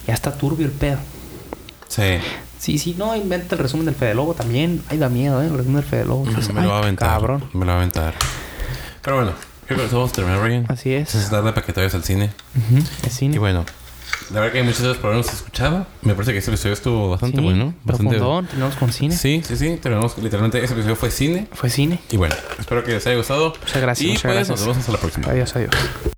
Ya 0.06 0.12
está 0.12 0.30
turbio 0.36 0.66
el 0.66 0.72
pedo. 0.72 0.98
Sí. 1.88 2.18
Sí, 2.58 2.78
sí, 2.78 2.94
no, 2.98 3.16
inventa 3.16 3.54
el 3.54 3.62
resumen 3.62 3.86
del 3.86 3.94
Fede 3.94 4.14
Lobo 4.14 4.34
también. 4.34 4.82
Ay, 4.88 4.98
da 4.98 5.08
miedo, 5.08 5.42
¿eh? 5.42 5.46
El 5.46 5.56
resumen 5.56 5.76
del 5.76 5.84
Fede 5.84 6.04
Lobo. 6.04 6.24
me 6.24 6.62
lo 6.62 6.68
va 6.68 6.76
a 6.76 6.82
aventar. 6.82 7.08
Cabrón. 7.08 7.44
Me 7.54 7.60
lo 7.60 7.66
va 7.66 7.72
a 7.72 7.76
aventar. 7.78 8.14
Pero 9.02 9.16
bueno, 9.16 9.32
creo 9.66 9.88
que 9.88 10.12
terminar, 10.14 10.40
Ryan. 10.40 10.66
Así 10.68 10.92
es. 10.92 11.14
Es 11.14 11.30
tarde 11.30 11.52
para 11.52 11.64
que 11.66 11.72
te 11.72 11.80
vayas 11.80 11.94
al 11.94 12.04
cine. 12.04 12.30
Ujú, 12.56 12.82
El 13.04 13.10
cine. 13.10 13.34
Y 13.36 13.38
bueno, 13.38 13.64
la 14.32 14.40
verdad 14.40 14.52
que 14.54 14.62
muchas 14.62 14.80
gracias 14.80 14.98
por 14.98 15.10
habernos 15.12 15.32
escuchado. 15.32 15.86
Me 16.02 16.14
parece 16.14 16.32
que 16.32 16.38
este 16.38 16.50
episodio 16.50 16.72
estuvo 16.74 17.10
bastante 17.10 17.38
Sí, 17.38 17.42
bueno. 17.44 17.74
Bastante... 17.84 18.10
Profundón, 18.16 18.46
terminamos 18.46 18.76
con 18.76 18.92
cine. 18.92 19.16
Sí, 19.16 19.42
sí, 19.46 19.56
sí. 19.56 19.76
Terminamos 19.82 20.16
literalmente. 20.18 20.62
Ese 20.62 20.72
episodio 20.74 20.96
fue 20.96 21.10
cine. 21.10 21.48
Fue 21.52 21.68
cine. 21.70 22.00
Y 22.10 22.16
bueno, 22.16 22.34
espero 22.58 22.82
que 22.84 22.92
les 22.92 23.06
haya 23.06 23.16
gustado. 23.16 23.54
Muchas 23.60 23.82
gracias, 23.82 24.04
Y 24.06 24.08
muchas 24.08 24.22
pues 24.22 24.34
gracias. 24.34 24.48
nos 24.50 24.60
vemos 24.60 24.78
hasta 24.78 24.92
la 24.92 24.98
próxima. 24.98 25.28
Adiós, 25.28 25.54
adiós. 25.56 26.13